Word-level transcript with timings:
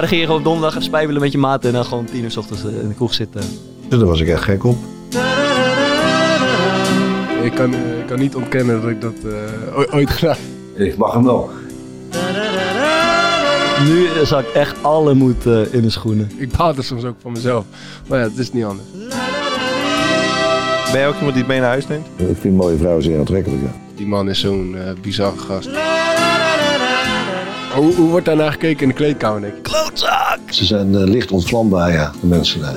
Maar 0.00 0.08
dan 0.08 0.18
ging 0.18 0.28
je 0.28 0.34
gewoon 0.34 0.46
op 0.46 0.52
donderdag 0.52 0.78
even 0.80 0.94
spijbelen 0.94 1.20
met 1.22 1.32
je 1.32 1.38
maat 1.38 1.64
en 1.64 1.72
dan 1.72 1.84
gewoon 1.84 2.04
tien 2.04 2.22
uur 2.24 2.30
s 2.30 2.36
ochtends 2.36 2.64
eh, 2.64 2.80
in 2.82 2.88
de 2.88 2.94
kroeg 2.94 3.14
zitten. 3.14 3.40
Dus 3.88 3.98
daar 3.98 4.08
was 4.08 4.20
ik 4.20 4.28
echt 4.28 4.42
gek 4.42 4.64
op. 4.64 4.76
Ik 7.42 7.52
kan, 7.54 7.74
eh, 7.74 7.98
ik 7.98 8.06
kan 8.06 8.18
niet 8.18 8.34
ontkennen 8.34 8.80
dat 8.80 8.90
ik 8.90 9.00
dat 9.00 9.12
eh, 9.24 9.94
ooit- 9.94 10.10
gedaan 10.10 10.36
heb. 10.74 10.86
Ik 10.86 10.96
mag 10.96 11.12
hem 11.12 11.24
wel. 11.24 11.50
Nu 13.84 14.06
zak 14.24 14.40
ik 14.46 14.54
echt 14.54 14.82
alle 14.82 15.14
moed 15.14 15.44
in 15.70 15.82
de 15.82 15.90
schoenen. 15.90 16.30
Ik 16.36 16.56
baal 16.56 16.76
er 16.76 16.84
soms 16.84 17.04
ook 17.04 17.16
van 17.22 17.32
mezelf. 17.32 17.64
Maar 18.06 18.18
ja, 18.18 18.24
het 18.24 18.38
is 18.38 18.52
niet 18.52 18.64
anders. 18.64 18.88
Ben 20.92 21.00
jij 21.00 21.08
ook 21.08 21.14
iemand 21.14 21.32
die 21.32 21.42
het 21.42 21.46
mee 21.52 21.60
naar 21.60 21.68
huis 21.68 21.86
neemt? 21.86 22.06
Ik 22.16 22.36
vind 22.40 22.56
mooie 22.56 22.76
vrouwen 22.76 23.02
zeer 23.02 23.18
aantrekkelijk. 23.18 23.62
Ja. 23.62 23.72
Die 23.96 24.06
man 24.06 24.28
is 24.28 24.40
zo'n 24.40 24.76
eh, 24.76 24.92
bizarre 25.02 25.38
gast. 25.38 25.68
Hoe, 27.74 27.94
hoe 27.94 28.10
wordt 28.10 28.26
daarnaar 28.26 28.52
gekeken 28.52 28.82
in 28.82 28.88
de 28.88 28.94
kleedkamer, 28.94 29.40
denk 29.40 29.54
ik? 29.54 29.68
Ze 30.50 30.64
zijn 30.64 30.94
eh, 30.94 31.04
licht 31.04 31.30
ontvlambaar, 31.30 31.92
ja, 31.92 32.12
de 32.20 32.26
mensen 32.26 32.60
daar. 32.60 32.74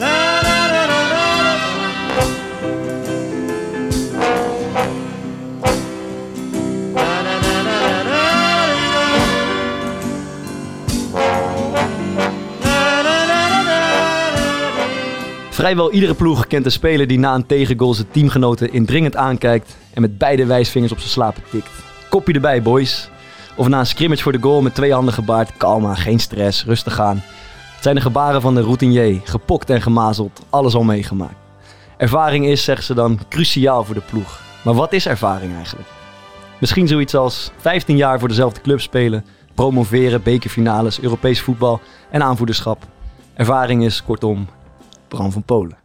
Vrijwel 15.50 15.92
iedere 15.92 16.14
ploeg 16.14 16.48
kent 16.48 16.66
een 16.66 16.72
speler 16.72 17.08
die 17.08 17.20
na 17.20 17.36
een 17.36 17.46
tegengoal 17.46 17.94
zijn 17.94 18.08
teamgenoten 18.12 18.74
indringend 18.74 19.16
aankijkt 19.16 19.76
en 19.94 20.02
met 20.02 20.18
beide 20.18 20.46
wijsvingers 20.46 20.92
op 20.92 21.00
zijn 21.00 21.12
slapen 21.12 21.44
tikt. 21.52 21.70
Kopje 22.10 22.34
erbij, 22.34 22.62
boys. 22.62 23.10
Of 23.56 23.68
na 23.68 23.80
een 23.80 23.86
scrimmage 23.86 24.22
voor 24.22 24.32
de 24.32 24.42
goal 24.42 24.62
met 24.62 24.76
twee 24.76 24.94
handen 24.94 25.14
gebaard, 25.14 25.58
kalma, 25.58 25.96
geen 25.96 26.20
stress, 26.20 26.66
rustig 26.66 27.00
aan. 27.00 27.24
Het 27.74 27.84
zijn 27.84 27.96
de 27.96 28.02
gebaren 28.02 28.42
van 28.42 28.56
de 28.56 28.62
routinier, 28.62 29.22
gepokt 29.24 29.70
en 29.70 29.82
gemazeld, 29.82 30.42
alles 30.50 30.74
al 30.76 30.84
meegemaakt. 30.84 31.36
Ervaring 31.98 32.46
is, 32.46 32.64
zeggen 32.64 32.86
ze 32.86 32.94
dan, 32.94 33.20
cruciaal 33.30 33.84
voor 33.84 33.96
de 33.96 34.02
ploeg. 34.02 34.42
Maar 34.64 34.74
wat 34.74 34.94
is 34.94 35.08
ervaring 35.08 35.56
eigenlijk? 35.56 35.88
Misschien 36.60 36.88
zoiets 36.88 37.16
als 37.16 37.52
15 37.58 37.98
jaar 37.98 38.20
voor 38.20 38.28
dezelfde 38.28 38.62
club 38.62 38.82
spelen, 38.82 39.26
promoveren, 39.54 40.24
bekerfinales, 40.24 41.02
Europees 41.02 41.42
voetbal 41.42 41.82
en 42.10 42.24
aanvoederschap. 42.24 42.86
Ervaring 43.34 43.84
is 43.84 44.04
kortom 44.04 44.48
Bram 45.08 45.32
van 45.32 45.44
Polen. 45.44 45.78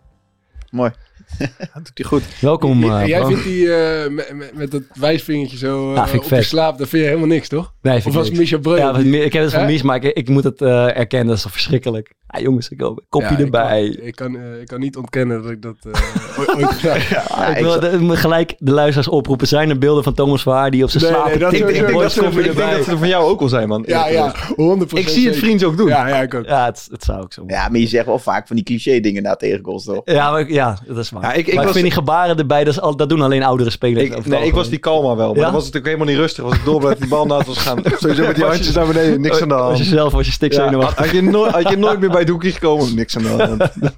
Mooi. 0.70 0.91
Dat 1.39 1.84
doet 1.84 1.91
hij 1.95 2.07
goed. 2.07 2.23
Welkom, 2.41 2.84
J- 2.84 2.89
eh, 2.89 3.07
jij 3.07 3.19
Bram. 3.19 3.31
vindt 3.33 3.45
die 3.45 3.75
eh, 3.75 4.11
met, 4.55 4.71
dat 4.71 4.83
wijsvingertje 4.95 5.57
zo 5.57 5.91
eh, 5.91 5.97
Ja, 5.97 6.03
vind 6.03 6.15
ik 6.17 6.23
op 6.25 6.29
je 6.29 6.35
vet. 6.35 6.45
slaap, 6.45 6.79
dat 6.79 6.89
vind 6.89 7.03
je 7.03 7.09
helemaal 7.09 7.29
niks, 7.29 7.48
toch? 7.48 7.75
Nee, 7.83 7.97
Of 7.97 8.03
vind 8.03 8.15
ik 8.15 8.20
was. 8.20 8.31
Michel 8.31 8.59
Breu? 8.59 8.77
Ja, 8.77 8.97
ik 9.25 9.33
heb 9.33 9.43
het 9.43 9.53
van? 9.53 9.65
Mies, 9.67 9.83
maar 9.83 10.05
ik, 10.05 10.17
ik 10.17 10.29
moet 10.29 10.45
het 10.45 10.62
eh, 10.62 10.97
erkennen, 10.97 11.29
dat 11.29 11.37
is 11.37 11.43
toch 11.43 11.53
verschrikkelijk. 11.53 12.15
Ja, 12.31 12.41
jongens, 12.41 12.69
ik 12.69 12.79
wil 12.79 13.03
kopje 13.09 13.29
Ja, 13.29 13.34
ik 13.39 13.45
erbij. 13.45 13.95
kan- 13.97 14.07
Ik 14.07 14.15
kan, 14.17 14.37
eh, 14.37 14.61
ik 14.61 14.67
kan 14.67 14.81
niet 14.81 14.97
ontkennen 14.97 15.43
dat 15.43 15.51
ik 15.51 15.62
dat 15.62 15.77
eh, 15.93 15.93
ooit- 16.39 16.55
ooit 16.55 16.67
gedaan 16.73 16.97
heb. 16.98 17.09
Ja, 17.29 17.47
ik 17.47 17.57
ik 17.57 17.62
wil 17.65 17.81
de- 17.81 18.17
gelijk 18.17 18.55
de 18.59 18.73
luisteraars 18.73 19.09
oproepen. 19.09 19.47
Zijn 19.47 19.70
er 19.70 19.79
beelden 19.79 20.03
van 20.05 20.15
Thomas 20.15 20.43
Verhaar 20.43 20.70
die 20.70 20.83
op 20.83 20.91
zijn 20.91 21.03
Nee, 21.03 21.12
slaap 21.12 21.27
nee, 21.27 21.39
dat 21.39 21.53
Ik 21.53 21.67
denk, 21.67 21.98
dat 22.01 22.12
ze, 22.12 22.20
kopje 22.20 22.39
ik 22.39 22.45
denk 22.45 22.57
erbij. 22.59 22.75
dat 22.77 22.85
ze 22.85 22.91
er 22.91 22.98
van 22.98 23.09
jou 23.09 23.25
ook 23.25 23.41
al 23.41 23.48
zijn, 23.48 23.69
man. 23.69 23.85
Ja, 23.87 24.09
ja, 24.09 24.35
100%. 24.57 24.98
Ik 25.03 25.09
zie 25.09 25.25
het 25.25 25.35
zeker. 25.35 25.35
vriends 25.35 25.65
ook 25.65 25.77
doen. 25.77 25.89
Ja, 25.89 26.09
ja, 26.09 26.17
ik 26.23 26.35
ook. 26.35 26.45
Ja, 26.45 26.65
het, 26.65 26.89
het 26.91 27.05
zou 27.05 27.23
ook 27.23 27.33
zo. 27.33 27.43
ja, 27.47 27.69
maar 27.69 27.81
je 27.81 27.87
zegt 27.87 28.07
wel 28.07 28.19
vaak 28.19 28.47
van 28.47 28.57
die 28.57 28.65
cliché 28.65 29.01
dingen 29.01 29.23
na 29.23 29.37
tegengoals, 29.37 29.85
toch? 29.85 30.01
Ja, 30.05 30.31
maar, 30.31 30.41
ik- 30.41 30.51
ja, 30.51 30.79
dat 30.87 30.97
is 30.98 31.11
waar. 31.11 31.23
Ja, 31.23 31.33
ik- 31.33 31.47
ik 31.47 31.55
maar 31.55 31.65
was- 31.65 31.73
vind 31.73 31.85
die 31.85 31.95
gebaren 31.95 32.39
erbij, 32.39 32.65
dat, 32.65 32.73
is 32.73 32.81
al, 32.81 32.97
dat 32.97 33.09
doen 33.09 33.20
alleen 33.20 33.42
oudere 33.42 33.70
spelers. 33.70 34.05
Ik, 34.05 34.15
het 34.15 34.27
nee, 34.27 34.47
ik 34.47 34.55
was 34.55 34.69
die 34.69 34.79
kalma 34.79 35.17
wel, 35.17 35.29
maar 35.29 35.37
Ja? 35.37 35.42
dan 35.42 35.53
was 35.53 35.65
het 35.65 35.75
natuurlijk 35.75 35.87
helemaal 35.87 36.07
niet 36.07 36.17
rustig. 36.17 36.45
Was 36.45 36.55
ik 36.55 36.65
door 36.65 36.81
dat 36.81 36.98
die 36.98 37.08
bal 37.08 37.27
naast 37.27 37.47
was 37.47 37.58
gaan. 37.58 37.79
Sowieso 38.01 38.27
met 38.27 38.35
die 38.35 38.45
handjes 38.52 38.75
naar 38.75 38.86
beneden, 38.86 39.20
niks 39.20 39.41
aan 39.42 39.48
de 39.48 39.55
hand. 39.55 39.79
je 39.79 39.85
zelf, 39.85 40.13
was 40.13 40.27
je 40.27 40.33
stik 40.33 40.52
Ja, 40.52 40.58
had, 40.61 40.69
zenuwachtig. 40.69 41.05
had 41.05 41.14
je 41.14 41.23
nooit, 41.23 41.52
had 41.52 41.69
je 41.69 41.77
nooit 41.77 42.01
meer 42.01 42.11
bij 42.11 42.17
het 42.20 42.29
hoekje 42.29 42.52
gekomen, 42.52 42.95
niks 42.95 43.17
aan 43.17 43.23
de 43.23 43.29
hand. 43.29 43.62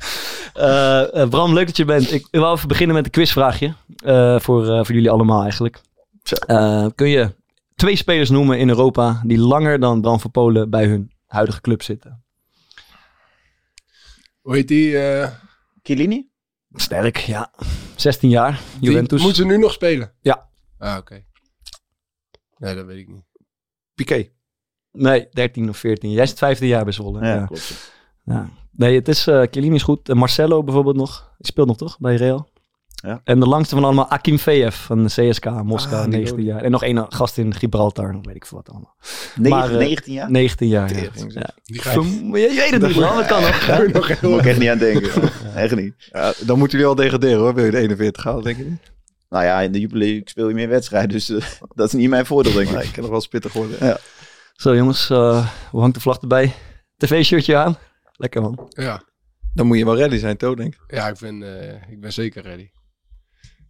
Eh, 0.55 1.23
eh, 1.23 1.29
Bram, 1.29 1.55
leuk 1.55 1.67
dat 1.67 1.77
je 1.77 1.85
bent. 1.85 2.13
Ik 2.13 2.27
wil 2.31 2.53
even 2.53 2.69
beginnen 2.69 2.97
met 2.97 3.05
een 3.05 3.11
quizvraagje. 3.11 3.75
eh, 4.05 4.41
voor, 4.41 4.63
eh, 4.69 4.85
voor 4.85 4.95
jullie 4.95 5.11
allemaal 5.11 5.43
eigenlijk. 5.43 5.81
Zo. 6.23 6.35
Eh, 6.35 6.87
kun 6.95 7.09
je 7.09 7.35
twee 7.75 7.97
spelers 7.97 8.31
noemen 8.31 8.59
in 8.59 8.69
Europa 8.69 9.23
die 9.25 9.39
langer 9.39 9.81
dan 9.81 10.01
Bram 10.01 10.21
van 10.21 10.31
Polen 10.31 10.71
bij 10.71 10.87
hun 10.87 11.13
huidige 11.27 11.61
club 11.61 11.83
zitten? 11.83 12.23
Hoe 14.41 14.55
heet 14.55 14.69
die? 14.69 14.99
eh, 14.99 15.31
Chiellini? 15.83 16.29
Sterk, 16.75 17.17
ja. 17.17 17.53
16 17.97 18.29
jaar, 18.31 18.61
die 18.81 18.91
Juventus. 18.91 19.23
Moet 19.23 19.37
ze 19.37 19.45
nu 19.47 19.59
nog 19.59 19.73
spelen? 19.73 20.13
Ja. 20.21 20.49
Ah, 20.79 20.97
oké. 20.97 21.25
Nee, 22.57 22.75
dat 22.75 22.87
weet 22.87 22.99
ik 22.99 23.09
niet. 23.09 23.25
Piqué. 23.95 24.29
Nee, 24.93 25.29
13 25.31 25.69
of 25.69 25.77
14. 25.77 26.11
Jij 26.11 26.27
zit 26.27 26.39
15 26.39 26.69
jaar 26.69 26.85
bij 26.85 26.93
Zwolle. 26.93 27.21
Ja, 27.27 27.35
Ja. 27.35 27.45
klopt. 27.47 27.99
Ja. 28.25 28.49
Nee, 28.73 28.95
het 28.95 29.09
is, 29.09 29.27
uh, 29.29 29.43
Chiellini 29.51 29.75
is 29.75 29.83
goed. 29.83 30.09
En 30.09 30.17
Marcelo 30.17 30.63
bijvoorbeeld 30.65 30.97
nog. 30.97 31.33
Die 31.39 31.47
speelt 31.47 31.67
nog 31.67 31.77
toch 31.77 31.99
bij 31.99 32.15
Real? 32.17 32.49
Ja. 32.95 33.21
En 33.25 33.41
de 33.41 33.47
langste 33.47 33.75
van 33.75 33.85
allemaal 33.85 34.09
Akim 34.09 34.39
Feev 34.39 34.75
van 34.75 35.05
de 35.05 35.09
CSK 35.09 35.45
Moskou, 35.63 35.97
Ah, 35.97 36.03
die 36.03 36.11
19 36.11 36.39
ook. 36.39 36.45
jaar. 36.45 36.63
En 36.63 36.71
nog 36.71 36.83
één 36.83 37.13
gast 37.13 37.39
in 37.39 37.55
Gibraltar, 37.55 38.13
nog 38.13 38.25
weet 38.25 38.35
ik 38.37 38.47
veel 38.47 38.59
wat 38.59 38.71
allemaal. 38.71 38.95
9, 39.37 39.59
Maar, 39.59 39.71
eh, 39.71 39.77
19 39.77 40.13
jaar? 40.13 40.31
19 40.31 40.69
jaar, 40.69 40.95
ja. 40.95 41.01
Ja. 41.29 41.51
Je, 41.65 41.81
je 42.33 42.55
weet 42.57 42.71
het 42.71 42.83
niet, 42.83 42.97
man. 42.97 43.17
Dat 43.17 43.27
kan 43.27 43.41
nog. 43.43 43.67
daar 43.67 43.91
nog 43.93 44.07
heel 44.09 44.17
Daar 44.21 44.31
moet 44.31 44.41
ik 44.41 44.47
echt 44.47 44.59
niet 44.59 44.69
aan 44.69 44.79
denken. 44.79 45.11
Echt 45.55 45.77
niet. 45.77 45.95
Ja, 46.13 46.33
dan 46.41 46.59
moeten 46.59 46.79
jullie 46.79 46.95
wel 46.95 47.05
degraderen 47.05 47.39
hoor, 47.39 47.55
wil 47.55 47.65
je 47.65 47.71
de 47.71 47.79
41 47.79 48.25
halen, 48.25 48.45
denk 48.45 48.59
ik 48.59 48.69
niet. 48.69 48.93
Nou 49.29 49.45
ja, 49.45 49.61
in 49.61 49.73
de 49.73 49.89
League 49.91 50.23
speel 50.25 50.49
je 50.49 50.55
meer 50.55 50.69
wedstrijden, 50.69 51.11
dus 51.11 51.29
eh, 51.31 51.45
dat 51.75 51.87
is 51.87 51.93
niet 51.93 52.09
mijn 52.09 52.27
voordeel, 52.27 52.53
denk 52.53 52.69
ik. 52.69 52.83
ik 52.83 52.93
kan 52.93 53.03
nog 53.03 53.11
wel 53.11 53.21
spittig 53.21 53.53
worden. 53.53 53.99
Zo 54.53 54.77
jongens, 54.77 55.11
eh, 55.11 55.47
hoe 55.71 55.81
hangt 55.81 55.95
de 55.95 56.01
vlag 56.01 56.21
erbij? 56.21 56.53
TV-shirtje 56.97 57.57
aan? 57.57 57.77
Lekker 58.21 58.43
man. 58.43 58.67
Ja, 58.69 59.03
Dan 59.55 59.67
moet 59.67 59.79
je 59.79 59.85
wel 59.85 59.97
ready 59.97 60.17
zijn, 60.17 60.37
toch, 60.37 60.55
denk 60.57 60.75
ik. 60.75 60.81
ja 60.95 61.09
ik, 61.09 61.19
ben, 61.19 61.43
eh, 61.43 61.91
ik 61.91 62.01
ben 62.01 62.13
zeker 62.13 62.43
ready. 62.43 62.71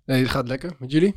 Nee, 0.05 0.21
het 0.23 0.31
gaat 0.31 0.49
lekker. 0.49 0.77
Met 0.79 0.91
jullie? 0.91 1.17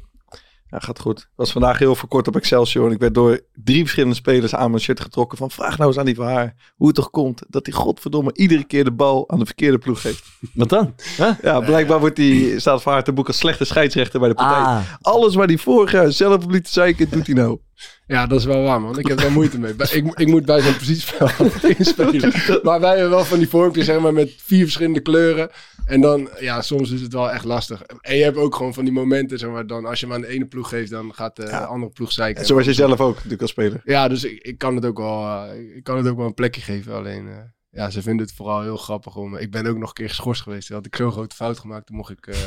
Ja, 0.74 0.80
gaat 0.80 1.00
goed. 1.00 1.20
Ik 1.20 1.28
was 1.36 1.52
vandaag 1.52 1.80
heel 1.80 1.96
verkort 1.96 2.28
op 2.28 2.36
Excelsior. 2.36 2.86
En 2.88 2.92
ik 2.92 3.00
werd 3.00 3.14
door 3.14 3.42
drie 3.54 3.80
verschillende 3.80 4.16
spelers 4.16 4.56
aan 4.56 4.70
mijn 4.70 4.82
shirt 4.82 5.00
getrokken. 5.00 5.38
Van 5.38 5.52
vraag 5.52 5.78
nou 5.78 5.90
eens 5.90 6.00
aan 6.00 6.06
die 6.06 6.16
van 6.16 6.26
haar 6.26 6.54
hoe 6.76 6.88
het 6.88 6.96
toch 6.96 7.10
komt 7.10 7.42
dat 7.50 7.66
hij 7.66 7.76
godverdomme 7.76 8.32
iedere 8.34 8.64
keer 8.64 8.84
de 8.84 8.92
bal 8.92 9.30
aan 9.30 9.40
de 9.40 9.46
verkeerde 9.46 9.78
ploeg 9.78 10.02
geeft. 10.02 10.24
Wat 10.54 10.70
dan? 10.70 10.94
Huh? 11.18 11.30
Ja, 11.42 11.60
blijkbaar 11.60 12.00
wordt 12.00 12.16
die, 12.16 12.60
staat 12.60 12.82
van 12.82 12.94
haar 12.94 13.04
te 13.04 13.14
boek 13.14 13.28
als 13.28 13.38
slechte 13.38 13.66
scheidsrechter 13.66 14.20
bij 14.20 14.30
de 14.30 14.36
partij. 14.36 14.58
Ah, 14.58 14.82
Alles 15.02 15.36
waar 15.36 15.48
hij 15.48 15.58
vorig 15.58 15.92
jaar 15.92 16.12
zelf 16.12 16.44
op 16.44 16.52
liet 16.52 16.68
zeiken, 16.68 17.10
doet 17.10 17.26
hij 17.26 17.36
nou. 17.36 17.60
Ja, 18.08 18.28
dat 18.28 18.40
is 18.40 18.46
wel 18.46 18.64
waar, 18.64 18.82
man. 18.82 19.00
Ik 19.00 19.08
heb 19.08 19.18
daar 19.18 19.32
moeite 19.32 19.60
mee. 19.60 19.74
Ik, 19.92 20.20
ik 20.20 20.28
moet 20.28 20.46
bij 20.46 20.62
zo'n 20.62 21.28
altijd 21.28 21.64
inspelen. 21.78 22.34
Maar 22.64 22.80
wij 22.80 22.92
hebben 22.92 23.10
wel 23.10 23.26
van 23.26 23.38
die 23.38 23.50
vormpjes, 23.50 23.86
zeg 23.86 24.00
maar, 24.00 24.14
met 24.14 24.34
vier 24.38 24.64
verschillende 24.64 25.00
kleuren. 25.00 25.50
En 25.86 26.02
dan, 26.02 26.30
ja, 26.40 26.62
soms 26.62 26.92
is 26.92 27.02
het 27.02 27.14
wel 27.14 27.32
echt 27.32 27.46
lastig. 27.46 27.82
En 28.02 28.18
je 28.18 28.24
hebt 28.24 28.38
ook 28.38 28.56
gewoon 28.56 28.74
van 28.74 28.84
die 28.84 28.94
momenten, 28.94 29.40
zeg 29.40 29.50
maar, 29.50 29.68
dan 29.68 29.86
als 29.86 30.00
je 30.00 30.06
hem 30.06 30.16
aan 30.16 30.22
de 30.22 30.28
ene 30.28 30.46
ploeg 30.46 30.70
geeft, 30.70 30.92
dan 30.92 31.14
gaat 31.14 31.36
de 31.36 31.66
andere 31.66 31.92
ploeg 31.92 32.12
zeiken. 32.12 32.42
En 32.42 32.48
zoals 32.48 32.66
je 32.66 32.74
zelf 32.74 33.02
ook 33.02 33.16
natuurlijk 33.16 33.42
als 33.42 33.52
speler. 33.52 33.82
Ja, 33.84 34.08
dus 34.08 34.24
ik, 34.24 34.42
ik, 34.42 34.58
kan 34.58 34.76
het 34.76 34.86
ook 34.86 34.98
wel, 34.98 35.22
eh, 35.24 35.76
ik 35.76 35.84
kan 35.84 35.98
het 35.98 36.08
ook 36.08 36.18
wel 36.18 36.26
een 36.26 36.34
plekje 36.34 36.62
geven. 36.62 36.94
Alleen, 36.94 37.28
eh, 37.28 37.34
ja, 37.70 37.90
ze 37.90 38.02
vinden 38.02 38.26
het 38.26 38.36
vooral 38.36 38.62
heel 38.62 38.78
grappig 38.78 39.16
om... 39.16 39.36
Ik 39.36 39.52
ben 39.52 39.66
ook 39.66 39.78
nog 39.78 39.88
een 39.88 39.94
keer 39.94 40.10
geschorst 40.10 40.42
geweest. 40.42 40.68
Toen 40.68 40.76
had 40.76 40.86
ik 40.86 40.96
zo'n 40.96 41.12
grote 41.12 41.36
fout 41.36 41.60
gemaakt. 41.60 41.86
Toen 41.86 41.96
mocht 41.96 42.12
ik... 42.12 42.28
eh, 42.28 42.36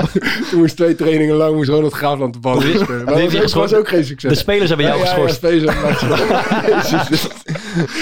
toen 0.50 0.58
moest 0.58 0.76
twee 0.76 0.94
trainingen 0.94 1.36
lang 1.36 1.54
moest 1.54 1.68
Ronald 1.68 1.92
Graafland 1.92 2.32
de 2.32 2.40
bal 2.40 2.60
spelen. 2.60 3.04
Maar 3.04 3.30
dat 3.30 3.52
was, 3.52 3.74
ook 3.74 3.88
geen 3.88 4.04
succes. 4.04 4.32
de 4.32 4.38
spelers 4.38 4.68
hebben 4.68 4.86
jou 4.86 4.98
Ja, 4.98 5.04
geschorst. 5.04 5.40
Ja, 5.42 5.48
spelers 5.48 5.74
hebben 5.74 5.82
mij 5.82 5.94
geschorst. 5.94 7.36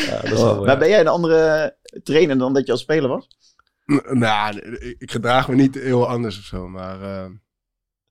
Ja, 0.07 0.21
dat 0.21 0.33
is 0.33 0.41
wel 0.41 0.55
mooi. 0.55 0.67
Maar 0.67 0.79
ben 0.79 0.89
jij 0.89 1.01
een 1.01 1.09
andere 1.09 1.77
trainer 2.03 2.39
dan 2.39 2.55
dat 2.55 2.67
je 2.67 2.73
als 2.73 2.81
speler 2.81 3.09
was? 3.09 3.29
Nou, 4.11 4.59
ik, 4.59 4.95
ik 4.99 5.11
gedraag 5.11 5.49
me 5.49 5.55
niet 5.55 5.75
heel 5.75 6.09
anders 6.09 6.39
of 6.39 6.45
zo. 6.45 6.69
Maar 6.69 7.03
eh, 7.03 7.31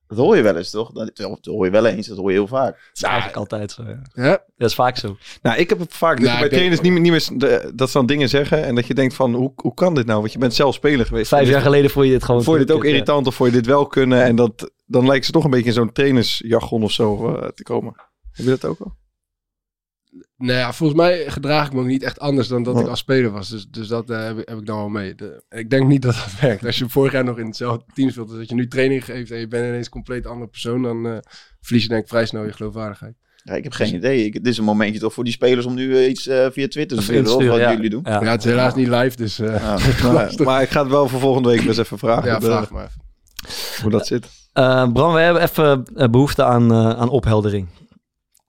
Dat 0.07 0.17
hoor 0.17 0.35
je 0.35 0.41
wel 0.41 0.55
eens, 0.57 0.69
toch? 0.69 0.91
Dat, 0.91 1.15
dat 1.15 1.45
hoor 1.45 1.65
je 1.65 1.71
wel 1.71 1.85
eens, 1.85 2.07
dat 2.07 2.17
hoor 2.17 2.29
je 2.31 2.37
heel 2.37 2.47
vaak. 2.47 2.71
Dat 2.73 2.89
is 2.93 3.01
eigenlijk 3.01 3.37
altijd 3.37 3.71
zo. 3.71 3.83
Ja. 3.83 4.01
ja, 4.13 4.43
Dat 4.57 4.69
is 4.69 4.75
vaak 4.75 4.97
zo. 4.97 5.17
Nou, 5.41 5.57
ik 5.57 5.69
heb 5.69 5.79
het 5.79 5.93
vaak 5.93 6.21
dat 6.21 6.31
je 6.33 6.39
bij 6.39 6.49
trainers 6.49 6.81
niet 6.81 6.91
meer, 6.91 7.01
niet 7.01 7.11
meer 7.11 7.29
de- 7.39 7.71
dat 7.75 7.89
ze 7.89 7.97
dan 7.97 8.05
dingen 8.05 8.29
zeggen. 8.29 8.63
En 8.63 8.75
dat 8.75 8.87
je 8.87 8.93
denkt 8.93 9.13
van, 9.13 9.33
hoe, 9.33 9.51
hoe 9.55 9.73
kan 9.73 9.95
dit 9.95 10.05
nou? 10.05 10.19
Want 10.19 10.31
je 10.33 10.39
bent 10.39 10.53
zelf 10.53 10.73
speler 10.75 11.05
geweest. 11.05 11.27
Vijf 11.27 11.49
jaar 11.49 11.61
geleden 11.61 11.89
vond 11.91 12.05
je 12.05 12.11
dit 12.11 12.23
gewoon... 12.23 12.43
Vond 12.43 12.59
je 12.59 12.65
dit 12.65 12.75
ook 12.75 12.83
Ja. 12.83 12.89
irritant 12.89 13.27
of 13.27 13.35
vond 13.35 13.49
je 13.49 13.55
dit 13.55 13.65
wel 13.65 13.87
kunnen? 13.87 14.23
En 14.23 14.35
dat, 14.35 14.71
dan 14.85 15.05
lijkt 15.05 15.25
ze 15.25 15.31
toch 15.31 15.43
een 15.43 15.49
beetje 15.49 15.65
in 15.67 15.73
zo'n 15.73 15.91
trainersjargon 15.91 16.83
of 16.83 16.91
zo 16.91 17.35
eh, 17.35 17.47
te 17.47 17.63
komen. 17.63 17.93
Heb 18.31 18.45
je 18.45 18.51
dat 18.51 18.65
ook 18.65 18.79
al? 18.79 18.95
Nou 20.37 20.59
ja, 20.59 20.73
volgens 20.73 20.99
mij 20.99 21.23
gedraag 21.31 21.67
ik 21.67 21.73
me 21.73 21.79
ook 21.79 21.85
niet 21.85 22.03
echt 22.03 22.19
anders 22.19 22.47
dan 22.47 22.63
dat 22.63 22.75
ik 22.77 22.83
Oh. 22.83 22.89
als 22.89 22.99
speler 22.99 23.31
was. 23.31 23.49
Dus, 23.49 23.67
dus 23.69 23.87
dat 23.87 24.09
eh, 24.09 24.23
heb, 24.25 24.37
ik- 24.37 24.47
heb 24.49 24.57
ik 24.57 24.65
dan 24.65 24.77
wel 24.77 24.89
mee. 24.89 25.15
De- 25.15 25.43
ik 25.49 25.69
denk 25.69 25.87
niet 25.87 26.01
dat 26.01 26.13
dat 26.13 26.39
werkt. 26.41 26.65
Als 26.65 26.77
je 26.77 26.89
vorig 26.89 27.11
jaar 27.11 27.23
nog 27.23 27.37
in 27.37 27.45
hetzelfde 27.45 27.83
team 27.93 28.09
speelt, 28.09 28.27
dus 28.29 28.37
dat 28.37 28.49
je 28.49 28.55
nu 28.55 28.67
training 28.67 29.05
geeft 29.05 29.31
en 29.31 29.39
je 29.39 29.47
bent 29.47 29.65
ineens 29.67 29.85
een 29.85 29.91
compleet 29.91 30.25
andere 30.27 30.49
persoon, 30.49 30.81
dan 30.81 31.05
eh, 31.05 31.17
verlies 31.61 31.83
je 31.83 31.89
denk 31.89 32.01
ik 32.01 32.07
vrij 32.09 32.25
snel 32.25 32.45
je 32.45 32.53
geloofwaardigheid. 32.53 33.15
Ja, 33.43 33.53
ik 33.53 33.63
heb 33.63 33.73
geen 33.73 33.95
idee. 33.95 34.25
Ik, 34.25 34.33
dit 34.33 34.47
is 34.47 34.57
een 34.57 34.63
momentje 34.63 34.99
toch 34.99 35.13
voor 35.13 35.23
die 35.23 35.33
spelers 35.33 35.65
om 35.65 35.73
nu 35.73 35.95
eh, 35.97 36.09
iets 36.09 36.27
eh, 36.27 36.47
via 36.51 36.67
Twitter 36.67 36.97
te 36.97 37.03
sturen. 37.03 37.35
Of 37.35 37.45
wat 37.45 37.57
ja. 37.59 37.71
jullie 37.71 37.89
doen. 37.89 38.01
Ja. 38.03 38.21
Ja, 38.23 38.31
het 38.31 38.43
is 38.45 38.49
helaas 38.49 38.75
niet 38.75 38.87
live, 38.87 39.15
dus 39.15 39.39
eh, 39.39 39.55
Ja. 39.55 39.77
Maar, 40.13 40.31
maar 40.43 40.61
ik 40.61 40.69
ga 40.69 40.81
het 40.81 40.89
wel 40.91 41.07
voor 41.07 41.19
volgende 41.19 41.49
week 41.49 41.61
eens 41.65 41.77
even 41.77 41.97
vragen. 41.97 42.25
ja, 42.29 42.39
de- 42.39 42.45
vraag 42.45 42.69
maar 42.71 42.85
even. 42.85 43.81
hoe 43.81 43.91
dat 43.91 44.07
zit. 44.07 44.27
Bram, 44.93 45.13
we 45.13 45.19
hebben 45.19 45.41
even 45.43 45.83
eh, 45.95 46.07
behoefte 46.09 46.43
aan, 46.43 46.71
eh, 46.71 46.89
aan 46.89 47.09
opheldering. 47.09 47.67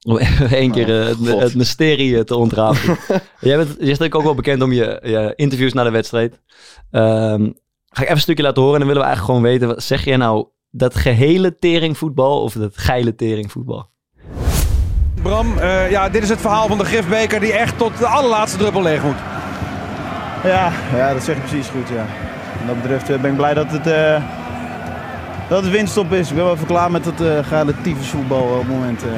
Om 0.07 0.17
even 0.17 0.49
één 0.61 0.71
keer 0.71 1.01
eh, 1.01 1.39
het, 1.39 1.55
mysterie 1.55 2.17
eh, 2.17 2.23
te 2.23 2.35
ontrafelen. 2.35 2.97
Jij 3.39 3.57
bent, 3.57 3.75
je 3.79 3.95
bent 3.97 4.13
ook 4.15 4.23
wel 4.23 4.35
bekend 4.35 4.61
om 4.61 4.71
je, 4.71 4.99
je 5.03 5.33
interviews 5.35 5.73
na 5.73 5.83
de 5.83 5.89
wedstrijd. 5.89 6.39
Ehm, 6.91 7.41
ga 7.89 8.01
ik 8.01 8.03
even 8.03 8.11
een 8.11 8.19
stukje 8.19 8.43
laten 8.43 8.61
horen 8.61 8.79
en 8.81 8.87
dan 8.87 8.93
willen 8.93 9.03
we 9.03 9.07
eigenlijk 9.07 9.37
gewoon 9.37 9.51
weten. 9.51 9.67
wat- 9.67 9.83
Zeg 9.83 10.05
jij 10.05 10.17
nou 10.17 10.47
dat 10.71 10.95
gehele 10.95 11.55
teringvoetbal 11.55 12.41
of 12.41 12.53
dat 12.53 12.77
geile 12.77 13.15
teringvoetbal? 13.15 13.89
Bram, 15.21 15.57
eh, 15.57 15.91
ja, 15.91 16.09
dit 16.09 16.23
is 16.23 16.29
het 16.29 16.39
verhaal 16.41 16.67
van 16.67 16.77
de 16.77 16.85
Gifbeker 16.85 17.39
die 17.39 17.53
echt 17.53 17.77
tot 17.77 17.97
de 17.97 18.07
allerlaatste 18.07 18.57
druppel 18.57 18.81
leeg 18.81 19.03
moet. 19.03 19.17
Ja, 20.43 20.71
ja, 20.95 21.13
dat 21.13 21.23
zeg 21.23 21.35
je 21.35 21.41
precies 21.41 21.67
goed. 21.67 21.89
Ja. 21.89 22.05
Wat 22.57 22.67
dat 22.67 22.81
betreft 22.81 23.21
ben 23.21 23.31
ik 23.31 23.37
blij 23.37 23.53
dat 23.53 23.71
het, 23.71 23.87
eh 23.87 24.23
dat 25.49 25.63
het 25.63 25.71
winststop 25.71 26.11
is. 26.11 26.29
Ik 26.29 26.35
ben 26.35 26.43
wel 26.43 26.53
even 26.53 26.67
klaar 26.67 26.91
met 26.91 27.05
het 27.05 27.21
uh, 27.21 27.37
geile 27.47 27.73
tyfusvoetbal 27.81 28.41
op 28.41 28.57
het 28.59 28.67
moment. 28.69 29.03
eh. 29.03 29.09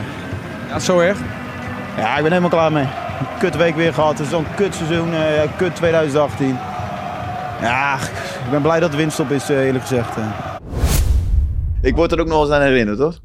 Ja, 0.70 0.80
zo 0.80 1.00
erg. 1.00 1.18
Ja, 1.98 2.16
ik 2.16 2.22
ben 2.22 2.30
helemaal 2.32 2.50
klaar 2.50 2.72
mee. 2.72 2.88
Kut 3.40 3.56
week 3.56 3.76
weer 3.76 3.94
gehad. 3.94 4.12
Het 4.12 4.20
is 4.20 4.30
zo'n 4.30 4.46
kut 4.56 4.76
seizoen. 4.76 5.14
eh, 5.14 5.36
ja, 5.44 5.52
kut 5.58 5.76
2018. 5.76 6.58
Ja, 7.62 7.96
ik 8.46 8.52
ben 8.52 8.62
blij 8.62 8.80
dat 8.80 8.90
het 8.90 8.98
winststop 8.98 9.32
is, 9.32 9.50
eh, 9.50 9.66
eerlijk 9.66 9.84
gezegd. 9.88 10.18
eh. 10.18 10.24
Ik 11.82 11.96
word 11.96 12.12
er 12.12 12.20
ook 12.20 12.28
nog 12.28 12.42
eens 12.42 12.52
aan 12.52 12.62
herinnerd, 12.62 12.98
toch? 12.98 13.20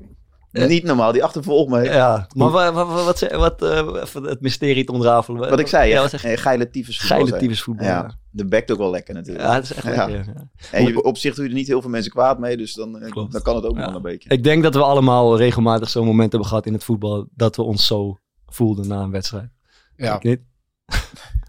Niet 0.54 0.84
normaal, 0.84 1.12
die 1.12 1.24
achtervolgt 1.24 1.70
me. 1.70 1.82
Ja, 1.82 2.26
maar 2.34 2.50
wat, 2.50 2.72
wat, 2.74 2.86
wat, 2.88 3.20
wat, 3.20 3.30
wat 3.30 3.62
eh, 3.62 4.02
even 4.02 4.22
het 4.22 4.40
mysterie 4.40 4.84
te 4.84 4.92
ontrafelen. 4.92 5.50
Wat 5.50 5.60
ik 5.60 5.66
zei, 5.66 5.88
ja, 5.88 5.94
ja, 5.94 6.00
wat 6.00 6.10
zeg 6.10 6.22
je? 6.22 6.28
eh, 6.28 6.38
geile 6.38 6.70
tyfus 6.70 6.98
Geile 6.98 7.36
tyfusvoetbal. 7.36 7.86
Ja, 7.86 7.92
Ja, 7.92 8.14
de 8.30 8.44
bekt 8.44 8.70
ook 8.72 8.78
wel 8.78 8.90
lekker 8.90 9.14
natuurlijk. 9.14 9.44
ja 9.46 9.54
het 9.54 9.64
is 9.64 9.72
echt 9.74 9.86
Ja. 9.94 10.06
lekker. 10.06 10.32
ja. 10.34 10.48
En 10.70 10.84
je, 10.86 11.02
op 11.02 11.16
zich 11.18 11.34
doe 11.34 11.44
je 11.44 11.50
er 11.50 11.56
niet 11.56 11.66
heel 11.66 11.80
veel 11.80 11.90
mensen 11.90 12.12
kwaad 12.12 12.38
mee, 12.38 12.56
dus 12.56 12.74
dan, 12.74 12.98
eh, 13.00 13.10
Klopt. 13.10 13.32
dan 13.32 13.42
kan 13.42 13.54
het 13.56 13.64
ook 13.64 13.76
Ja. 13.76 13.86
wel 13.86 13.94
een 13.96 14.02
beetje. 14.02 14.28
Ik 14.30 14.44
denk 14.44 14.62
dat 14.62 14.74
we 14.74 14.82
allemaal 14.82 15.36
regelmatig 15.36 15.88
zo'n 15.88 16.06
moment 16.06 16.30
hebben 16.30 16.48
gehad 16.48 16.66
in 16.66 16.72
het 16.72 16.84
voetbal 16.84 17.26
dat 17.34 17.56
we 17.56 17.62
ons 17.62 17.86
zo 17.86 18.16
voelden 18.46 18.88
na 18.88 19.00
een 19.00 19.10
wedstrijd. 19.10 19.48
Ja. 19.96 20.14
Ik 20.16 20.22
niet? 20.22 20.40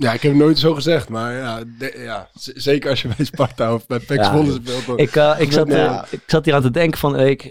ja, 0.06 0.14
ik 0.14 0.22
heb 0.22 0.32
het 0.32 0.42
nooit 0.42 0.60
zo 0.60 0.74
gezegd, 0.74 1.10
maar 1.10 1.34
ja, 1.34 1.60
de- 1.80 2.00
ja 2.04 2.30
zeker 2.34 2.90
als 2.90 3.02
je 3.02 3.08
bij 3.18 3.26
Sparta 3.26 3.74
of 3.74 3.88
bij 3.88 4.00
PEC 4.00 4.18
Ja, 4.18 4.24
Zwolle 4.24 4.52
speelt. 4.52 5.00
Ik, 5.00 5.16
eh, 5.16 5.36
ik, 5.38 5.52
zat, 5.58 5.70
eh, 5.70 6.02
ik 6.10 6.22
zat 6.28 6.46
hier 6.46 6.54
aan 6.54 6.62
te 6.62 6.72
denken 6.72 7.00
van 7.00 7.12
de 7.12 7.18
week. 7.18 7.44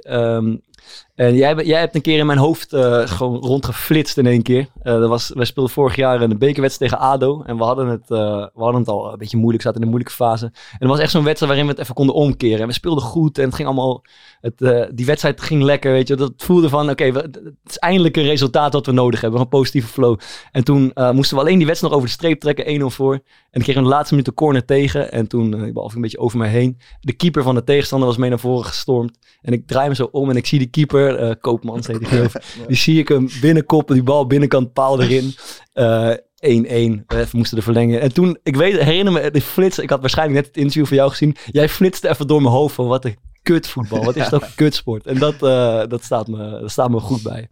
En 1.14 1.34
jij, 1.34 1.54
jij 1.54 1.80
hebt 1.80 1.94
een 1.94 2.00
keer 2.00 2.18
in 2.18 2.26
mijn 2.26 2.38
hoofd 2.38 2.72
eh, 2.72 3.06
gewoon 3.06 3.36
rondgeflitst 3.36 4.18
in 4.18 4.26
één 4.26 4.42
keer. 4.42 4.66
Dat 4.82 5.08
was, 5.08 5.30
wij 5.34 5.44
speelden 5.44 5.72
vorig 5.72 5.96
jaar 5.96 6.20
een 6.20 6.38
bekerwedstrijd 6.38 6.90
tegen 6.90 7.06
ADO. 7.06 7.42
En 7.42 7.56
we 7.56 7.64
hadden, 7.64 7.86
het, 7.86 8.10
eh, 8.10 8.46
we 8.54 8.62
hadden 8.62 8.80
het 8.80 8.88
al 8.88 9.12
een 9.12 9.18
beetje 9.18 9.36
moeilijk, 9.36 9.62
zaten 9.62 9.78
in 9.80 9.86
een 9.86 9.92
moeilijke 9.92 10.16
fase. 10.16 10.44
En 10.44 10.78
het 10.78 10.88
was 10.88 10.98
echt 10.98 11.10
zo'n 11.10 11.24
wedstrijd 11.24 11.52
waarin 11.52 11.66
we 11.66 11.72
het 11.72 11.82
even 11.82 11.94
konden 11.94 12.14
omkeren. 12.14 12.60
En 12.60 12.66
we 12.66 12.72
speelden 12.72 13.04
goed 13.04 13.38
en 13.38 13.44
het 13.44 13.54
ging 13.54 13.68
allemaal... 13.68 14.04
Het, 14.40 14.88
die 14.96 15.06
wedstrijd 15.06 15.40
ging 15.40 15.62
lekker, 15.62 15.92
weet 15.92 16.08
je. 16.08 16.16
Dat 16.16 16.32
voelde 16.36 16.68
van, 16.68 16.90
oké, 16.90 17.04
het 17.04 17.40
is 17.66 17.78
eindelijk 17.78 18.16
een 18.16 18.24
resultaat 18.24 18.72
wat 18.72 18.86
we 18.86 18.92
nodig 18.92 19.20
hebben. 19.20 19.40
Een 19.40 19.48
positieve 19.48 19.88
flow. 19.88 20.18
En 20.52 20.64
toen 20.64 20.92
moesten 21.12 21.36
we 21.36 21.42
alleen 21.42 21.58
die 21.58 21.66
wedstrijd 21.66 21.92
nog 21.92 22.02
over 22.02 22.06
de 22.06 22.20
streep 22.20 22.40
trekken, 22.40 22.80
1-0 22.80 22.84
voor. 22.84 23.14
En 23.50 23.62
kregen 23.62 23.74
we 23.74 23.78
in 23.78 23.82
de 23.82 23.94
laatste 23.94 24.14
minuut 24.14 24.28
de 24.28 24.34
corner 24.34 24.64
tegen. 24.64 25.12
En 25.12 25.26
toen, 25.26 25.72
bal 25.72 25.82
ging 25.82 25.94
een 25.94 26.00
beetje 26.00 26.18
over 26.18 26.38
mij 26.38 26.48
heen. 26.48 26.78
De 27.00 27.12
keeper 27.12 27.42
van 27.42 27.54
de 27.54 27.64
tegenstander 27.64 28.08
was 28.08 28.16
mee 28.16 28.30
naar 28.30 28.38
voren 28.38 28.64
gestormd. 28.64 29.18
En 29.42 29.52
ik 29.52 29.66
draai 29.66 29.88
me 29.88 29.94
zo 29.94 30.08
om 30.12 30.30
en 30.30 30.36
ik 30.36 30.46
zie 30.46 30.58
die 30.58 30.70
keeper, 30.74 31.16
eh 31.16 31.34
Koopmans 31.40 31.86
heet 31.86 32.10
die. 32.10 32.20
Die 32.68 32.76
zie 32.76 32.98
ik 32.98 33.08
hem 33.08 33.28
binnenkoppen, 33.40 33.94
die 33.94 34.04
bal 34.04 34.26
binnenkant 34.26 34.72
paal 34.72 35.02
erin. 35.02 35.34
Eh 35.72 36.10
1-1. 36.10 36.16
We 36.46 37.04
even 37.08 37.28
moesten 37.38 37.56
de 37.56 37.62
verlengen. 37.62 38.00
En 38.00 38.12
toen, 38.12 38.38
ik 38.42 38.56
weet, 38.56 38.78
herinner 38.78 39.12
me, 39.12 39.30
de 39.30 39.40
flits. 39.40 39.78
Ik 39.78 39.90
had 39.90 40.00
waarschijnlijk 40.00 40.38
net 40.38 40.46
het 40.46 40.56
interview 40.56 40.86
van 40.86 40.96
jou 40.96 41.10
gezien. 41.10 41.36
Jij 41.50 41.68
flitste 41.68 42.08
even 42.08 42.26
door 42.26 42.42
mijn 42.42 42.54
hoofd 42.54 42.74
van 42.74 42.86
wat 42.86 43.04
een 43.04 43.16
kutvoetbal. 43.42 44.04
Wat 44.04 44.16
is 44.16 44.28
dat 44.28 44.42
voor 44.42 44.52
kutsport? 44.64 45.06
En 45.06 45.18
dat, 45.18 45.34
eh, 45.34 45.82
dat, 45.88 46.04
staat 46.04 46.28
me, 46.28 46.58
dat 46.60 46.70
staat 46.70 46.90
me 46.90 47.00
goed 47.00 47.22
bij. 47.22 47.48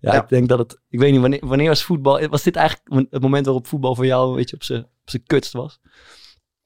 Ja, 0.00 0.12
Ja. 0.12 0.22
ik 0.22 0.28
denk 0.28 0.48
dat 0.48 0.58
het... 0.58 0.80
Ik 0.88 0.98
weet 0.98 1.12
niet, 1.12 1.20
wanneer, 1.20 1.46
wanneer 1.46 1.68
was 1.68 1.82
voetbal... 1.84 2.28
Was 2.28 2.42
dit 2.42 2.56
eigenlijk 2.56 3.06
het 3.10 3.22
moment 3.22 3.44
waarop 3.44 3.66
voetbal 3.66 3.94
voor 3.94 4.06
jou, 4.06 4.34
weet 4.34 4.50
je, 4.50 4.56
op 4.56 4.62
zijn 5.04 5.22
kutst 5.26 5.52
was? 5.52 5.80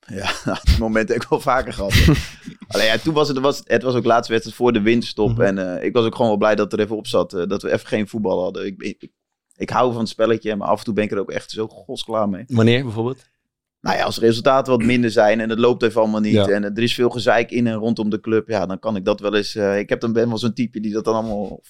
Ja, 0.07 0.31
die 0.65 0.79
momenten 0.79 1.15
heb 1.15 1.23
ik 1.23 1.29
wel 1.29 1.41
vaker 1.41 1.73
gehad. 1.73 1.93
Alleen 2.69 2.87
ja, 2.87 2.99
toen 2.99 3.15
was 3.15 3.29
het, 3.29 3.39
was, 3.39 3.61
het 3.65 3.83
was 3.83 3.95
ook 3.95 4.05
laatste 4.05 4.33
wedstrijd 4.33 4.59
voor 4.59 4.73
de 4.73 4.81
winterstop. 4.81 5.31
Mhm. 5.31 5.41
En 5.41 5.77
eh, 5.79 5.85
ik 5.87 5.93
was 5.93 6.05
ook 6.05 6.15
gewoon 6.15 6.31
wel 6.31 6.39
blij 6.39 6.55
dat 6.55 6.73
er 6.73 6.81
even 6.81 6.97
op 6.97 7.07
zat. 7.07 7.33
eh, 7.35 7.47
dat 7.47 7.63
we 7.63 7.73
even 7.73 7.87
geen 7.89 8.09
voetbal 8.09 8.43
hadden. 8.43 8.67
Ik, 8.67 8.83
ik, 8.83 9.09
ik 9.57 9.71
hou 9.71 9.91
van 9.93 10.01
het 10.01 10.09
spelletje, 10.09 10.57
maar 10.57 10.69
af 10.69 10.79
en 10.79 10.85
toe 10.85 10.95
ben 10.95 11.05
ik 11.05 11.11
er 11.11 11.19
ook 11.19 11.31
echt 11.31 11.51
zo 11.51 11.67
godsklaar 11.69 12.29
mee. 12.29 12.45
Wanneer 12.47 12.83
bijvoorbeeld? 12.83 13.29
Nou 13.81 13.97
ja, 13.97 14.05
als 14.05 14.15
de 14.15 14.21
resultaten 14.27 14.73
wat 14.73 14.83
minder 14.83 15.11
zijn 15.11 15.41
en 15.41 15.51
het 15.51 15.59
loopt 15.59 15.83
even 15.83 16.01
allemaal 16.01 16.21
niet. 16.21 16.33
Ja. 16.33 16.47
En 16.49 16.65
er 16.65 16.83
is 16.83 16.95
veel 16.95 17.11
gezeik 17.11 17.51
in 17.51 17.67
en 17.67 17.75
rondom 17.75 18.11
de 18.11 18.21
club. 18.21 18.49
Ja, 18.49 18.67
dan 18.67 18.79
kan 18.79 18.97
ik 18.97 19.05
dat 19.05 19.21
wel 19.21 19.35
eens... 19.35 19.55
eh, 19.55 19.79
ik 19.79 19.89
heb 19.89 20.01
dan 20.01 20.13
ben 20.13 20.29
wel 20.29 20.39
zo'n 20.39 20.53
type 20.53 20.81
die 20.81 20.93
dat 20.93 21.05
dan 21.05 21.15
allemaal... 21.15 21.61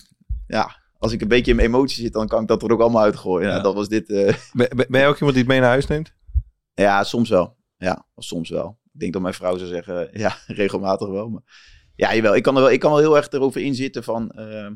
Ja, 0.47 0.77
als 0.99 1.13
ik 1.13 1.21
een 1.21 1.29
beetje 1.29 1.51
in 1.51 1.57
mijn 1.57 1.69
emotie 1.69 2.03
zit, 2.03 2.13
dan 2.13 2.27
kan 2.29 2.43
ik 2.43 2.49
dat 2.49 2.63
er 2.63 2.73
ook 2.73 2.81
allemaal 2.81 3.03
uitgooien. 3.03 3.47
Nou, 3.47 3.57
Ja. 3.57 3.63
dat 3.63 3.75
was 3.75 3.89
dit... 3.89 4.07
ben 4.53 4.69
ben 4.77 4.87
jij 4.91 5.09
ook 5.09 5.15
iemand 5.15 5.33
die 5.33 5.43
het 5.43 5.47
mee 5.47 5.61
naar 5.61 5.69
huis 5.69 5.87
neemt? 5.87 6.13
Ja, 6.75 7.05
soms 7.05 7.29
wel. 7.29 7.57
Ja, 7.81 8.07
soms 8.17 8.49
wel. 8.51 8.79
Ik 8.93 9.01
denk 9.01 9.13
dat 9.13 9.23
mijn 9.23 9.35
vrouw 9.35 9.57
zou 9.57 9.69
zeggen, 9.69 10.09
ja, 10.21 10.37
regelmatig 10.47 11.09
wel. 11.09 11.29
Maar 11.29 11.43
ja, 11.97 12.15
jawel. 12.15 12.37
Ik 12.37 12.43
kan, 12.43 12.57
er 12.57 12.63
wel, 12.63 12.71
ik 12.71 12.81
kan 12.81 12.91
wel 12.91 13.01
heel 13.01 13.17
erg 13.17 13.31
erover 13.31 13.61
inzitten 13.61 14.05
van... 14.05 14.31
eh, 14.31 14.69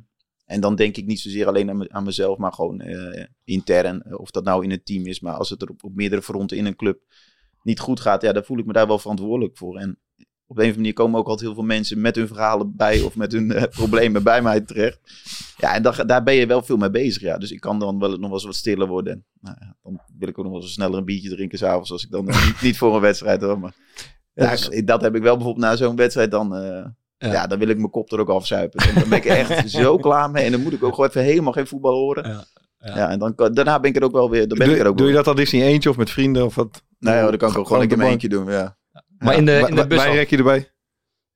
en 0.44 0.60
dan 0.60 0.74
denk 0.74 0.96
ik 0.96 1.06
niet 1.06 1.20
zozeer 1.20 1.46
alleen 1.46 1.70
aan, 1.70 1.76
me- 1.76 1.90
aan 1.90 2.04
mezelf, 2.04 2.38
maar 2.38 2.52
gewoon 2.52 2.80
eh, 2.80 3.24
intern. 3.44 4.02
eh, 4.02 4.18
Of 4.20 4.30
dat 4.30 4.44
nou 4.44 4.64
in 4.64 4.70
het 4.70 4.86
team 4.86 5.06
is, 5.06 5.20
maar 5.20 5.34
als 5.34 5.50
het 5.50 5.62
er 5.62 5.68
op, 5.68 5.90
meerdere 5.94 6.22
fronten 6.22 6.56
in 6.56 6.66
een 6.66 6.76
club 6.76 7.02
niet 7.62 7.80
goed 7.80 8.00
gaat, 8.00 8.22
ja, 8.22 8.32
dan 8.32 8.44
voel 8.44 8.58
ik 8.58 8.66
me 8.66 8.72
daar 8.72 8.86
wel 8.86 8.98
verantwoordelijk 8.98 9.56
voor. 9.56 9.76
En 9.78 9.90
op 9.90 9.96
een 10.16 10.26
of 10.46 10.56
andere 10.56 10.76
manier 10.76 10.92
komen 10.92 11.18
ook 11.20 11.26
altijd 11.28 11.46
heel 11.46 11.54
veel 11.54 11.64
mensen 11.64 12.00
met 12.00 12.16
hun 12.16 12.26
verhalen 12.26 12.76
bij 12.76 13.00
of 13.02 13.16
met 13.16 13.32
hun 13.32 13.68
problemen 13.70 14.22
bij 14.22 14.42
mij 14.42 14.60
terecht. 14.60 15.00
Ja, 15.64 15.74
en 15.74 15.82
daar, 15.82 16.06
daar 16.06 16.22
ben 16.22 16.34
je 16.34 16.46
wel 16.46 16.62
veel 16.62 16.76
mee 16.76 16.90
bezig, 16.90 17.22
ja. 17.22 17.38
Dus 17.38 17.50
ik 17.52 17.60
kan 17.60 17.78
dan 17.78 17.98
wel 17.98 18.08
nog 18.10 18.20
wel 18.20 18.32
eens 18.32 18.44
wat 18.44 18.54
stiller 18.54 18.88
worden. 18.88 19.12
En, 19.12 19.24
nou 19.40 19.56
ja, 19.60 19.76
dan 19.82 20.00
wil 20.18 20.28
ik 20.28 20.38
ook 20.38 20.44
nog 20.44 20.52
wel 20.54 20.62
eens 20.62 20.72
sneller 20.72 20.98
een 20.98 21.04
biertje 21.04 21.28
drinken 21.30 21.58
s'avonds, 21.58 21.90
als 21.92 22.04
ik 22.04 22.10
dan 22.10 22.28
eh, 22.28 22.46
niet, 22.46 22.62
niet 22.62 22.78
voor 22.78 22.94
een 22.94 23.00
wedstrijd 23.00 23.40
hoor. 23.42 23.58
Maar 23.58 23.74
ja, 24.34 24.50
ik- 24.70 24.86
dat 24.86 25.00
heb 25.02 25.14
ik 25.14 25.22
wel 25.22 25.34
bijvoorbeeld 25.36 25.64
na 25.66 25.76
zo'n 25.76 25.96
wedstrijd 25.96 26.30
dan... 26.30 26.54
eh, 26.56 26.84
Ja. 27.18 27.32
ja. 27.32 27.46
dan 27.46 27.58
wil 27.58 27.68
ik 27.68 27.76
mijn 27.78 27.90
kop 27.90 28.12
er 28.12 28.20
ook 28.20 28.28
afzuipen. 28.28 28.94
Dan, 28.94 29.08
ben 29.08 29.18
ik 29.18 29.24
er 29.24 29.36
echt 29.36 29.70
zo 29.80 29.96
klaar 29.96 30.30
mee. 30.30 30.44
En 30.44 30.52
dan 30.52 30.62
moet 30.62 30.72
ik 30.72 30.82
ook 30.82 30.94
gewoon 30.94 31.08
even 31.08 31.22
helemaal 31.22 31.52
geen 31.52 31.66
voetbal 31.66 31.92
horen. 31.94 32.28
Ja, 32.28 32.44
Ja, 32.78 32.96
ja. 32.96 33.08
en 33.10 33.18
dan, 33.18 33.34
kan- 33.34 33.52
daarna 33.54 33.80
ben 33.80 33.90
ik 33.90 33.96
er 33.96 34.02
ook 34.04 34.12
wel 34.12 34.30
weer. 34.30 34.48
Dan 34.48 34.58
ben 34.58 34.66
doe, 34.66 34.76
ik 34.76 34.82
er 34.82 34.88
ook 34.88 34.98
doe 34.98 35.06
je 35.08 35.12
dat 35.14 35.24
dan 35.24 35.36
liefst 35.36 35.52
in 35.52 35.58
je 35.58 35.64
eentje 35.64 35.90
of 35.90 35.96
met 35.96 36.10
vrienden? 36.10 36.44
Of 36.44 36.54
wat? 36.54 36.82
Nou 36.98 37.16
ja, 37.16 37.22
dan 37.28 37.36
kan 37.36 37.50
ik 37.50 37.58
ook 37.58 37.66
gewoon 37.66 37.82
een 37.82 37.88
in 37.90 37.98
mijn 37.98 38.10
eentje 38.10 38.28
doen. 38.28 38.50
Ja, 38.50 38.76
Maar 39.18 39.36
in 39.36 39.44
de, 39.44 39.64
in 39.68 39.74
de 39.74 39.86
bus 39.86 39.98
Wij 39.98 40.08
al. 40.08 40.14
rek 40.14 40.30
je 40.30 40.36
erbij. 40.36 40.72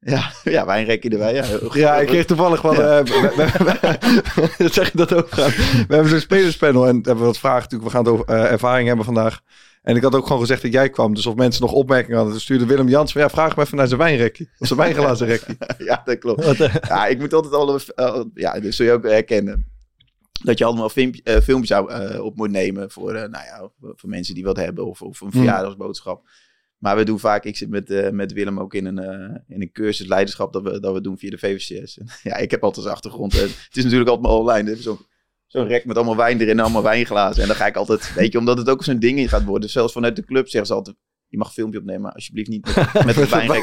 Ja, 0.01 0.31
ja 0.57 0.67
wijnrekje 0.67 1.09
erbij. 1.11 1.35
Ja, 1.35 1.45
Ja, 1.73 1.97
ik 1.97 2.07
kreeg 2.07 2.25
toevallig 2.25 2.61
van... 2.61 2.75
eh, 2.75 2.99
we- 2.99 3.33
we- 3.37 3.65
we- 3.65 4.55
dat 4.59 4.73
zeg 4.79 4.91
je 4.93 4.97
dat 4.97 5.15
ook. 5.15 5.35
We 5.89 5.95
hebben 5.95 6.09
zo'n 6.09 6.21
spelerspanel 6.21 6.87
en 6.87 6.95
hebben 6.95 7.19
we 7.19 7.25
wat 7.25 7.39
vragen 7.39 7.61
natuurlijk. 7.63 7.91
We 7.91 7.97
gaan 7.97 8.05
het 8.05 8.13
over 8.13 8.27
eh, 8.27 8.53
ervaring 8.53 8.87
hebben 8.89 9.05
vandaag. 9.05 9.41
En 9.83 9.97
ik 9.97 10.03
had 10.03 10.15
ook 10.15 10.27
gewoon 10.27 10.41
gezegd 10.41 10.63
dat 10.63 10.73
jij 10.73 10.91
kwam. 10.91 11.15
Dus 11.15 11.27
of 11.27 11.35
mensen 11.35 11.63
nog 11.63 11.73
opmerkingen 11.73 12.15
hadden, 12.17 12.33
dan 12.33 12.43
stuurde 12.43 12.67
Willem 12.67 12.89
Jans 12.89 13.13
van... 13.13 13.21
Ja, 13.21 13.29
vraag 13.29 13.55
hem 13.55 13.65
even 13.65 13.77
naar 13.77 13.87
zijn 13.87 14.01
wijnrekje. 14.01 14.49
Of 14.59 14.67
zijn 14.67 14.79
wijnglazen 14.79 15.27
rekje. 15.27 15.57
ja, 15.79 16.03
dat 16.05 16.19
klopt. 16.19 16.45
Wat, 16.45 16.61
eh, 16.61 16.75
Ja, 16.89 17.07
ik 17.07 17.19
moet 17.19 17.33
altijd 17.33 17.55
al... 17.55 17.79
eh, 17.95 18.21
ja, 18.35 18.61
dat 18.61 18.73
zul 18.75 18.87
je 18.87 18.93
ook 18.93 19.03
herkennen. 19.03 19.67
Dat 20.45 20.59
je 20.59 20.65
allemaal 20.65 20.89
filmpje, 20.89 21.21
eh, 21.25 21.41
filmpjes 21.41 21.69
zou, 21.69 21.91
eh, 21.93 22.21
op 22.25 22.37
moet 22.37 22.51
nemen 22.51 22.91
voor, 22.91 23.15
eh, 23.15 23.29
nou 23.29 23.45
ja, 23.45 23.69
voor, 23.97 24.09
mensen 24.09 24.35
die 24.35 24.45
wat 24.45 24.57
hebben. 24.57 24.87
Of, 24.87 25.03
of 25.03 25.21
een 25.21 25.31
Hmm. 25.31 25.45
Maar 26.79 26.97
we 26.97 27.05
doen 27.05 27.19
vaak... 27.19 27.45
Ik 27.45 27.57
zit 27.57 27.69
met, 27.71 27.91
eh, 27.91 28.11
met 28.11 28.33
Willem 28.33 28.61
ook 28.61 28.75
in 28.75 28.87
een, 28.87 28.99
eh, 28.99 29.37
in 29.49 29.63
een 29.63 29.73
cursus 29.73 30.07
leiderschap 30.07 30.53
dat 30.53 30.63
we, 30.63 30.81
dat 30.81 30.93
we 30.93 31.01
doen 31.01 31.19
via 31.19 31.31
de 31.31 31.39
VVCS. 31.39 31.99
En, 31.99 32.07
ja, 32.31 32.37
ik 32.37 32.51
heb 32.51 32.63
altijd 32.65 32.85
als 32.85 32.95
achtergrond... 32.95 33.35
eh, 33.35 33.41
het 33.41 33.77
is 33.77 33.83
natuurlijk 33.85 34.11
altijd 34.11 34.27
maar 34.27 34.37
online. 34.37 34.71
dus 34.71 34.83
Zo'n 34.83 34.99
zo'n 35.47 35.67
rek 35.67 35.85
met 35.85 35.97
allemaal 35.97 36.17
wijn 36.17 36.41
erin 36.41 36.59
en 36.59 36.65
allemaal 36.65 36.83
wijnglazen. 36.83 37.43
En 37.43 37.49
dan 37.49 37.57
ga 37.57 37.67
ik 37.67 37.77
altijd... 37.77 38.15
Weet 38.15 38.33
je, 38.33 38.39
omdat 38.39 38.59
het 38.59 38.69
ook 38.69 38.85
zo'n 38.85 38.99
ding 38.99 39.19
in 39.19 39.29
gaat 39.29 39.45
worden. 39.45 39.71
Zelfs 39.71 39.93
vanuit 39.93 40.17
de 40.17 40.25
club 40.25 40.49
zeggen 40.49 40.67
ze 40.67 40.75
altijd... 40.75 40.97
Je 41.31 41.39
mag 41.39 41.47
een 41.47 41.53
filmpje 41.53 41.79
opnemen, 41.79 42.03
maar 42.03 42.13
alsjeblieft 42.13 42.49
niet 42.49 42.67
met, 42.77 43.05
met 43.05 43.17
het 43.21 43.29
wijnrek. 43.29 43.63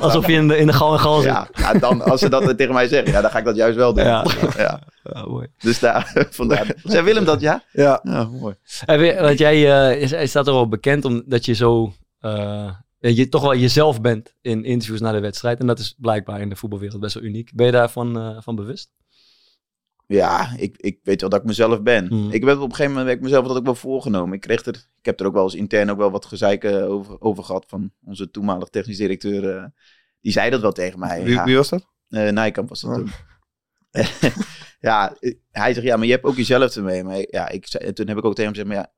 alsof 0.00 0.26
je 0.26 0.32
in 0.32 0.48
de, 0.48 0.56
in 0.56 0.66
de 0.66 0.72
gal 0.72 0.92
en 0.92 0.98
gal 0.98 1.20
zit. 1.20 1.30
Ja, 1.30 1.48
ja, 1.52 1.72
dan, 1.72 2.02
als 2.02 2.20
ze 2.20 2.28
dat 2.28 2.56
tegen 2.56 2.74
mij 2.74 2.88
zeggen, 2.88 3.12
ja, 3.12 3.20
dan 3.20 3.30
ga 3.30 3.38
ik 3.38 3.44
dat 3.44 3.56
juist 3.56 3.76
wel 3.76 3.94
doen. 3.94 4.04
Ja. 4.04 4.26
Ja. 4.56 4.80
Ja, 5.02 5.26
mooi. 5.26 5.46
Dus 5.58 5.78
daar, 5.78 6.12
vandaar. 6.30 6.74
Zei 6.82 7.04
Willem 7.04 7.24
dat, 7.24 7.40
ja? 7.40 7.62
Ja. 7.72 8.00
Ja, 8.02 8.24
mooi. 8.24 8.54
En 8.84 9.22
want 9.22 9.38
jij 9.38 9.58
je 9.58 10.26
staat 10.26 10.46
er 10.46 10.52
wel 10.52 10.68
bekend 10.68 11.04
omdat 11.04 11.44
je 11.44 11.52
zo... 11.52 11.92
eh, 12.22 12.76
je 12.98 13.28
toch 13.28 13.42
wel 13.42 13.56
jezelf 13.56 14.00
bent 14.00 14.34
in 14.40 14.64
interviews 14.64 15.00
na 15.00 15.12
de 15.12 15.20
wedstrijd. 15.20 15.60
En 15.60 15.66
dat 15.66 15.78
is 15.78 15.94
blijkbaar 15.98 16.40
in 16.40 16.48
de 16.48 16.56
voetbalwereld 16.56 17.00
best 17.00 17.14
wel 17.14 17.22
uniek. 17.22 17.50
Ben 17.54 17.66
je 17.66 17.72
daarvan 17.72 18.18
eh, 18.18 18.36
van 18.40 18.54
bewust? 18.54 18.90
Ja, 20.06 20.54
ik, 20.56 20.76
ik 20.76 20.98
weet 21.02 21.20
wel 21.20 21.30
dat 21.30 21.40
ik 21.40 21.46
mezelf 21.46 21.82
ben. 21.82 22.06
Hmm. 22.06 22.30
Ik 22.30 22.44
heb 22.44 22.56
op 22.58 22.62
een 22.70 22.74
gegeven 22.74 22.98
moment 22.98 23.20
mezelf 23.20 23.46
dat 23.46 23.56
ook 23.56 23.64
wel 23.64 23.74
voorgenomen. 23.74 24.34
Ik, 24.34 24.40
kreeg 24.40 24.64
er, 24.64 24.74
ik 24.98 25.04
heb 25.04 25.20
er 25.20 25.26
ook 25.26 25.32
wel 25.32 25.42
eens 25.42 25.54
intern 25.54 25.90
ook 25.90 25.96
wel 25.98 26.10
wat 26.10 26.24
gezeik 26.26 26.64
eh, 26.64 26.90
over, 26.90 27.20
over 27.20 27.44
gehad 27.44 27.64
van 27.68 27.92
onze 28.04 28.30
toenmalig 28.30 28.68
technisch 28.68 28.96
directeur. 28.96 29.56
eh, 29.56 29.64
die 30.20 30.32
zei 30.32 30.50
dat 30.50 30.60
wel 30.60 30.72
tegen 30.72 30.98
mij. 30.98 31.22
Wie, 31.24 31.32
ja. 31.34 31.44
wie 31.44 31.56
was 31.56 31.68
dat? 31.68 31.86
Eh, 32.08 32.28
Nijkamp 32.30 32.68
was 32.68 32.80
dat 32.80 32.90
Oh. 32.90 32.96
toen. 32.96 33.10
ja, 34.80 35.16
hij 35.50 35.74
zegt, 35.74 35.86
ja, 35.86 35.96
maar 35.96 36.06
je 36.06 36.12
hebt 36.12 36.24
ook 36.24 36.36
jezelf 36.36 36.76
ermee. 36.76 37.04
Maar 37.04 37.24
ja, 37.30 37.48
ik 37.48 37.66
zei, 37.66 37.92
toen 37.92 38.08
heb 38.08 38.16
ik 38.18 38.24
ook 38.24 38.34
tegen 38.34 38.52
hem 38.52 38.62
gezegd, 38.62 38.68
maar 38.68 38.76
ja, 38.86 38.92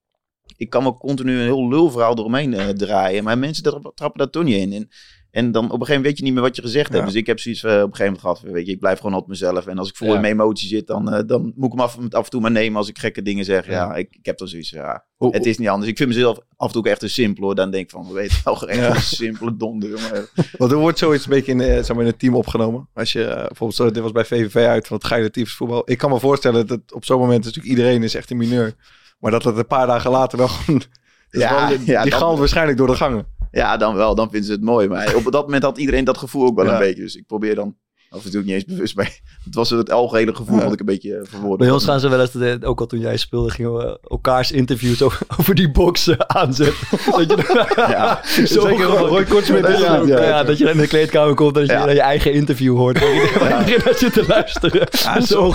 ik 0.56 0.70
kan 0.70 0.82
wel 0.82 0.96
continu 0.96 1.32
een 1.36 1.42
heel 1.44 1.68
lulverhaal 1.68 2.18
eromheen 2.18 2.54
eh, 2.54 2.68
draaien. 2.68 3.24
Maar 3.24 3.38
mensen 3.38 3.62
tra- 3.62 3.90
trappen 3.94 4.18
daar 4.18 4.30
toch 4.30 4.44
niet 4.44 4.56
in. 4.56 4.72
En 4.72 4.88
En 5.30 5.52
dan 5.52 5.64
op 5.64 5.70
een 5.70 5.86
gegeven 5.86 5.94
moment 5.94 6.04
weet 6.04 6.18
je 6.18 6.24
niet 6.24 6.32
meer 6.32 6.42
wat 6.42 6.56
je 6.56 6.62
gezegd 6.62 6.92
hebt. 6.92 7.04
Dus 7.04 7.14
ik 7.14 7.26
heb 7.26 7.40
zoiets 7.40 7.62
eh, 7.64 7.70
op 7.70 7.76
een 7.76 7.82
gegeven 7.96 8.04
moment 8.04 8.20
gehad. 8.20 8.40
Weet 8.40 8.66
je, 8.66 8.72
ik 8.72 8.78
blijf 8.78 8.96
gewoon 8.96 9.12
altijd 9.12 9.30
mezelf. 9.30 9.66
En 9.66 9.78
als 9.78 9.88
ik 9.88 9.96
vol 9.96 10.08
Ja. 10.08 10.14
in 10.14 10.20
mijn 10.20 10.32
emotie 10.32 10.68
zit, 10.68 10.86
dan, 10.86 11.12
eh, 11.12 11.22
dan 11.26 11.42
moet 11.56 11.72
ik 11.72 11.78
hem 11.78 11.80
af, 11.80 11.98
af 12.10 12.24
en 12.24 12.30
toe 12.30 12.40
maar 12.40 12.50
nemen 12.50 12.76
als 12.78 12.88
ik 12.88 12.98
gekke 12.98 13.22
dingen 13.22 13.44
zeg. 13.44 13.66
Ja, 13.66 13.94
ik, 13.94 14.08
ik 14.10 14.26
heb 14.26 14.38
dan 14.38 14.48
zoiets. 14.48 14.70
Ja, 14.70 15.04
het 15.18 15.46
is 15.46 15.58
niet 15.58 15.68
anders. 15.68 15.90
Ik 15.90 15.96
vind 15.96 16.08
mezelf 16.08 16.38
af 16.56 16.66
en 16.66 16.72
toe 16.72 16.80
ook 16.82 16.86
echt 16.88 17.02
een 17.02 17.10
simpel 17.10 17.44
hoor. 17.44 17.54
Dan 17.54 17.70
denk 17.70 17.84
ik 17.84 17.90
van, 17.90 18.12
weet 18.12 18.30
je 18.30 18.40
wel, 18.44 18.68
echt 18.68 18.94
een 18.96 19.00
simpele 19.02 19.56
donder. 19.56 19.90
Want 20.58 20.72
er 20.72 20.78
wordt 20.78 20.98
zoiets 20.98 21.24
een 21.24 21.30
beetje 21.30 21.52
in, 21.52 21.60
zeg 21.60 21.88
maar 21.88 22.00
in 22.04 22.10
het 22.10 22.18
team 22.18 22.34
opgenomen. 22.34 22.88
Als 22.94 23.12
je 23.12 23.44
bijvoorbeeld, 23.48 23.94
dit 23.94 24.02
was 24.02 24.12
bij 24.12 24.24
VVV 24.24 24.56
uit 24.66 24.86
van 24.86 24.96
het 24.96 25.06
geile 25.06 25.30
voetbal. 25.46 25.82
Ik 25.90 25.98
kan 25.98 26.10
me 26.10 26.18
voorstellen 26.20 26.66
dat 26.66 26.80
op 26.92 27.04
zo'n 27.04 27.18
moment 27.20 27.44
natuurlijk 27.44 27.68
iedereen 27.74 28.02
is 28.02 28.14
echt 28.14 28.30
een 28.30 28.36
mineur. 28.36 28.74
Maar 29.18 29.30
dat 29.30 29.44
het 29.44 29.56
een 29.56 29.66
paar 29.66 29.86
dagen 29.86 30.10
later 30.10 30.38
wel 30.38 30.48
gewoon... 30.48 30.82
Ja, 31.30 31.68
wel- 31.68 31.78
ja, 31.84 32.02
die 32.02 32.10
dan- 32.10 32.20
galmt 32.20 32.38
waarschijnlijk 32.38 32.78
door 32.78 32.86
de 32.86 32.94
gangen. 32.96 33.26
Ja, 33.50 33.76
dan 33.76 33.94
wel. 33.94 34.14
Dan 34.14 34.30
vinden 34.30 34.46
ze 34.46 34.52
het 34.52 34.62
mooi. 34.62 34.88
Maar 34.88 35.14
op 35.14 35.32
dat 35.32 35.44
moment 35.44 35.62
had 35.62 35.78
iedereen 35.78 36.04
dat 36.04 36.18
gevoel 36.18 36.46
ook 36.46 36.56
wel 36.56 36.64
Ja. 36.64 36.72
een 36.72 36.78
beetje. 36.78 37.02
Dus 37.02 37.16
ik 37.16 37.26
probeer 37.26 37.54
dan, 37.54 37.76
en 38.24 38.30
toe 38.30 38.42
niet 38.42 38.54
eens 38.54 38.64
bewust 38.64 38.94
bij. 38.94 39.04
Het 39.44 39.54
was 39.54 39.70
het 39.70 39.90
algehele 39.90 40.34
gevoel 40.34 40.56
Ja. 40.56 40.62
dat 40.64 40.72
ik 40.72 40.80
een 40.80 40.86
beetje 40.86 41.14
eh, 41.16 41.20
verwoord. 41.24 41.58
Bij 41.58 41.70
ons 41.70 41.84
gaan 41.84 42.00
ze 42.00 42.08
wel 42.08 42.20
eens, 42.20 42.34
eh, 42.34 42.54
ook 42.68 42.80
al 42.80 42.86
toen 42.86 42.98
jij 43.00 43.16
speelde, 43.16 43.50
gingen 43.50 43.74
we 43.76 43.98
elkaars 44.08 44.52
interviews 44.52 45.02
over, 45.02 45.26
over 45.40 45.54
die 45.54 45.70
boksen 45.70 46.30
aanzetten. 46.34 46.76
dat 47.28 47.38
je 47.40 47.74
Ja. 47.76 48.20
zo 48.46 48.60
Zeker 48.66 48.84
Roy 48.84 49.24
Kortsmit 49.24 49.66
ja, 49.66 50.02
ja, 50.06 50.22
ja. 50.22 50.42
dat 50.44 50.58
je 50.58 50.70
in 50.70 50.76
de 50.76 50.86
kleedkamer 50.86 51.34
komt 51.34 51.56
en 51.56 51.66
dat 51.66 51.88
je 51.88 51.94
je 51.94 52.00
eigen 52.00 52.32
interview 52.32 52.76
hoort. 52.76 52.98
Waar 53.00 53.12
iedereen- 53.14 53.38
waar 53.38 53.58
iedereen 53.60 53.82
naar 53.84 53.98
zit 53.98 54.12
te 54.12 54.24
luisteren. 54.26 54.88
Zo 55.26 55.46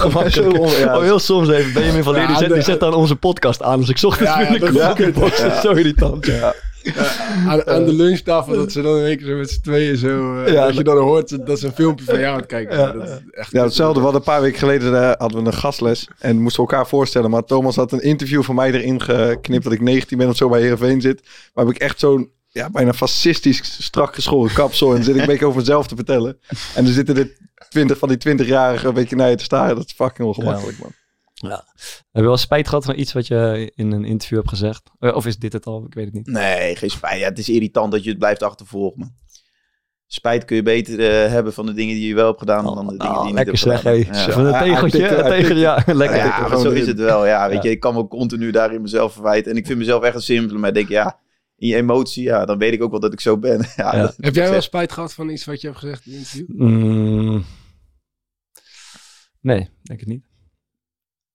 ja. 0.79 0.95
Oh, 0.97 1.01
heel 1.01 1.19
soms 1.19 1.49
even. 1.49 1.73
Benjamin 1.73 2.03
van 2.03 2.13
Leer, 2.13 2.27
die, 2.27 2.35
zet, 2.35 2.47
die 2.47 2.55
de- 2.57 2.61
zet 2.63 2.79
dan 2.79 2.93
onze 2.93 3.15
podcast 3.15 3.63
aan. 3.63 3.79
Dus 3.79 3.89
ik 3.89 3.97
zocht 3.97 4.19
Ja, 4.19 4.41
ja, 4.41 4.51
binnen 4.51 4.73
dat 4.73 5.31
is 5.31 5.37
ja. 5.37 5.61
Zo 5.61 5.71
irritant. 5.71 6.25
Ja. 6.25 6.53
aan, 7.47 7.67
aan 7.67 7.85
de 7.85 7.93
lunchtafel, 7.93 8.55
dat 8.55 8.71
ze 8.71 8.81
dan 8.81 8.97
in 8.97 9.05
één 9.05 9.17
keer 9.17 9.27
zo 9.27 9.35
met 9.37 9.49
z'n 9.49 9.61
tweeën 9.61 9.97
zo... 9.97 10.43
eh, 10.43 10.53
Ja, 10.53 10.65
dat 10.65 10.75
je 10.75 10.83
dan 10.83 10.97
hoort 10.97 11.45
dat 11.47 11.59
ze 11.59 11.65
een 11.65 11.73
filmpje 11.73 12.05
van 12.05 12.19
jou 12.19 12.31
aan 12.33 12.37
het 12.39 12.45
kijken 12.45 12.75
zijn. 12.75 12.97
Dat 12.99 13.07
is 13.07 13.13
echt 13.31 13.51
Ja, 13.51 13.63
hetzelfde. 13.63 13.95
We 13.99 14.03
hadden 14.03 14.21
een 14.21 14.27
paar 14.33 14.41
weken 14.41 14.59
geleden 14.59 15.01
eh, 15.03 15.11
hadden 15.17 15.41
we 15.43 15.47
een 15.47 15.53
gastles. 15.53 16.07
En 16.19 16.41
moesten 16.41 16.63
we 16.63 16.69
elkaar 16.69 16.87
voorstellen. 16.87 17.29
Maar 17.29 17.43
Thomas 17.43 17.75
had 17.75 17.91
een 17.91 18.01
interview 18.01 18.43
van 18.43 18.55
mij 18.55 18.71
erin 18.71 19.01
geknipt. 19.01 19.63
Dat 19.63 19.73
ik 19.73 19.81
19 19.81 20.17
ben 20.17 20.29
of 20.29 20.35
zo 20.35 20.49
bij 20.49 20.61
Heerenveen 20.61 21.01
zit. 21.01 21.21
Maar 21.53 21.65
heb 21.65 21.75
ik 21.75 21.81
echt 21.81 21.99
zo'n 21.99 22.29
ja, 22.47 22.69
bijna 22.69 22.93
fascistisch 22.93 23.77
strak 23.83 24.15
geschoren 24.15 24.53
kapsel. 24.53 24.89
En 24.89 24.95
dan 24.95 25.03
zit 25.03 25.15
ik 25.15 25.21
een 25.21 25.27
beetje 25.27 25.45
over 25.45 25.59
mezelf 25.59 25.87
te 25.87 25.95
vertellen. 25.95 26.39
En 26.75 26.83
dan 26.83 26.93
zitten 26.93 27.17
er 27.17 27.31
20 27.69 27.97
van 27.97 28.09
die 28.09 28.17
20-jarigen 28.17 28.85
een 28.87 28.93
beetje 28.93 29.15
naar 29.15 29.29
je 29.29 29.35
te 29.35 29.43
staren. 29.43 29.75
Dat 29.75 29.85
is 29.85 29.93
fucking 29.93 30.27
ongemakkelijk, 30.27 30.79
man. 30.79 30.91
Heb 31.47 31.63
je 32.11 32.21
wel 32.21 32.37
spijt 32.37 32.67
gehad 32.67 32.85
van 32.85 32.97
iets 32.99 33.13
wat 33.13 33.27
je 33.27 33.71
in 33.75 33.91
een 33.91 34.05
interview 34.05 34.37
hebt 34.37 34.49
gezegd? 34.49 34.89
Eh, 34.99 35.15
Of 35.15 35.25
is 35.25 35.37
dit 35.37 35.53
het 35.53 35.65
al? 35.65 35.85
Ik 35.85 35.93
weet 35.93 36.05
het 36.05 36.13
niet. 36.13 36.27
Nee, 36.27 36.75
geen 36.75 36.89
spijt. 36.89 37.19
Ja, 37.19 37.27
het 37.29 37.37
is 37.39 37.49
irritant 37.49 37.91
dat 37.91 38.03
je 38.03 38.09
het 38.09 38.19
blijft 38.19 38.43
achtervolgen. 38.43 38.99
man. 38.99 39.13
Spijt 40.11 40.45
kun 40.45 40.55
je 40.55 40.63
beter 40.63 40.99
eh, 40.99 41.31
hebben 41.31 41.53
van 41.53 41.65
de 41.65 41.73
dingen 41.73 41.95
die 41.95 42.07
je 42.07 42.15
wel 42.15 42.27
hebt 42.27 42.39
gedaan 42.39 42.63
dan 42.63 42.73
de 42.87 42.97
dingen 42.97 42.97
die 42.97 43.05
je 43.07 43.11
niet 43.11 43.19
Oh, 43.29 43.33
lekker 43.33 43.53
hebt 43.71 43.79
gedaan. 43.81 43.97
Ja. 44.25 44.31
Van 44.31 44.45
een 44.45 44.51
Ja, 44.51 44.59
tegeltje. 44.63 45.23
tegen, 45.23 45.57
ja, 45.57 45.75
lekker. 45.85 46.17
Ja, 46.17 46.47
maar 46.47 46.59
zo 46.59 46.69
is 46.71 46.87
het 46.87 46.97
wel. 46.97 47.25
Ja, 47.25 47.47
weet 47.49 47.55
Ja. 47.57 47.63
je, 47.63 47.69
ik 47.75 47.79
kan 47.79 47.95
me 47.95 48.07
continu 48.07 48.51
daarin 48.51 48.81
mezelf 48.81 49.13
verwijten. 49.13 49.51
En 49.51 49.57
ik 49.57 49.65
vind 49.65 49.77
mezelf 49.79 50.03
echt 50.03 50.15
een 50.15 50.21
simpele. 50.21 50.59
Maar 50.59 50.69
ik 50.69 50.75
denk, 50.75 50.89
ja, 50.89 51.19
in 51.55 51.67
je 51.67 51.75
emotie, 51.75 52.23
ja, 52.23 52.45
dan 52.45 52.57
weet 52.57 52.73
ik 52.73 52.83
ook 52.83 52.91
wel 52.91 52.99
dat 52.99 53.13
ik 53.13 53.19
zo 53.19 53.37
ben. 53.37 53.57
Ja, 53.75 53.95
Ja. 53.95 54.01
dat- 54.01 54.15
Heb 54.17 54.35
jij 54.35 54.49
wel 54.49 54.61
spijt 54.61 54.91
gehad 54.91 55.13
van 55.13 55.29
iets 55.29 55.45
wat 55.45 55.61
je 55.61 55.67
hebt 55.67 55.79
gezegd 55.79 56.05
in 56.05 56.11
het 56.11 56.19
interview? 56.19 56.47
Mm. 56.57 57.45
nee, 59.41 59.69
denk 59.83 59.99
het 59.99 60.09
niet. 60.09 60.23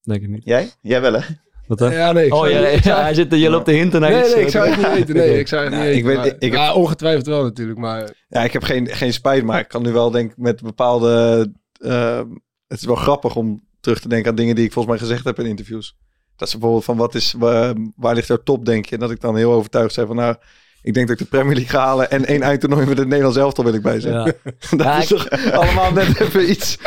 Denk 0.04 0.20
het 0.22 0.30
niet. 0.30 0.44
Jij? 0.44 0.70
Jij 0.80 1.00
wel, 1.00 1.12
hè? 1.12 1.20
Wat 1.66 1.78
dan? 1.78 1.92
Ja, 1.92 2.12
nee. 2.12 2.26
ik 2.26 2.34
oh, 2.34 2.48
ja, 2.50 2.58
ik 2.66 2.84
hij 3.04 3.14
zit, 3.14 3.34
je 3.34 3.50
loopt 3.50 3.66
de 3.66 3.72
hinten 3.72 4.00
naar 4.00 4.10
Nee, 4.10 4.20
iets. 4.24 4.34
nee, 4.34 4.40
ik 4.40 4.46
eh, 4.46 4.52
zou 4.52 4.68
het 4.68 4.76
niet 4.76 4.86
weten. 4.96 5.14
Nee, 5.16 5.38
ik 5.38 5.48
zou 5.48 5.62
het 5.62 5.70
niet 5.72 5.80
Nou, 5.80 5.92
ik 5.92 6.04
weten. 6.04 6.06
weet- 6.22 6.32
maar- 6.32 6.42
ik 6.42 6.52
heb- 6.52 6.60
ja, 6.60 6.74
ongetwijfeld 6.74 7.26
wel 7.26 7.42
natuurlijk, 7.42 7.78
maar... 7.78 8.10
Ja, 8.28 8.44
ik 8.44 8.52
heb 8.52 8.62
geen, 8.62 8.88
geen 8.88 9.12
spijt. 9.12 9.44
Maar 9.44 9.60
ik 9.60 9.68
kan 9.68 9.82
nu 9.82 9.92
wel 9.92 10.10
denken 10.10 10.34
met 10.42 10.62
bepaalde... 10.62 11.52
eh, 11.78 12.20
het 12.66 12.78
is 12.80 12.86
wel 12.86 12.94
grappig 12.94 13.36
om 13.36 13.62
terug 13.80 14.00
te 14.00 14.08
denken 14.08 14.30
aan 14.30 14.36
dingen 14.36 14.54
die 14.54 14.64
ik 14.64 14.72
volgens 14.72 14.94
mij 14.98 15.06
gezegd 15.08 15.24
heb 15.24 15.38
in 15.38 15.46
interviews. 15.46 15.96
Dat 16.36 16.46
is 16.48 16.54
bijvoorbeeld 16.54 16.84
van 16.84 16.96
wat 16.96 17.14
is, 17.14 17.34
waar, 17.38 17.74
waar 17.96 18.14
ligt 18.14 18.26
jouw 18.28 18.42
top, 18.44 18.64
denk 18.64 18.86
je? 18.86 18.94
En 18.94 19.00
dat 19.00 19.10
ik 19.10 19.20
dan 19.20 19.36
heel 19.36 19.52
overtuigd 19.52 19.94
zei 19.94 20.06
van 20.06 20.16
nou, 20.16 20.36
ik 20.84 20.94
denk 20.94 21.08
dat 21.08 21.20
ik 21.20 21.22
de 21.30 21.36
Premier 21.36 21.54
League 21.54 21.70
ga 21.80 21.84
halen 21.86 22.10
en 22.10 22.24
één 22.26 22.42
eindtoernooi 22.42 22.86
met 22.86 22.98
het 22.98 23.06
Nederlands 23.06 23.38
elftal 23.38 23.64
wil 23.64 23.74
ik 23.74 23.82
bij 23.82 24.00
zijn. 24.00 24.14
Ja. 24.14 24.24
dat 24.70 24.80
Ja, 24.80 24.96
is 24.98 25.12
ik- 25.12 25.18
toch 25.18 25.52
allemaal 25.52 25.92
net 25.92 26.20
even 26.20 26.50
iets. 26.50 26.78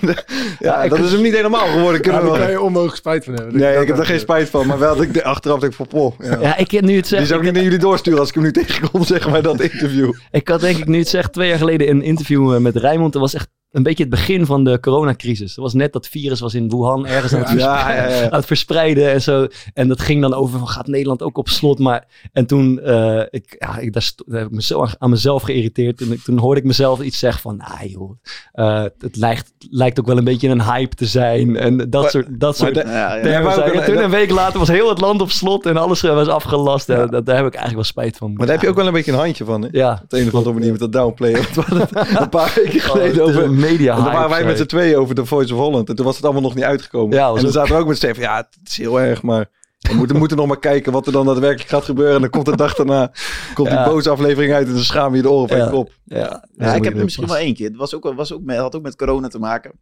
ja, 0.58 0.82
ik- 0.82 0.90
dat 0.90 0.98
is 0.98 1.12
hem 1.12 1.22
niet 1.22 1.34
helemaal 1.34 1.66
geworden. 1.66 2.00
Kunnen 2.00 2.22
we 2.22 2.28
daar 2.28 2.38
kan 2.38 2.50
je 2.50 2.60
onmogelijk 2.60 2.96
spijt 2.96 3.24
van 3.24 3.34
hebben. 3.34 3.56
Nee, 3.60 3.80
ik 3.80 3.86
heb 3.86 3.98
er 3.98 4.06
geen 4.06 4.18
spijt 4.20 4.48
van. 4.50 4.66
Maar 4.66 4.78
wel 4.78 4.94
dat 4.94 5.04
ik 5.04 5.14
de 5.14 5.24
achteraf 5.24 5.58
denk 5.60 5.74
van, 5.74 5.86
poh. 5.86 6.18
Ja. 6.20 6.38
Ja, 6.40 6.56
ik 6.56 6.70
nu 6.70 6.78
het 6.78 7.08
Die 7.08 7.18
zeg, 7.18 7.26
zou 7.26 7.38
ik 7.38 7.44
niet 7.44 7.54
naar 7.54 7.62
jullie 7.62 7.78
doorsturen 7.78 8.18
als 8.20 8.28
ik 8.28 8.34
hem 8.34 8.42
nu 8.44 8.52
tegenkom, 8.62 9.04
zeg 9.04 9.28
maar, 9.30 9.42
dat 9.42 9.60
interview. 9.60 10.12
ik 10.30 10.48
had 10.48 10.60
denk 10.60 10.76
ik 10.78 10.86
nu 10.86 10.98
het 10.98 11.08
zeg 11.08 11.28
twee 11.28 11.48
jaar 11.48 11.58
geleden 11.58 11.88
een 11.90 12.02
interview 12.02 12.54
eh, 12.54 12.60
met 12.60 12.76
Rijmond. 12.76 13.12
Dat 13.12 13.22
was 13.22 13.34
echt 13.34 13.48
een 13.70 13.82
beetje 13.82 14.02
het 14.02 14.12
begin 14.12 14.46
van 14.46 14.64
de 14.64 14.80
coronacrisis. 14.80 15.54
Dat 15.54 15.64
was 15.64 15.74
net 15.74 15.92
dat 15.92 16.08
virus 16.08 16.40
was 16.40 16.54
in 16.54 16.68
Wuhan 16.68 17.06
ergens 17.06 17.32
aan 17.34 17.38
het, 17.40 17.48
Ja, 17.50 17.54
verspreiden, 17.74 18.10
ja, 18.16 18.16
ja. 18.22 18.24
aan 18.30 18.36
het 18.38 18.46
verspreiden 18.46 19.10
en 19.12 19.22
zo. 19.22 19.46
En 19.74 19.88
dat 19.88 20.00
ging 20.00 20.20
dan 20.20 20.34
over 20.34 20.58
van 20.58 20.68
gaat 20.68 20.86
Nederland 20.86 21.22
ook 21.22 21.38
op 21.38 21.48
slot. 21.48 21.78
Maar 21.78 22.04
en 22.32 22.46
toen 22.46 22.80
eh, 22.80 23.20
ik, 23.30 23.56
ja, 23.58 23.78
ik, 23.78 23.92
daar, 23.92 24.12
heb 24.26 24.46
ik 24.46 24.50
me 24.52 24.62
zo 24.62 24.86
aan, 24.98 25.10
mezelf 25.10 25.42
geïrriteerd. 25.42 26.00
En 26.00 26.12
ik- 26.12 26.20
toen 26.22 26.38
hoorde 26.38 26.60
ik 26.60 26.66
mezelf 26.66 27.00
iets 27.00 27.18
zeggen 27.18 27.40
van, 27.42 27.56
nou 27.56 27.88
joh, 27.88 28.18
eh, 28.52 28.82
het 28.98 29.16
lijkt, 29.16 29.52
lijkt 29.70 30.00
ook 30.00 30.06
wel 30.06 30.18
een 30.18 30.24
beetje 30.24 30.48
een 30.48 30.62
hype 30.62 30.94
te 30.94 31.06
zijn. 31.06 31.56
En 31.56 31.76
dat 31.76 32.02
Maar- 32.02 32.10
soort, 32.10 32.26
dat 32.40 32.56
soort 32.56 32.74
de- 32.74 32.80
Ja, 32.86 33.14
ja. 33.14 33.72
En 33.72 33.84
toen 33.84 33.98
een 34.02 34.10
week 34.10 34.30
later 34.30 34.58
was 34.58 34.68
heel 34.68 34.88
het 34.88 35.00
land 35.00 35.20
op 35.20 35.30
slot 35.30 35.66
en 35.66 35.76
alles 35.76 36.00
was 36.00 36.28
afgelast. 36.28 36.88
En 36.88 36.98
Ja. 36.98 37.06
dat, 37.06 37.26
daar 37.26 37.36
heb 37.36 37.46
ik 37.46 37.54
eigenlijk 37.54 37.74
wel 37.74 37.84
spijt 38.04 38.16
van. 38.16 38.32
Maar 38.32 38.46
daar 38.46 38.54
heb 38.54 38.64
je 38.64 38.70
ook 38.70 38.76
wel 38.76 38.86
een 38.86 38.92
beetje 38.92 39.12
een 39.12 39.18
handje 39.18 39.44
van, 39.44 39.62
hè? 39.62 39.68
Ja. 39.72 40.00
Op 40.02 40.10
de 40.10 40.20
een 40.20 40.26
of 40.26 40.34
andere 40.34 40.54
manier 40.54 40.70
met 40.70 40.80
dat 40.80 41.66
het 41.66 41.90
een 42.20 42.28
paar 42.28 42.52
weken 42.56 42.80
geleden 42.80 43.22
Oh, 43.24 43.30
is 43.30 43.36
over... 43.36 43.52
media 43.56 43.96
En 43.96 44.02
toen 44.02 44.12
waren 44.12 44.28
wij 44.28 44.38
hype, 44.38 44.48
met 44.50 44.58
z'n 44.58 44.66
tweeën 44.66 44.96
over 44.96 45.14
de 45.14 45.24
Voice 45.24 45.54
of 45.54 45.60
Holland. 45.60 45.88
En 45.88 45.96
toen 45.96 46.04
was 46.04 46.16
het 46.16 46.24
allemaal 46.24 46.42
nog 46.42 46.54
niet 46.54 46.64
uitgekomen. 46.64 47.16
Ja, 47.16 47.28
en 47.28 47.34
dan 47.34 47.44
ook- 47.46 47.52
zaten 47.52 47.74
we 47.74 47.80
ook 47.80 47.86
met 47.86 47.96
Stefan. 47.96 48.22
Ja, 48.22 48.36
het 48.36 48.68
is 48.68 48.76
heel 48.76 49.00
erg, 49.00 49.22
maar... 49.22 49.50
We 49.78 49.94
moeten, 49.94 50.16
moeten 50.16 50.36
nog 50.36 50.46
maar 50.46 50.58
kijken 50.58 50.92
wat 50.92 51.06
er 51.06 51.12
dan 51.12 51.26
daadwerkelijk 51.26 51.68
gaat 51.70 51.84
gebeuren. 51.84 52.14
En 52.14 52.20
dan 52.20 52.30
komt 52.30 52.44
de 52.46 52.56
dag 52.56 52.74
daarna 52.74 53.12
komt 53.54 53.68
die 53.68 53.76
Ja. 53.78 53.84
boze 53.88 54.10
aflevering 54.10 54.52
uit. 54.52 54.66
En 54.66 54.72
dan 54.74 54.82
schaam 54.82 55.10
je 55.10 55.16
je 55.16 55.22
de 55.22 55.30
oren 55.30 55.48
van 55.48 55.56
je 55.56 55.62
Ja. 55.62 55.70
kop. 55.70 55.90
Ja, 56.04 56.48
Ja, 56.56 56.74
ik 56.74 56.84
heb 56.84 56.96
er 56.96 57.04
misschien 57.04 57.26
wel 57.26 57.36
één 57.36 57.54
keer. 57.54 57.68
Het 57.68 57.76
was 57.76 57.94
ook, 57.94 58.14
was 58.14 58.32
ook 58.32 58.42
met, 58.42 58.56
had 58.56 58.74
ook 58.76 58.82
met 58.82 58.96
corona 58.96 59.28
te 59.28 59.38
maken. 59.38 59.72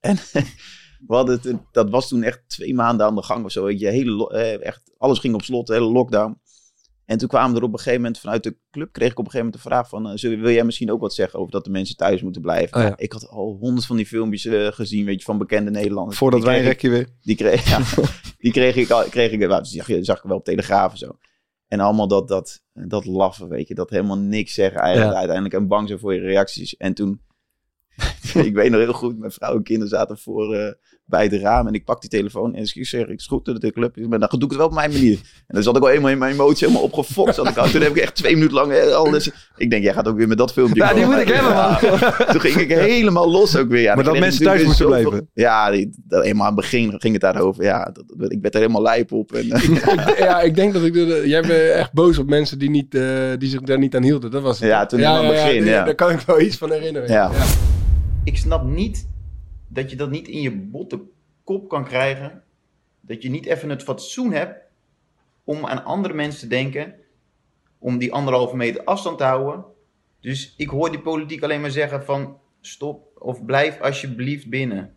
En 0.00 0.16
we 1.06 1.14
hadden 1.14 1.40
het, 1.42 1.56
dat 1.72 1.90
was 1.90 2.08
toen 2.08 2.22
echt 2.22 2.42
twee 2.46 2.74
maanden 2.74 3.06
aan 3.06 3.14
de 3.14 3.22
gang 3.22 3.44
of 3.44 3.52
zo. 3.52 3.64
weet 3.64 3.80
je. 3.80 3.86
Hele, 3.88 4.28
eh, 4.30 4.66
echt, 4.66 4.82
alles 4.98 5.18
ging 5.18 5.34
op 5.34 5.42
slot, 5.42 5.66
de 5.66 5.72
hele 5.72 5.90
lockdown. 5.90 6.40
En 7.08 7.18
toen 7.18 7.28
kwamen 7.28 7.56
er 7.56 7.62
op 7.62 7.72
een 7.72 7.78
gegeven 7.78 8.00
moment 8.00 8.18
vanuit 8.18 8.42
de 8.42 8.56
club, 8.70 8.92
kreeg 8.92 9.10
ik 9.10 9.18
op 9.18 9.24
een 9.24 9.30
gegeven 9.30 9.46
moment 9.46 9.62
de 9.62 9.68
vraag 9.68 9.88
van, 9.88 10.10
eh, 10.10 10.40
wil 10.40 10.50
jij 10.52 10.64
misschien 10.64 10.90
ook 10.92 11.00
wat 11.00 11.14
zeggen 11.14 11.38
over 11.38 11.52
dat 11.52 11.64
de 11.64 11.70
mensen 11.70 11.96
thuis 11.96 12.22
moeten 12.22 12.42
blijven? 12.42 12.76
Oh 12.76 12.82
ja. 12.82 12.88
Nou, 12.88 13.02
ik 13.02 13.12
had 13.12 13.28
al 13.28 13.56
honderd 13.60 13.86
van 13.86 13.96
die 13.96 14.06
filmpjes 14.06 14.44
eh, 14.44 14.66
gezien, 14.66 15.04
weet 15.04 15.18
je, 15.18 15.24
van 15.24 15.38
bekende 15.38 15.70
Nederlanders. 15.70 16.18
Voordat 16.18 16.42
wij 16.42 16.58
een 16.58 16.64
rekje 16.64 16.88
weer. 16.88 17.08
die 17.22 17.36
kreeg, 17.36 17.68
ja, 17.68 17.80
die 18.44 18.52
kreeg 18.52 18.76
ik, 18.76 18.90
al, 18.90 19.04
kreeg 19.04 19.30
ik 19.30 19.38
nou, 19.38 19.64
zag, 19.64 19.86
je, 19.86 20.04
zag 20.04 20.16
ik 20.16 20.22
wel 20.22 20.36
op 20.36 20.44
Telegraaf 20.44 20.92
en 20.92 20.98
zo. 20.98 21.18
En 21.68 21.80
allemaal 21.80 22.08
dat, 22.08 22.28
dat, 22.28 22.62
dat 22.72 23.04
laffen, 23.04 23.48
weet 23.48 23.68
je. 23.68 23.74
Dat 23.74 23.90
helemaal 23.90 24.18
niks 24.18 24.54
zeggen 24.54 24.80
eigenlijk 24.80 25.12
Ja. 25.12 25.18
uiteindelijk. 25.18 25.54
En 25.54 25.68
bang 25.68 25.88
zijn 25.88 26.00
voor 26.00 26.14
je 26.14 26.20
reacties. 26.20 26.76
En 26.76 26.94
toen, 26.94 27.20
ik 28.48 28.54
weet 28.54 28.70
nog 28.70 28.80
heel 28.80 28.92
goed, 28.92 29.18
mijn 29.18 29.32
vrouw 29.32 29.56
en 29.56 29.62
kinderen 29.62 29.88
zaten 29.88 30.18
voor, 30.18 30.54
eh, 30.54 30.72
bij 31.08 31.22
het 31.24 31.32
raam. 31.32 31.66
En 31.66 31.72
ik 31.72 31.84
pak 31.84 32.00
die 32.00 32.10
telefoon 32.10 32.54
en 32.54 32.62
ik 32.74 32.86
zeg, 32.86 33.06
ik 33.06 33.20
schroepte 33.20 33.58
de 33.58 33.72
club. 33.72 33.96
Maar 34.08 34.18
dan 34.18 34.28
doe 34.30 34.42
ik 34.42 34.48
het 34.48 34.56
wel 34.56 34.66
op 34.66 34.72
mijn 34.74 34.92
manier. 34.92 35.12
En 35.46 35.54
dan 35.54 35.62
zat 35.62 35.76
ik 35.76 35.82
al 35.82 35.88
helemaal 35.88 36.10
in 36.10 36.18
mijn 36.18 36.32
emotie 36.32 36.66
helemaal 36.66 36.86
opgefokt. 36.86 37.34
Zat 37.34 37.48
ik 37.48 37.56
al. 37.56 37.68
Toen 37.70 37.80
heb 37.82 37.90
ik 37.96 38.02
echt 38.02 38.14
twee 38.14 38.34
minuten 38.34 38.54
lang 38.54 38.72
alles... 38.92 39.30
Ik 39.56 39.70
denk, 39.70 39.82
jij 39.82 39.92
gaat 39.92 40.08
ook 40.08 40.16
weer 40.16 40.28
met 40.28 40.38
dat 40.38 40.52
filmpje 40.52 40.82
Ja, 40.82 40.94
die 40.94 41.04
moet 41.04 41.16
ik 41.16 41.28
hebben. 41.28 42.26
Toen 42.32 42.40
ging 42.40 42.54
ik 42.56 42.70
helemaal 42.70 43.30
los 43.30 43.56
ook 43.56 43.68
weer. 43.68 43.80
Ja, 43.80 43.94
Maar 43.94 44.04
dan 44.04 44.12
dat 44.12 44.22
mensen 44.22 44.40
ik 44.40 44.46
thuis 44.46 44.62
zoveel- 44.62 44.86
blijven. 44.86 45.28
Ja, 45.34 45.70
die, 45.70 45.90
dat, 46.06 46.22
helemaal 46.22 46.46
aan 46.46 46.52
het 46.52 46.60
begin 46.60 46.94
ging 47.00 47.12
het 47.12 47.22
daarover. 47.22 47.62
Ja, 47.64 47.84
dat, 47.92 48.04
dat- 48.16 48.32
ik 48.32 48.38
werd 48.40 48.54
er 48.54 48.60
helemaal 48.60 48.82
lijp 48.82 49.12
op. 49.12 49.32
En, 49.32 49.46
Ik- 49.46 50.14
ja, 50.18 50.40
ik 50.40 50.54
denk 50.54 50.72
dat 50.72 50.82
ik... 50.84 50.92
de- 50.92 51.22
jij 51.26 51.40
bent 51.40 51.52
echt 51.72 51.92
boos 51.92 52.18
op 52.18 52.28
mensen 52.28 52.58
die, 52.58 52.70
niet, 52.70 52.94
eh, 52.94 53.02
die 53.38 53.48
zich 53.48 53.60
daar 53.60 53.78
niet 53.78 53.96
aan 53.96 54.02
hielden. 54.02 54.30
Dat 54.30 54.42
was 54.42 54.58
het. 54.58 54.68
Ja, 54.68 54.86
toen 54.86 54.98
helemaal 54.98 55.18
aan 55.20 55.24
het 55.24 55.34
begin, 55.44 55.64
ja. 55.64 55.84
Daar 55.84 55.94
kan 55.94 56.10
ik 56.10 56.20
wel 56.20 56.40
iets 56.40 56.56
van 56.56 56.70
herinneren. 56.72 57.10
Ja. 57.10 57.30
Ik 58.24 58.36
snap 58.36 58.64
niet 58.64 59.06
dat 59.68 59.90
je 59.90 59.96
dat 59.96 60.10
niet 60.10 60.28
in 60.28 60.40
je 60.40 60.56
botte 60.56 61.00
kop 61.44 61.68
kan 61.68 61.84
krijgen. 61.84 62.42
Dat 63.00 63.22
je 63.22 63.30
niet 63.30 63.46
even 63.46 63.68
het 63.70 63.82
fatsoen 63.82 64.32
hebt 64.32 64.58
om 65.44 65.66
aan 65.66 65.84
andere 65.84 66.14
mensen 66.14 66.40
te 66.40 66.46
denken. 66.46 66.94
Om 67.78 67.98
die 67.98 68.12
anderhalve 68.12 68.56
meter 68.56 68.84
afstand 68.84 69.18
te 69.18 69.24
houden. 69.24 69.64
Dus 70.20 70.54
ik 70.56 70.68
hoor 70.68 70.90
die 70.90 71.00
politiek 71.00 71.42
alleen 71.42 71.60
maar 71.60 71.70
zeggen 71.70 72.04
van 72.04 72.36
stop 72.60 73.08
of 73.18 73.44
blijf 73.44 73.80
alsjeblieft 73.80 74.48
binnen. 74.48 74.94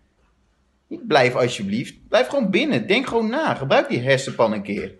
Niet 0.87 1.07
blijf 1.07 1.35
alsjeblieft. 1.35 2.07
Blijf 2.07 2.27
gewoon 2.27 2.49
binnen. 2.49 2.87
Denk 2.87 3.07
gewoon 3.07 3.29
na. 3.29 3.55
Gebruik 3.55 3.89
die 3.89 3.99
hersenpan 3.99 4.53
een 4.53 4.63
keer. 4.63 4.93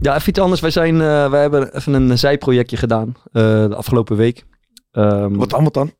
Ja, 0.00 0.14
even 0.14 0.28
iets 0.28 0.38
anders. 0.38 0.60
Wij, 0.60 0.70
zijn, 0.70 1.00
eh, 1.00 1.30
wij 1.30 1.40
hebben 1.40 1.76
even 1.76 1.92
een 1.92 2.18
zijprojectje 2.18 2.76
gedaan 2.76 3.14
eh, 3.32 3.42
de 3.42 3.74
afgelopen 3.74 4.16
week. 4.16 4.44
Ehm, 4.92 5.34
Wat 5.34 5.52
allemaal 5.52 5.70
dan? 5.70 5.92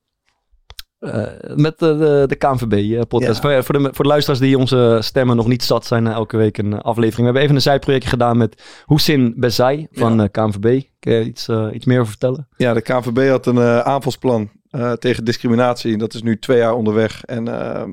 Eh, 1.03 1.23
met 1.55 1.79
de, 1.79 1.97
de, 1.97 2.25
de 2.27 2.35
KNVB-podcast. 2.35 3.43
Ja. 3.43 3.51
Voor, 3.53 3.65
voor, 3.65 3.79
de, 3.79 3.91
voor 3.93 4.05
de 4.05 4.11
luisteraars 4.11 4.41
die 4.41 4.59
onze 4.59 4.99
stemmen 5.01 5.37
nog 5.37 5.47
niet 5.47 5.63
zat 5.63 5.87
zijn, 5.87 6.07
eh, 6.07 6.13
elke 6.13 6.37
week 6.37 6.59
een 6.59 6.73
eh, 6.73 6.79
aflevering. 6.81 7.17
We 7.17 7.25
hebben 7.25 7.43
even 7.43 7.55
een 7.55 7.63
zijprojectje 7.63 8.11
gedaan 8.11 8.37
met 8.37 8.63
Hoesin 8.85 9.35
Bezai 9.37 9.87
van 9.93 10.21
eh, 10.21 10.29
KNVB. 10.31 10.83
Kun 10.99 11.13
je 11.13 11.25
iets, 11.25 11.49
eh, 11.49 11.69
iets 11.73 11.85
meer 11.87 11.99
over 11.99 12.11
vertellen? 12.11 12.49
Ja, 12.57 12.73
de 12.73 12.81
KNVB 12.83 13.29
had 13.29 13.47
een 13.47 13.59
eh, 13.59 13.79
aanvalsplan 13.79 14.51
eh, 14.71 14.93
tegen 14.93 15.25
discriminatie. 15.25 15.97
Dat 15.97 16.15
is 16.15 16.23
nu 16.23 16.39
twee 16.39 16.59
jaar 16.59 16.75
onderweg. 16.75 17.25
En 17.25 17.49
eh, 17.49 17.85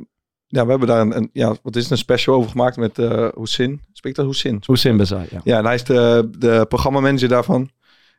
ja, 0.47 0.63
we 0.63 0.69
hebben 0.69 0.87
daar 0.87 1.01
een, 1.01 1.17
een, 1.17 1.29
ja, 1.33 1.55
wat 1.63 1.75
is 1.75 1.81
het, 1.81 1.91
een 1.91 1.97
special 1.97 2.35
over 2.35 2.51
gemaakt 2.51 2.77
met 2.77 2.99
eh 2.99 3.27
Hoesin. 3.33 3.81
Spreekt 3.93 4.15
dat 4.15 4.25
Hoesin? 4.25 4.61
Hoesin 4.65 4.97
Bezai, 4.97 5.27
ja. 5.29 5.41
Ja, 5.43 5.57
en 5.57 5.65
hij 5.65 5.73
is 5.75 5.83
de, 5.83 6.29
de 6.37 6.65
programmamanager 6.67 7.27
daarvan. 7.27 7.69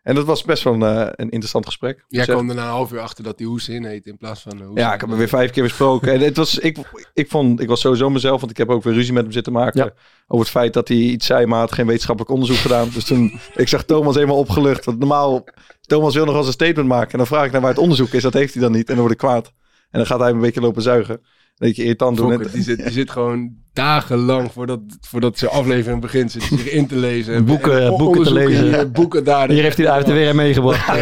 En 0.02 0.14
dat 0.14 0.24
was 0.24 0.42
best 0.42 0.62
wel 0.62 0.74
een, 0.74 0.82
eh, 0.82 1.06
een 1.10 1.30
interessant 1.30 1.66
gesprek. 1.66 2.04
Jij 2.08 2.24
kwam 2.24 2.48
er 2.48 2.54
na 2.54 2.62
een 2.62 2.68
half 2.68 2.92
uur 2.92 3.00
achter 3.00 3.24
dat 3.24 3.38
die 3.38 3.46
Hoes 3.46 3.68
in 3.68 3.84
heet 3.84 4.06
in 4.06 4.16
plaats 4.16 4.40
van... 4.40 4.62
Hoes 4.62 4.78
Ja, 4.78 4.94
ik 4.94 5.00
heb 5.00 5.08
hem 5.08 5.18
weer 5.18 5.28
vijf 5.28 5.50
keer 5.50 5.62
besproken. 5.62 6.12
En 6.12 6.20
het 6.20 6.36
was, 6.36 6.58
ik, 6.58 6.78
ik, 7.14 7.28
vond, 7.28 7.60
ik 7.60 7.68
was 7.68 7.80
sowieso 7.80 8.10
mezelf, 8.10 8.40
want 8.40 8.52
ik 8.52 8.58
heb 8.58 8.68
ook 8.68 8.82
weer 8.82 8.94
ruzie 8.94 9.12
met 9.12 9.22
hem 9.22 9.32
zitten 9.32 9.52
maken. 9.52 9.84
Ja. 9.84 9.92
Over 10.26 10.44
het 10.44 10.54
feit 10.54 10.72
dat 10.72 10.88
hij 10.88 10.96
iets 10.96 11.26
zei, 11.26 11.46
maar 11.46 11.58
had 11.58 11.72
geen 11.72 11.86
wetenschappelijk 11.86 12.32
onderzoek 12.32 12.56
gedaan. 12.56 12.88
Dus 12.94 13.04
toen, 13.04 13.40
ik 13.54 13.68
zag 13.68 13.84
Thomas 13.84 14.14
helemaal 14.14 14.38
opgelucht. 14.38 14.84
Want 14.84 14.98
normaal, 14.98 15.44
Thomas 15.80 16.14
wil 16.14 16.24
nog 16.24 16.34
wel 16.34 16.42
eens 16.42 16.54
een 16.54 16.66
statement 16.66 16.88
maken. 16.88 17.12
En 17.12 17.18
dan 17.18 17.26
vraag 17.26 17.44
ik 17.44 17.52
naar 17.52 17.60
waar 17.60 17.70
het 17.70 17.80
onderzoek 17.80 18.12
is. 18.12 18.22
Dat 18.22 18.32
heeft 18.32 18.52
hij 18.52 18.62
dan 18.62 18.72
niet. 18.72 18.88
En 18.88 18.94
dan 18.94 19.00
word 19.00 19.12
ik 19.12 19.18
kwaad. 19.18 19.46
En 19.90 19.98
dan 19.98 20.06
gaat 20.06 20.20
hij 20.20 20.30
een 20.30 20.40
beetje 20.40 20.60
lopen 20.60 20.82
zuigen. 20.82 21.20
Doen. 21.60 22.30
Fokker, 22.30 22.46
En- 22.46 22.52
die, 22.52 22.62
zit, 22.62 22.76
die 22.82 22.90
zit 22.90 23.10
gewoon 23.10 23.50
dagenlang 23.72 24.52
voordat, 24.52 24.80
voordat 25.00 25.38
zijn 25.38 25.50
aflevering 25.50 26.00
begint, 26.00 26.30
zit 26.32 26.42
zich 26.42 26.70
in 26.70 26.86
te 26.86 26.96
lezen. 26.96 27.34
En, 27.34 27.44
Boeken- 27.44 27.82
en 27.82 27.96
boeken 27.96 28.22
te 28.22 28.32
lezen. 28.32 28.64
hier, 28.74 28.90
boeken 28.90 29.24
daar. 29.24 29.50
Hier 29.50 29.62
heeft 29.62 29.76
hij, 29.76 30.04
weer 30.04 30.28
een 30.28 30.36
meegebracht. 30.36 30.86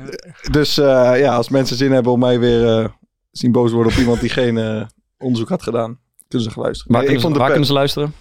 Dus 0.50 0.78
eh, 0.78 1.12
ja, 1.18 1.34
als 1.34 1.48
mensen 1.48 1.76
zin 1.76 1.92
hebben 1.92 2.12
om 2.12 2.18
mij 2.18 2.38
weer 2.40 2.78
eh, 2.78 2.88
zien 3.30 3.52
boos 3.52 3.72
worden 3.72 3.92
op 3.92 3.98
iemand 3.98 4.20
die 4.20 4.30
geen 4.30 4.58
eh, 4.58 4.82
onderzoek 5.18 5.48
had 5.48 5.62
gedaan, 5.62 5.98
kunnen 6.28 6.48
ze 6.48 6.54
geluisteren. 6.54 6.92
waar 6.92 7.02
Nee, 7.02 7.12
kunnen, 7.14 7.32
ze, 7.32 7.38
waar 7.38 7.48
kunnen 7.48 7.66
ze 7.66 7.72
luisteren? 7.72 8.14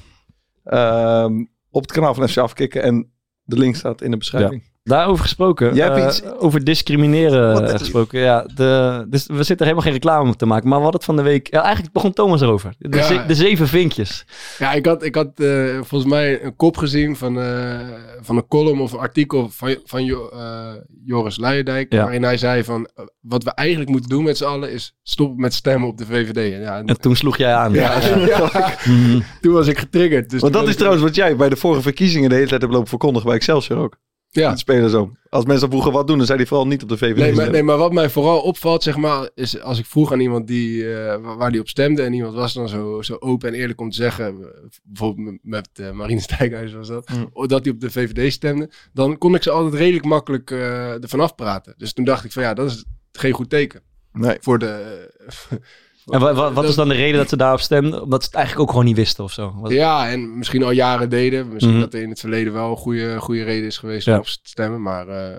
Ehm, 0.63 1.33
op 1.71 1.81
het 1.81 1.91
kanaal 1.91 2.13
van 2.13 2.29
FC 2.29 2.37
Afkikken. 2.37 2.83
En 2.83 3.11
de 3.43 3.57
link 3.57 3.75
staat 3.75 4.01
in 4.01 4.11
de 4.11 4.17
beschrijving. 4.17 4.63
Daarover 4.83 5.23
gesproken. 5.23 5.75
Jij 5.75 5.85
hebt 5.85 5.97
eh, 5.97 6.05
iets- 6.05 6.23
Over 6.39 6.63
discrimineren 6.63 7.53
Wat 7.53 7.73
is- 7.73 7.79
gesproken. 7.79 8.19
Ja, 8.19 8.45
de, 8.55 9.05
dus 9.09 9.25
we 9.27 9.35
zitten 9.35 9.57
er 9.57 9.63
helemaal 9.63 9.81
geen 9.83 9.91
reclame 9.93 10.29
op 10.29 10.37
te 10.37 10.45
maken. 10.45 10.67
Maar 10.69 10.77
we 10.77 10.83
hadden 10.83 10.99
het 11.01 11.09
van 11.09 11.15
de 11.15 11.21
week... 11.29 11.47
Ja, 11.53 11.61
eigenlijk 11.63 11.93
begon 11.93 12.13
Thomas 12.13 12.41
erover. 12.41 12.73
De, 12.77 12.97
Ja. 12.97 13.03
ze- 13.03 13.23
de 13.27 13.35
zeven 13.35 13.67
vinkjes. 13.67 14.25
ja 14.57 14.71
ik 14.73 14.85
had, 14.85 15.03
ik 15.03 15.15
had 15.15 15.39
eh, 15.39 15.73
volgens 15.81 16.11
mij 16.11 16.43
een 16.43 16.55
kop 16.55 16.77
gezien 16.77 17.15
van, 17.15 17.41
eh, 17.41 17.79
van 18.21 18.37
een 18.37 18.47
column 18.47 18.81
of 18.81 18.91
een 18.91 18.99
artikel 18.99 19.49
van, 19.51 19.75
van 19.85 20.05
Jo- 20.05 20.29
eh, 20.33 20.67
Joris 21.05 21.37
Luijendijk. 21.37 21.93
Ja. 21.93 22.01
Waarin 22.03 22.23
hij 22.23 22.37
zei 22.37 22.63
van, 22.63 22.89
wat 23.21 23.43
we 23.43 23.51
eigenlijk 23.53 23.89
moeten 23.89 24.09
doen 24.09 24.23
met 24.23 24.37
z'n 24.37 24.43
allen 24.45 24.71
is 24.71 24.95
stoppen 25.03 25.39
met 25.39 25.53
stemmen 25.53 25.89
op 25.89 25.97
de 25.97 26.05
VVD. 26.05 26.53
En 26.53 26.59
ja, 26.61 26.77
en- 26.77 26.85
En 26.85 26.99
toen 26.99 27.15
sloeg 27.15 27.37
jij 27.37 27.53
aan. 27.53 27.73
ja, 27.73 27.99
ja, 28.27 28.49
toen 29.41 29.53
was 29.53 29.67
ik 29.67 29.77
getriggerd. 29.77 30.29
Dus 30.29 30.41
Want 30.41 30.53
dat 30.53 30.67
is 30.67 30.75
trouwens 30.75 31.03
wat 31.03 31.15
jij 31.15 31.35
bij 31.35 31.49
de 31.49 31.55
vorige 31.55 31.81
verkiezingen 31.81 32.29
de 32.29 32.35
hele 32.35 32.47
tijd 32.47 32.61
hebt 32.61 32.73
lopen 32.73 32.89
verkondigen 32.89 33.27
bij 33.27 33.35
Excelsior 33.37 33.79
ook. 33.79 33.97
Ja. 34.33 34.49
Het 34.49 34.59
spelen 34.59 34.89
zo. 34.89 35.11
Als 35.29 35.45
mensen 35.45 35.69
vroegen 35.69 35.91
wat 35.91 36.07
doen, 36.07 36.17
dan 36.17 36.25
zei 36.25 36.37
hij 36.37 36.47
vooral 36.47 36.67
niet 36.67 36.83
op 36.83 36.89
de 36.89 36.97
VVD. 36.97 37.15
Nee 37.17 37.33
maar, 37.33 37.51
nee, 37.51 37.63
maar 37.63 37.77
wat 37.77 37.93
mij 37.93 38.09
vooral 38.09 38.41
opvalt, 38.41 38.83
zeg 38.83 38.97
maar, 38.97 39.29
is 39.35 39.61
als 39.61 39.79
ik 39.79 39.85
vroeg 39.85 40.11
aan 40.11 40.19
iemand 40.19 40.47
die, 40.47 40.93
eh, 40.95 41.21
wa- 41.21 41.35
waar 41.35 41.51
die 41.51 41.59
op 41.61 41.67
stemde 41.67 42.01
en 42.03 42.13
iemand 42.13 42.33
was 42.33 42.53
dan 42.53 42.69
zo, 42.69 43.01
zo 43.01 43.15
open 43.19 43.49
en 43.49 43.55
eerlijk 43.55 43.81
om 43.81 43.89
te 43.89 43.95
zeggen, 43.95 44.25
eh, 44.27 44.47
bijvoorbeeld 44.83 45.37
met, 45.41 45.69
eh, 45.73 45.91
Marine 45.91 46.19
Stijkhuis 46.21 46.73
was 46.73 46.87
dat, 46.87 47.09
Mm. 47.09 47.47
dat 47.47 47.63
hij 47.63 47.73
op 47.73 47.79
de 47.79 47.91
VVD 47.91 48.31
stemde, 48.33 48.69
dan 48.93 49.17
kon 49.17 49.35
ik 49.35 49.43
ze 49.43 49.51
altijd 49.51 49.73
redelijk 49.73 50.05
makkelijk 50.05 50.51
eh 50.51 51.03
ervan 51.03 51.19
afpraten. 51.19 51.73
Dus 51.77 51.93
toen 51.93 52.05
dacht 52.05 52.23
ik 52.25 52.31
van 52.31 52.43
ja, 52.43 52.53
dat 52.53 52.69
is 52.71 52.85
geen 53.11 53.33
goed 53.33 53.49
teken 53.49 53.81
Nee. 54.13 54.37
voor 54.41 54.59
de... 54.59 55.09
En 56.05 56.19
wa- 56.19 56.33
wa- 56.33 56.51
wat 56.53 56.63
is 56.65 56.75
dan 56.75 56.87
de 56.87 56.93
reden 56.95 57.17
dat 57.19 57.29
ze 57.29 57.37
daarop 57.37 57.59
stemden? 57.59 58.01
Omdat 58.03 58.21
ze 58.21 58.27
het 58.27 58.35
eigenlijk 58.37 58.65
ook 58.65 58.71
gewoon 58.75 58.85
niet 58.87 58.95
wisten 58.95 59.23
of 59.23 59.31
zo. 59.31 59.53
Wat- 59.55 59.71
Ja, 59.71 60.09
en 60.09 60.37
misschien 60.37 60.63
al 60.63 60.71
jaren 60.71 61.09
deden. 61.09 61.47
Misschien 61.53 61.73
Mhm. 61.73 61.83
dat 61.83 61.93
er 61.93 62.01
in 62.01 62.09
het 62.09 62.19
verleden 62.19 62.53
wel 62.53 62.69
een 62.69 62.77
goede, 62.77 63.19
goede 63.19 63.43
reden 63.43 63.65
is 63.67 63.77
geweest 63.77 64.05
Ja. 64.05 64.13
om 64.13 64.19
op 64.19 64.25
te 64.25 64.39
stemmen. 64.43 64.81
Maar 64.81 65.07
eh, 65.07 65.35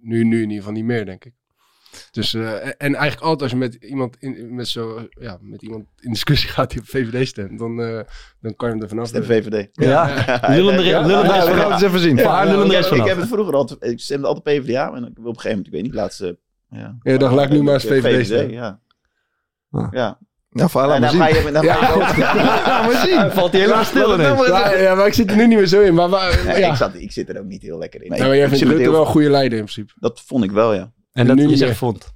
nu, 0.00 0.24
nu 0.24 0.36
in 0.36 0.40
ieder 0.42 0.56
geval 0.56 0.72
niet 0.72 0.84
meer, 0.84 1.04
denk 1.06 1.24
ik. 1.24 1.32
Dus, 2.10 2.34
eh, 2.34 2.52
en, 2.52 2.76
en 2.76 2.94
eigenlijk 2.94 3.20
altijd 3.22 3.42
als 3.42 3.50
je 3.50 3.56
met 3.56 3.74
iemand 3.74 4.16
in, 4.18 4.54
met 4.54 4.68
zo, 4.68 5.06
ja, 5.10 5.38
met 5.40 5.62
iemand 5.62 5.84
in 6.00 6.10
discussie 6.10 6.48
gaat 6.54 6.70
die 6.70 6.80
op 6.80 6.86
VVD 6.86 7.28
stemt, 7.28 7.58
dan, 7.58 7.80
eh, 7.82 8.00
dan 8.40 8.56
kan 8.56 8.68
je 8.68 8.74
hem 8.74 8.82
er 8.82 8.88
vanaf 8.88 9.08
Stem. 9.08 9.22
VVD. 9.24 9.68
Ja, 9.72 10.06
lullen 10.48 10.74
er, 10.74 10.84
Ja, 10.84 11.06
we 11.06 11.12
gaan 11.12 11.56
het 11.56 11.70
eens 11.72 11.82
even 11.82 12.00
zien. 12.00 12.18
Er 12.18 12.74
eens 12.74 12.90
ik 12.90 13.04
heb 13.04 13.16
het 13.16 13.28
vroeger 13.28 13.54
altijd, 13.54 13.84
ik 13.84 14.00
stemde 14.00 14.26
altijd 14.26 14.60
PvdA, 14.62 14.86
en 14.94 15.04
op 15.04 15.16
een 15.16 15.24
gegeven 15.24 15.48
moment, 15.48 15.66
ik 15.66 15.72
weet 15.72 15.82
niet, 15.82 15.94
laatste. 15.94 16.38
Ja, 16.68 16.96
Ja, 17.02 17.16
dan 17.16 17.34
laat 17.34 17.44
ik 17.44 17.50
nu 17.50 17.62
maar 17.62 17.74
eens 17.74 17.84
VVD 17.84 18.24
stemmen. 18.26 18.52
Ja. 18.54 18.80
Ah. 19.72 19.88
Ja. 19.90 20.18
Nou, 20.50 20.70
voor 20.70 20.82
En 20.82 20.88
dan 20.88 21.00
maar 21.00 21.10
ga 21.10 21.34
zien. 21.34 21.44
je, 21.46 21.52
dan 21.52 21.64
ga 21.64 21.86
je 21.88 21.94
ook- 21.94 22.16
Ja, 22.24 22.34
maar 22.86 23.06
zien. 23.06 23.30
Valt 23.30 23.52
hij 23.52 23.60
helemaal 23.60 23.84
stil 23.84 24.14
ineens. 24.14 24.46
Ja, 24.46 24.72
ja, 24.74 24.94
maar 24.94 25.06
ik 25.06 25.12
zit 25.12 25.30
er 25.30 25.36
nu 25.36 25.46
niet 25.46 25.58
meer 25.58 25.66
zo 25.66 25.80
in. 25.80 25.94
Maar, 25.94 26.08
maar, 26.08 26.42
Nee, 26.46 26.58
ja. 26.60 26.70
ik, 26.70 26.76
zat, 26.76 26.94
ik 26.94 27.12
zit 27.12 27.28
er 27.28 27.38
ook 27.38 27.46
niet 27.46 27.62
heel 27.62 27.78
lekker 27.78 28.02
in. 28.02 28.10
Nee, 28.10 28.18
Ja, 28.20 28.26
maar 28.26 28.36
jij 28.36 28.48
vindt 28.48 28.64
Rutte 28.64 28.80
heel- 28.82 28.90
wel 28.92 29.00
een 29.00 29.06
goede 29.06 29.30
leider 29.30 29.58
in 29.58 29.64
principe. 29.64 29.92
Dat 29.98 30.20
vond 30.26 30.44
ik 30.44 30.50
wel, 30.50 30.74
ja. 30.74 30.92
En 31.12 31.26
dat 31.26 31.36
Nu 31.36 31.42
je 31.42 31.48
niet 31.48 31.58
zegt 31.58 31.76
vond. 31.76 32.12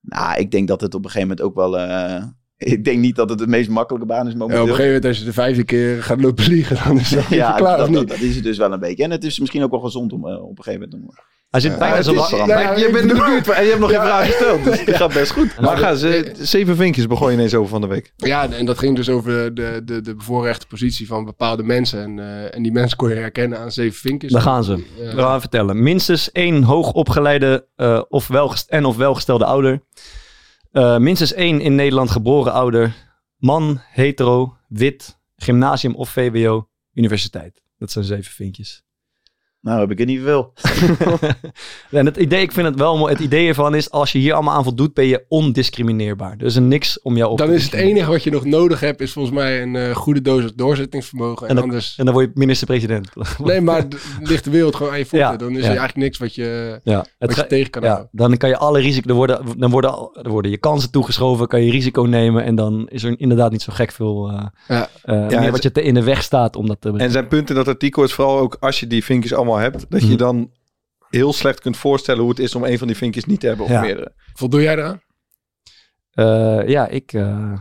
Nou, 0.00 0.38
ik 0.40 0.50
denk 0.50 0.68
dat 0.68 0.80
het 0.80 0.94
op 0.94 1.04
een 1.04 1.10
gegeven 1.10 1.28
moment 1.28 1.46
ook 1.46 1.54
wel... 1.54 1.78
eh, 1.78 2.22
ik 2.74 2.84
denk 2.84 2.98
niet 2.98 3.16
dat 3.16 3.28
het 3.28 3.38
de 3.38 3.46
meest 3.46 3.68
makkelijke 3.68 4.06
baan 4.08 4.26
is 4.26 4.32
Ja, 4.32 4.32
op 4.32 4.38
momenteel. 4.38 4.62
een 4.62 4.68
gegeven 4.68 4.86
moment, 4.86 5.04
als 5.06 5.18
je 5.18 5.24
de 5.24 5.32
vijfde 5.32 5.64
keer 5.64 6.02
gaat 6.02 6.20
lopen 6.20 6.44
liegen, 6.48 6.76
dan 6.84 6.98
is 6.98 7.10
het 7.14 7.28
Ja, 7.28 7.52
klaar, 7.52 7.76
dat, 7.78 7.88
of 7.88 7.92
dat, 7.92 8.00
niet? 8.00 8.08
dat 8.10 8.20
is 8.20 8.34
het 8.34 8.44
dus 8.44 8.58
wel 8.58 8.72
een 8.72 8.80
beetje. 8.80 9.04
En 9.04 9.10
het 9.10 9.24
is 9.24 9.38
misschien 9.38 9.62
ook 9.62 9.70
wel 9.70 9.80
gezond 9.80 10.12
om 10.12 10.28
eh, 10.28 10.42
op 10.42 10.58
een 10.58 10.64
gegeven 10.64 10.88
moment... 10.90 11.08
Om, 11.08 11.14
Hij 11.54 11.62
zit 11.62 11.78
bijna 11.78 12.02
zo 12.02 12.14
lang. 12.14 12.30
je 12.78 12.88
bent 12.92 12.96
in 12.96 13.08
de 13.08 13.24
buurt 13.26 13.48
en 13.48 13.62
je 13.62 13.68
hebt 13.68 13.80
nog 13.80 13.90
geen 13.90 14.00
vraag 14.00 14.26
gesteld. 14.26 14.64
Dus 14.64 14.84
dat 14.86 14.94
gaat 14.94 15.12
best 15.12 15.32
goed. 15.32 15.54
Maar 15.54 15.64
Maar 15.64 15.76
ga, 15.76 15.94
ze, 15.94 16.32
zeven 16.38 16.76
vinkjes 16.76 17.06
begon 17.06 17.28
je 17.28 17.34
ineens 17.36 17.54
over 17.54 17.68
van 17.68 17.80
de 17.80 17.86
week. 17.86 18.12
Ja, 18.16 18.50
en 18.50 18.66
dat 18.66 18.78
ging 18.78 18.96
dus 18.96 19.08
over 19.08 19.54
de, 19.54 19.80
de, 19.84 20.00
de 20.00 20.14
bevoorrechte 20.14 20.66
positie 20.66 21.06
van 21.06 21.24
bepaalde 21.24 21.62
mensen. 21.62 22.02
En, 22.02 22.18
eh, 22.18 22.54
en 22.54 22.62
die 22.62 22.72
mensen 22.72 22.96
kon 22.96 23.08
je 23.08 23.14
herkennen 23.14 23.58
aan 23.58 23.72
zeven 23.72 24.00
vinkjes. 24.00 24.32
Daar 24.32 24.42
gaan 24.42 24.64
ze. 24.64 24.84
We 24.96 25.12
gaan 25.16 25.40
vertellen. 25.40 25.82
Minstens 25.82 26.32
één 26.32 26.62
hoogopgeleide 26.62 27.66
eh, 27.76 28.02
of 28.08 28.28
welgest- 28.28 28.68
en 28.70 28.84
of 28.84 28.96
welgestelde 28.96 29.44
ouder. 29.44 29.82
Eh, 30.72 30.98
minstens 30.98 31.32
één 31.32 31.60
in 31.60 31.74
Nederland 31.74 32.10
geboren 32.10 32.52
ouder. 32.52 32.94
Man, 33.36 33.80
hetero, 33.90 34.56
wit, 34.68 35.18
gymnasium 35.36 35.94
of 35.94 36.08
VWO, 36.08 36.68
universiteit. 36.94 37.62
Dat 37.78 37.90
zijn 37.90 38.04
zeven 38.04 38.32
vinkjes. 38.32 38.82
Nou, 39.64 39.80
heb 39.80 39.90
ik 39.90 40.00
er 40.00 40.06
niet 40.06 40.20
veel. 40.22 40.52
En 41.90 42.06
het 42.06 42.16
idee, 42.16 42.40
ik 42.42 42.52
vind 42.52 42.66
het 42.66 42.76
wel 42.78 42.96
mooi. 42.98 43.12
Het 43.12 43.22
idee 43.22 43.48
ervan 43.48 43.74
is, 43.74 43.90
als 43.90 44.12
je 44.12 44.18
hier 44.18 44.32
allemaal 44.34 44.54
aan 44.54 44.62
voldoet, 44.62 44.94
ben 44.94 45.06
je 45.06 45.24
ondiscrimineerbaar. 45.28 46.34
Er 46.38 46.44
is 46.46 46.56
er 46.56 46.62
niks 46.62 47.00
om 47.02 47.16
jou 47.16 47.30
op 47.30 47.38
dan 47.38 47.46
te 47.48 47.54
is 47.54 47.64
het 47.64 47.72
enige 47.72 48.10
wat 48.10 48.22
je 48.22 48.30
nog 48.30 48.44
nodig 48.44 48.80
hebt, 48.80 49.00
is 49.00 49.12
volgens 49.12 49.34
mij 49.34 49.62
een 49.62 49.76
eh, 49.76 49.94
goede 49.94 50.20
dosis 50.22 50.52
doorzettingsvermogen. 50.54 51.42
En, 51.42 51.48
En 51.48 51.54
dan- 51.54 51.64
anders... 51.64 51.94
En 51.96 52.04
dan 52.04 52.14
word 52.14 52.26
je 52.26 52.32
minister-president. 52.34 53.08
Nee, 53.44 53.60
maar 53.60 53.86
ligt 54.22 54.44
de 54.44 54.50
wereld 54.50 54.74
gewoon 54.76 54.92
aan 54.92 54.98
je 54.98 55.04
voeten. 55.06 55.28
Ja, 55.30 55.36
dan 55.36 55.50
is 55.50 55.56
ja. 55.56 55.62
er 55.62 55.66
eigenlijk 55.66 55.96
niks 55.96 56.18
wat 56.18 56.34
je, 56.34 56.80
Ja, 56.84 57.04
wat 57.18 57.34
je 57.36 57.46
tegen 57.46 57.70
kan 57.70 57.82
ja, 57.82 57.88
houden. 57.88 58.08
dan 58.12 58.36
kan 58.36 58.48
je 58.48 58.56
alle 58.56 58.80
risico, 58.80 59.08
er 59.08 59.14
worden, 59.14 59.40
dan 59.56 59.70
worden, 59.70 60.10
er 60.22 60.30
worden 60.30 60.50
je 60.50 60.58
kansen 60.58 60.90
toegeschoven, 60.90 61.46
kan 61.48 61.62
je 61.64 61.70
risico 61.70 62.02
nemen 62.02 62.44
en 62.44 62.54
dan 62.54 62.88
is 62.88 63.02
er 63.02 63.14
inderdaad 63.16 63.50
niet 63.52 63.62
zo 63.62 63.72
gek 63.74 63.92
veel 63.92 64.28
eh, 64.30 64.46
Ja. 64.68 64.88
eh, 65.02 65.30
Ja, 65.30 65.40
meer 65.40 65.50
wat 65.50 65.62
je 65.62 65.72
te 65.72 65.82
in 65.82 65.94
de 65.94 66.02
weg 66.02 66.22
staat 66.22 66.56
om 66.56 66.66
dat 66.66 66.80
te 66.80 66.92
En 66.96 67.10
zijn 67.10 67.28
punt 67.28 67.48
in 67.50 67.54
dat 67.56 67.68
artikel 67.68 68.02
is 68.04 68.12
vooral 68.12 68.38
ook 68.38 68.56
als 68.60 68.80
je 68.80 68.86
die 68.86 69.04
vinkjes 69.04 69.34
allemaal 69.34 69.53
hebt, 69.60 69.90
dat 69.90 70.00
je 70.00 70.06
Mhm. 70.06 70.16
dan 70.16 70.52
heel 71.10 71.32
slecht 71.32 71.60
kunt 71.60 71.76
voorstellen 71.76 72.20
hoe 72.20 72.30
het 72.30 72.38
is 72.38 72.54
om 72.54 72.64
een 72.64 72.78
van 72.78 72.86
die 72.86 72.96
vinkjes 72.96 73.24
niet 73.24 73.40
te 73.40 73.46
hebben 73.46 73.64
of 73.64 73.70
Ja. 73.72 73.80
meerdere. 73.80 74.12
Voldoe 74.34 74.62
jij 74.62 74.72
eraan? 74.76 75.00
Eh, 76.10 76.68
ja, 76.68 76.86
ik, 76.88 77.12
eh, 77.12 77.52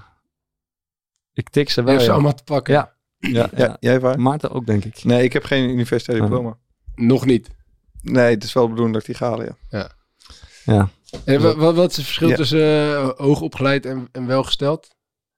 ik 1.34 1.50
tik 1.50 1.70
ze 1.70 1.80
Je 1.80 1.86
wel. 1.86 1.92
hebt 1.96 2.04
ze 2.06 2.10
Ja. 2.10 2.16
allemaal 2.16 2.36
te 2.36 2.44
pakken. 2.44 2.74
Ja. 2.74 2.94
Ja, 3.18 3.30
Ja, 3.30 3.50
ja. 3.56 3.78
jij 3.80 4.00
waar? 4.00 4.20
Maarten 4.20 4.52
ook, 4.52 4.66
denk 4.66 4.86
ik. 4.86 5.04
Nee, 5.04 5.24
ik 5.24 5.34
heb 5.34 5.44
geen 5.44 5.70
universitair 5.70 6.18
Ah. 6.22 6.26
diploma. 6.28 6.58
Nog 6.96 7.26
niet. 7.26 7.50
Nee, 8.02 8.34
het 8.34 8.44
is 8.44 8.54
wel 8.54 8.64
de 8.64 8.70
bedoeling 8.70 8.96
dat 8.96 9.08
ik 9.08 9.10
die 9.18 9.28
ga 9.28 9.30
halen, 9.30 9.58
ja. 9.70 9.90
En 11.26 11.42
wa- 11.42 11.56
wa- 11.56 11.74
wat 11.74 11.90
is 11.90 11.96
het 11.96 12.06
verschil 12.06 12.30
Ja. 12.30 12.36
tussen 12.36 12.60
eh, 12.60 13.10
hoogopgeleid 13.16 13.86
en, 13.86 14.08
en 14.12 14.26
welgesteld? 14.28 14.96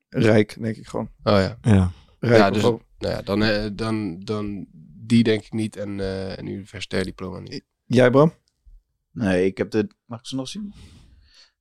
Rijk, 0.10 0.56
denk 0.62 0.76
ik 0.76 0.88
gewoon. 0.88 1.10
Oh 1.24 1.34
ja. 1.34 1.58
Ja. 1.62 1.92
Rijk 2.20 2.38
ja, 2.40 2.48
of 2.48 2.54
dus 2.54 2.62
nou 2.62 2.82
ja, 2.98 3.22
dan, 3.22 3.44
eh, 3.44 3.66
dan, 3.74 4.20
dan 4.20 4.68
die 5.06 5.24
denk 5.24 5.44
ik 5.44 5.54
niet 5.54 5.76
en 5.76 6.00
eh, 6.00 6.38
een 6.38 6.48
universitair 6.48 7.04
diploma 7.04 7.40
niet. 7.40 7.64
Jij, 7.86 8.10
Bram? 8.10 8.34
Nee, 9.12 9.46
ik 9.46 9.58
heb 9.58 9.72
de... 9.72 9.88
Mag 10.06 10.20
ik 10.20 10.26
ze 10.26 10.36
nog 10.36 10.48
zien? 10.48 10.74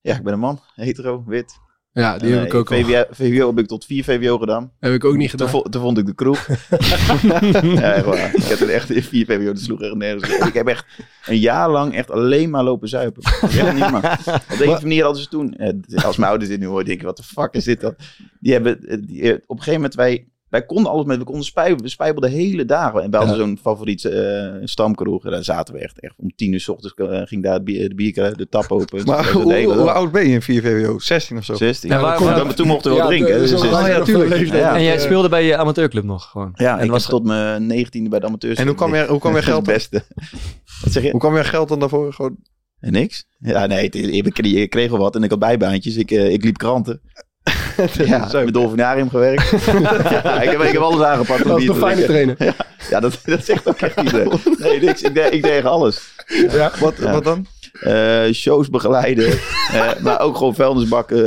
Ja, 0.01 0.17
ik 0.17 0.23
ben 0.23 0.33
een 0.33 0.39
man. 0.39 0.61
Hetero, 0.75 1.25
wit. 1.27 1.63
Ja, 1.95 2.19
die 2.19 2.33
heb 2.33 2.45
ik 2.45 2.55
ook 2.55 2.73
al. 2.73 2.79
VWO, 2.79 3.05
VWO 3.11 3.47
heb 3.47 3.59
ik 3.59 3.67
tot 3.67 3.85
vier 3.85 4.05
VWO 4.05 4.39
gedaan. 4.39 4.73
Heb 4.81 4.93
ik 4.93 5.05
ook 5.05 5.17
niet 5.17 5.31
gedaan. 5.31 5.51
toen 5.51 5.83
vond 5.83 5.99
ik 5.99 6.07
de 6.07 6.15
kroeg. 6.15 6.47
ja. 7.81 7.95
Ik 8.33 8.43
heb 8.43 8.61
er 8.61 8.71
echt 8.71 8.91
in 8.91 9.03
vier 9.03 9.27
VWO, 9.27 9.45
dat 9.45 9.59
sloeg 9.59 9.81
echt 9.81 9.95
nergens. 9.95 10.47
Ik 10.47 10.55
heb 10.55 10.67
echt 10.67 10.87
een 11.27 11.39
jaar 11.39 11.71
lang 11.71 11.95
echt 11.95 12.11
alleen 12.11 12.51
maar 12.51 12.65
lopen 12.65 12.89
zuipen. 12.89 13.23
Echt 13.23 13.73
niet 13.73 13.79
normaal. 13.79 14.13
Op 14.51 14.59
de 14.59 14.65
een 14.65 14.69
manier 14.71 15.05
hadden 15.05 15.23
ze 15.23 15.29
toen, 15.29 15.55
eh, 15.55 16.05
als 16.05 16.17
mijn 16.17 16.29
ouders 16.29 16.51
dit 16.51 16.61
nu 16.61 16.67
horen, 16.67 16.85
denken 16.85 17.07
wat 17.07 17.17
de 17.17 17.23
fuck 17.23 17.53
is 17.53 17.65
dit 17.65 17.81
dan? 17.81 17.95
Die 18.41 18.53
hebben, 18.53 18.81
eh, 18.81 18.99
die, 19.01 19.23
eh, 19.23 19.35
op 19.47 19.57
een 19.57 19.63
gegeven 19.63 19.73
moment, 19.73 19.95
wij, 19.95 20.29
wij 20.55 20.65
konden 20.67 20.93
alles 20.93 21.05
met, 21.05 21.19
we 21.19 21.25
konden 21.25 21.45
spijbelen. 21.45 21.83
We 21.83 21.89
spijbelden 21.89 22.31
hele 22.31 22.65
dagen. 22.65 23.03
En 23.03 23.15
hadden 23.15 23.37
zo'n 23.37 23.59
favoriet 23.63 24.05
eh 24.05 24.47
stamkroeg. 24.65 25.25
En 25.25 25.31
Daar 25.31 25.45
zaten 25.45 25.75
we 25.75 25.81
echt, 25.81 26.01
echt 26.01 26.15
om 26.17 26.31
tien 26.37 26.53
uur 26.53 26.61
s 26.61 26.69
ochtends 26.69 26.95
eh, 26.95 27.21
ging 27.25 27.43
daar 27.43 27.55
het 27.55 27.65
bier, 27.65 27.89
de, 27.89 27.95
bier, 27.95 28.37
de 28.37 28.49
tap 28.49 28.73
open. 28.73 29.05
Maar 29.05 29.31
hoe, 29.33 29.91
oud 29.91 30.13
ben 30.13 30.27
je 30.27 30.33
in 30.35 30.43
4 30.43 30.63
VWO? 30.63 30.99
16 30.99 31.37
of 31.37 31.45
zo? 31.45 31.55
16. 31.55 31.89
Ja, 31.91 31.97
Ja, 31.97 32.03
waar- 32.03 32.23
maar, 32.45 32.55
toen 32.55 32.67
mochten 32.67 32.91
we 32.91 32.97
wel 32.97 33.07
drinken. 33.07 33.39
Dus, 33.39 33.51
dus- 33.51 33.63
ja, 33.63 33.85
zijn 33.85 33.99
op 34.01 34.05
tuurlijk. 34.05 34.31
de 34.31 34.37
leeftijd 34.37 34.61
Ja. 34.63 34.69
dat, 34.69 34.77
En 34.77 34.83
jij 34.85 34.95
eh, 34.95 35.01
speelde 35.01 35.29
bij 35.29 35.45
je 35.45 35.57
amateurclub 35.57 36.05
nog 36.05 36.31
gewoon. 36.31 36.51
ja, 36.55 36.79
en 36.79 36.85
ik 36.85 36.91
was 36.91 37.07
tot 37.07 37.25
mijn 37.25 37.63
19e 37.87 38.09
bij 38.09 38.21
de 38.21 38.27
amateurs. 38.27 38.59
En 38.59 38.67
hoe 38.67 38.77
kwam 38.77 38.95
je, 38.95 39.07
hoe 39.07 39.19
kwam 39.21 39.35
je 39.35 39.43
geld 39.53 39.67
het 39.67 39.75
beste. 39.75 40.03
Wat 40.83 40.93
zeg 40.93 41.03
je? 41.03 41.11
Hoe 41.11 41.21
kwam 41.21 41.37
je 41.37 41.45
geld 41.45 41.69
dan 41.69 41.79
daarvoor? 41.81 42.13
Gewoon, 42.13 42.37
En 42.81 42.93
niks? 42.93 43.27
Ja, 43.39 43.67
nee, 43.67 43.89
ik, 43.91 44.33
kreeg- 44.35 44.55
ik 44.55 44.71
kreeg 44.71 44.91
wel 44.91 44.99
wat 44.99 45.15
en 45.17 45.23
ik 45.23 45.31
had 45.31 45.39
bijbaantjes. 45.39 45.97
Ik, 45.97 46.11
eh, 46.11 46.33
ik 46.33 46.45
liep 46.45 46.57
kranten. 46.57 47.01
Ja, 48.05 48.29
Zo. 48.29 48.45
met 48.45 48.55
dolfinarium 48.55 49.09
gewerkt. 49.11 49.51
ja, 50.11 50.41
ik, 50.43 50.51
heb, 50.51 50.61
ik 50.61 50.73
heb 50.73 50.81
alles 50.81 51.01
aangepakt. 51.07 51.45
Dat 51.49 51.59
is 51.59 51.67
te 51.67 51.75
fijne 51.75 52.05
trainer. 52.05 52.37
Ja, 52.91 53.01
dat, 53.01 53.19
dat 53.25 53.45
zegt 53.45 53.69
ook 53.69 53.81
echt 53.81 54.01
iedereen. 54.01 54.31
Nee, 54.59 54.81
niks. 54.81 55.03
Ik 55.03 55.15
deed, 55.15 55.33
ik 55.33 55.43
deed 55.43 55.65
alles. 55.65 56.15
wat, 56.81 56.95
Ja. 56.99 57.13
wat 57.13 57.25
dan? 57.25 57.47
Eh, 57.81 58.23
shows 58.33 58.69
begeleiden. 58.71 59.27
eh, 59.73 59.91
maar 60.03 60.21
ook 60.21 60.37
gewoon 60.37 60.55
vuilnisbakken 60.55 61.19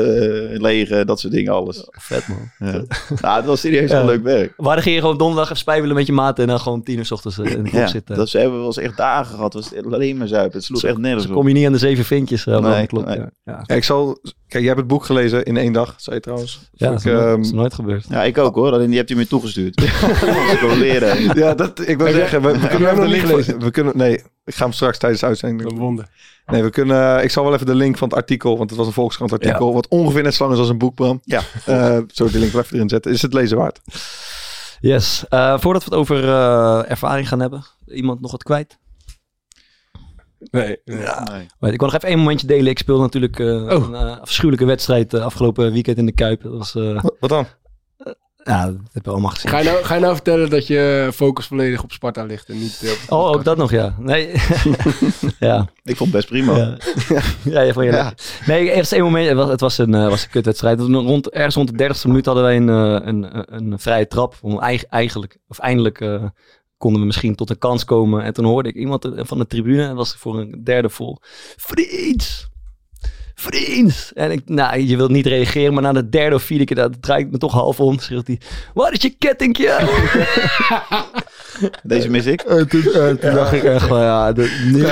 eh, 0.51 0.59
legen. 0.61 1.07
Dat 1.07 1.19
soort 1.19 1.33
dingen, 1.33 1.53
alles. 1.53 1.87
Vet 1.91 2.27
man. 2.27 2.51
Ja. 2.71 2.81
Nou, 3.21 3.35
het 3.37 3.45
was 3.45 3.59
serieus 3.59 3.89
Ja. 3.91 3.97
wel 3.97 4.05
leuk 4.05 4.23
werk. 4.23 4.53
Waar 4.57 4.81
ging 4.81 4.95
je 4.95 5.01
gewoon 5.01 5.17
donderdag 5.17 5.45
even 5.45 5.57
spijbelen 5.57 5.95
met 5.95 6.05
je 6.05 6.13
maten 6.13 6.43
en 6.43 6.49
dan 6.49 6.59
gewoon 6.59 6.83
tien 6.83 6.97
uur 6.97 7.05
s 7.05 7.11
ochtends 7.11 7.37
in 7.37 7.63
de 7.63 7.69
Ja, 7.77 7.87
zitten. 7.87 8.15
dat 8.15 8.29
ze 8.29 8.37
hebben 8.37 8.57
wel 8.57 8.65
eens 8.65 8.77
echt 8.77 8.97
dagen 8.97 9.35
gehad. 9.35 9.53
Het 9.53 9.69
was 9.71 9.93
alleen 9.93 10.17
maar 10.17 10.27
zuipen. 10.27 10.57
Het 10.57 10.63
sloeg 10.63 10.83
echt 10.83 10.97
nergens 10.97 11.21
Dus 11.21 11.31
op. 11.31 11.37
kom 11.37 11.47
je 11.47 11.53
niet 11.53 11.65
aan 11.65 11.71
de 11.71 11.77
zeven 11.77 12.05
vinkjes. 12.05 12.45
Nee, 12.45 12.87
klopt. 12.87 13.07
nee. 13.07 13.17
Ja, 13.17 13.29
ja. 13.45 13.63
Ja, 13.65 13.75
ik 13.75 13.83
zal... 13.83 14.19
Kijk, 14.47 14.63
jij 14.63 14.73
hebt 14.73 14.77
het 14.77 14.87
boek 14.87 15.05
gelezen 15.05 15.45
in 15.45 15.57
één 15.57 15.73
dag, 15.73 15.93
zei 15.97 16.15
je 16.15 16.21
trouwens. 16.21 16.59
Ja, 16.73 16.87
Ik, 16.87 16.91
dat 16.91 16.99
is, 16.99 17.05
nooit, 17.05 17.19
ehm, 17.19 17.35
dat 17.35 17.45
is 17.45 17.51
nooit 17.51 17.73
gebeurd. 17.73 18.05
Ja, 18.09 18.23
ik 18.23 18.37
ook 18.37 18.55
hoor. 18.55 18.71
Alleen 18.71 18.87
die 18.89 18.97
hebt 18.97 19.09
u 19.09 19.15
me 19.15 19.27
toegestuurd. 19.27 19.81
Ik 20.61 20.75
leren. 20.77 21.35
Ja, 21.35 21.53
dat, 21.53 21.87
ik 21.87 21.97
wil 21.97 22.11
zeggen, 22.11 22.41
we, 22.41 22.51
kunnen 22.51 22.79
jij 22.79 22.91
even 22.91 23.03
de 23.03 23.09
link 23.09 23.25
gelezen? 23.25 23.59
we 23.59 23.71
kunnen, 23.71 23.97
nee, 23.97 24.13
ik 24.45 24.55
ga 24.55 24.63
hem 24.63 24.73
straks 24.73 24.97
tijdens 24.97 25.21
de 25.21 25.27
uitzending 25.27 25.71
Een 25.71 25.77
wonder. 25.77 26.07
Nee, 26.45 26.63
we 26.63 26.69
kunnen, 26.69 27.23
ik 27.23 27.31
zal 27.31 27.43
wel 27.43 27.53
even 27.53 27.65
de 27.65 27.75
link 27.75 27.97
van 27.97 28.07
het 28.07 28.17
artikel, 28.17 28.57
want 28.57 28.69
het 28.69 28.79
was 28.79 28.87
een 28.87 28.93
Volkskrant 28.93 29.31
artikel, 29.31 29.73
wat 29.73 29.87
ongeveer 29.87 30.23
net 30.23 30.33
zo 30.33 30.43
lang 30.43 30.55
is 30.55 30.61
als 30.61 30.69
een 30.69 30.77
boek, 30.77 30.95
Bram. 30.95 31.21
Ja. 31.23 31.41
Eh, 31.65 31.97
zo, 32.11 32.29
de 32.29 32.39
link 32.39 32.51
wel 32.51 32.61
even 32.61 32.75
erin 32.75 32.89
zetten. 32.89 33.11
Is 33.11 33.21
het 33.21 33.33
lezen 33.33 33.57
waard? 33.57 33.79
Yes. 34.79 35.25
Eh, 35.29 35.59
voordat 35.59 35.83
we 35.83 35.89
het 35.89 35.99
over 35.99 36.23
eh, 36.23 36.91
ervaring 36.91 37.27
gaan 37.27 37.39
hebben. 37.39 37.65
Iemand 37.87 38.21
nog 38.21 38.31
wat 38.31 38.43
kwijt? 38.43 38.77
Nee. 40.39 40.77
nee. 40.85 40.97
Nee. 40.97 41.45
Maar 41.59 41.71
Ik 41.73 41.79
wil 41.79 41.87
nog 41.87 41.93
even 41.95 42.07
één 42.09 42.17
momentje 42.17 42.47
delen. 42.47 42.67
Ik 42.71 42.77
speelde 42.79 43.01
natuurlijk 43.01 43.39
eh, 43.39 43.47
Oh. 43.47 43.69
een 43.69 43.95
eh, 43.95 44.19
afschuwelijke 44.21 44.65
wedstrijd 44.65 45.13
eh, 45.13 45.21
afgelopen 45.25 45.71
weekend 45.71 45.97
in 45.97 46.05
de 46.05 46.11
Kuip. 46.11 46.41
Dat 46.43 46.57
was, 46.57 46.75
eh, 46.75 47.01
Wat, 47.01 47.15
wat 47.19 47.29
dan? 47.29 47.45
ja, 48.43 48.65
dat 48.65 48.73
hebben 48.75 49.01
we 49.03 49.09
allemaal 49.09 49.29
gezien. 49.29 49.49
Ga, 49.51 49.57
je 49.57 49.63
nou, 49.63 49.83
ga 49.83 49.93
je 49.93 49.99
nou 50.01 50.13
vertellen 50.13 50.49
dat 50.49 50.67
je 50.67 51.09
focus 51.13 51.45
volledig 51.45 51.83
op 51.83 51.91
Sparta 51.91 52.23
ligt 52.23 52.49
en 52.49 52.59
niet... 52.59 52.97
op 53.07 53.17
Oh, 53.19 53.27
ook 53.29 53.43
dat 53.43 53.57
nog, 53.57 53.71
ja. 53.71 53.95
Nee. 53.99 54.31
ja. 55.39 55.67
Ik 55.83 55.95
vond 55.95 56.11
het 56.11 56.11
best 56.11 56.27
prima. 56.27 56.57
Ja, 56.57 56.77
ja, 57.43 57.61
ja, 57.61 57.73
vond 57.73 57.85
je 57.85 57.91
Ja. 57.91 58.13
Nee, 58.45 58.71
eerst 58.71 58.91
één 58.91 59.03
moment. 59.03 59.27
Het 59.27 59.37
was, 59.37 59.49
het 59.49 59.59
was 59.59 59.77
een, 59.77 59.93
eh, 59.93 60.07
was 60.09 60.23
een 60.23 60.29
kutwedstrijd. 60.29 60.79
Rond, 60.79 61.29
ergens 61.29 61.55
rond 61.55 61.69
de 61.69 61.77
dertigste 61.77 62.07
minuut 62.07 62.25
hadden 62.25 62.43
wij 62.43 62.55
een, 62.55 62.69
eh, 62.69 63.07
een, 63.07 63.37
een, 63.55 63.71
een 63.71 63.79
vrije 63.79 64.07
trap. 64.07 64.35
Om 64.41 64.59
eig- 64.59 64.85
eigenlijk, 64.85 65.37
of 65.47 65.59
eindelijk 65.59 66.01
eh, 66.01 66.23
konden 66.77 66.99
we 67.01 67.07
misschien 67.07 67.35
tot 67.35 67.49
een 67.49 67.57
kans 67.57 67.83
komen. 67.83 68.23
En 68.23 68.33
toen 68.33 68.45
hoorde 68.45 68.69
ik 68.69 68.75
iemand 68.75 69.05
eh, 69.05 69.11
van 69.25 69.37
de 69.37 69.47
tribune. 69.47 69.81
Het 69.87 69.95
was 69.95 70.15
voor 70.15 70.39
een 70.39 70.61
derde 70.63 70.89
vol. 70.89 71.17
Vriends! 71.55 72.49
Vriends! 73.35 74.13
En 74.13 74.31
ik, 74.31 74.41
nou, 74.45 74.79
je 74.79 74.97
wilt 74.97 75.11
niet 75.11 75.25
reageren, 75.25 75.73
maar 75.73 75.83
na 75.83 75.91
de 75.93 76.09
derde 76.09 76.35
of 76.35 76.43
vierde 76.43 76.63
keer, 76.65 76.75
dat 76.75 77.01
draai 77.01 77.23
ik 77.23 77.31
me 77.31 77.37
toch 77.37 77.51
half 77.51 77.79
om. 77.79 77.99
Schreeuwt 77.99 78.27
hij, 78.27 78.39
waar 78.73 78.93
is 78.93 79.01
je 79.01 79.15
kettingje? 79.17 79.77
Deze 81.83 82.09
mis 82.09 82.25
ik. 82.25 82.41
En 82.41 82.67
toen, 82.69 82.83
en 82.93 83.19
toen 83.19 83.33
dacht 83.33 83.53
ik 83.53 83.63
echt 83.63 83.85
van, 83.87 83.99
ja, 84.01 84.33
de- 84.33 84.67
nu, 84.71 84.85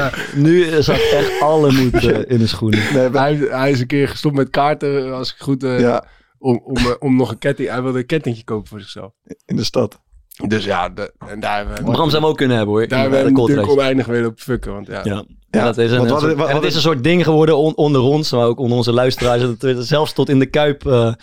nu 0.44 0.82
zat 0.84 1.00
echt 1.12 1.42
alle 1.42 1.72
moed 1.72 1.94
eh, 1.94 2.20
in 2.32 2.38
de 2.38 2.48
schoenen. 2.48 2.80
Nee, 2.94 3.10
hij, 3.10 3.36
hij 3.36 3.72
is 3.72 3.80
een 3.80 3.88
keer 3.88 4.08
gestopt 4.08 4.36
met 4.36 4.50
kaarten, 4.50 5.14
als 5.14 5.30
ik 5.34 5.36
goed... 5.40 5.64
eh, 5.64 5.80
Ja, 5.80 6.06
om, 6.38 6.62
om, 6.64 6.76
eh, 6.78 6.92
om 7.00 7.16
nog 7.16 7.32
een 7.32 7.38
ketting... 7.38 7.70
Hij 7.70 7.82
wilde 7.82 8.00
een 8.00 8.06
kettingje 8.06 8.44
kopen 8.44 8.68
voor 8.68 8.80
zichzelf. 8.82 9.12
in 9.46 9.56
de 9.56 9.64
stad. 9.64 10.02
Dus 10.48 10.66
ja, 10.66 10.90
de- 10.90 11.14
en 11.28 11.40
daar 11.40 11.58
hebben 11.58 11.76
we... 11.76 11.92
Bram 11.92 12.10
zou 12.10 12.22
hem 12.22 12.32
ook 12.32 12.38
kunnen 12.38 12.58
hebben 12.58 12.76
hoor. 12.76 12.88
Daar 12.88 13.06
in 13.06 13.12
hebben 13.12 13.34
we 13.34 13.40
natuurlijk 13.40 13.70
oneindig 13.70 14.08
mee 14.08 14.26
op 14.26 14.40
fucken, 14.40 14.74
want 14.74 14.88
ja... 14.88 15.02
Ja. 15.04 15.24
Ja, 15.50 15.62
Ja, 15.62 15.66
dat 15.68 15.78
is 15.78 15.92
een, 15.92 16.08
soort- 16.08 16.52
het 16.54 16.64
is 16.64 16.76
een 16.76 16.82
soort 16.82 17.04
ding 17.04 17.24
geworden 17.24 17.58
on- 17.58 17.76
onder 17.76 18.02
ons, 18.02 18.32
maar 18.32 18.46
ook 18.46 18.60
onder 18.60 18.78
onze 18.78 18.92
luisteraars. 18.92 19.42
Dat 19.60 19.86
zelfs 19.86 20.14
tot 20.14 20.30
in 20.30 20.40
de 20.40 20.46
kuip 20.46 20.86
eh, 20.88 21.14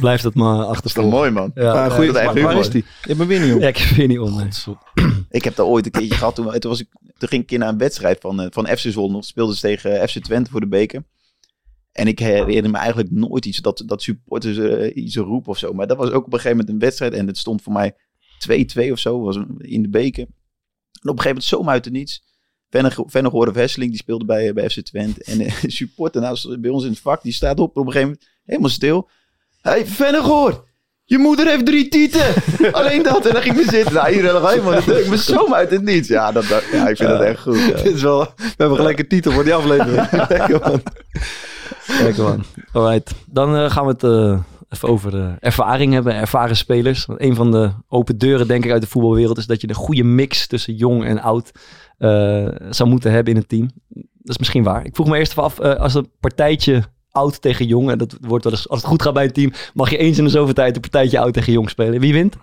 blijft 0.00 0.22
het 0.24 0.34
maar 0.34 0.56
Dat 0.56 0.60
is 0.60 0.66
toch 0.66 0.76
achtervolgen. 0.76 1.18
mooi, 1.18 1.30
man. 1.30 1.50
Ja, 1.54 1.72
Maar 1.74 1.88
ja, 1.88 1.94
goeie, 1.94 2.12
dat 2.12 2.22
echt 2.22 2.40
waar, 2.42 2.58
is 2.58 2.70
die? 2.70 2.84
Je 3.02 3.14
bent 3.16 3.28
weer 3.28 3.38
niet, 3.40 3.48
ja, 3.48 3.54
joh. 3.54 3.62
ik 3.68 3.92
weet 3.96 4.08
niet 4.08 4.18
om. 4.18 4.48
Ik 5.30 5.44
heb 5.44 5.56
daar 5.56 5.66
ooit 5.66 5.84
een 5.86 5.90
keertje 5.90 6.14
gehad. 6.14 6.34
Toen, 6.34 6.58
toen, 6.58 6.70
was 6.70 6.80
ik, 6.80 6.88
toen 7.18 7.28
ging 7.28 7.40
ik 7.42 7.46
keer 7.46 7.58
naar 7.58 7.68
een 7.68 7.78
wedstrijd 7.78 8.20
van, 8.20 8.40
eh, 8.40 8.46
van 8.50 8.66
FC 8.66 8.78
Zwolle. 8.78 9.22
Speelden 9.22 9.54
ze 9.54 9.60
tegen 9.60 10.00
eh, 10.00 10.08
FC 10.08 10.18
Twente 10.18 10.50
voor 10.50 10.60
de 10.60 10.68
beker. 10.68 11.04
En 11.92 12.06
ik 12.06 12.18
herinner 12.18 12.70
me 12.70 12.76
eigenlijk 12.78 13.10
nooit 13.10 13.46
iets 13.46 13.58
dat, 13.58 13.82
dat 13.86 14.02
supporters 14.02 14.56
eh, 14.58 14.96
iets 14.96 15.16
roepen 15.16 15.50
of 15.50 15.58
zo. 15.58 15.72
Maar 15.72 15.86
dat 15.86 15.96
was 15.96 16.10
ook 16.10 16.26
op 16.26 16.32
een 16.32 16.38
gegeven 16.40 16.56
moment 16.56 16.68
een 16.74 16.78
wedstrijd. 16.78 17.12
En 17.12 17.26
het 17.26 17.38
stond 17.38 17.62
voor 17.62 17.72
mij 17.72 17.94
2-2 18.88 18.90
of 18.92 18.98
zo. 18.98 19.20
Was 19.20 19.38
in 19.58 19.82
de 19.82 19.88
beker. 19.88 20.22
En 20.22 20.28
op 21.08 21.16
een 21.16 21.22
gegeven 21.22 21.26
moment 21.26 21.44
zomaar 21.44 21.74
uit 21.74 21.84
het 21.84 21.94
niets. 21.94 22.22
Vennegoor 23.06 23.48
of 23.48 23.54
Hesseling, 23.54 23.90
die 23.90 24.00
speelde 24.00 24.24
bij, 24.24 24.52
bij 24.52 24.70
FC 24.70 24.80
Twente. 24.80 25.24
En 25.24 25.38
de 25.62 25.70
supporter 25.70 26.20
naast, 26.20 26.60
bij 26.60 26.70
ons 26.70 26.84
in 26.84 26.90
het 26.90 27.00
vak, 27.00 27.22
die 27.22 27.32
staat 27.32 27.60
op 27.60 27.76
op 27.76 27.86
een 27.86 27.92
gegeven 27.92 28.08
moment 28.08 28.28
helemaal 28.44 28.70
stil. 28.70 29.08
Hé, 29.60 29.70
hey, 29.70 29.86
Vennegoor! 29.86 30.70
Je 31.04 31.18
moeder 31.18 31.46
heeft 31.46 31.66
drie 31.66 31.88
tieten. 31.88 32.24
Alleen 32.72 33.02
dat. 33.02 33.26
En 33.26 33.32
dan 33.32 33.42
ging 33.42 33.58
ik 33.58 33.64
me 33.64 33.70
zitten. 33.70 33.94
Nou, 33.94 34.12
hier 34.12 34.22
helemaal. 34.24 34.84
Dat 34.84 34.98
ik 34.98 35.08
me 35.08 35.16
zomaar 35.16 35.58
uit 35.58 35.70
het 35.70 35.82
niets. 35.82 36.08
Ja, 36.08 36.32
dat, 36.32 36.46
dat- 36.46 36.64
ja 36.72 36.88
ik 36.88 36.96
vind 36.96 37.08
dat 37.08 37.20
echt 37.20 37.40
goed. 37.40 37.58
ja. 37.58 37.66
Dit 37.82 37.94
is 37.94 38.02
wel, 38.02 38.20
we 38.36 38.54
hebben 38.56 38.76
gelijk 38.76 38.98
een 38.98 39.08
titel 39.08 39.32
voor 39.32 39.44
die 39.44 39.54
aflevering. 39.54 40.10
Lekker, 40.28 40.60
man. 40.60 40.82
Lekker 42.02 42.22
man. 42.22 42.44
Alright. 42.72 43.12
Dan 43.26 43.56
eh, 43.56 43.70
gaan 43.70 43.86
we 43.86 43.92
het 43.92 44.02
eh, 44.04 44.40
even 44.72 44.88
over 44.88 45.18
eh, 45.20 45.32
ervaring 45.40 45.92
hebben. 45.92 46.14
Ervaren 46.14 46.56
spelers. 46.56 47.04
Want 47.06 47.20
een 47.20 47.34
van 47.34 47.50
de 47.50 47.70
open 47.88 48.18
deuren 48.18 48.46
denk 48.48 48.64
ik 48.64 48.70
uit 48.70 48.82
de 48.82 48.88
voetbalwereld 48.88 49.38
is 49.38 49.46
dat 49.46 49.60
je 49.60 49.68
een 49.68 49.74
goede 49.74 50.02
mix 50.04 50.46
tussen 50.46 50.74
jong 50.74 51.04
en 51.04 51.20
oud 51.20 51.50
eh, 51.98 52.48
zou 52.70 52.88
moeten 52.88 53.12
hebben 53.12 53.32
in 53.32 53.38
een 53.38 53.46
team. 53.46 53.70
Dat 53.88 54.30
is 54.30 54.38
misschien 54.38 54.62
waar. 54.62 54.84
Ik 54.84 54.94
vroeg 54.94 55.08
me 55.08 55.18
eerst 55.18 55.30
even 55.30 55.42
af, 55.42 55.58
eh, 55.58 55.74
als 55.74 55.94
een 55.94 56.10
partijtje 56.20 56.82
oud 57.10 57.40
tegen 57.42 57.66
jong, 57.66 57.90
en 57.90 57.98
dat 57.98 58.16
wordt 58.20 58.44
wel 58.44 58.52
eens, 58.52 58.68
als 58.68 58.78
het 58.80 58.88
goed 58.88 59.02
gaat 59.02 59.14
bij 59.14 59.24
een 59.24 59.32
team, 59.32 59.52
mag 59.74 59.90
je 59.90 59.96
eens 59.96 60.18
in 60.18 60.24
de 60.24 60.30
zoveel 60.30 60.54
tijd 60.54 60.74
een 60.74 60.80
partijtje 60.80 61.18
oud 61.18 61.32
tegen 61.32 61.52
jong 61.52 61.70
spelen. 61.70 62.00
Wie 62.00 62.12
wint? 62.12 62.36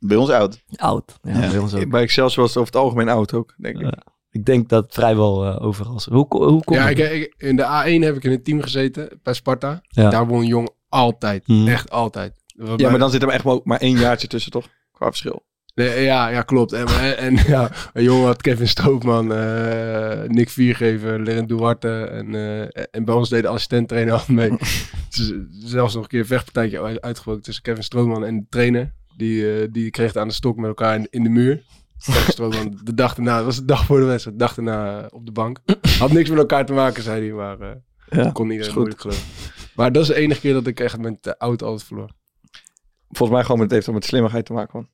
Bij 0.00 0.16
ons 0.16 0.30
oud. 0.30 0.62
Oud. 0.76 1.18
Ja, 1.22 1.42
Ja. 1.42 1.48
bij 1.50 1.58
ons 1.58 1.74
ook. 1.74 1.90
Bij 1.90 2.02
Excelsior 2.02 2.40
was 2.40 2.54
het 2.54 2.62
over 2.62 2.72
het 2.74 2.82
algemeen 2.82 3.08
oud 3.08 3.32
ook, 3.34 3.54
denk 3.56 3.76
ik. 3.76 3.82
Ja. 3.82 4.02
Ik 4.30 4.44
denk 4.44 4.68
dat 4.68 4.86
vrijwel 4.94 5.44
eh, 5.46 5.64
overal. 5.66 6.00
zo. 6.00 6.12
Hoe, 6.12 6.26
hoe 6.28 6.64
komt 6.64 6.78
Ja, 6.78 6.88
het? 6.88 6.98
ik, 6.98 7.10
ik- 7.12 7.34
in 7.38 7.56
de 7.56 7.62
A1 7.62 8.02
heb 8.04 8.16
ik 8.16 8.24
in 8.24 8.30
een 8.32 8.42
team 8.42 8.60
gezeten 8.62 9.20
bij 9.22 9.34
Sparta. 9.34 9.80
Ja. 9.88 10.10
Daar 10.10 10.26
won 10.26 10.44
Jong 10.44 10.68
altijd. 10.88 11.46
Mhm. 11.48 11.68
Echt 11.68 11.90
altijd. 11.90 12.32
Waarbij- 12.56 12.76
Ja, 12.84 12.90
maar 12.90 12.98
dan 12.98 13.10
zit 13.10 13.22
er 13.22 13.28
echt 13.28 13.44
maar, 13.64 13.78
één 13.80 13.98
jaartje 13.98 14.26
tussen, 14.28 14.50
toch? 14.50 14.66
Qua 14.92 15.06
verschil. 15.06 15.46
Nee, 15.74 16.02
ja, 16.02 16.28
ja, 16.28 16.42
klopt. 16.42 16.72
En, 16.72 16.86
en, 16.86 17.16
en 17.18 17.34
ja, 17.54 17.70
jongen 17.94 18.26
had 18.26 18.42
Kevin 18.42 18.68
Stroopman, 18.68 19.32
eh, 19.34 20.22
Nick 20.28 20.48
Viergever, 20.50 21.20
Lerend 21.20 21.48
Duarte. 21.48 22.04
En, 22.04 22.34
eh, 22.34 22.84
en 22.90 23.04
bij 23.04 23.14
ons 23.14 23.28
deed 23.28 23.42
de 23.42 23.48
assistent-trainer 23.48 24.14
al 24.14 24.22
mee. 24.26 24.50
Dus, 25.16 25.32
zelfs 25.50 25.94
nog 25.94 26.02
een 26.02 26.08
keer 26.08 26.20
een 26.20 26.26
vechtpartijtje 26.26 26.82
uit- 26.82 27.00
uitgebroken 27.00 27.42
tussen 27.42 27.62
Kevin 27.62 27.82
Stroopman 27.82 28.24
en 28.24 28.36
de 28.38 28.46
trainer. 28.48 28.94
Die, 29.16 29.52
eh, 29.60 29.68
die 29.72 29.90
kreeg 29.90 30.06
het 30.06 30.16
aan 30.16 30.28
de 30.28 30.34
stok 30.34 30.56
met 30.56 30.66
elkaar 30.66 30.94
in, 30.94 31.06
in 31.10 31.22
de 31.22 31.28
muur. 31.28 31.62
Kevin 32.04 32.32
Stroopman, 32.32 32.78
de 32.84 32.94
dag 32.94 33.14
daarna, 33.14 33.36
dat 33.36 33.44
was 33.44 33.56
de 33.56 33.64
dag 33.64 33.84
voor 33.84 33.98
de 33.98 34.04
wedstrijd, 34.04 34.38
de 34.38 34.44
dag 34.44 34.54
daarna 34.54 35.06
op 35.10 35.26
de 35.26 35.32
bank. 35.32 35.58
Had 35.98 36.12
niks 36.12 36.28
met 36.30 36.38
elkaar 36.38 36.66
te 36.66 36.72
maken, 36.72 37.02
zei 37.02 37.20
hij, 37.26 37.32
maar 37.32 37.56
Ja, 38.10 38.30
kon 38.30 38.50
iedereen 38.50 38.66
goed. 38.72 38.76
moeilijk 38.78 39.00
geloven. 39.00 39.22
Maar 39.78 39.92
dat 39.92 40.02
is 40.02 40.08
de 40.08 40.14
enige 40.14 40.40
keer 40.40 40.52
dat 40.52 40.66
ik 40.66 40.80
echt 40.80 40.98
met 40.98 41.22
de 41.22 41.36
auto 41.36 41.66
altijd 41.66 41.86
verloor. 41.86 42.10
Volgens 43.08 43.30
mij 43.30 43.42
gewoon 43.42 43.56
met, 43.58 43.66
het 43.66 43.74
heeft 43.74 43.86
wel 43.86 43.94
met 43.94 44.04
slimmigheid 44.04 44.46
te 44.46 44.52
maken, 44.52 44.78
man. 44.78 44.88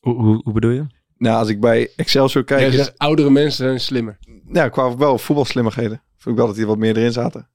Hoe, 0.00 0.22
hoe, 0.24 0.40
hoe 0.42 0.52
bedoel 0.52 0.70
je? 0.70 0.86
Nou, 1.16 1.38
als 1.38 1.48
ik 1.48 1.60
bij 1.60 1.92
Excelsior 1.96 2.44
kijk, 2.44 2.60
Jij 2.60 2.68
is, 2.68 2.74
zegt, 2.74 2.98
oudere 2.98 3.30
mensen 3.30 3.64
zijn 3.64 3.80
slimmer. 3.80 4.18
ja, 4.52 4.68
qua 4.68 4.96
wel 4.96 5.18
voetbalslimmigheden. 5.18 6.02
Vond 6.16 6.34
ik 6.34 6.36
wel 6.36 6.46
dat 6.46 6.56
hier 6.56 6.66
wat 6.66 6.78
meer 6.78 6.96
erin 6.96 7.12
zaten. 7.12 7.48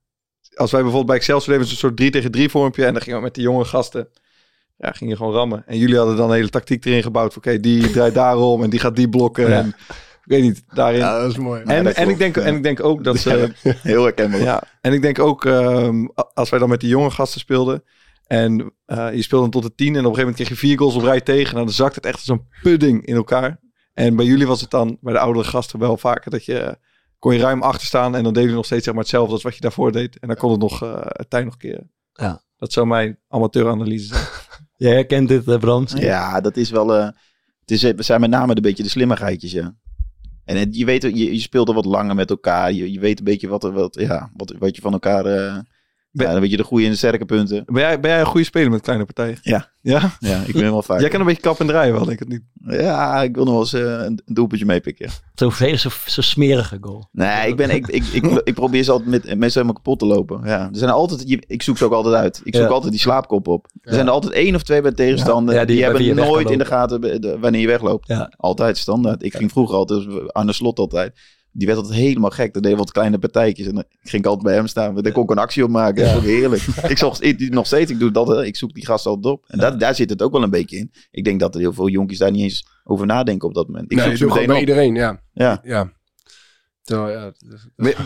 Als 0.55 0.71
wij 0.71 0.81
bijvoorbeeld 0.81 1.05
bij 1.05 1.15
Excelsior 1.15 1.57
deden, 1.57 1.71
een 1.71 1.77
soort 1.77 1.97
3 1.97 2.11
tegen 2.11 2.31
3 2.31 2.49
vormpje. 2.49 2.85
En 2.85 2.93
dan 2.93 3.01
gingen 3.01 3.17
we 3.17 3.23
met 3.23 3.35
de 3.35 3.41
jonge 3.41 3.65
gasten, 3.65 4.09
ja, 4.77 4.91
ging 4.91 5.09
je 5.09 5.15
gewoon 5.15 5.33
rammen. 5.33 5.63
En 5.67 5.77
jullie 5.77 5.97
hadden 5.97 6.17
dan 6.17 6.29
een 6.29 6.35
hele 6.35 6.49
tactiek 6.49 6.85
erin 6.85 7.03
gebouwd. 7.03 7.37
Oké, 7.37 7.59
die 7.59 7.91
draait 7.91 8.13
daarom 8.13 8.63
en 8.63 8.69
die 8.69 8.79
gaat 8.79 8.95
die 8.95 9.09
blokken. 9.09 9.49
Ja. 9.49 9.57
En, 9.57 9.75
ik 10.25 10.31
weet 10.31 10.41
niet, 10.41 10.63
daarin. 10.73 10.99
Ja, 10.99 11.19
dat 11.19 11.31
is 11.31 11.38
mooi. 11.38 11.61
en, 11.61 11.95
en, 11.95 12.09
ik 12.09 12.17
denk, 12.17 12.35
ja. 12.35 12.41
en 12.41 12.55
ik 12.55 12.63
denk 12.63 12.83
ook 12.83 13.03
dat 13.03 13.17
ze... 13.17 13.51
Heel 13.61 14.03
herkenbaar. 14.03 14.41
Ja, 14.41 14.63
en 14.81 14.93
ik 14.93 15.01
denk 15.01 15.19
ook 15.19 15.45
ehm, 15.45 16.05
als 16.33 16.49
wij 16.49 16.59
dan 16.59 16.69
met 16.69 16.79
die 16.79 16.89
jonge 16.89 17.11
gasten 17.11 17.39
speelden. 17.39 17.83
En 18.27 18.73
eh, 18.85 19.13
je 19.13 19.21
speelde 19.21 19.49
dan 19.49 19.61
tot 19.61 19.63
de 19.63 19.75
tien. 19.75 19.95
En 19.95 20.05
op 20.05 20.11
een 20.11 20.15
gegeven 20.15 20.19
moment 20.21 20.35
kreeg 20.35 20.49
je 20.49 20.67
vier 20.67 20.77
goals 20.77 20.95
op 20.95 21.01
rij 21.03 21.21
tegen. 21.21 21.57
En 21.57 21.65
dan 21.65 21.73
zakt 21.73 21.95
het 21.95 22.05
echt 22.05 22.15
als 22.15 22.27
een 22.27 22.47
pudding 22.61 23.05
in 23.05 23.15
elkaar. 23.15 23.59
En 23.93 24.15
bij 24.15 24.25
jullie 24.25 24.47
was 24.47 24.61
het 24.61 24.69
dan, 24.69 24.97
bij 25.01 25.13
de 25.13 25.19
oudere 25.19 25.45
gasten, 25.45 25.79
wel 25.79 25.97
vaker 25.97 26.31
dat 26.31 26.45
je... 26.45 26.57
eh, 26.59 26.73
kon 27.19 27.33
je 27.33 27.39
ruim 27.39 27.61
achter 27.61 27.88
staan 27.88 28.15
en 28.15 28.23
dan 28.23 28.33
deden 28.33 28.49
je 28.49 28.55
nog 28.55 28.65
steeds 28.65 28.83
zeg 28.83 28.93
maar, 28.93 29.03
hetzelfde 29.03 29.33
als 29.33 29.43
wat 29.43 29.55
je 29.55 29.61
daarvoor 29.61 29.91
deed. 29.91 30.19
En 30.19 30.27
dan 30.27 30.38
kon 30.38 30.51
het 30.51 30.59
nog 30.59 30.83
uh, 30.83 30.95
het 31.01 31.29
tijd 31.29 31.45
nog 31.45 31.57
keren. 31.57 31.91
Ja. 32.13 32.43
Dat 32.57 32.73
zou 32.73 32.88
mijn 32.88 33.19
amateuranalyse 33.27 34.05
zijn. 34.05 34.23
Jij 34.77 34.93
herkent 34.93 35.27
dit, 35.27 35.47
eh, 35.47 35.57
Bram. 35.59 35.85
Ja, 35.88 36.41
dat 36.41 36.57
is 36.57 36.69
wel... 36.69 36.95
eh, 36.95 37.03
het, 37.59 37.71
is, 37.71 37.81
het 37.81 38.05
zijn 38.05 38.21
met 38.21 38.29
name 38.29 38.55
een 38.55 38.61
beetje 38.61 38.83
de 38.83 38.89
slimmigheidjes, 38.89 39.51
ja. 39.51 39.75
En 40.45 40.71
je 40.71 40.86
weet, 40.86 41.01
je, 41.01 41.34
je 41.34 41.39
speelt 41.39 41.67
er 41.67 41.73
wat 41.73 41.86
langer 41.86 42.15
met 42.15 42.29
elkaar. 42.29 42.71
Je, 42.71 42.91
je 42.91 42.99
weet 42.99 43.19
een 43.19 43.25
beetje 43.25 43.47
wat, 43.47 43.63
wat, 43.63 43.95
ja, 43.99 44.31
wat, 44.34 44.55
wat 44.60 44.75
je 44.75 44.81
van 44.81 44.93
elkaar... 44.93 45.25
ja, 46.23 46.32
dan 46.32 46.41
weet 46.41 46.51
je 46.51 46.58
de 46.58 46.63
goede 46.63 46.86
en 46.86 46.91
de 46.91 46.97
sterke 46.97 47.25
punten. 47.25 47.63
Ben 47.65 47.82
jij, 47.82 47.99
ben 47.99 48.12
jij 48.12 48.19
een 48.19 48.25
goede 48.25 48.45
speler 48.45 48.71
met 48.71 48.82
kleine 48.82 49.06
partijen? 49.06 49.38
Ja. 49.41 49.73
Ja? 49.82 50.12
Ja, 50.19 50.41
ik 50.45 50.54
ben 50.54 50.62
wel 50.71 50.82
vaak. 50.82 50.99
Jij 50.99 51.10
kan 51.10 51.19
een 51.19 51.25
beetje 51.25 51.41
kap 51.41 51.60
en 51.60 51.67
draaien 51.67 51.93
wel, 51.93 52.06
denk 52.06 52.19
ik 52.19 52.19
het 52.19 52.28
niet. 52.30 52.41
Ja, 52.82 53.21
ik 53.23 53.36
wil 53.36 53.43
nog 53.43 53.54
wel 53.54 53.62
eens 53.62 53.73
eh, 53.73 54.06
een 54.06 54.21
doelpuntje 54.25 54.65
meepikken. 54.65 55.10
Zo, 55.36 55.49
zo, 55.49 55.89
zo 56.06 56.21
smerige 56.21 56.78
goal. 56.82 57.08
Nee, 57.12 57.47
ik, 57.47 57.56
ben, 57.56 57.69
ik, 57.69 57.88
ik, 57.88 58.04
ik, 58.06 58.25
ik 58.43 58.54
probeer 58.54 58.84
ze 58.84 58.91
altijd 58.91 59.10
met 59.10 59.23
mensen 59.23 59.51
helemaal 59.62 59.73
kapot 59.73 59.99
te 59.99 60.06
lopen. 60.06 60.41
Ja. 60.43 60.60
Er 60.60 60.78
zijn 60.78 60.91
altijd, 60.91 61.23
je- 61.30 61.43
ik 61.47 61.62
zoek 61.62 61.78
ze 61.78 61.86
ook 61.86 61.91
altijd 61.93 62.15
uit. 62.15 62.41
Ik 62.43 62.56
zoek 62.56 62.65
Ja. 62.65 62.71
altijd 62.71 62.91
die 62.91 63.01
slaapkop 63.01 63.47
op. 63.47 63.67
Er 63.82 63.93
zijn 63.93 64.06
er 64.06 64.12
altijd 64.12 64.34
één 64.34 64.56
of 64.56 64.63
twee 64.63 64.82
bij 64.82 64.89
de 64.89 64.95
tegenstander. 64.97 65.54
Ja, 65.54 65.60
ja, 65.60 65.65
die- 65.65 65.75
die, 65.75 65.84
hebben 65.86 66.15
nooit 66.15 66.49
in 66.49 66.58
de 66.58 66.65
gaten 66.65 67.39
wanneer 67.41 67.62
je 67.62 67.67
wegloopt. 67.67 68.08
Ja. 68.08 68.32
Altijd 68.38 68.78
standaard. 68.78 69.23
Ik 69.23 69.36
ging 69.36 69.51
vroeger 69.51 69.75
altijd, 69.75 70.08
aan 70.32 70.45
de 70.47 70.54
slot 70.54 70.80
altijd. 70.80 71.13
Die 71.57 71.67
werd 71.67 71.79
altijd 71.79 71.99
helemaal 71.99 72.29
gek. 72.29 72.53
Dat 72.53 72.63
deed 72.63 72.77
wat 72.77 72.91
kleine 72.91 73.19
partijtjes. 73.19 73.67
En 73.67 73.73
dan 73.75 73.83
ging 74.03 74.21
ik 74.23 74.25
altijd 74.27 74.43
bij 74.45 74.55
hem 74.55 74.67
staan. 74.67 75.01
Daar 75.01 75.11
kon 75.11 75.23
ik 75.23 75.29
een 75.29 75.37
actie 75.37 75.63
op 75.63 75.69
maken. 75.69 76.03
Dat 76.03 76.13
vond 76.13 76.23
ik 76.25 76.29
heerlijk. 76.29 76.61
ik 76.87 76.97
zag 76.97 77.19
ik, 77.21 77.49
nog 77.49 77.65
steeds, 77.65 77.91
ik 77.91 77.99
doe 77.99 78.11
dat. 78.11 78.27
hè. 78.27 78.45
Ik 78.45 78.55
zoek 78.55 78.73
die 78.73 78.85
gasten 78.85 79.11
altijd 79.11 79.33
op. 79.33 79.43
En 79.47 79.59
daar, 79.59 79.77
daar 79.77 79.95
zit 79.95 80.09
het 80.09 80.21
ook 80.21 80.31
wel 80.31 80.43
een 80.43 80.49
beetje 80.49 80.77
in. 80.77 80.91
Ik 81.11 81.23
denk 81.23 81.39
dat 81.39 81.53
er 81.55 81.59
heel 81.61 81.73
veel 81.73 81.89
jonkies 81.89 82.17
daar 82.17 82.31
niet 82.31 82.41
eens 82.43 82.67
over 82.83 83.05
nadenken 83.05 83.47
op 83.47 83.53
dat 83.53 83.67
moment. 83.67 83.91
Ik 83.91 83.97
nee, 83.97 84.15
zoek 84.15 84.37
ze 84.37 84.45
bij 84.45 84.59
iedereen, 84.59 84.95
ja. 84.95 85.21
Ja. 85.33 85.61
ja. 85.63 85.91
Terwijl, 86.85 87.17
ja, 87.17 87.31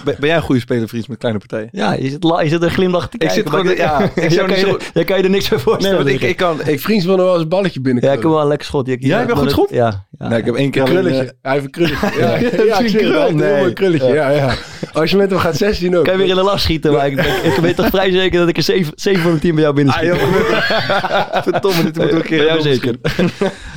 Ben, 0.06 0.16
jij 0.20 0.36
een 0.36 0.42
goede 0.42 0.62
speler, 0.62 0.88
Fries, 0.88 1.08
met 1.08 1.18
kleine 1.18 1.40
partijen? 1.40 1.70
Ja, 1.72 1.94
je 1.94 2.10
zit, 2.10 2.24
je 2.42 2.48
zit 2.50 2.64
er 2.64 2.70
glimlach 2.70 3.04
te 3.10 3.14
Ik 3.14 3.20
kijken. 3.20 3.38
zit 3.38 3.50
gewoon- 3.50 3.76
ja, 3.76 4.02
ik 4.16 4.32
zou 4.32 4.48
niet 4.48 4.60
je, 4.60 4.66
zo- 4.66 4.78
jij 4.94 5.04
kan 5.04 5.18
je 5.18 5.24
er 5.24 5.30
niks 5.30 5.48
voor 5.48 5.58
Nee, 5.58 5.66
voorstellen. 5.66 5.98
want 5.98 6.10
ik, 6.10 6.22
ik 6.22 6.36
kan... 6.38 6.58
Ik, 6.66 6.80
Vriends 6.80 7.06
wil 7.06 7.16
nog 7.16 7.26
wel 7.26 7.34
eens 7.34 7.44
een 7.44 7.50
balletje 7.50 7.82
binnen. 7.82 8.04
Ja, 8.04 8.12
ik 8.12 8.20
kan 8.20 8.32
wel 8.32 8.42
een 8.42 8.48
lekker 8.48 8.68
schot. 8.68 8.88
Je, 8.88 8.98
Jij 9.00 9.18
hebt 9.18 9.32
een 9.32 9.38
goed 9.38 9.50
schot? 9.52 9.70
Ja. 9.70 10.06
ja. 10.20 10.28
nee, 10.28 10.40
ik 10.40 10.46
heb 10.46 10.56
één 10.56 10.72
keer 10.72 10.82
Een 10.82 10.88
krulletje. 10.94 11.34
Hij 11.42 11.52
heeft 11.54 11.66
een 11.66 11.72
krulletje. 11.72 12.10
Ja, 12.20 12.28
ja, 12.28 12.40
Heb 12.40 12.54
ik 12.54 12.60
een 12.60 12.86
een 12.86 12.92
krul? 12.92 13.12
heel 13.22 13.36
mooi 13.36 13.62
Nee. 13.64 13.74
krulletje. 13.74 14.14
Ja. 14.14 14.30
Ja, 14.30 14.56
Als 14.94 15.12
je 15.12 15.18
met 15.18 15.30
hem 15.30 15.40
gaat 15.40 15.56
16 15.58 15.98
ook. 15.98 16.04
Kan 16.04 16.14
je 16.14 16.20
weer 16.20 16.30
in 16.30 16.36
de 16.36 16.42
lach 16.44 16.60
schieten, 16.60 16.92
maar 16.94 17.08
ik, 17.08 17.16
ben- 17.16 17.46
ik 17.46 17.56
weet 17.62 17.76
toch 17.76 17.88
vrij 17.88 18.12
zeker 18.12 18.40
dat 18.40 18.48
ik 18.50 18.58
er 18.58 18.64
7, 18.64 18.94
7 18.96 19.22
van 19.22 19.34
de 19.34 19.40
10 19.40 19.54
bij 19.56 19.64
jou 19.64 19.76
binnen 19.76 19.94
Ah, 19.94 20.00
schiet. 20.00 21.44
Verdomme, 21.44 21.84
dit 21.84 21.98
moet 21.98 22.06
ook 22.06 22.12
een 22.12 22.22
keer 22.22 22.38
Bij 22.38 22.48
jou 22.48 22.62
zeker. 22.62 22.96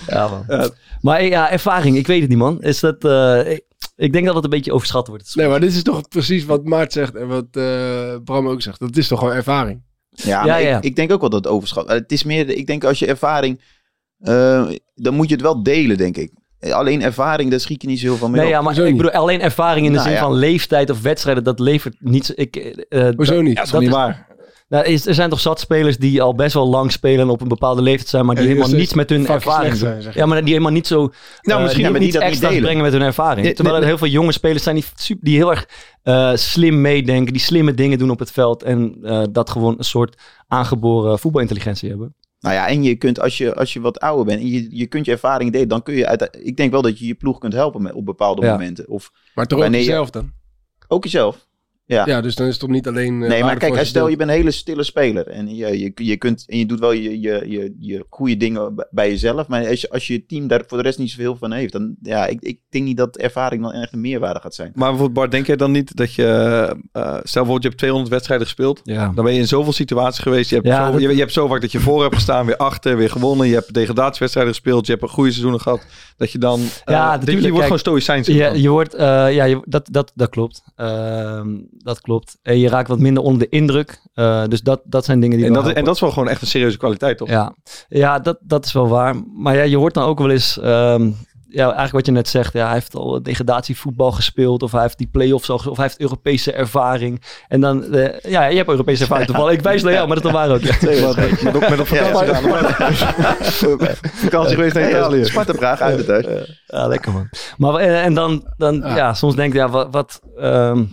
ja, 0.06 0.28
man. 0.28 0.44
Ja. 0.48 0.68
Maar 1.00 1.18
eh, 1.18 1.28
ja, 1.28 1.50
ervaring, 1.50 1.96
ik 1.96 2.06
weet 2.06 2.20
het 2.20 2.28
niet, 2.28 2.38
man. 2.38 2.62
Is 2.62 2.80
dat, 2.80 3.04
eh, 3.04 3.38
ik, 3.96 4.12
denk 4.12 4.26
dat 4.26 4.34
het 4.34 4.44
een 4.44 4.50
beetje 4.50 4.72
overschat 4.72 5.08
wordt. 5.08 5.34
Nee, 5.36 5.48
maar 5.48 5.60
dit 5.60 5.72
is 5.74 5.82
toch 5.82 6.08
precies 6.08 6.44
wat 6.44 6.64
Maart 6.64 6.92
zegt 6.92 7.14
en 7.14 7.26
wat 7.28 7.46
eh, 7.52 8.16
Bram 8.24 8.48
ook 8.48 8.62
zegt. 8.62 8.78
Dat 8.80 8.96
is 8.96 9.08
toch 9.08 9.18
gewoon 9.18 9.34
ervaring. 9.34 9.82
Ja, 10.10 10.44
Ja. 10.58 10.76
Ik, 10.76 10.84
ik 10.84 10.96
denk 10.96 11.12
ook 11.12 11.20
wel 11.20 11.30
dat 11.30 11.44
het 11.44 11.52
overschat. 11.52 11.86
Eh, 11.88 11.94
Het 11.94 12.12
is 12.12 12.24
meer, 12.24 12.48
ik 12.48 12.66
denk 12.66 12.84
als 12.84 12.98
je 12.98 13.06
ervaring, 13.06 13.60
eh, 14.18 14.68
dan 14.94 15.14
moet 15.14 15.28
je 15.28 15.34
het 15.34 15.42
wel 15.42 15.62
delen, 15.62 15.96
denk 15.96 16.16
ik. 16.16 16.32
Alleen 16.70 17.02
ervaring, 17.02 17.50
daar 17.50 17.60
schiet 17.60 17.82
je 17.82 17.88
niet 17.88 18.00
zoveel 18.00 18.28
mee 18.28 18.36
Nee, 18.36 18.46
op. 18.46 18.52
ja, 18.52 18.58
maar 18.58 18.66
Hoezo 18.72 18.82
ik 18.88 18.92
niet? 18.94 19.02
bedoel, 19.02 19.20
alleen 19.20 19.40
ervaring 19.40 19.86
in 19.86 19.92
de 19.92 19.98
Nou, 19.98 20.08
zin 20.08 20.18
ja. 20.18 20.24
van 20.24 20.34
leeftijd 20.34 20.90
of 20.90 21.00
wedstrijden, 21.02 21.44
dat 21.44 21.58
levert 21.58 21.96
niet... 21.98 22.26
zo- 22.26 22.32
Ik, 22.36 22.56
eh, 22.56 23.06
eh, 23.08 23.14
Hoezo 23.16 23.40
niet? 23.40 23.56
Dat 23.56 23.64
is 23.64 23.70
Dat 23.70 23.80
niet 23.80 23.88
is- 23.90 23.94
waar? 23.96 24.26
Nou, 24.72 24.84
is, 24.84 25.06
er 25.06 25.14
zijn 25.14 25.30
toch 25.30 25.40
zat 25.40 25.60
spelers 25.60 25.96
die 25.98 26.22
al 26.22 26.34
best 26.34 26.54
wel 26.54 26.68
lang 26.68 26.92
spelen 26.92 27.20
en 27.20 27.28
op 27.28 27.40
een 27.40 27.48
bepaalde 27.48 27.82
leeftijd 27.82 28.08
zijn, 28.08 28.26
maar 28.26 28.34
die 28.34 28.46
helemaal 28.46 28.68
dus 28.68 28.78
niets 28.78 28.94
met 28.94 29.10
hun 29.10 29.26
ervaring 29.26 29.76
zijn, 29.76 30.02
zeg. 30.02 30.14
Ja, 30.14 30.26
maar 30.26 30.40
die 30.40 30.48
helemaal 30.48 30.72
niet 30.72 30.86
zo... 30.86 30.96
Nou, 30.96 31.12
eh, 31.42 31.56
misschien 31.56 31.74
die 31.74 31.82
hebben 31.82 32.00
die 32.00 32.12
niet 32.12 32.40
dat 32.40 32.50
niet 32.50 32.60
brengen 32.60 32.82
met 32.82 32.92
hun 32.92 33.02
ervaring. 33.02 33.46
Ja, 33.46 33.52
Terwijl 33.52 33.74
nee, 33.74 33.84
er 33.84 33.90
heel 33.90 33.98
veel 33.98 34.08
jonge 34.08 34.32
spelers 34.32 34.62
zijn 34.62 34.74
die, 34.74 34.84
super, 34.94 35.24
die 35.24 35.36
heel 35.36 35.50
erg 35.50 35.68
eh, 36.02 36.34
slim 36.34 36.80
meedenken, 36.80 37.32
die 37.32 37.42
slimme 37.42 37.74
dingen 37.74 37.98
doen 37.98 38.10
op 38.10 38.18
het 38.18 38.30
veld 38.30 38.62
en 38.62 38.96
eh, 39.02 39.22
dat 39.30 39.50
gewoon 39.50 39.74
een 39.78 39.84
soort 39.84 40.20
aangeboren 40.48 41.18
voetbalintelligentie 41.18 41.88
hebben. 41.88 42.14
Nou 42.40 42.54
ja, 42.54 42.68
en 42.68 42.82
je 42.82 42.94
kunt, 42.94 43.20
als 43.20 43.38
je, 43.38 43.54
als 43.54 43.72
je 43.72 43.80
wat 43.80 44.00
ouder 44.00 44.24
bent 44.24 44.40
en 44.40 44.48
je, 44.48 44.66
je 44.70 44.86
kunt 44.86 45.04
je 45.04 45.12
ervaring 45.12 45.52
delen, 45.52 45.68
dan 45.68 45.82
kun 45.82 45.94
je 45.94 46.06
uit, 46.06 46.38
ik 46.42 46.56
denk 46.56 46.70
wel 46.70 46.82
dat 46.82 46.98
je 46.98 47.06
je 47.06 47.14
ploeg 47.14 47.38
kunt 47.38 47.52
helpen 47.52 47.82
met, 47.82 47.92
op 47.92 48.04
bepaalde 48.04 48.42
Ja. 48.42 48.52
momenten. 48.52 48.88
Of 48.88 49.10
Maar 49.34 49.46
toch 49.46 49.62
ook 49.64 49.72
jezelf 49.72 50.10
dan? 50.10 50.32
ook 50.88 51.04
jezelf. 51.04 51.50
Ja. 51.92 52.06
Ja, 52.06 52.20
dus 52.20 52.34
dan 52.34 52.46
is 52.46 52.52
het 52.52 52.60
toch 52.60 52.70
niet 52.70 52.88
alleen... 52.88 53.22
eh, 53.22 53.28
nee, 53.28 53.42
maar 53.42 53.56
kijk, 53.56 53.84
stel 53.84 54.08
je 54.08 54.16
bent 54.16 54.30
een 54.30 54.36
hele 54.36 54.50
stille 54.50 54.82
speler 54.82 55.26
en 55.26 55.54
je, 55.56 55.78
je, 55.78 55.92
je, 55.94 56.16
kunt, 56.16 56.44
en 56.48 56.58
je 56.58 56.66
doet 56.66 56.80
wel 56.80 56.92
je, 56.92 57.20
je, 57.20 57.44
je, 57.48 57.74
je 57.78 58.04
goede 58.08 58.36
dingen 58.36 58.86
bij 58.90 59.08
jezelf, 59.10 59.46
maar 59.46 59.68
als 59.68 59.80
je, 59.80 59.90
als 59.90 60.06
je 60.06 60.26
team 60.26 60.46
daar 60.46 60.62
voor 60.66 60.78
de 60.78 60.84
rest 60.84 60.98
niet 60.98 61.10
zoveel 61.10 61.36
van 61.36 61.52
heeft, 61.52 61.72
dan 61.72 61.94
ja, 62.02 62.26
ik, 62.26 62.40
ik 62.40 62.58
denk 62.68 62.84
niet 62.84 62.96
dat 62.96 63.16
ervaring 63.16 63.62
dan 63.62 63.72
echt 63.72 63.92
een 63.92 64.00
meerwaarde 64.00 64.40
gaat 64.40 64.54
zijn. 64.54 64.70
Maar 64.74 64.88
bijvoorbeeld 64.88 65.18
Bart, 65.18 65.30
denk 65.30 65.46
jij 65.46 65.56
dan 65.56 65.70
niet 65.70 65.96
dat 65.96 66.14
je... 66.14 66.24
eh, 66.92 67.02
stel 67.02 67.20
bijvoorbeeld, 67.22 67.62
je 67.62 67.68
hebt 67.68 67.78
200 67.78 68.10
wedstrijden 68.12 68.46
gespeeld. 68.46 68.80
Ja. 68.84 69.12
Dan 69.14 69.24
ben 69.24 69.34
je 69.34 69.40
in 69.40 69.46
zoveel 69.48 69.72
situaties 69.72 70.22
geweest. 70.22 70.48
Je 70.50 70.54
hebt, 70.56 70.66
Ja, 70.68 70.86
zo, 70.86 70.92
dat- 70.92 71.00
je, 71.00 71.08
je 71.08 71.18
hebt 71.20 71.32
zo 71.32 71.46
vaak 71.46 71.60
dat 71.60 71.72
je 71.72 71.80
voor 71.80 72.02
hebt 72.02 72.14
gestaan, 72.14 72.46
weer 72.46 72.56
achter, 72.56 72.96
weer 72.96 73.10
gewonnen. 73.10 73.46
Je 73.46 73.54
hebt 73.54 73.74
degradatiewedstrijden 73.74 74.52
gespeeld. 74.54 74.86
Je 74.86 74.92
hebt 74.92 75.04
een 75.04 75.10
goede 75.10 75.30
seizoenen 75.30 75.60
gehad. 75.60 75.86
Dat 76.16 76.32
je 76.32 76.38
dan... 76.38 76.60
Ja, 76.60 76.64
dat 76.64 76.80
je, 76.84 76.94
natuurlijk, 76.94 77.26
je 77.26 77.40
wordt 77.40 77.52
kijk, 77.52 77.62
gewoon 77.64 77.78
stoïcijns. 77.78 78.26
Ja, 78.26 78.52
je 78.52 78.68
wordt, 78.68 78.94
eh, 78.94 79.34
ja, 79.34 79.44
je, 79.44 79.62
dat, 79.64 79.88
dat, 79.90 80.12
dat 80.14 80.28
klopt. 80.28 80.62
Dat 81.82 82.00
klopt. 82.00 82.38
En 82.42 82.58
je 82.58 82.68
raakt 82.68 82.88
wat 82.88 82.98
minder 82.98 83.22
onder 83.22 83.38
de 83.40 83.48
indruk. 83.48 84.00
Eh, 84.14 84.44
dus 84.48 84.60
dat, 84.60 84.80
dat 84.84 85.04
zijn 85.04 85.20
dingen 85.20 85.36
die 85.36 85.46
en, 85.46 85.52
dat, 85.52 85.66
is- 85.66 85.72
en 85.72 85.84
dat 85.84 85.94
is 85.94 86.00
wel 86.00 86.10
gewoon 86.10 86.28
echt 86.28 86.40
een 86.40 86.46
serieuze 86.46 86.76
kwaliteit, 86.78 87.18
toch? 87.18 87.28
Ja, 87.28 87.54
ja 87.88 88.18
dat, 88.18 88.38
dat 88.40 88.64
is 88.64 88.72
wel 88.72 88.88
waar. 88.88 89.14
Maar 89.36 89.56
ja, 89.56 89.62
je 89.62 89.76
hoort 89.76 89.94
dan 89.94 90.04
ook 90.04 90.18
wel 90.18 90.30
eens... 90.30 90.58
ehm, 90.60 91.10
ja, 91.54 91.62
eigenlijk 91.64 91.92
wat 91.92 92.06
je 92.06 92.12
net 92.12 92.28
zegt. 92.28 92.52
Ja, 92.52 92.64
hij 92.64 92.72
heeft 92.74 92.94
al 92.94 93.22
degradatievoetbal 93.22 94.12
gespeeld. 94.12 94.62
Of 94.62 94.72
hij 94.72 94.80
heeft 94.82 94.98
die 94.98 95.08
play-offs 95.12 95.50
al... 95.50 95.56
Of 95.56 95.76
hij 95.76 95.84
heeft 95.86 96.00
Europese 96.00 96.52
ervaring. 96.52 97.22
En 97.48 97.60
dan... 97.60 97.84
eh, 97.94 98.30
ja, 98.30 98.44
je 98.44 98.56
hebt 98.56 98.68
Europese 98.68 99.00
ervaring 99.02 99.26
toevallig. 99.26 99.52
Ik 99.52 99.60
wijs 99.62 99.82
naar 99.82 99.92
jou, 99.92 100.06
maar 100.06 100.16
dat 100.16 100.24
is 100.24 100.30
waar 100.32 100.50
ook. 100.50 100.60
Ja. 100.80 101.12
Met, 101.16 101.42
met, 101.42 101.68
met 101.68 101.80
op 101.80 101.86
vakantie 101.86 102.34
gaan. 102.34 102.66
Vakantie 104.12 104.54
geweest 104.54 104.74
naar 104.74 104.88
Italië. 104.90 105.24
Sparta 105.24 105.52
Praag 105.52 105.80
uit 105.80 105.96
het 105.96 106.06
thuis. 106.06 106.26
Ja, 106.66 106.86
lekker 106.86 107.12
man. 107.12 107.28
Maar 107.56 107.74
eh, 107.74 108.04
en 108.04 108.14
dan, 108.14 108.52
dan 108.56 108.74
ja. 108.76 108.96
Ja. 108.96 109.14
soms 109.14 109.34
denk 109.34 109.52
ik, 109.52 109.58
ja, 109.58 109.68
wat, 109.68 109.88
wat 109.90 110.20
ehm, 110.36 110.84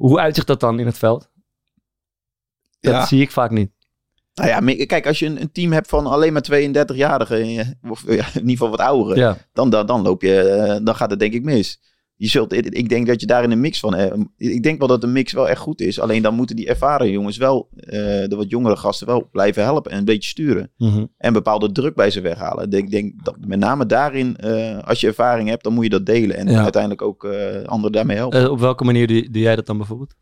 hoe 0.00 0.18
uitzicht 0.20 0.46
dat 0.46 0.60
dan 0.60 0.78
in 0.78 0.86
het 0.86 0.98
veld? 0.98 1.28
Dat 2.80 2.92
Ja. 2.92 3.06
zie 3.06 3.20
ik 3.20 3.30
vaak 3.30 3.50
niet. 3.50 3.70
Nou 4.34 4.48
ja, 4.48 4.84
kijk, 4.86 5.06
als 5.06 5.18
je 5.18 5.26
een, 5.26 5.40
een 5.40 5.52
team 5.52 5.72
hebt 5.72 5.88
van 5.88 6.06
alleen 6.06 6.32
maar 6.32 6.42
32-jarigen, 6.50 7.40
en 7.40 7.50
je- 7.50 7.74
of 7.88 8.02
ja, 8.06 8.26
in 8.26 8.34
ieder 8.34 8.50
geval 8.50 8.70
wat 8.70 8.80
ouderen, 8.80 9.18
Ja, 9.18 9.36
dan, 9.52 9.70
dan, 9.70 9.86
dan 9.86 10.02
loop 10.02 10.22
je, 10.22 10.40
eh, 10.42 10.84
dan 10.84 10.94
gaat 10.94 11.10
het 11.10 11.18
denk 11.18 11.32
ik 11.32 11.42
mis. 11.42 11.80
Je 12.20 12.28
zult, 12.28 12.52
ik 12.52 12.88
denk 12.88 13.06
dat 13.06 13.20
je 13.20 13.26
daar 13.26 13.42
in 13.42 13.50
een 13.50 13.60
mix 13.60 13.80
van, 13.80 13.94
eh, 13.94 14.20
ik 14.36 14.62
denk 14.62 14.78
wel 14.78 14.88
dat 14.88 15.00
de 15.00 15.06
mix 15.06 15.32
wel 15.32 15.48
echt 15.48 15.60
goed 15.60 15.80
is. 15.80 16.00
Alleen 16.00 16.22
dan 16.22 16.34
moeten 16.34 16.56
die 16.56 16.68
ervaren 16.68 17.10
jongens 17.10 17.36
wel, 17.36 17.68
eh, 17.76 17.90
de 18.00 18.34
wat 18.36 18.50
jongere 18.50 18.76
gasten 18.76 19.06
wel 19.06 19.28
blijven 19.32 19.62
helpen 19.62 19.90
en 19.92 19.98
een 19.98 20.04
beetje 20.04 20.28
sturen. 20.28 20.70
Mhm. 20.76 21.04
En 21.16 21.32
bepaalde 21.32 21.72
druk 21.72 21.94
bij 21.94 22.10
ze 22.10 22.20
weghalen. 22.20 22.70
Ik 22.72 22.90
denk, 22.90 23.24
dat 23.24 23.36
met 23.46 23.58
name 23.58 23.86
daarin, 23.86 24.36
eh, 24.36 24.78
als 24.78 25.00
je 25.00 25.06
ervaring 25.06 25.48
hebt, 25.48 25.64
dan 25.64 25.72
moet 25.72 25.84
je 25.84 25.90
dat 25.90 26.06
delen. 26.06 26.36
En 26.36 26.48
Ja. 26.48 26.62
uiteindelijk 26.62 27.02
ook 27.02 27.24
eh, 27.24 27.62
anderen 27.64 27.92
daarmee 27.92 28.16
helpen. 28.16 28.50
Op 28.50 28.60
welke 28.60 28.84
manier 28.84 29.06
doe, 29.06 29.30
doe 29.30 29.42
jij 29.42 29.56
dat 29.56 29.66
dan 29.66 29.76
bijvoorbeeld? 29.76 30.14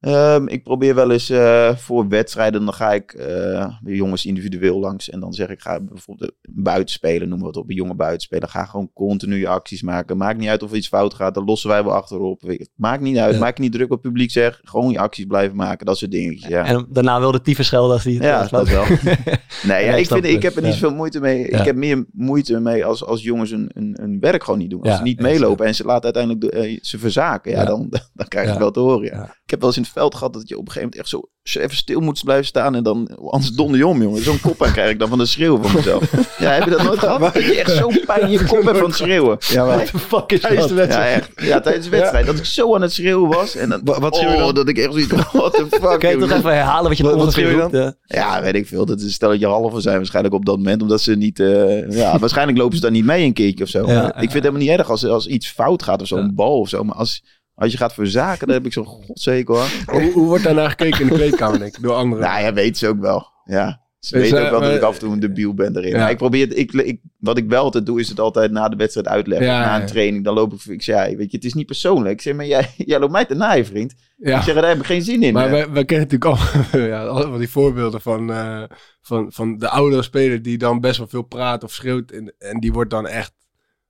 Ehm, 0.00 0.46
ik 0.46 0.62
probeer 0.62 0.94
wel 0.94 1.10
eens 1.10 1.30
eh, 1.30 1.76
voor 1.76 2.08
wedstrijden, 2.08 2.64
dan 2.64 2.74
ga 2.74 2.92
ik 2.92 3.12
eh, 3.12 3.68
de 3.80 3.94
jongens 3.96 4.26
individueel 4.26 4.78
langs. 4.80 5.10
En 5.10 5.20
dan 5.20 5.32
zeg 5.32 5.48
ik, 5.48 5.60
ga 5.60 5.80
bijvoorbeeld 5.80 6.32
een 6.42 6.52
buitenspeler, 6.62 7.20
noemen 7.28 7.40
we 7.40 7.46
het 7.46 7.56
op, 7.56 7.68
een 7.70 7.74
jonge 7.76 7.94
buitenspeler. 7.94 8.48
Ga 8.48 8.64
gewoon 8.64 8.90
continu 8.94 9.44
acties 9.46 9.82
maken. 9.82 10.16
Maakt 10.16 10.38
niet 10.38 10.48
uit 10.48 10.62
of 10.62 10.70
er 10.70 10.76
iets 10.76 10.88
fout 10.88 11.14
gaat, 11.14 11.34
dan 11.34 11.44
lossen 11.44 11.68
wij 11.68 11.84
wel 11.84 11.92
achterop. 11.94 12.42
Maakt 12.74 13.00
niet 13.02 13.16
uit, 13.18 13.34
Ja. 13.34 13.40
maak 13.40 13.58
niet 13.58 13.72
druk 13.72 13.84
op 13.84 13.90
het 13.90 14.00
publiek, 14.00 14.30
zeg. 14.30 14.60
Gewoon 14.62 14.90
je 14.90 14.98
acties 14.98 15.24
blijven 15.24 15.56
maken, 15.56 15.86
dat 15.86 15.98
soort 15.98 16.10
dingetjes. 16.10 16.48
Ja, 16.48 16.64
En 16.64 16.86
daarna 16.90 17.20
wel 17.20 17.32
de 17.32 17.40
tyfus 17.40 17.66
schelden 17.66 17.92
als 17.92 18.02
die 18.04 18.14
het 18.14 18.24
ja 18.24 18.42
eh, 18.44 18.50
dat 18.50 18.68
wel. 18.68 18.84
nee, 19.70 19.84
ja, 19.84 19.92
ik 19.94 19.98
ik, 19.98 20.06
vind, 20.06 20.24
ik 20.24 20.42
heb 20.42 20.56
er 20.56 20.62
niet 20.62 20.72
Ja. 20.72 20.78
zoveel 20.78 20.96
moeite 20.96 21.20
mee. 21.20 21.48
Ik 21.48 21.64
heb 21.64 21.76
meer 21.76 22.04
moeite 22.12 22.60
mee 22.60 22.84
als, 22.84 23.04
als 23.04 23.22
jongens 23.22 23.50
hun, 23.50 23.70
hun, 23.74 23.96
hun 24.00 24.20
werk 24.20 24.44
gewoon 24.44 24.58
niet 24.58 24.70
doen. 24.70 24.82
Als 24.82 24.96
ze 24.96 25.02
niet 25.02 25.20
meelopen 25.20 25.66
en 25.66 25.74
ze 25.74 25.84
laten 25.84 26.04
uiteindelijk 26.04 26.40
de, 26.44 26.50
eh, 26.50 26.78
ze 26.82 26.98
verzaken. 26.98 27.50
Ja. 27.52 27.64
Dan, 27.64 27.88
dan 28.14 28.28
krijg 28.28 28.46
je 28.46 28.52
Ja. 28.52 28.58
wel 28.58 28.70
te 28.70 28.80
horen. 28.80 29.04
Ik 29.44 29.50
heb 29.52 29.60
wel 29.60 29.68
eens 29.68 29.78
in 29.78 29.84
het 29.86 29.94
veld 29.94 30.14
gehad 30.14 30.32
dat 30.32 30.48
je 30.48 30.58
op 30.58 30.66
een 30.66 30.72
gegeven 30.72 30.88
moment 30.88 31.00
echt 31.00 31.08
zo 31.08 31.60
even 31.60 31.76
stil 31.76 32.00
moet 32.00 32.24
blijven 32.24 32.46
staan. 32.46 32.74
En 32.74 32.82
dan, 32.82 33.16
anders 33.30 33.52
donder 33.52 33.76
je 33.78 33.86
om, 33.86 34.02
jongen. 34.02 34.22
Zo'n 34.22 34.40
kop 34.40 34.62
aan 34.62 34.72
krijg 34.72 34.90
ik 34.90 34.98
dan 34.98 35.08
van 35.08 35.18
de 35.18 35.26
schreeuwen 35.26 35.62
van 35.62 35.72
mezelf. 35.74 36.12
Ja, 36.38 36.50
heb 36.50 36.64
je 36.64 36.70
dat 36.70 36.82
nooit 36.82 36.98
gehad? 36.98 37.20
Dat 37.20 37.34
je 37.34 37.58
echt 37.60 37.76
zo'n 37.76 38.00
pijn 38.06 38.20
in 38.20 38.30
je 38.30 38.44
kop 38.44 38.62
hebt 38.64 38.78
van 38.78 38.86
het 38.86 38.96
schreeuwen. 38.96 39.36
Ja, 39.48 39.64
maar, 39.64 39.76
What 39.76 39.86
the 39.90 39.98
fuck 39.98 40.32
is 40.32 40.40
Tijdens 40.40 40.66
de 40.66 40.74
wedstrijd. 40.74 41.08
Ja, 41.14 41.16
echt. 41.16 41.46
Ja, 41.48 41.60
tijdens 41.60 41.84
de 41.84 41.90
wedstrijd. 41.90 42.26
Dat 42.26 42.38
ik 42.38 42.44
zo 42.44 42.74
aan 42.74 42.82
het 42.82 42.92
schreeuwen 42.92 43.28
was. 43.30 43.56
En 43.56 43.68
dan, 43.68 43.80
Wa- 43.84 44.00
wat 44.00 44.16
schreeuw 44.16 44.30
je 44.30 44.36
oh, 44.36 44.44
dan? 44.44 44.54
dat 44.54 44.68
ik 44.68 44.78
echt 44.78 44.92
zoiets 44.92 45.12
what 45.32 45.52
the 45.52 45.66
fuck. 45.70 45.98
Kan 46.00 46.10
je 46.10 46.16
toch 46.16 46.30
even 46.30 46.54
herhalen 46.54 46.88
wat 46.88 46.96
je 46.96 47.02
Wat- 47.02 47.12
dan 47.12 47.24
wat 47.24 47.32
schreeuw 47.32 47.68
je? 47.70 47.96
Ja, 48.04 48.42
weet 48.42 48.54
ik 48.54 48.66
veel. 48.66 48.86
Dat 48.86 49.00
is 49.00 49.12
stel 49.14 49.28
dat 49.28 49.40
je 49.40 49.46
halve 49.46 49.80
zijn 49.80 49.96
waarschijnlijk 49.96 50.34
op 50.34 50.44
dat 50.44 50.56
moment. 50.56 50.82
Omdat 50.82 51.00
ze 51.00 51.14
niet... 51.14 51.40
eh, 51.40 51.90
ja, 51.90 52.18
waarschijnlijk 52.24 52.58
lopen 52.58 52.76
ze 52.76 52.82
dan 52.82 52.92
niet 52.92 53.04
mee 53.04 53.24
een 53.24 53.32
keertje 53.32 53.64
of 53.64 53.70
zo. 53.70 53.86
Ja, 53.86 54.06
ik 54.06 54.12
vind 54.12 54.32
het 54.32 54.42
helemaal 54.42 54.60
niet 54.60 54.70
erg 54.78 54.90
als, 54.90 55.06
als 55.06 55.26
iets 55.26 55.48
fout 55.48 55.82
gaat 55.82 56.00
of 56.00 56.06
zo. 56.06 56.16
Ja. 56.16 56.22
Een 56.22 56.34
bal 56.34 56.60
of 56.60 56.68
zo. 56.68 56.84
Maar 56.84 56.96
als, 56.96 57.22
als 57.56 57.72
je 57.72 57.78
gaat 57.78 57.94
verzaken, 57.94 58.46
dan 58.46 58.56
heb 58.56 58.66
ik 58.66 58.72
zo'n 58.72 58.84
godzeker 58.86 59.54
hoor. 59.54 59.68
Hoe, 60.00 60.12
hoe 60.12 60.26
wordt 60.26 60.44
daarna 60.44 60.68
gekeken 60.68 61.00
in 61.00 61.06
de 61.08 61.14
kleedkamer, 61.14 61.58
denk 61.58 61.76
ik, 61.76 61.82
door 61.82 61.94
anderen? 61.94 62.24
Nou 62.24 62.40
ja, 62.40 62.52
weet 62.52 62.78
ze 62.78 62.88
ook 62.88 63.00
wel. 63.00 63.26
Ja. 63.44 63.84
Ze 63.98 64.18
weten 64.18 64.36
Dus, 64.36 64.44
ook 64.44 64.50
wel 64.50 64.60
eh, 64.60 64.66
dat 64.66 64.74
ik 64.74 64.80
maar- 64.80 64.88
af 64.88 64.94
en 64.94 65.00
toe 65.00 65.12
een 65.12 65.20
debiel 65.20 65.54
ben 65.54 65.76
erin. 65.76 65.90
Ja. 65.90 66.08
Ik 66.08 66.16
probeer, 66.16 66.46
het- 66.48 66.56
ik, 66.58 66.72
ik, 66.72 67.00
wat 67.18 67.38
ik 67.38 67.48
wel 67.48 67.62
altijd 67.62 67.86
doe, 67.86 68.00
is 68.00 68.08
het 68.08 68.20
altijd 68.20 68.50
na 68.50 68.68
de 68.68 68.76
wedstrijd 68.76 69.08
uitleggen. 69.08 69.46
Ja, 69.46 69.60
na 69.64 69.80
een 69.80 69.86
training, 69.86 70.24
dan 70.24 70.34
loop 70.34 70.52
ik, 70.52 70.64
ik 70.64 70.82
zeg, 70.82 71.08
ja, 71.08 71.16
weet 71.16 71.30
je, 71.30 71.36
het 71.36 71.46
is 71.46 71.54
niet 71.54 71.66
persoonlijk. 71.66 72.14
Ik 72.14 72.20
zeg, 72.20 72.34
maar 72.34 72.46
jij, 72.46 72.70
jij 72.92 72.98
loopt 72.98 73.12
mij 73.12 73.24
te 73.24 73.34
naaien, 73.34 73.66
vriend. 73.66 73.94
Ik 74.18 74.42
zeg, 74.42 74.54
daar 74.54 74.68
heb 74.68 74.78
ik 74.78 74.86
geen 74.86 75.02
zin 75.02 75.22
in. 75.22 75.32
Maar 75.32 75.44
Eh, 75.52 75.64
wij 75.72 75.84
kennen 75.84 76.08
natuurlijk 76.08 76.24
al 76.24 76.80
ja, 76.80 77.04
al 77.04 77.38
die 77.38 77.50
voorbeelden 77.50 78.00
van, 78.00 78.32
eh, 78.32 78.62
van, 79.00 79.32
van 79.32 79.58
de 79.58 79.68
oudere 79.68 80.02
speler 80.02 80.42
die 80.42 80.58
dan 80.58 80.80
best 80.80 80.98
wel 80.98 81.06
veel 81.06 81.22
praat 81.22 81.64
of 81.64 81.72
schreeuwt. 81.72 82.10
En, 82.10 82.34
en 82.38 82.60
die 82.60 82.72
wordt 82.72 82.90
dan 82.90 83.06
echt 83.06 83.32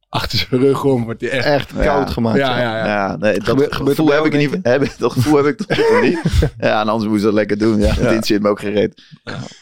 achter 0.09 0.39
zijn 0.39 0.61
rug 0.61 0.85
om. 0.85 1.05
Wordt 1.05 1.21
die 1.21 1.31
echt, 1.31 1.45
Echt 1.47 1.71
Ja. 1.77 1.83
koud 1.83 2.11
gemaakt. 2.11 2.39
ja, 2.39 2.59
ja. 2.61 2.77
ja, 2.77 2.87
ja. 2.87 3.17
Nee, 3.17 3.39
dat 3.41 3.67
gevoel 3.75 4.13
heb 4.13 4.25
ik, 4.25 4.33
niet, 4.37 4.59
heb, 4.63 4.89
dat 4.99 5.13
gevoel 5.13 5.37
heb 5.37 5.47
ik 5.47 5.57
toe 5.57 5.99
niet. 6.03 6.19
Ja, 6.59 6.81
en 6.81 6.89
anders 6.89 7.11
moest 7.11 7.23
dat 7.23 7.33
lekker 7.33 7.59
doen. 7.59 7.79
Ja, 7.81 7.95
Ja. 8.01 8.11
Dit 8.11 8.27
zit 8.27 8.43
me 8.43 8.49
ook 8.49 8.61
gereed. 8.61 9.03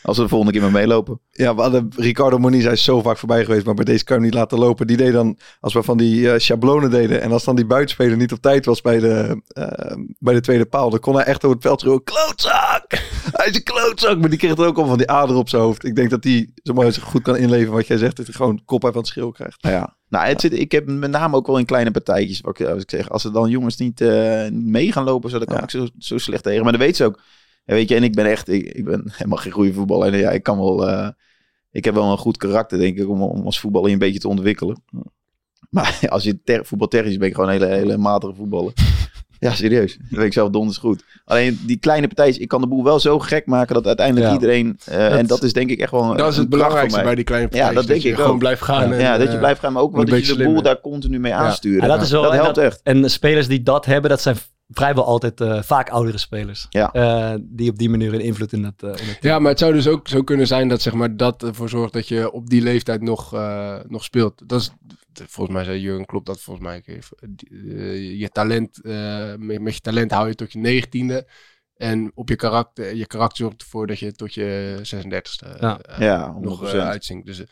Als 0.02 0.16
we 0.16 0.22
de 0.22 0.28
volgende 0.28 0.52
keer 0.52 0.62
maar 0.62 0.70
meelopen. 0.70 1.20
Ja, 1.36 1.54
we 1.54 1.60
hadden 1.60 1.88
Ricardo 1.96 2.38
Moniz, 2.38 2.64
hij 2.64 2.72
is 2.72 2.84
zo 2.84 3.00
vaak 3.02 3.18
voorbij 3.18 3.44
geweest, 3.44 3.64
maar 3.64 3.74
bij 3.74 3.84
deze 3.84 4.04
kan 4.04 4.16
hij 4.16 4.24
niet 4.24 4.34
laten 4.34 4.58
lopen. 4.58 4.86
Die 4.86 4.96
deed 4.96 5.12
dan, 5.12 5.38
als 5.60 5.72
we 5.72 5.82
van 5.82 5.96
die 5.96 6.30
eh 6.30 6.38
schablonen 6.38 6.90
deden 6.90 7.20
en 7.20 7.32
als 7.32 7.44
dan 7.44 7.56
die 7.56 7.66
buitenspeler 7.66 8.16
niet 8.16 8.32
op 8.32 8.40
tijd 8.40 8.64
was 8.66 8.80
bij 8.80 8.98
de, 8.98 9.42
eh, 9.48 9.96
bij 10.18 10.34
de 10.34 10.40
tweede 10.40 10.64
paal, 10.66 10.90
dan 10.90 11.00
kon 11.00 11.14
hij 11.14 11.24
echt 11.24 11.44
over 11.44 11.56
het 11.56 11.66
veld 11.66 11.80
schreeuwen, 11.80 12.02
klootzak! 12.04 12.84
Hij 13.32 13.46
is 13.48 13.56
een 13.56 13.62
klootzak! 13.62 14.18
Maar 14.18 14.28
die 14.30 14.38
kreeg 14.38 14.58
er 14.58 14.66
ook 14.66 14.78
al 14.78 14.86
van 14.86 14.98
die 14.98 15.10
ader 15.10 15.36
op 15.36 15.48
zijn 15.48 15.62
hoofd. 15.62 15.84
Ik 15.84 15.94
denk 15.96 16.10
dat 16.10 16.22
die 16.22 16.52
zo 16.62 16.72
mooi 16.72 16.92
zich 16.92 17.02
goed 17.02 17.22
kan 17.22 17.36
inleven 17.36 17.72
wat 17.72 17.86
jij 17.86 17.96
zegt, 17.96 18.16
dat 18.16 18.26
hij 18.26 18.34
gewoon 18.34 18.62
kop 18.64 18.84
uit 18.84 18.92
van 18.92 19.02
het 19.02 19.10
schreeuw 19.10 19.30
krijgt. 19.30 19.56
Ja. 19.58 19.96
Nou, 20.08 20.26
het 20.26 20.40
zit, 20.40 20.52
ik 20.58 20.72
heb 20.72 20.86
met 20.86 21.10
name 21.10 21.36
ook 21.36 21.46
wel 21.46 21.58
in 21.58 21.64
kleine 21.64 21.90
partijtjes. 21.90 22.40
Wat 22.40 22.60
ik, 22.60 22.66
als 22.66 22.82
ik 22.82 22.90
zeg, 22.90 23.10
als 23.10 23.24
er 23.24 23.32
dan 23.32 23.50
jongens 23.50 23.76
niet, 23.76 24.00
eh, 24.00 24.42
niet 24.48 24.66
mee 24.66 24.92
gaan 24.92 25.04
lopen, 25.04 25.30
zo, 25.30 25.38
dan 25.38 25.46
kan 25.46 25.56
Ja. 25.56 25.62
ik 25.62 25.70
zo, 25.70 25.86
zo 25.98 26.18
slecht 26.18 26.42
tegen. 26.42 26.62
Maar 26.62 26.72
dat 26.72 26.80
weet 26.80 26.96
ze 26.96 27.04
ook. 27.04 27.20
En 27.64 27.74
weet 27.74 27.88
je, 27.88 27.94
en 27.94 28.02
ik 28.02 28.14
ben 28.14 28.26
echt, 28.26 28.48
ik, 28.48 28.66
ik 28.66 28.84
ben 28.84 29.02
helemaal 29.16 29.38
geen 29.38 29.52
goede 29.52 29.72
voetballer. 29.72 30.12
En 30.12 30.18
ja, 30.18 30.30
ik 30.30 30.42
kan 30.42 30.58
wel, 30.58 30.88
eh, 30.88 31.08
ik 31.74 31.84
heb 31.84 31.94
wel 31.94 32.10
een 32.10 32.18
goed 32.18 32.36
karakter, 32.36 32.78
denk 32.78 32.98
ik, 32.98 33.08
om, 33.08 33.22
om 33.22 33.44
als 33.44 33.60
voetballer 33.60 33.90
een 33.92 33.98
beetje 33.98 34.18
te 34.20 34.28
ontwikkelen. 34.28 34.82
Maar 35.70 35.98
als 36.08 36.22
je 36.24 36.42
ter, 36.42 36.64
voetbaltechnisch 36.66 37.16
ben 37.16 37.28
ik 37.28 37.34
gewoon 37.34 37.48
een 37.50 37.60
hele, 37.60 37.66
hele 37.74 37.96
matige 37.96 38.34
voetballer. 38.34 38.72
Ja, 39.38 39.54
serieus. 39.54 39.96
Dat 39.96 40.18
weet 40.18 40.26
ik 40.26 40.32
zelf 40.32 40.50
donders 40.50 40.76
goed. 40.78 41.04
Alleen 41.24 41.58
die 41.66 41.78
kleine 41.78 42.06
partijtjes, 42.06 42.42
ik 42.42 42.48
kan 42.48 42.60
de 42.60 42.66
boel 42.66 42.84
wel 42.84 43.00
zo 43.00 43.18
gek 43.18 43.46
maken 43.46 43.74
dat 43.74 43.86
uiteindelijk 43.86 44.26
Ja. 44.26 44.32
iedereen... 44.32 44.78
eh, 44.84 45.18
en 45.18 45.26
dat 45.26 45.42
is 45.42 45.52
denk 45.52 45.70
ik 45.70 45.80
echt 45.80 45.90
wel 45.90 46.02
een 46.10 46.16
Dat 46.16 46.30
is 46.30 46.36
het 46.36 46.48
belangrijkste 46.48 46.96
mij. 46.96 47.04
bij 47.06 47.14
die 47.14 47.24
kleine 47.24 47.46
Ja, 47.50 47.52
partijtjes. 47.52 47.86
dat 47.86 47.90
denk 47.96 48.02
je 48.02 48.08
ik 48.08 48.24
gewoon 48.24 48.38
blijft 48.38 48.62
gaan. 48.62 48.92
en, 48.92 49.00
Ja, 49.00 49.18
dat 49.18 49.26
je 49.26 49.32
eh, 49.32 49.38
blijft 49.38 49.60
gaan, 49.60 49.72
maar 49.72 49.82
ook 49.82 49.94
wel 49.96 50.04
dat 50.04 50.14
je 50.18 50.20
de 50.26 50.26
boel 50.34 50.42
slimmer. 50.42 50.62
daar 50.62 50.80
continu 50.80 51.18
mee 51.20 51.34
aansturen. 51.34 51.82
En 51.82 51.88
dat 51.88 52.02
is 52.02 52.10
wel- 52.10 52.22
dat 52.22 52.32
en 52.32 52.38
helpt 52.38 52.54
dat- 52.54 52.64
echt. 52.64 52.80
En 52.82 53.10
spelers 53.10 53.48
die 53.48 53.62
dat 53.62 53.84
hebben, 53.86 54.10
dat 54.10 54.20
zijn 54.20 54.36
vrijwel 54.68 55.04
altijd 55.04 55.40
eh, 55.40 55.62
vaak 55.62 55.88
oudere 55.90 56.18
spelers. 56.18 56.66
Ja. 56.70 56.92
Eh, 56.92 57.34
die 57.42 57.70
op 57.70 57.78
die 57.78 57.90
manier 57.90 58.14
een 58.14 58.20
invloed 58.20 58.52
in 58.52 58.64
het, 58.64 58.82
eh, 58.82 58.88
in 58.88 59.08
het 59.08 59.18
Ja, 59.20 59.38
maar 59.38 59.50
het 59.50 59.58
zou 59.58 59.72
dus 59.72 59.88
ook 59.88 60.08
zo 60.08 60.22
kunnen 60.22 60.46
zijn 60.46 60.68
dat 60.68 60.82
zeg 60.82 60.92
maar, 60.92 61.16
dat 61.16 61.42
ervoor 61.42 61.68
zorgt 61.68 61.92
dat 61.92 62.08
je 62.08 62.32
op 62.32 62.48
die 62.50 62.62
leeftijd 62.62 63.02
nog, 63.02 63.34
eh, 63.34 63.78
nog 63.86 64.04
speelt. 64.04 64.48
Dat 64.48 64.60
is, 64.60 64.70
volgens 65.12 65.56
mij 65.56 65.64
zei 65.64 65.80
Jurgen 65.80 66.06
Klopp 66.06 66.26
dat 66.26 66.40
volgens 66.40 66.66
mij. 66.66 66.82
je 68.18 68.28
talent, 68.32 68.82
eh, 68.82 69.34
met, 69.36 69.60
met 69.60 69.74
je 69.74 69.80
talent 69.80 70.10
hou 70.10 70.28
je 70.28 70.34
tot 70.34 70.52
je 70.52 70.58
negentiende. 70.58 71.28
En 71.74 72.12
op 72.14 72.28
je 72.28 72.36
karakter, 72.36 72.94
je 72.94 73.06
karakter 73.06 73.36
zorgt 73.36 73.62
ervoor 73.62 73.86
dat 73.86 73.98
je 73.98 74.12
tot 74.12 74.34
je 74.34 74.78
36e 74.82 75.56
Ja. 75.60 75.80
Ja, 75.98 76.36
nog 76.40 76.60
100%. 76.60 76.82
uitzinkt. 76.82 77.26
Dus, 77.26 77.42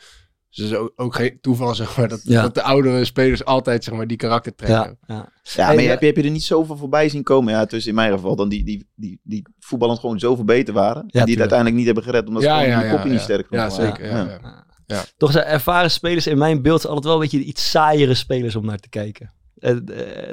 dus 0.54 0.64
het 0.64 0.72
is 0.74 0.78
ook, 0.78 0.92
ook 0.96 1.14
geen 1.14 1.38
toeval 1.40 1.74
zeg 1.74 1.96
maar, 1.96 2.08
dat, 2.08 2.20
Ja. 2.24 2.42
dat 2.42 2.54
de 2.54 2.62
oudere 2.62 3.04
spelers 3.04 3.44
altijd 3.44 3.84
zeg 3.84 3.94
maar, 3.94 4.06
die 4.06 4.16
karakter 4.16 4.54
trekken. 4.54 4.98
ja, 5.06 5.14
ja. 5.14 5.28
Ja, 5.42 5.64
Hey, 5.64 5.74
maar 5.74 5.84
ja. 5.84 5.90
heb, 5.90 6.00
je, 6.00 6.06
heb 6.06 6.16
je 6.16 6.22
er 6.22 6.30
niet 6.30 6.42
zoveel 6.42 6.76
voorbij 6.76 7.08
zien 7.08 7.22
komen? 7.22 7.52
Ja, 7.52 7.66
tussen 7.66 7.90
in 7.90 7.96
mijn 7.96 8.12
geval 8.12 8.36
dan 8.36 8.48
die, 8.48 8.64
die, 8.64 8.88
die, 8.94 9.20
die 9.22 9.42
voetballend 9.58 9.98
gewoon 10.00 10.18
zoveel 10.18 10.44
beter 10.44 10.74
waren. 10.74 11.00
en 11.02 11.08
die 11.10 11.20
het 11.20 11.38
uiteindelijk 11.38 11.76
niet 11.76 11.86
hebben 11.86 12.04
gered 12.04 12.26
omdat 12.28 12.42
ze 12.42 12.48
Ja, 12.48 12.60
ja, 12.60 12.82
ja, 12.82 12.90
kopje 12.90 13.08
niet 13.08 13.18
ja. 13.18 13.24
sterk 13.24 13.46
Ja, 13.50 13.68
genoeg 13.68 13.76
waren. 13.78 13.96
zeker. 13.96 14.16
Ja, 14.16 14.64
ja. 14.86 15.04
Toch 15.16 15.32
zijn 15.32 15.44
ervaren 15.44 15.90
spelers 15.90 16.26
in 16.26 16.38
mijn 16.38 16.62
beeld 16.62 16.86
altijd 16.86 17.04
wel 17.04 17.14
een 17.14 17.20
beetje 17.20 17.38
iets 17.44 17.70
saaiere 17.70 18.14
spelers 18.14 18.56
om 18.56 18.66
naar 18.66 18.78
te 18.78 18.88
kijken. 18.88 19.32
Eh, 19.62 19.70
eh, 19.70 19.77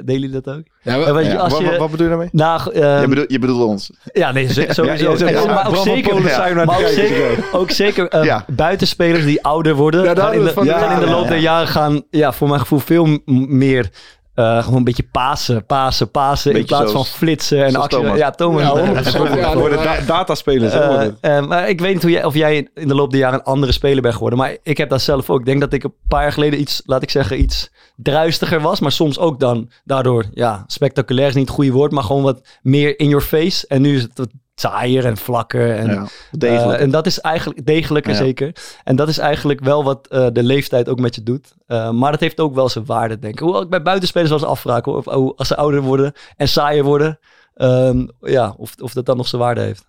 delen 0.04 0.20
jullie 0.20 0.30
dat 0.40 0.54
ook? 0.54 0.62
Ja, 0.82 0.98
we- 0.98 1.12
weet 1.12 1.26
je, 1.26 1.32
ja. 1.32 1.38
als 1.38 1.52
Wat, 1.52 1.60
je, 1.62 1.66
wat, 1.68 1.76
wat 1.78 1.90
bedoel 1.90 2.04
je 2.06 2.10
daarmee? 2.12 2.28
nou, 2.32 2.74
Je, 2.74 2.80
ehm, 2.80 3.08
bedoelt, 3.08 3.30
je 3.30 3.38
bedoelt 3.38 3.62
ons. 3.64 3.90
ja, 4.12 4.32
nee, 4.32 4.48
sowieso. 4.52 4.84
Ja, 4.84 4.96
jij 4.96 5.16
zegt, 5.16 5.32
Ja, 5.32 5.40
ja, 5.40 5.46
maar 5.46 5.68
ook 5.68 5.76
zeker, 5.76 6.22
maar 6.22 6.66
te 6.66 6.82
ook 6.82 6.86
zeker, 6.88 7.44
ook 7.52 7.70
zeker 7.70 8.24
Ja. 8.24 8.44
buitenspelers 8.48 9.24
die 9.24 9.42
ouder 9.42 9.74
worden. 9.74 10.16
Gaan 10.16 10.32
in, 10.34 10.44
de, 10.44 10.50
gaan 10.50 10.92
in 10.92 11.00
de 11.00 11.10
loop 11.12 11.22
ja, 11.22 11.28
der 11.28 11.36
ja. 11.36 11.42
jaren 11.42 11.68
gaan, 11.68 12.02
ja, 12.10 12.32
voor 12.32 12.48
mijn 12.48 12.60
gevoel 12.60 12.78
veel 12.78 13.18
meer 13.48 13.90
eh, 14.34 14.62
gewoon 14.62 14.78
een 14.78 14.84
beetje 14.84 15.08
pasen, 15.12 15.66
pasen, 15.66 16.10
pasen. 16.10 16.54
in 16.54 16.64
plaats 16.64 16.90
zoals- 16.90 17.08
van 17.08 17.16
flitsen 17.18 17.64
en 17.64 17.76
actie. 17.76 17.98
Thomas. 17.98 18.18
Ja, 18.18 18.30
Thomas. 18.30 18.62
Ja, 18.62 18.68
100%. 18.70 19.34
Ja, 19.38 19.52
Voor 19.52 19.70
de 19.70 19.74
nee, 19.76 19.84
da- 19.84 20.00
dataspelers. 20.06 20.72
eh, 20.72 20.86
worden. 20.88 21.16
eh, 21.20 21.46
maar 21.46 21.68
ik 21.68 21.80
weet 21.80 21.92
niet 21.92 22.02
hoe 22.02 22.10
jij, 22.10 22.24
of 22.24 22.34
jij 22.34 22.68
in 22.74 22.88
de 22.88 22.94
loop 22.94 23.10
der 23.10 23.20
jaren 23.20 23.38
een 23.38 23.44
andere 23.44 23.72
speler 23.72 24.02
bent 24.02 24.14
geworden. 24.14 24.38
Maar 24.38 24.56
ik 24.62 24.76
heb 24.76 24.88
dat 24.88 25.00
zelf 25.02 25.30
ook. 25.30 25.38
Ik 25.40 25.46
denk 25.46 25.60
dat 25.60 25.72
ik 25.72 25.84
een 25.84 25.94
paar 26.08 26.22
jaar 26.22 26.32
geleden 26.32 26.60
iets, 26.60 26.82
laat 26.86 27.02
ik 27.02 27.10
zeggen, 27.10 27.40
iets 27.40 27.70
druistiger 27.96 28.60
was. 28.60 28.80
Maar 28.80 28.92
soms 28.92 29.18
ook 29.18 29.40
dan 29.40 29.70
daardoor, 29.84 30.24
ja, 30.32 30.64
spectaculair 30.66 31.28
is 31.28 31.34
niet 31.34 31.46
het 31.46 31.54
goede 31.54 31.72
woord. 31.72 31.92
Maar 31.92 32.04
gewoon 32.04 32.22
wat 32.22 32.40
meer 32.62 32.98
in 32.98 33.08
your 33.08 33.24
face. 33.24 33.66
En 33.66 33.82
nu 33.82 33.94
is 33.96 34.02
het 34.02 34.18
wat 34.18 34.28
saaier 34.60 35.06
en 35.06 35.16
vlakker. 35.16 35.76
En, 35.76 35.90
Ja, 35.90 36.06
degelijk. 36.30 36.78
eh, 36.78 36.84
en 36.84 36.90
dat 36.90 37.06
is 37.06 37.20
eigenlijk 37.20 37.66
degelijker 37.66 38.12
Ja. 38.12 38.18
zeker. 38.18 38.52
En 38.84 38.96
dat 38.96 39.08
is 39.08 39.18
eigenlijk 39.18 39.60
wel 39.60 39.84
wat 39.84 40.06
eh, 40.08 40.26
de 40.32 40.42
leeftijd 40.42 40.88
ook 40.88 41.00
met 41.00 41.14
je 41.14 41.22
doet. 41.22 41.54
Eh, 41.66 41.90
maar 41.90 42.10
dat 42.10 42.20
heeft 42.20 42.40
ook 42.40 42.54
wel 42.54 42.68
zijn 42.68 42.84
waarde, 42.84 43.18
denk 43.18 43.34
ik. 43.34 43.38
Hoewel 43.40 43.62
ik 43.62 43.68
bij 43.70 43.82
buitenspelers 43.82 44.30
wel 44.30 44.38
eens 44.38 44.48
afvraag, 44.48 44.84
hoor, 44.84 44.96
of, 44.96 45.06
oh, 45.06 45.32
als 45.38 45.48
ze 45.48 45.56
ouder 45.56 45.80
worden 45.82 46.12
en 46.36 46.48
saaier 46.48 46.84
worden. 46.84 47.18
ehm, 47.54 48.06
ja, 48.20 48.54
of, 48.56 48.74
of 48.82 48.92
dat 48.92 49.06
dan 49.06 49.16
nog 49.16 49.28
zijn 49.28 49.42
waarde 49.42 49.60
heeft. 49.60 49.84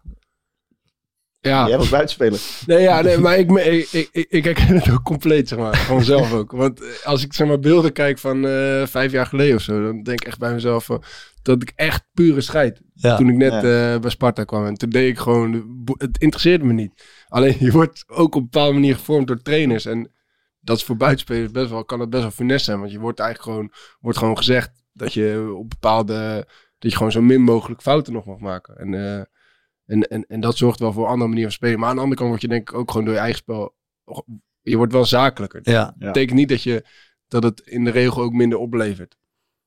Ja. 1.42 1.68
Jij 1.68 1.78
was 1.78 1.90
buitenspeler. 1.90 2.40
Nee, 2.66 2.82
ja, 2.82 3.02
nee, 3.02 3.18
maar 3.18 3.38
ik, 3.38 3.52
ik, 3.52 3.88
ik, 3.92 4.10
ik, 4.12 4.26
ik 4.30 4.44
herken 4.44 4.76
het 4.76 4.92
ook 4.92 5.04
compleet, 5.04 5.48
zeg 5.48 5.60
maar. 5.60 5.78
Van 5.78 5.98
mezelf 5.98 6.34
ook. 6.34 6.52
Want 6.52 6.82
eh, 6.82 6.88
als 7.06 7.24
ik 7.24 7.34
zeg 7.34 7.48
maar 7.48 7.60
beelden 7.60 7.94
kijk 7.94 8.18
van 8.20 8.48
eh, 8.48 8.86
vijf 8.86 9.12
jaar 9.12 9.26
geleden 9.26 9.56
of 9.56 9.62
zo, 9.62 9.84
dan 9.84 10.04
denk 10.04 10.22
ik 10.22 10.28
echt 10.28 10.40
bij 10.40 10.54
mezelf 10.54 10.86
van, 10.86 11.04
dat 11.42 11.62
ik 11.62 11.72
echt 11.76 12.04
pure 12.14 12.42
scheid. 12.42 12.82
Ja. 12.94 13.16
Toen 13.18 13.30
ik 13.30 13.36
net 13.36 13.52
Ja. 13.52 13.94
eh, 13.94 14.00
bij 14.00 14.10
Sparta 14.10 14.44
kwam. 14.44 14.66
En 14.66 14.74
toen 14.74 14.90
deed 14.90 15.10
ik 15.10 15.18
gewoon, 15.18 15.66
het 15.98 16.18
interesseerde 16.18 16.66
me 16.66 16.74
niet. 16.74 17.04
Alleen 17.28 17.56
je 17.60 17.72
wordt 17.72 18.04
ook 18.08 18.36
op 18.36 18.42
een 18.42 18.50
bepaalde 18.52 18.74
manier 18.74 18.96
gevormd 18.96 19.28
door 19.28 19.42
trainers. 19.42 19.86
En 19.86 20.12
dat 20.60 20.78
is 20.78 20.84
voor 20.84 20.98
buitenspelers 20.98 21.52
best 21.52 21.70
wel, 21.70 21.86
kan 21.86 22.00
het 22.00 22.10
best 22.10 22.22
wel 22.22 22.32
funest 22.32 22.66
zijn. 22.66 22.80
Want 22.80 22.92
je 22.92 23.00
wordt 23.00 23.20
eigenlijk 23.20 23.50
gewoon, 23.52 23.72
wordt 24.00 24.18
gewoon 24.18 24.38
gezegd 24.38 24.72
dat 24.94 25.14
je 25.14 25.54
op 25.58 25.70
bepaalde, 25.70 26.48
dat 26.80 26.92
je 26.92 26.98
gewoon 26.98 27.12
zo 27.12 27.22
min 27.22 27.42
mogelijk 27.42 27.82
fouten 27.82 28.14
nog 28.14 28.26
mag 28.26 28.40
maken. 28.40 28.78
En, 28.78 28.94
eh, 28.94 29.22
en, 29.86 30.02
en, 30.02 30.26
en 30.28 30.39
dat 30.39 30.58
zorgt 30.58 30.80
wel 30.80 30.94
voor 30.94 31.04
een 31.04 31.10
andere 31.10 31.30
manier 31.30 31.44
van 31.44 31.52
spelen. 31.54 31.80
Maar 31.80 31.89
aan 31.89 31.96
de 31.96 32.02
andere 32.02 32.17
kant 32.20 32.30
word 32.30 32.41
je 32.41 32.48
denk 32.48 32.70
ik 32.70 32.76
ook 32.76 32.91
gewoon 32.91 33.06
door 33.06 33.13
je 33.15 33.20
eigen 33.20 33.39
spel, 33.39 33.76
je 34.62 34.78
wordt 34.78 34.94
wel 34.94 35.06
zakelijker. 35.06 35.60
Ja. 35.63 35.84
Dat 35.86 35.98
betekent 35.98 36.38
niet 36.38 36.50
dat, 36.50 36.63
je, 36.63 36.86
dat 37.28 37.44
het 37.44 37.60
in 37.65 37.84
de 37.84 37.91
regel 37.91 38.22
ook 38.22 38.34
minder 38.34 38.58
oplevert. 38.58 39.20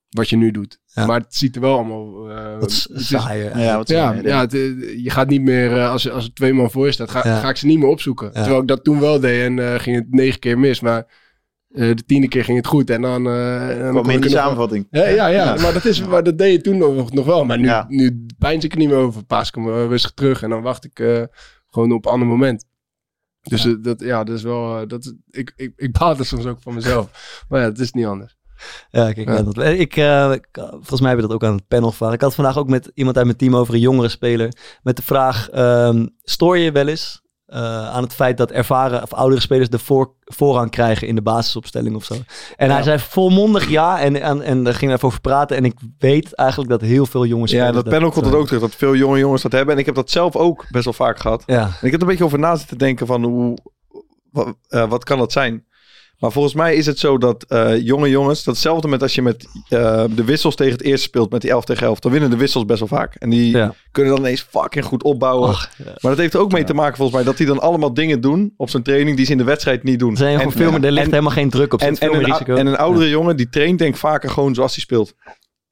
Wat 0.08 0.28
je 0.28 0.36
nu 0.36 0.50
doet. 0.50 0.78
Ja. 0.84 1.06
Maar 1.06 1.20
het 1.20 1.34
ziet 1.34 1.54
er 1.54 1.60
wel 1.60 1.74
allemaal... 1.76 2.30
eh, 2.30 2.58
wat 2.58 2.72
s- 2.72 2.88
het 2.88 3.00
is- 3.00 3.06
saaier. 3.08 3.58
Ja, 3.58 3.76
wat 3.76 3.88
ja, 3.88 4.12
ja 4.12 4.40
het, 4.40 4.54
eh, 4.54 5.02
je 5.04 5.10
gaat 5.10 5.28
niet 5.28 5.42
meer, 5.42 5.76
eh, 5.76 5.90
als, 5.90 6.10
als 6.10 6.24
er 6.24 6.32
twee 6.34 6.52
man 6.52 6.70
voor 6.70 6.86
je 6.86 6.92
staat, 6.92 7.10
ga, 7.10 7.28
Ja. 7.28 7.40
ga 7.40 7.48
ik 7.48 7.56
ze 7.56 7.66
niet 7.66 7.78
meer 7.78 7.88
opzoeken. 7.88 8.26
Ja. 8.26 8.32
Terwijl 8.32 8.60
ik 8.60 8.68
dat 8.68 8.84
toen 8.84 9.00
wel 9.00 9.20
deed 9.20 9.42
en 9.44 9.58
eh, 9.58 9.80
ging 9.80 9.96
het 9.96 10.10
negen 10.10 10.38
keer 10.40 10.58
mis. 10.58 10.80
Maar 10.80 11.06
de 11.74 12.02
tiende 12.06 12.28
keer 12.28 12.44
ging 12.44 12.56
het 12.56 12.66
goed. 12.66 12.90
En 12.90 13.02
dan... 13.02 13.26
eh, 13.26 13.70
en 13.86 13.94
dan 13.94 14.04
in 14.04 14.10
ik 14.10 14.22
die 14.22 14.30
nog- 14.30 14.40
samenvatting. 14.40 14.86
Ja, 14.90 15.06
ja, 15.06 15.26
ja, 15.26 15.54
Ja. 15.54 15.62
maar 15.62 15.72
dat, 15.72 15.84
is, 15.84 16.06
maar 16.06 16.22
dat 16.22 16.38
deed 16.38 16.52
je 16.52 16.60
toen 16.60 16.78
nog, 16.78 17.12
nog 17.12 17.26
wel. 17.26 17.44
Maar 17.44 17.58
nu, 17.58 17.64
Ja. 17.66 17.84
nu 17.88 18.26
pijns 18.38 18.64
ik 18.64 18.72
er 18.72 18.78
niet 18.78 18.88
meer 18.88 18.96
over. 18.98 19.24
Paas 19.24 19.48
ik 19.48 19.54
hem 19.54 19.68
eh, 19.68 19.86
rustig 19.86 20.10
terug 20.12 20.42
en 20.42 20.50
dan 20.50 20.62
wacht 20.62 20.84
ik 20.84 20.98
eh, 20.98 21.22
gewoon 21.70 21.92
op 21.92 22.06
een 22.06 22.12
ander 22.12 22.28
moment. 22.28 22.64
Dus 23.42 23.66
eh, 23.66 23.72
dat, 23.80 24.00
ja, 24.00 24.24
dat 24.24 24.36
is 24.36 24.42
wel... 24.42 24.80
eh, 24.80 24.86
dat, 24.86 25.14
ik, 25.30 25.52
ik, 25.56 25.72
ik 25.76 25.92
baal 25.98 26.18
er 26.18 26.26
soms 26.26 26.46
ook 26.46 26.58
van 26.60 26.74
mezelf. 26.74 27.10
Maar 27.48 27.60
ja, 27.60 27.66
het 27.66 27.78
is 27.78 27.92
niet 27.92 28.06
anders. 28.06 28.36
Ja, 28.90 29.12
kijk, 29.12 29.28
Ja. 29.28 29.42
dat, 29.42 29.58
ik, 29.58 29.96
eh, 29.96 30.30
volgens 30.70 31.00
mij 31.00 31.08
hebben 31.10 31.26
we 31.28 31.32
dat 31.32 31.32
ook 31.32 31.44
aan 31.44 31.56
het 31.56 31.68
panel 31.68 31.90
gevraagd. 31.90 32.14
Ik 32.14 32.20
had 32.20 32.34
vandaag 32.34 32.58
ook 32.58 32.68
met 32.68 32.90
iemand 32.94 33.16
uit 33.16 33.26
mijn 33.26 33.38
team 33.38 33.56
over 33.56 33.74
een 33.74 33.80
jongere 33.80 34.08
speler. 34.08 34.52
Met 34.82 34.96
de 34.96 35.02
vraag, 35.02 35.50
ehm, 35.50 36.06
stoor 36.22 36.58
je 36.58 36.72
wel 36.72 36.88
eens 36.88 37.22
eh, 37.46 37.88
aan 37.88 38.02
het 38.02 38.14
feit 38.14 38.36
dat 38.36 38.50
ervaren 38.50 39.02
of 39.02 39.12
oudere 39.12 39.40
spelers 39.40 39.68
de 39.68 39.78
voor, 39.78 40.14
voorrang 40.24 40.70
krijgen 40.70 41.08
in 41.08 41.14
de 41.14 41.22
basisopstelling 41.22 41.96
of 41.96 42.04
zo? 42.04 42.14
En 42.56 42.70
hij 42.70 42.82
zei 42.82 42.98
volmondig 42.98 43.68
ja 43.68 44.00
en, 44.00 44.20
en, 44.20 44.42
en 44.42 44.64
daar 44.64 44.74
gingen 44.74 44.88
we 44.88 44.94
even 44.94 45.08
over 45.08 45.20
praten. 45.20 45.56
En 45.56 45.64
ik 45.64 45.74
weet 45.98 46.34
eigenlijk 46.34 46.70
dat 46.70 46.80
heel 46.80 47.06
veel 47.06 47.26
jonge 47.26 47.46
spelers... 47.46 47.68
Ja, 47.68 47.74
dat 47.74 47.88
panel 47.88 48.10
komt 48.10 48.26
het 48.26 48.34
ook 48.34 48.46
terug, 48.46 48.60
dat 48.60 48.74
veel 48.74 48.94
jonge 48.94 49.18
jongens 49.18 49.42
dat 49.42 49.52
hebben. 49.52 49.74
En 49.74 49.80
ik 49.80 49.86
heb 49.86 49.94
dat 49.94 50.10
zelf 50.10 50.36
ook 50.36 50.66
best 50.70 50.84
wel 50.84 50.92
vaak 50.92 51.18
gehad. 51.18 51.42
Ja, 51.46 51.62
En 51.62 51.68
ik 51.68 51.90
heb 51.90 51.94
er 51.94 52.00
een 52.00 52.06
beetje 52.06 52.24
over 52.24 52.38
na 52.38 52.56
zitten 52.56 52.78
denken 52.78 53.06
van 53.06 53.24
hoe, 53.24 53.58
wat, 54.30 54.54
eh, 54.68 54.88
wat 54.88 55.04
kan 55.04 55.18
dat 55.18 55.32
zijn? 55.32 55.64
Maar 56.18 56.32
volgens 56.32 56.54
mij 56.54 56.74
is 56.74 56.86
het 56.86 56.98
zo 56.98 57.18
dat 57.18 57.44
eh, 57.48 57.80
jonge 57.80 58.08
jongens, 58.10 58.44
datzelfde 58.44 58.88
met 58.88 59.02
als 59.02 59.14
je 59.14 59.22
met 59.22 59.46
eh, 59.68 60.04
de 60.14 60.24
wissels 60.24 60.54
tegen 60.54 60.72
het 60.72 60.82
eerste 60.82 61.06
speelt 61.06 61.30
met 61.30 61.40
die 61.40 61.50
11 61.50 61.64
tegen 61.64 61.86
11, 61.86 61.98
dan 61.98 62.12
winnen 62.12 62.30
de 62.30 62.36
wissels 62.36 62.64
best 62.64 62.78
wel 62.78 62.88
vaak. 62.88 63.14
En 63.14 63.30
die 63.30 63.56
Ja. 63.56 63.74
kunnen 63.92 64.12
dan 64.12 64.20
ineens 64.20 64.46
fucking 64.50 64.84
goed 64.84 65.02
opbouwen. 65.02 65.48
Ja. 65.50 65.84
Maar 65.84 65.96
dat 66.00 66.18
heeft 66.18 66.34
er 66.34 66.40
ook 66.40 66.52
mee 66.52 66.64
te 66.64 66.74
maken 66.74 66.96
volgens 66.96 67.16
mij 67.16 67.26
dat 67.26 67.36
die 67.36 67.46
dan 67.46 67.60
allemaal 67.60 67.94
dingen 67.94 68.20
doen 68.20 68.54
op 68.56 68.70
zijn 68.70 68.82
training 68.82 69.16
die 69.16 69.26
ze 69.26 69.32
in 69.32 69.38
de 69.38 69.44
wedstrijd 69.44 69.82
niet 69.82 69.98
doen. 69.98 70.16
zijn 70.16 70.40
En- 70.40 70.52
veel 70.52 70.70
meer, 70.70 70.84
er 70.84 70.90
ligt 70.92 71.04
en- 71.06 71.10
helemaal 71.12 71.32
geen 71.32 71.50
druk 71.50 71.72
op. 71.72 71.80
En, 71.80 71.98
en, 71.98 72.14
een, 72.14 72.24
risico. 72.24 72.54
en 72.54 72.66
een 72.66 72.76
oudere 72.76 73.08
jongen 73.08 73.36
die 73.36 73.48
traint 73.48 73.78
denk 73.78 73.96
vaker 73.96 74.30
gewoon 74.30 74.54
zoals 74.54 74.72
hij 74.74 74.82
speelt. 74.82 75.14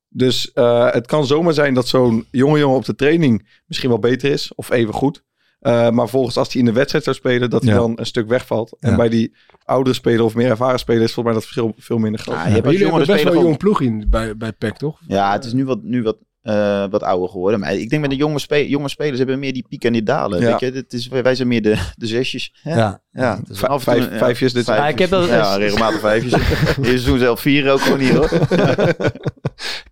Dus 0.08 0.52
eh, 0.52 0.90
het 0.92 1.06
kan 1.06 1.26
zomaar 1.26 1.52
zijn 1.52 1.74
dat 1.74 1.88
zo'n 1.88 2.26
jonge 2.30 2.58
jongen 2.58 2.76
op 2.76 2.84
de 2.84 2.94
training 2.94 3.48
misschien 3.66 3.88
wel 3.88 3.98
beter 3.98 4.30
is 4.30 4.54
of 4.54 4.70
even 4.70 4.94
goed. 4.94 5.22
Eh, 5.62 5.90
maar 5.90 6.08
volgens 6.08 6.36
als 6.36 6.52
hij 6.52 6.60
in 6.60 6.66
de 6.66 6.72
wedstrijd 6.72 7.04
zou 7.04 7.16
spelen, 7.16 7.50
dat 7.50 7.62
hij 7.62 7.72
Ja. 7.72 7.78
dan 7.78 7.92
een 7.96 8.06
stuk 8.06 8.28
wegvalt. 8.28 8.76
En 8.80 8.90
Ja. 8.90 8.96
bij 8.96 9.08
die 9.08 9.34
oudere 9.64 9.94
speler 9.96 10.24
of 10.24 10.34
meer 10.34 10.50
ervaren 10.50 10.78
speler 10.78 11.02
is 11.02 11.12
volgens 11.12 11.24
mij 11.24 11.34
dat 11.34 11.42
verschil 11.52 11.74
veel 11.78 11.98
minder 11.98 12.20
groot. 12.20 12.36
Ja, 12.36 12.46
je 12.46 12.48
hebt 12.50 12.56
Maar 12.64 12.66
als 12.70 12.76
jullie 12.80 12.92
jongere 12.92 13.06
hebben 13.06 13.24
best 13.24 13.34
wel 13.36 13.42
een 13.42 13.48
jong 13.48 13.58
ploeg 13.58 13.80
in 13.80 14.06
bij, 14.10 14.36
bij 14.36 14.52
PEC, 14.52 14.76
toch? 14.76 15.00
Ja, 15.06 15.32
het 15.32 15.44
is 15.44 15.52
nu 15.52 15.64
wat, 15.64 15.82
nu 15.82 16.02
wat, 16.02 16.16
eh, 16.42 16.84
wat 16.90 17.02
ouder 17.02 17.28
geworden. 17.28 17.60
Maar 17.60 17.74
ik 17.74 17.90
denk 17.90 18.02
met 18.02 18.10
de 18.10 18.16
jonge, 18.16 18.38
spe 18.38 18.68
jonge 18.68 18.88
spelers 18.88 19.18
hebben 19.18 19.38
meer 19.38 19.52
die 19.52 19.66
pieken 19.68 19.86
en 19.86 19.92
die 19.92 20.02
dalen. 20.02 20.40
Ja. 20.40 20.50
Weet 20.50 20.60
je? 20.60 20.70
Het 20.78 20.92
is, 20.92 21.08
wij 21.08 21.34
zijn 21.34 21.48
meer 21.48 21.62
de, 21.62 21.76
de 21.96 22.06
zesjes. 22.06 22.54
Ja. 22.62 22.76
Ja. 22.76 23.00
Ja, 23.12 23.40
Vijf- 23.78 24.18
vijfjes 24.18 24.52
dit 24.52 24.68
ik 24.68 24.98
heb 24.98 25.10
dat- 25.10 25.28
ja, 25.28 25.56
regelmatig 25.56 26.00
vijfjes. 26.00 26.32
Eerst 26.42 26.74
seizoen 26.84 27.18
zelf 27.18 27.40
vier 27.40 27.70
ook 27.72 27.80
gewoon 27.80 27.98
hier 27.98 28.16
hoor. 28.16 28.30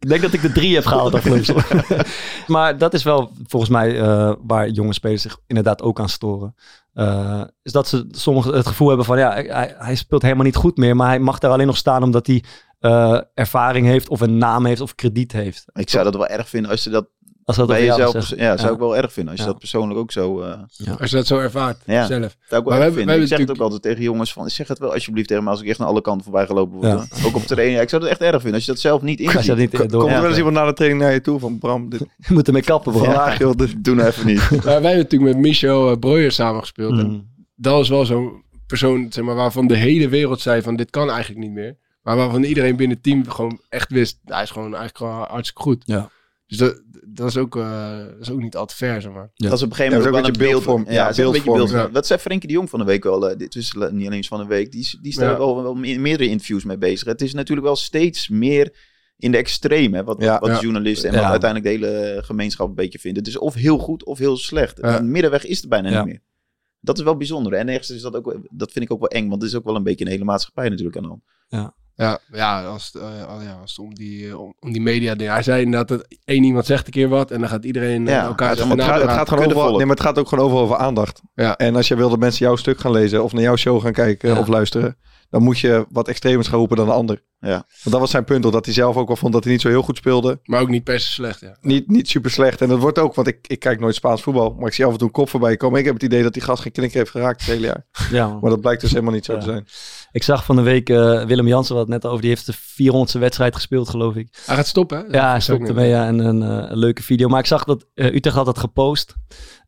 Ik 0.01 0.09
denk 0.09 0.23
dat 0.23 0.33
ik 0.33 0.43
de 0.43 0.53
drie 0.53 0.75
heb 0.75 0.85
gehaald 0.87 1.15
afgelopen. 1.15 1.65
Maar 2.47 2.79
dat 2.79 2.95
is 2.95 3.03
wel 3.03 3.31
volgens 3.47 3.71
mij 3.71 4.01
eh, 4.01 4.33
waar 4.47 4.69
jonge 4.69 4.93
spelers 4.93 5.23
zich 5.23 5.39
inderdaad 5.47 5.83
ook 5.83 6.01
aan 6.01 6.09
storen. 6.09 6.55
Eh, 6.93 7.43
is 7.63 7.73
dat 7.73 7.89
ze 7.89 8.07
sommigen 8.11 8.55
het 8.55 8.67
gevoel 8.67 8.89
hebben 8.89 9.07
van 9.07 9.19
ja, 9.19 9.33
hij, 9.33 9.75
hij 9.79 9.95
speelt 9.95 10.23
helemaal 10.23 10.45
niet 10.45 10.57
goed 10.57 10.77
meer. 10.77 10.97
Maar 10.97 11.09
hij 11.09 11.19
mag 11.19 11.39
daar 11.39 11.51
alleen 11.51 11.67
nog 11.67 11.77
staan 11.77 12.03
omdat 12.03 12.27
hij 12.27 12.43
eh, 12.81 13.21
ervaring 13.35 13.87
heeft 13.87 14.09
of 14.09 14.21
een 14.21 14.39
naam 14.39 14.67
heeft 14.67 14.81
of 14.81 14.95
krediet 14.95 15.33
heeft. 15.33 15.65
Ik 15.73 15.91
zou 15.91 16.05
dat 16.05 16.15
wel 16.17 16.27
erg 16.27 16.49
vinden 16.49 16.71
als 16.71 16.83
ze 16.83 16.91
dat 16.91 17.09
Als 17.45 17.57
dat 17.57 17.67
bij 17.67 17.81
jezelf... 17.85 17.99
zegt. 17.99 18.13
perso- 18.13 18.37
Ja, 18.45 18.57
zou 18.57 18.69
Ja. 18.69 18.75
ik 18.75 18.81
wel 18.81 18.97
erg 18.97 19.13
vinden. 19.13 19.31
Als 19.33 19.41
je 19.41 19.47
Ja. 19.47 19.53
dat 19.53 19.61
persoonlijk 19.61 19.99
ook 20.01 20.13
zo... 20.13 20.41
eh 20.41 20.59
Als 21.01 21.11
je 21.11 21.17
dat 21.17 21.27
zo 21.27 21.39
ervaart 21.39 21.79
Ja. 21.87 22.07
zelf. 22.07 22.09
zou 22.09 22.23
ik 22.25 22.37
Maar 22.51 22.51
wel 22.51 22.63
we 22.63 22.71
erg 22.71 22.79
hebben- 22.83 22.99
vinden. 22.99 23.21
Ik 23.23 23.29
zeg 23.29 23.39
het 23.39 23.51
ook 23.51 23.59
altijd 23.59 23.83
tegen 23.83 24.03
jongens 24.03 24.33
van... 24.33 24.51
Zeg 24.51 24.69
het 24.69 24.79
wel 24.79 24.93
alsjeblieft 24.93 25.29
tegen 25.29 25.45
me 25.45 25.51
als 25.51 25.61
ik 25.63 25.69
echt 25.69 25.79
naar 25.79 25.89
alle 25.89 26.01
kanten 26.01 26.25
voorbij 26.25 26.47
gelopen 26.47 26.77
word. 26.79 27.25
Ook 27.27 27.37
op. 27.37 27.43
Ja, 27.47 27.81
ik 27.81 27.89
zou 27.89 28.03
het 28.03 28.11
echt 28.11 28.21
erg 28.21 28.35
vinden 28.41 28.55
als 28.55 28.65
je 28.65 28.71
dat 28.73 28.81
zelf 28.81 29.03
niet 29.03 29.19
Als 29.21 29.31
je 29.33 29.37
inziet. 29.39 29.49
dat 29.51 29.59
niet 29.59 29.71
Ko- 29.71 29.87
door. 29.87 30.01
Komt 30.01 30.05
er 30.05 30.11
Ja. 30.11 30.21
wel 30.21 30.29
eens 30.29 30.39
iemand 30.39 30.57
na 30.57 30.65
de 30.65 30.73
training 30.73 31.03
naar 31.03 31.13
je 31.13 31.21
toe 31.21 31.39
van 31.39 31.59
Bram, 31.59 31.89
dit 31.89 32.01
Je 32.27 32.35
moet 32.35 32.47
ermee 32.47 32.63
kappen, 32.63 32.93
bro. 32.93 33.05
vandaag 33.05 33.39
joh, 33.39 33.55
dit- 33.57 33.85
Doe 33.85 33.95
nou 33.95 34.09
even 34.09 34.27
niet. 34.27 34.51
Maar 34.51 34.61
wij 34.65 34.73
hebben 34.73 34.97
natuurlijk 34.97 35.33
met 35.33 35.43
Michel 35.43 35.91
uh, 35.91 35.97
Breuer 35.99 36.33
samengespeeld. 36.33 36.99
En 36.99 37.07
Mm. 37.07 37.29
dat 37.57 37.73
was 37.73 37.89
wel 37.89 38.05
zo'n 38.05 38.43
persoon 38.67 39.07
zeg 39.11 39.25
maar, 39.25 39.35
waarvan 39.35 39.67
de 39.67 39.77
hele 39.77 40.09
wereld 40.09 40.41
zei 40.41 40.63
van 40.63 40.77
dit 40.77 40.91
kan 40.91 41.11
eigenlijk 41.11 41.41
niet 41.41 41.53
meer. 41.53 41.77
Maar 42.17 42.19
waarvan 42.19 42.43
iedereen 42.43 42.77
binnen 42.77 42.97
het 42.97 43.05
team 43.05 43.29
gewoon 43.29 43.61
echt 43.69 43.91
wist, 43.91 44.19
hij 44.25 44.43
is 44.43 44.51
gewoon 44.51 44.75
eigenlijk 44.75 44.97
gewoon 44.97 45.27
hartstikke 45.29 45.63
goed. 45.63 45.83
Ja. 45.87 46.11
Dus 46.47 46.59
dat, 46.59 46.83
dat, 47.07 47.29
is 47.29 47.37
ook, 47.37 47.57
eh, 47.57 47.99
dat 47.99 48.21
is 48.21 48.31
ook 48.31 48.41
niet 48.41 48.57
al 48.57 48.67
te 48.67 48.77
ver, 48.77 49.03
zeg 49.03 49.13
maar. 49.13 49.31
Ja. 49.35 49.49
Dat 49.49 49.59
is 49.59 49.65
op 49.65 49.71
een 49.71 49.77
gegeven 49.77 49.99
moment 49.99 50.15
is 50.15 50.21
wel 50.21 50.29
een 50.31 50.35
een 50.35 50.39
beeld. 50.49 50.65
beeldvorm. 50.65 50.95
Ja, 50.95 51.09
is 51.09 51.17
een 51.17 51.25
beeldvorm, 51.31 51.57
beeld. 51.57 51.71
ja. 51.71 51.87
Dat 51.89 52.07
zei 52.07 52.19
Frenkie 52.21 52.49
de 52.49 52.55
Jong 52.55 52.71
van 52.71 52.79
de 52.79 52.85
week 52.85 53.03
wel. 53.05 53.29
eh, 53.31 53.37
dit 53.39 53.55
is 53.55 53.73
niet 53.73 53.83
alleen 53.85 54.13
eens 54.13 54.29
van 54.29 54.41
de 54.41 54.47
week. 54.47 54.71
Die, 54.73 54.81
is- 54.81 54.99
die 55.01 55.11
is 55.11 55.17
daar 55.17 55.31
Ja. 55.31 55.39
wel, 55.39 55.63
wel 55.63 55.75
me- 55.75 55.99
meerdere 55.99 56.29
interviews 56.31 56.65
mee 56.65 56.79
bezig. 56.79 57.07
Het 57.09 57.23
is 57.23 57.35
natuurlijk 57.35 57.67
wel 57.67 57.77
steeds 57.77 58.29
meer 58.29 58.77
in 59.17 59.31
de 59.33 59.37
extreem. 59.39 59.95
Hè, 59.95 60.05
wat 60.05 60.23
Ja. 60.23 60.39
wat 60.39 60.49
Ja. 60.49 60.55
de 60.55 60.61
journalisten 60.63 61.09
en 61.09 61.15
Ja. 61.15 61.21
wat 61.23 61.31
uiteindelijk 61.31 61.81
de 61.81 61.87
hele 61.87 62.23
gemeenschap 62.23 62.69
een 62.69 62.75
beetje 62.75 62.99
vinden. 62.99 63.23
Dus 63.23 63.39
of 63.39 63.55
heel 63.55 63.79
goed 63.79 64.05
of 64.05 64.19
heel 64.19 64.37
slecht. 64.37 64.79
Ja. 64.81 64.99
Een 64.99 65.11
middenweg 65.11 65.45
is 65.47 65.63
er 65.63 65.69
bijna 65.69 65.91
Ja. 65.91 65.97
niet 65.99 66.07
meer. 66.13 66.21
Dat 66.81 66.99
is 66.99 67.05
wel 67.05 67.17
bijzonder. 67.17 67.53
En 67.53 67.69
ergens 67.69 67.91
is 67.91 68.03
dat 68.03 68.15
ook, 68.17 68.37
dat 68.51 68.73
vind 68.73 68.85
ik 68.85 68.93
ook 68.93 69.01
wel 69.01 69.09
eng. 69.09 69.29
Want 69.29 69.43
het 69.43 69.51
is 69.51 69.57
ook 69.57 69.65
wel 69.65 69.77
een 69.77 69.83
beetje 69.83 70.05
een 70.05 70.11
hele 70.11 70.25
maatschappij 70.25 70.69
natuurlijk 70.69 70.97
aan 70.97 71.03
de 71.03 71.09
hand. 71.09 71.23
Ja, 71.49 71.75
ja, 72.33 72.65
als, 72.65 72.91
het, 72.93 73.03
eh, 73.03 73.09
oh 73.09 73.43
ja, 73.43 73.59
als 73.61 73.71
het 73.71 73.79
om 73.79 73.95
die, 73.95 74.29
eh, 74.29 74.41
om, 74.41 74.55
om 74.61 74.73
die 74.73 74.83
media 74.83 75.15
dingen. 75.15 75.33
Hij 75.33 75.43
zei 75.43 75.71
dat 75.71 76.07
één 76.25 76.45
iemand 76.45 76.67
zegt 76.67 76.87
een 76.87 76.93
keer 76.93 77.09
wat 77.09 77.31
en 77.31 77.41
dan 77.41 77.49
gaat 77.49 77.65
iedereen 77.65 78.07
Ja, 78.07 78.25
elkaar 78.25 78.51
het 78.51 78.59
Het 78.59 78.83
gaat, 78.83 79.01
het 79.01 79.11
gaat 79.11 79.29
gewoon 79.29 79.45
overal, 79.47 79.77
nee, 79.77 79.87
maar 79.87 79.97
het 79.97 80.05
gaat 80.05 80.19
ook 80.19 80.29
gewoon 80.29 80.45
overal 80.45 80.65
over 80.65 80.77
aandacht. 80.77 81.21
Ja. 81.35 81.57
En 81.57 81.77
als 81.77 81.89
je 81.89 81.97
wil 81.97 82.09
dat 82.11 82.19
mensen 82.19 82.47
jouw 82.47 82.57
stuk 82.57 82.81
gaan 82.81 82.93
lezen 82.93 83.25
of 83.25 83.33
naar 83.33 83.43
jouw 83.43 83.57
show 83.57 83.83
gaan 83.83 83.93
kijken 83.93 84.29
Ja. 84.29 84.39
of 84.39 84.47
luisteren, 84.47 84.97
dan 85.31 85.43
moet 85.43 85.59
je 85.59 85.87
wat 85.91 86.09
extremers 86.09 86.49
gaan 86.49 86.59
roepen 86.59 86.77
dan 86.77 86.87
de 86.87 86.93
ander. 86.93 87.23
Ja. 87.41 87.49
Want 87.51 87.67
dat 87.83 88.01
was 88.01 88.11
zijn 88.11 88.25
punt, 88.25 88.43
dat 88.43 88.65
hij 88.65 88.75
zelf 88.75 88.97
ook 88.97 89.07
wel 89.07 89.17
vond 89.17 89.33
dat 89.33 89.45
hij 89.45 89.53
niet 89.53 89.63
zo 89.63 89.69
heel 89.69 89.83
goed 89.83 89.97
speelde. 89.97 90.41
Maar 90.45 90.61
ook 90.61 90.69
niet 90.69 90.85
per 90.85 91.01
se 91.01 91.11
slecht, 91.11 91.41
ja. 91.41 91.57
Niet, 91.61 91.89
niet 91.89 92.09
super 92.09 92.31
slecht. 92.31 92.61
En 92.61 92.69
dat 92.69 92.79
wordt 92.79 92.99
ook, 92.99 93.15
want 93.15 93.29
ik, 93.29 93.39
ik 93.47 93.59
kijk 93.59 93.81
nooit 93.81 93.95
Spaans 93.95 94.23
voetbal, 94.23 94.55
maar 94.59 94.67
ik 94.67 94.75
zie 94.75 94.85
af 94.85 94.93
en 94.93 94.99
toe 94.99 95.07
een 95.07 95.13
kop 95.13 95.29
voorbij 95.29 95.57
komen. 95.57 95.79
Ik 95.79 95.85
heb 95.85 95.95
het 95.95 96.03
idee 96.03 96.23
dat 96.23 96.33
die 96.33 96.43
gast 96.43 96.63
geen 96.63 96.73
knikker 96.73 96.99
heeft 96.99 97.11
geraakt 97.11 97.41
het 97.41 97.51
hele 97.51 97.67
jaar. 97.67 97.87
Ja, 98.11 98.29
man. 98.29 98.39
Maar 98.41 98.51
dat 98.51 98.61
blijkt 98.61 98.81
dus 98.81 98.91
helemaal 98.91 99.13
niet 99.13 99.25
zo 99.25 99.33
Ja. 99.33 99.39
te 99.39 99.45
zijn. 99.45 99.67
Ik 100.13 100.23
zag 100.23 100.45
van 100.45 100.57
de 100.57 100.63
week 100.63 100.89
eh, 100.89 101.25
Willem 101.25 101.47
Jansen 101.47 101.75
wat 101.75 101.89
net 101.89 102.07
over. 102.07 102.21
Die 102.21 102.31
heeft 102.31 102.47
de 102.47 102.55
400ste 102.55 103.19
wedstrijd 103.19 103.55
gespeeld, 103.55 103.89
geloof 103.89 104.15
ik. 104.15 104.29
Hij 104.47 104.57
gaat 104.57 104.67
stoppen, 104.67 104.99
hè? 104.99 105.05
Ja, 105.19 105.31
hij 105.31 105.41
stopte 105.41 105.75
mee 105.75 105.89
ja, 105.89 106.07
en 106.07 106.19
een, 106.19 106.43
eh, 106.43 106.71
een 106.71 106.79
leuke 106.79 107.03
video. 107.03 107.29
Maar 107.29 107.39
ik 107.41 107.47
zag 107.47 107.65
dat 107.65 107.87
eh, 107.95 108.15
Utrecht 108.15 108.37
had 108.37 108.47
dat 108.47 108.59
gepost. 108.59 109.15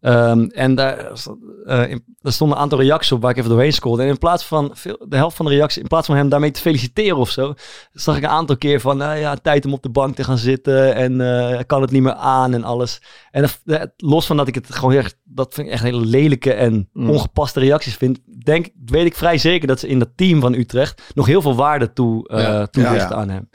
Ehm, 0.00 0.44
en 0.44 0.74
daar, 0.74 1.10
stond- 1.12 1.38
in- 1.66 2.04
daar 2.20 2.32
stonden 2.32 2.56
een 2.56 2.62
aantal 2.62 2.80
reacties 2.80 3.12
op 3.12 3.22
waar 3.22 3.30
ik 3.30 3.36
even 3.36 3.50
doorheen 3.50 3.72
scrolde. 3.72 4.02
En 4.02 4.08
in 4.08 4.18
plaats 4.18 4.44
van 4.44 4.70
veel, 4.74 5.04
de 5.08 5.16
helft 5.16 5.36
van 5.36 5.46
de 5.46 5.52
reacties, 5.52 5.82
in 5.82 5.88
plaats 5.88 6.06
van 6.06 6.16
hem 6.16 6.28
daarmee 6.28 6.50
te 6.50 6.60
feliciteren 6.60 7.16
of 7.16 7.30
zo, 7.30 7.54
zag 7.92 8.16
ik 8.16 8.22
een 8.22 8.28
aantal 8.28 8.56
keer 8.56 8.80
van, 8.80 8.96
nou 8.96 9.18
ja, 9.18 9.36
tijd 9.36 9.64
om 9.66 9.72
op 9.72 9.82
de 9.82 9.90
bank 9.90 10.14
te 10.16 10.24
gaan 10.24 10.38
zitten 10.38 10.94
en 10.94 11.20
eh, 11.20 11.58
kan 11.66 11.80
het 11.82 11.90
niet 11.90 12.02
meer 12.02 12.14
aan 12.14 12.54
en 12.54 12.64
alles. 12.64 13.02
En 13.30 13.48
dat- 13.64 13.90
los 13.96 14.26
van 14.26 14.36
dat 14.36 14.48
ik 14.48 14.54
het 14.54 14.74
gewoon 14.74 14.94
echt, 14.94 15.16
dat 15.24 15.54
vind 15.54 15.66
ik 15.66 15.72
echt 15.72 15.82
hele 15.82 16.06
lelijke 16.06 16.52
en 16.52 16.88
Mm. 16.92 17.10
ongepaste 17.10 17.60
reacties 17.60 17.96
vind, 17.96 18.18
denk, 18.44 18.68
weet 18.84 19.06
ik 19.06 19.14
vrij 19.16 19.38
zeker 19.38 19.68
dat 19.68 19.80
ze 19.80 19.88
in 19.88 19.98
dat 19.98 20.10
team 20.16 20.31
van 20.40 20.54
Utrecht 20.54 21.02
nog 21.14 21.26
heel 21.26 21.42
veel 21.42 21.54
waarde 21.54 21.92
toe, 21.92 22.28
eh 22.28 22.38
Ja. 22.42 22.66
toedichten 22.66 23.08
Ja. 23.08 23.14
aan 23.22 23.28
hem. 23.28 23.48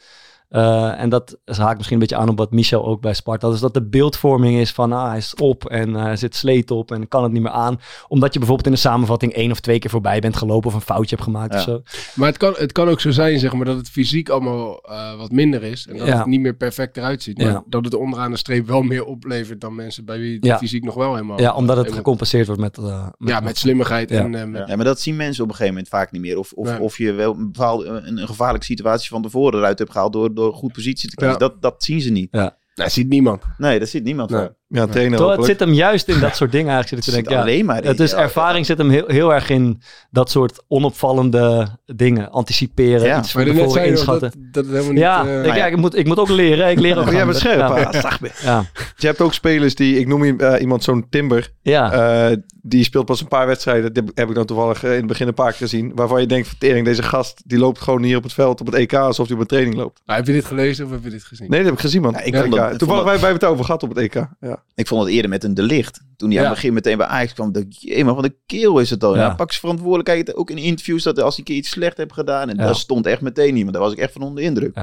Eh, 0.47 0.99
en 1.01 1.09
dat 1.09 1.37
haakt 1.45 1.75
misschien 1.75 1.93
een 1.93 1.99
beetje 2.07 2.15
aan 2.17 2.29
op 2.29 2.37
wat 2.37 2.51
Michel 2.51 2.85
ook 2.85 3.01
bij 3.01 3.13
Sparta. 3.13 3.41
had. 3.45 3.51
Dus 3.51 3.61
dat 3.61 3.73
de 3.73 3.87
beeldvorming 3.89 4.57
is 4.59 4.71
van 4.71 4.91
ah, 4.91 5.07
hij 5.07 5.17
is 5.17 5.35
op 5.35 5.65
en 5.65 5.95
eh, 5.95 6.01
hij 6.03 6.15
zit 6.15 6.35
sleet 6.35 6.71
op 6.71 6.91
en 6.91 7.07
kan 7.07 7.23
het 7.23 7.31
niet 7.31 7.41
meer 7.41 7.51
aan. 7.51 7.79
Omdat 8.07 8.33
je 8.33 8.39
bijvoorbeeld 8.39 8.67
in 8.67 8.73
de 8.73 8.79
samenvatting 8.79 9.33
één 9.33 9.51
of 9.51 9.59
twee 9.59 9.79
keer 9.79 9.89
voorbij 9.89 10.19
bent 10.19 10.35
gelopen 10.35 10.67
of 10.69 10.73
een 10.75 10.81
foutje 10.81 11.09
hebt 11.15 11.27
gemaakt 11.27 11.53
Ja. 11.53 11.57
of 11.59 11.63
zo. 11.65 11.81
Maar 12.15 12.27
het 12.27 12.37
kan, 12.37 12.53
het 12.57 12.71
kan 12.71 12.89
ook 12.89 12.99
zo 13.01 13.11
zijn, 13.11 13.39
zeg 13.39 13.53
maar, 13.53 13.65
dat 13.65 13.77
het 13.77 13.89
fysiek 13.89 14.29
allemaal 14.29 14.79
eh, 14.81 15.17
wat 15.17 15.31
minder 15.31 15.63
is. 15.63 15.87
En 15.87 15.97
dat 15.97 16.07
Ja. 16.07 16.17
het 16.17 16.25
niet 16.25 16.41
meer 16.41 16.55
perfect 16.55 16.97
eruit 16.97 17.23
ziet. 17.23 17.37
Maar 17.37 17.47
Ja. 17.47 17.63
dat 17.67 17.85
het 17.85 17.93
onderaan 17.95 18.31
de 18.31 18.37
streep 18.37 18.67
wel 18.67 18.81
meer 18.81 19.05
oplevert 19.05 19.61
dan 19.61 19.75
mensen 19.75 20.05
bij 20.05 20.19
wie 20.19 20.35
het 20.35 20.45
Ja. 20.45 20.57
fysiek 20.57 20.83
nog 20.83 20.95
wel 20.95 21.13
helemaal... 21.13 21.39
Ja, 21.41 21.53
omdat 21.53 21.77
het 21.77 21.91
gecompenseerd 21.91 22.45
wordt 22.47 22.61
met... 22.61 22.77
eh, 22.77 23.07
met 23.17 23.29
Ja, 23.29 23.39
met 23.39 23.57
slimmigheid 23.57 24.09
Ja. 24.09 24.19
en 24.23 24.35
eh, 24.35 24.45
met... 24.45 24.67
Ja, 24.67 24.75
maar 24.75 24.85
dat 24.85 24.99
zien 24.99 25.15
mensen 25.15 25.43
op 25.43 25.49
een 25.49 25.55
gegeven 25.55 25.73
moment 25.75 25.91
vaak 25.93 26.11
niet 26.11 26.21
meer. 26.21 26.37
Of, 26.37 26.51
of, 26.53 26.79
of 26.79 26.97
je 26.97 27.11
wel 27.11 27.33
een, 27.33 27.51
bepaalde, 27.51 27.85
een, 27.85 28.17
een 28.17 28.27
gevaarlijke 28.27 28.65
situatie 28.65 29.09
van 29.09 29.21
tevoren 29.21 29.59
eruit 29.59 29.79
hebt 29.79 29.91
gehaald 29.91 30.13
door, 30.13 30.33
door 30.37 30.53
goed 30.53 30.73
positie 30.73 31.09
te 31.09 31.15
kiezen. 31.15 31.33
Ja. 31.33 31.39
Dat, 31.39 31.61
dat 31.61 31.83
zien 31.83 32.01
ze 32.01 32.09
niet. 32.09 32.31
Nou, 32.31 32.51
ziet 32.75 33.09
niemand. 33.09 33.43
Nee, 33.57 33.79
dat 33.79 33.89
ziet 33.89 34.03
niemand 34.03 34.29
Nee. 34.29 34.49
Ja, 34.69 34.85
Terwijl 34.85 35.29
het 35.29 35.45
zit 35.45 35.59
hem 35.59 35.73
juist 35.73 36.07
in 36.07 36.19
dat 36.19 36.35
soort 36.35 36.51
dingen 36.51 36.73
eigenlijk. 36.73 37.03
Zit 37.03 37.13
Het 37.15 37.23
ik 37.23 37.29
te 37.29 37.29
denken, 37.33 37.33
ja, 37.33 37.41
alleen 37.41 37.65
maar 37.65 37.83
in. 37.83 37.87
het 37.89 37.99
is 37.99 38.11
ja. 38.11 38.17
ervaring 38.17 38.65
zit 38.65 38.77
hem 38.77 38.89
heel, 38.89 39.03
heel 39.07 39.33
erg 39.33 39.49
in 39.49 39.81
dat 40.11 40.31
soort 40.31 40.63
onopvallende 40.67 41.67
dingen. 41.85 42.31
Anticiperen, 42.31 43.07
Ja. 43.07 43.19
iets 43.19 43.31
van 43.31 43.43
tevoren 43.43 43.85
inschatten. 43.85 44.31
dat, 44.31 44.53
dat 44.53 44.63
het 44.63 44.73
helemaal 44.73 44.91
niet... 44.93 45.01
ja, 45.01 45.25
eh, 45.27 45.45
ik, 45.45 45.55
ja, 45.55 45.65
ik, 45.65 45.77
moet, 45.77 45.95
ik 45.97 46.05
moet 46.05 46.19
ook 46.19 46.29
leren. 46.29 46.69
Ik 46.69 46.79
leer 46.79 46.97
ook 46.99 47.11
jij 47.11 47.25
bent 47.25 47.37
scherp, 47.37 47.59
Ja. 47.59 47.67
ah. 47.67 48.21
Ja, 48.41 48.65
Je 48.95 49.07
hebt 49.07 49.21
ook 49.21 49.33
spelers 49.33 49.75
die, 49.75 49.99
ik 49.99 50.07
noem 50.07 50.39
eh, 50.39 50.61
iemand 50.61 50.83
zo'n 50.83 51.07
Timber, 51.09 51.51
ja. 51.61 51.91
eh, 52.29 52.37
die 52.61 52.83
speelt 52.83 53.05
pas 53.05 53.21
een 53.21 53.27
paar 53.27 53.47
wedstrijden. 53.47 53.93
Die 53.93 54.03
heb 54.13 54.29
ik 54.29 54.35
dan 54.35 54.45
toevallig 54.45 54.83
in 54.83 54.89
het 54.89 55.07
begin 55.07 55.27
een 55.27 55.33
paar 55.33 55.49
keer 55.51 55.57
gezien. 55.57 55.91
Waarvan 55.95 56.21
je 56.21 56.27
denkt, 56.27 56.47
vertering, 56.47 56.85
deze 56.85 57.03
gast, 57.03 57.41
die 57.45 57.57
loopt 57.57 57.79
gewoon 57.79 58.03
hier 58.03 58.17
op 58.17 58.23
het 58.23 58.33
veld 58.33 58.59
op 58.59 58.65
het 58.65 58.75
EK 58.75 58.93
alsof 58.93 59.25
hij 59.25 59.35
op 59.35 59.41
een 59.41 59.47
training 59.47 59.75
loopt. 59.75 60.01
nou, 60.05 60.19
heb 60.19 60.27
je 60.27 60.33
dit 60.33 60.45
gelezen 60.45 60.85
of 60.85 60.91
heb 60.91 61.03
je 61.03 61.09
dit 61.09 61.23
gezien? 61.23 61.49
Nee, 61.49 61.57
dat 61.59 61.67
heb 61.69 61.77
ik 61.77 61.83
gezien, 61.83 62.01
man. 62.01 62.11
Ja, 62.11 62.19
ik 62.21 62.33
Toevallig, 62.77 63.03
wij, 63.03 63.19
wij 63.19 63.29
hebben 63.29 63.33
het 63.33 63.43
over 63.45 63.65
gehad 63.65 63.83
op 63.83 63.89
het 63.89 63.97
EK. 63.97 64.27
Ja. 64.39 64.56
Ik 64.75 64.87
vond 64.87 65.03
het 65.03 65.11
eerder 65.13 65.29
met 65.29 65.43
een 65.43 65.53
De 65.53 65.61
Licht. 65.63 66.01
Toen 66.15 66.29
hij 66.29 66.39
aan 66.39 66.45
het 66.45 66.53
begin 66.53 66.73
meteen 66.73 66.97
bij 66.97 67.07
Ajax 67.07 67.33
kwam. 67.33 67.51
dacht 67.51 67.65
ik, 67.65 67.71
jee, 67.73 68.03
maar 68.05 68.15
wat 68.15 68.23
een 68.23 68.37
keel 68.45 68.79
is 68.79 68.89
het 68.89 68.99
dan. 68.99 69.13
Ja. 69.13 69.19
Ja. 69.19 69.35
pak 69.35 69.49
zijn 69.49 69.61
verantwoordelijkheid. 69.61 70.35
Ook 70.35 70.49
in 70.49 70.57
interviews 70.57 71.03
dat 71.03 71.19
als 71.19 71.29
hij 71.35 71.39
een 71.39 71.45
keer 71.45 71.55
iets 71.55 71.69
slecht 71.69 71.97
heeft 71.97 72.13
gedaan. 72.13 72.49
En 72.49 72.57
Ja. 72.57 72.63
daar 72.65 72.75
stond 72.75 73.05
echt 73.05 73.21
meteen 73.21 73.55
iemand. 73.55 73.73
Daar 73.73 73.83
was 73.83 73.91
ik 73.91 73.97
echt 73.99 74.11
van 74.13 74.21
onder 74.21 74.35
de 74.43 74.49
indruk. 74.49 74.75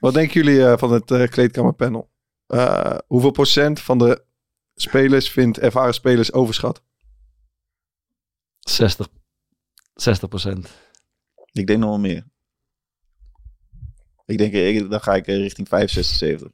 Wat 0.00 0.14
denken 0.14 0.42
jullie 0.44 0.66
eh, 0.66 0.78
van 0.78 0.92
het 0.92 1.10
eh, 1.10 1.28
kleedkamerpanel? 1.28 2.10
Eh, 2.46 2.98
hoeveel 3.06 3.30
procent 3.30 3.80
van 3.80 3.98
de 3.98 4.24
spelers 4.74 5.30
vindt 5.30 5.58
ervaren 5.58 5.94
spelers 5.94 6.32
overschat? 6.32 6.82
60, 8.60 9.08
60 9.94 10.28
procent. 10.28 10.68
Ik 11.52 11.66
denk 11.66 11.78
nog 11.78 11.88
wel 11.88 11.98
meer. 11.98 12.26
Ik 14.24 14.38
denk, 14.38 14.52
ik, 14.52 14.90
dan 14.90 15.00
ga 15.00 15.14
ik 15.14 15.26
richting 15.26 15.68
65, 15.68 16.16
70. 16.16 16.50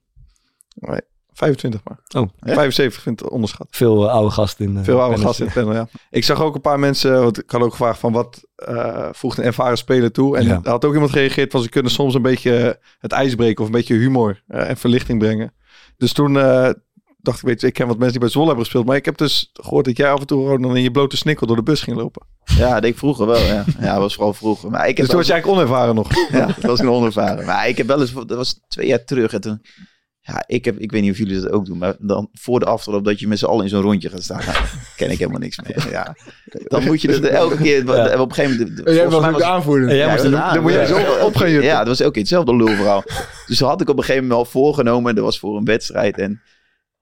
25 1.35 1.81
maar. 1.85 2.23
Oh, 2.23 2.29
Hè? 2.39 2.55
75 2.55 3.03
vindt 3.03 3.29
onderschat. 3.29 3.67
veel 3.71 4.05
eh, 4.09 4.15
oude 4.15 4.31
gasten 4.31 4.65
in. 4.65 4.77
eh, 4.77 4.85
Veel 4.85 5.01
oude 5.01 5.19
gasten 5.21 5.47
in 5.47 5.51
het 5.55 5.65
panel, 5.65 5.75
ja. 5.81 5.89
Ik 6.19 6.25
zag 6.25 6.41
ook 6.43 6.55
een 6.55 6.61
paar 6.61 6.79
mensen, 6.79 7.21
want 7.23 7.39
ik 7.43 7.51
had 7.51 7.61
ook 7.63 7.71
gevraagd 7.71 7.99
van 7.99 8.13
wat 8.13 8.43
eh, 8.57 9.09
voegt 9.13 9.39
een 9.39 9.45
ervaren 9.45 9.77
speler 9.79 10.13
toe. 10.13 10.37
En 10.37 10.45
Ja. 10.45 10.61
er 10.63 10.71
had 10.71 10.85
ook 10.85 10.93
iemand 10.93 11.13
gereageerd 11.13 11.53
van 11.53 11.63
ze 11.63 11.69
kunnen 11.69 11.93
soms 11.93 12.15
een 12.15 12.23
beetje 12.23 12.79
het 12.99 13.13
ijs 13.13 13.35
breken 13.35 13.61
of 13.61 13.67
een 13.67 13.77
beetje 13.77 13.95
humor 13.97 14.43
eh, 14.47 14.69
en 14.69 14.77
verlichting 14.77 15.19
brengen. 15.19 15.53
Dus 15.97 16.13
toen 16.13 16.39
eh, 16.39 16.71
dacht 17.19 17.39
ik, 17.39 17.45
weet 17.47 17.61
je, 17.61 17.67
ik 17.67 17.73
ken 17.73 17.87
wat 17.87 17.95
mensen 17.95 18.13
die 18.13 18.21
bij 18.21 18.29
Zwolle 18.31 18.47
hebben 18.47 18.65
gespeeld. 18.65 18.87
Maar 18.87 18.97
ik 18.97 19.05
heb 19.05 19.17
dus 19.17 19.51
gehoord 19.53 19.85
dat 19.85 19.97
jij 19.97 20.11
af 20.11 20.21
en 20.21 20.27
toe 20.27 20.43
gewoon 20.43 20.63
dan 20.63 20.77
in 20.77 20.83
je 20.83 20.91
blote 20.91 21.17
snikkel 21.17 21.47
door 21.47 21.57
de 21.57 21.63
bus 21.63 21.81
ging 21.83 21.97
lopen. 21.97 22.27
Ja, 22.45 22.73
dat 22.73 22.83
deed 22.83 22.91
ik 22.91 22.99
vroeger 22.99 23.27
wel. 23.27 23.41
Ja, 23.43 23.65
ja 23.81 23.93
dat 23.93 23.99
was 23.99 24.15
vooral 24.15 24.33
vroeger. 24.35 24.71
Maar 24.71 24.81
ik 24.81 24.87
heb 24.87 24.97
Dus 24.97 25.07
toen 25.09 25.17
was 25.17 25.27
je 25.27 25.33
eigenlijk 25.33 25.61
onervaren 25.63 25.95
nog. 25.95 26.09
Ja, 26.39 26.47
dat 26.47 26.63
was 26.63 26.79
een 26.81 26.91
onervaren. 26.91 27.47
Maar 27.47 27.69
ik 27.69 27.77
heb 27.77 27.87
wel 27.87 28.01
eens, 28.01 28.13
dat 28.13 28.31
was 28.31 28.61
twee 28.69 28.87
jaar 28.87 29.05
terug. 29.05 29.33
En 29.33 29.41
toen, 29.41 29.63
ja, 30.25 30.45
ik, 30.47 30.65
heb, 30.65 30.79
ik 30.79 30.91
weet 30.93 31.03
niet 31.03 31.11
of 31.11 31.19
jullie 31.19 31.41
dat 31.41 31.51
ook 31.51 31.67
doen. 31.67 31.79
Maar 31.79 31.95
dan 31.99 32.29
voor 32.33 32.61
de 32.61 32.67
aftrap 32.67 33.05
dat 33.05 33.21
je 33.21 33.29
met 33.29 33.39
z'n 33.39 33.45
allen 33.45 33.63
in 33.65 33.69
zo'n 33.69 33.81
rondje 33.83 34.09
gaat 34.11 34.23
staan. 34.23 34.41
Nou, 34.47 34.57
ken 34.97 35.11
ik 35.11 35.19
helemaal 35.19 35.41
niks 35.41 35.61
mee. 35.61 35.91
Ja. 35.91 36.17
Dan 36.65 36.85
moet 36.85 37.01
je 37.01 37.09
dat 37.09 37.23
elke 37.23 37.57
keer, 37.57 37.81
op 37.83 37.89
een 38.29 38.35
gegeven 38.35 38.59
moment. 38.59 38.77
Jij 38.85 38.85
volgens 38.85 39.13
was 39.15 39.21
mij 39.21 39.31
ook 39.31 39.39
de 39.39 39.45
aanvoerder. 39.45 39.95
Ja, 39.95 40.15
Ja, 40.15 40.53
dan 40.55 40.63
moet 40.63 40.73
je 40.73 40.87
zo 40.87 41.25
op 41.27 41.37
gaan 41.37 41.51
jutten. 41.51 41.71
Ja, 41.71 41.79
dat 41.79 41.87
was 41.99 42.03
ook 42.03 42.15
hetzelfde 42.17 42.57
lulverhaal. 42.57 43.03
Dus 43.47 43.59
dat 43.59 43.69
had 43.69 43.81
ik 43.81 43.89
op 43.89 43.97
een 43.97 44.05
gegeven 44.05 44.23
moment 44.29 44.41
al 44.47 44.51
voorgenomen. 44.53 45.15
Dat 45.15 45.25
was 45.25 45.39
voor 45.39 45.57
een 45.57 45.65
wedstrijd. 45.65 46.19
En 46.19 46.43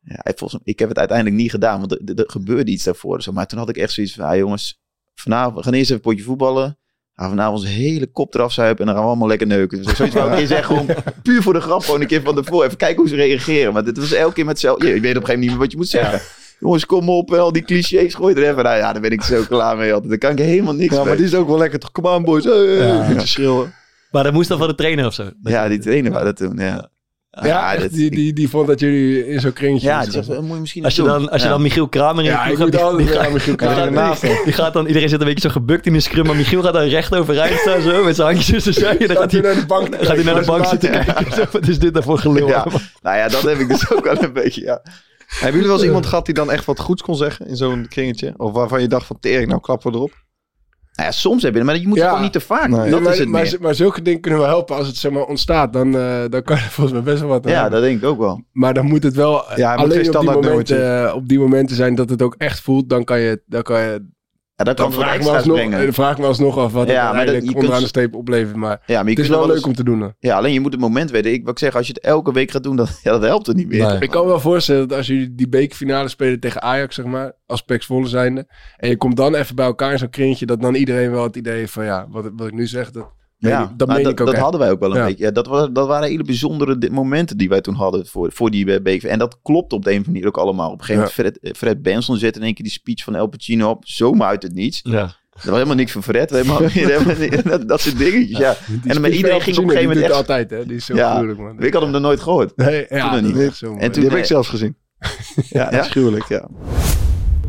Ja, 0.02 0.32
volgens, 0.36 0.60
ik 0.64 0.78
heb 0.78 0.88
het 0.88 0.98
uiteindelijk 0.98 1.36
niet 1.36 1.50
gedaan, 1.50 1.78
want 1.80 1.92
er, 1.92 2.00
er- 2.04 2.18
er 2.18 2.30
gebeurde 2.30 2.70
iets 2.70 2.84
daarvoor. 2.84 3.22
Zo. 3.22 3.32
Maar 3.32 3.46
toen 3.46 3.58
had 3.58 3.68
ik 3.68 3.76
echt 3.76 3.92
zoiets 3.92 4.14
van, 4.14 4.24
ah, 4.24 4.36
jongens, 4.36 4.80
vanavond, 5.14 5.56
we 5.56 5.62
gaan 5.62 5.72
eerst 5.72 5.90
even 5.90 5.94
een 6.04 6.10
potje 6.10 6.24
voetballen. 6.24 6.78
Gaan 7.20 7.28
vanavond 7.28 7.58
onze 7.58 7.72
hele 7.72 8.06
kop 8.06 8.34
eraf 8.34 8.52
zuipen 8.52 8.78
en 8.80 8.86
dan 8.86 8.94
gaan 8.94 9.04
we 9.04 9.10
allemaal 9.10 9.28
lekker 9.28 9.46
neuken. 9.46 9.82
Dus 9.82 9.96
zoiets 9.96 10.14
wou 10.14 10.26
ik 10.26 10.32
een 10.32 10.38
keer 10.38 10.46
zeggen, 10.46 10.66
gewoon 10.76 10.86
puur 11.22 11.42
voor 11.42 11.52
de 11.52 11.60
grap, 11.60 11.82
gewoon 11.84 12.00
een 12.00 12.06
keer 12.06 12.22
van 12.22 12.34
tevoren. 12.34 12.66
Even 12.66 12.76
kijken 12.78 12.96
hoe 12.98 13.08
ze 13.08 13.14
reageren. 13.14 13.72
Maar 13.72 13.84
dit 13.84 13.98
was 13.98 14.12
elke 14.12 14.32
keer 14.34 14.44
met 14.44 14.58
zelf. 14.60 14.82
Je 14.82 14.86
weet 14.86 14.96
op 14.96 15.02
een 15.04 15.06
gegeven 15.06 15.24
moment 15.26 15.40
niet 15.40 15.50
meer 15.50 15.58
wat 15.58 15.70
je 15.70 15.76
moet 15.76 15.88
zeggen. 15.88 16.20
Jongens, 16.60 16.86
kom 16.86 17.08
op, 17.08 17.32
al 17.34 17.52
die 17.52 17.62
clichés, 17.62 18.14
gooi 18.14 18.34
er 18.34 18.42
even. 18.50 18.64
Nou 18.64 18.76
ja, 18.76 18.92
daar 18.92 19.02
ben 19.02 19.10
ik 19.10 19.22
zo 19.22 19.42
klaar 19.48 19.76
mee 19.76 19.92
altijd. 19.92 20.10
Daar 20.10 20.18
kan 20.18 20.30
ik 20.30 20.38
helemaal 20.38 20.74
niks 20.74 20.90
Ja, 20.94 20.98
mee. 20.98 21.06
maar 21.08 21.16
die 21.16 21.26
is 21.26 21.34
ook 21.34 21.48
wel 21.48 21.58
lekker. 21.58 21.78
Toch, 21.78 21.92
kom 21.92 22.06
aan 22.06 22.24
boys. 22.24 22.44
Hey, 22.44 22.54
Ja. 22.64 23.06
Beetje 23.08 23.26
schreeuwen. 23.26 23.74
Maar 24.10 24.24
dat 24.24 24.32
moest 24.32 24.48
dan 24.48 24.58
van 24.58 24.68
de 24.68 24.74
trainer 24.74 25.06
of 25.06 25.14
zo. 25.14 25.30
Ja, 25.42 25.68
die 25.68 25.78
trainer 25.78 26.12
wou 26.12 26.24
dat 26.24 26.38
doen, 26.38 26.56
ja. 26.56 26.88
Ja, 27.30 27.72
echt, 27.74 27.82
dit- 27.82 27.92
die, 27.92 28.10
die, 28.10 28.32
die 28.32 28.48
vond 28.48 28.66
dat 28.66 28.80
jullie 28.80 29.26
in 29.28 29.40
zo'n 29.40 29.52
kringetje 29.52 29.86
Ja, 29.88 30.02
die 30.02 30.10
zegt, 30.12 30.28
moet 30.40 30.54
je 30.54 30.60
misschien 30.60 30.84
Als 30.84 30.96
je 30.96 31.02
dan, 31.02 31.30
als 31.30 31.40
je 31.40 31.46
Ja. 31.46 31.52
dan 31.52 31.62
Michiel 31.62 31.88
Kramer 31.88 32.24
in 32.24 32.30
Ja, 32.30 32.40
je 32.48 32.56
die, 32.56 32.58
Michiel 32.58 32.70
die 32.96 33.08
Kramer 33.56 33.92
gaat, 33.92 34.20
die, 34.20 34.40
die 34.44 34.52
gaat 34.52 34.72
dan, 34.72 34.86
iedereen 34.86 35.08
zit 35.08 35.20
een 35.20 35.26
beetje 35.26 35.48
zo 35.48 35.54
gebukt 35.54 35.86
in 35.86 35.92
de 35.92 36.00
scrum, 36.00 36.26
maar 36.26 36.36
Michiel 36.36 36.62
gaat 36.62 36.72
dan 36.72 36.82
recht 36.82 37.14
overeind 37.14 37.58
staan 37.58 37.80
zo, 37.80 38.04
met 38.04 38.16
zijn 38.16 38.26
handjes 38.34 38.62
tussen 38.64 38.82
zijn. 38.82 38.98
Dan 38.98 39.08
Gaat 39.08 39.16
gaat 39.18 39.32
hij 39.32 39.40
naar 39.40 39.54
de 39.54 39.66
bank 39.66 39.94
gaat 39.94 40.16
hij 40.16 40.24
naar 40.24 40.40
de 40.40 40.46
bank 40.46 40.66
zitten 40.66 40.92
Ja. 40.92 41.04
kijken. 41.04 41.32
Zo, 41.32 41.44
Wat 41.52 41.68
is 41.68 41.78
dit 41.78 41.92
nou 41.92 42.04
voor 42.04 42.18
gelul? 42.18 42.48
Ja. 42.48 42.66
Nou 43.02 43.16
ja, 43.16 43.28
dat 43.28 43.42
heb 43.42 43.58
ik 43.58 43.68
dus 43.68 43.90
ook 43.92 44.04
wel 44.04 44.22
een 44.22 44.32
beetje, 44.32 44.60
ja. 44.62 44.82
Hebben 45.26 45.52
jullie 45.52 45.66
wel 45.66 45.76
eens 45.76 45.86
iemand 45.86 46.06
gehad 46.06 46.24
die 46.24 46.34
dan 46.34 46.50
echt 46.50 46.64
wat 46.64 46.80
goeds 46.80 47.02
kon 47.02 47.16
zeggen 47.16 47.46
in 47.46 47.56
zo'n 47.56 47.86
kringetje? 47.88 48.34
Of 48.36 48.52
waarvan 48.52 48.80
je 48.80 48.86
dacht 48.88 49.06
van 49.06 49.16
tering, 49.20 49.48
nou 49.48 49.60
klappen 49.60 49.90
we 49.90 49.96
erop? 49.96 50.12
Nou 51.00 51.12
ja, 51.12 51.18
soms 51.18 51.42
heb 51.42 51.54
je 51.54 51.64
maar 51.64 51.76
je 51.78 51.88
moet 51.88 51.96
Ja. 51.96 52.00
het 52.02 52.08
gewoon 52.10 52.24
niet 52.24 52.32
te 52.32 52.40
vaak. 52.40 52.68
Nee. 52.68 52.90
Dat 52.90 53.00
maar, 53.00 53.12
is 53.12 53.18
het 53.18 53.28
maar, 53.28 53.54
maar 53.60 53.74
zulke 53.74 54.02
dingen 54.02 54.20
kunnen 54.20 54.40
wel 54.40 54.48
helpen 54.48 54.76
als 54.76 54.86
het 54.86 54.96
zeg 54.96 55.12
maar 55.12 55.24
ontstaat. 55.24 55.72
Dan, 55.72 55.96
eh, 55.96 56.20
dan 56.28 56.42
kan 56.42 56.56
je 56.56 56.62
volgens 56.76 56.92
mij 56.92 57.02
best 57.02 57.20
wel 57.20 57.28
wat 57.28 57.44
aan 57.46 57.52
Ja, 57.52 57.60
hebben. 57.60 57.80
dat 57.80 57.88
denk 57.88 58.02
ik 58.02 58.08
ook 58.08 58.18
wel. 58.18 58.42
Maar 58.52 58.74
dan 58.74 58.86
moet 58.86 59.02
het 59.02 59.14
wel 59.14 59.32
Ja, 59.56 59.76
moet 59.76 59.92
geen 59.92 60.14
alleen 60.14 60.16
op 60.16 60.20
die, 60.42 60.50
momenten, 60.50 61.06
eh, 61.08 61.14
op 61.14 61.28
die 61.28 61.38
momenten 61.38 61.76
zijn 61.76 61.94
dat 61.94 62.10
het 62.10 62.22
ook 62.22 62.34
echt 62.38 62.60
voelt. 62.60 62.88
Dan 62.88 63.04
kan 63.04 63.20
je, 63.20 63.42
dan 63.46 63.62
kan 63.62 63.80
je 63.80 64.08
Ja, 64.60 64.66
dat 64.66 64.76
dan 64.76 64.90
kan 64.90 65.00
vraag 65.00 65.14
ik, 65.14 65.22
me 65.22 65.30
alsnog, 65.30 65.56
brengen. 65.56 65.86
eh, 65.86 65.92
vraag 65.92 66.12
ik 66.12 66.18
me 66.18 66.26
alsnog 66.26 66.58
af 66.58 66.72
wat 66.72 66.86
Ja, 66.88 66.92
het 66.92 67.02
maar 67.02 67.04
dat- 67.04 67.16
uiteindelijk 67.16 67.44
je 67.44 67.50
kunt- 67.52 67.56
onderaan 67.62 67.82
de 67.82 67.88
streep 67.88 68.14
oplevert. 68.14 68.56
Maar 68.56 68.82
Ja, 68.86 69.00
maar 69.02 69.10
het 69.10 69.18
is 69.18 69.28
wel 69.28 69.38
wel 69.38 69.46
leuk 69.46 69.56
eens- 69.56 69.64
om 69.64 69.74
te 69.74 69.84
doen. 69.84 70.00
hè. 70.00 70.08
Ja, 70.18 70.36
alleen 70.36 70.52
je 70.52 70.60
moet 70.60 70.72
het 70.72 70.80
moment 70.80 71.10
weten. 71.10 71.32
Ik, 71.32 71.40
wat 71.44 71.52
ik 71.52 71.58
zeg, 71.58 71.76
als 71.76 71.86
je 71.86 71.92
het 71.92 72.02
elke 72.02 72.32
week 72.32 72.50
gaat 72.50 72.62
doen, 72.62 72.76
dan, 72.76 72.86
ja, 73.02 73.10
dat 73.10 73.22
helpt 73.22 73.46
het 73.46 73.56
niet 73.56 73.68
meer. 73.68 73.86
Nee. 73.86 73.98
Ik 74.00 74.10
kan 74.10 74.22
me 74.22 74.28
wel 74.28 74.40
voorstellen 74.40 74.88
dat 74.88 74.96
als 74.98 75.06
jullie 75.06 75.34
die 75.34 75.48
bekerfinale 75.48 76.08
spelen 76.08 76.40
tegen 76.40 76.62
Ajax, 76.62 76.94
zeg 76.94 77.04
maar, 77.04 77.32
als 77.46 77.62
Pax 77.62 77.86
volle 77.86 78.06
zijnde, 78.06 78.46
en 78.76 78.88
je 78.88 78.96
komt 78.96 79.16
dan 79.16 79.34
even 79.34 79.56
bij 79.56 79.66
elkaar 79.66 79.92
in 79.92 79.98
zo'n 79.98 80.10
kringetje, 80.10 80.46
dat 80.46 80.60
dan 80.60 80.74
iedereen 80.74 81.10
wel 81.10 81.22
het 81.22 81.36
idee 81.36 81.56
heeft 81.58 81.72
van, 81.72 81.84
ja, 81.84 82.06
wat, 82.10 82.30
wat 82.36 82.46
ik 82.46 82.54
nu 82.54 82.66
zeg, 82.66 82.90
dat, 82.90 83.12
Ja, 83.48 83.72
dat 83.76 83.86
maar 83.88 83.96
meen 83.96 84.04
dat, 84.04 84.12
ik 84.12 84.20
ook 84.20 84.26
dat 84.26 84.34
echt. 84.34 84.42
hadden 84.42 84.60
wij 84.60 84.70
ook 84.70 84.80
wel 84.80 84.90
een 84.90 84.96
Ja. 84.96 85.04
beetje. 85.06 85.24
Ja, 85.24 85.30
dat, 85.30 85.46
was, 85.46 85.68
dat 85.72 85.86
waren 85.86 86.08
hele 86.08 86.22
bijzondere 86.24 86.88
momenten 86.90 87.36
die 87.36 87.48
wij 87.48 87.60
toen 87.60 87.74
hadden 87.74 88.06
voor, 88.06 88.32
voor 88.32 88.50
die 88.50 88.74
eh, 88.74 88.82
beker. 88.82 89.08
En 89.10 89.18
dat 89.18 89.38
klopt 89.42 89.72
op 89.72 89.84
de 89.84 89.90
een 89.90 90.00
of 90.00 90.06
andere 90.06 90.12
manier 90.12 90.26
ook 90.26 90.38
allemaal. 90.44 90.70
Op 90.70 90.78
een 90.78 90.84
gegeven 90.84 91.10
moment, 91.16 91.34
Fred, 91.38 91.38
eh, 91.52 91.58
Fred 91.58 91.82
Benson 91.82 92.16
zette 92.16 92.38
in 92.38 92.44
één 92.44 92.54
keer 92.54 92.64
die 92.64 92.72
speech 92.74 93.04
van 93.04 93.14
El 93.14 93.26
Pacino 93.26 93.70
op. 93.70 93.82
Zomaar 93.86 94.28
uit 94.28 94.42
het 94.42 94.54
niets. 94.54 94.80
Ja. 94.82 95.00
Dat 95.30 95.44
was 95.44 95.54
helemaal 95.54 95.74
niks 95.76 95.92
van 95.92 96.02
Fred. 96.02 96.30
Helemaal, 96.30 96.58
dat, 97.58 97.68
dat 97.68 97.80
soort 97.80 97.98
dingetjes, 97.98 98.38
ja. 98.38 98.56
En 98.84 99.00
maar 99.00 99.10
iedereen 99.10 99.40
ging 99.40 99.56
op 99.58 99.62
een 99.64 99.70
gegeven 99.70 99.88
moment 99.88 99.92
die 99.92 99.94
doet 99.94 100.02
echt... 100.04 100.12
altijd, 100.16 100.50
hè. 100.50 100.66
Die 100.66 100.76
is 100.76 100.84
zo 100.84 100.94
Ja. 100.94 101.10
gruwelijk, 101.14 101.38
man. 101.38 101.62
Ik 101.62 101.72
had 101.72 101.82
hem 101.82 101.94
er 101.94 102.00
nooit 102.00 102.20
gehoord. 102.20 102.56
Nee, 102.56 102.86
ja, 102.88 103.12
Toen 103.20 103.22
dat 103.32 103.34
niet. 103.34 103.54
zo. 103.54 103.72
En 103.76 103.92
toen- 103.92 104.00
Die 104.02 104.10
heb 104.10 104.18
ik 104.18 104.24
zelfs 104.24 104.48
gezien. 104.48 104.76
Ja, 105.48 105.70
dat 105.70 105.84
is 105.84 105.90
gruwelijk, 105.90 106.28
ja. 106.28 106.48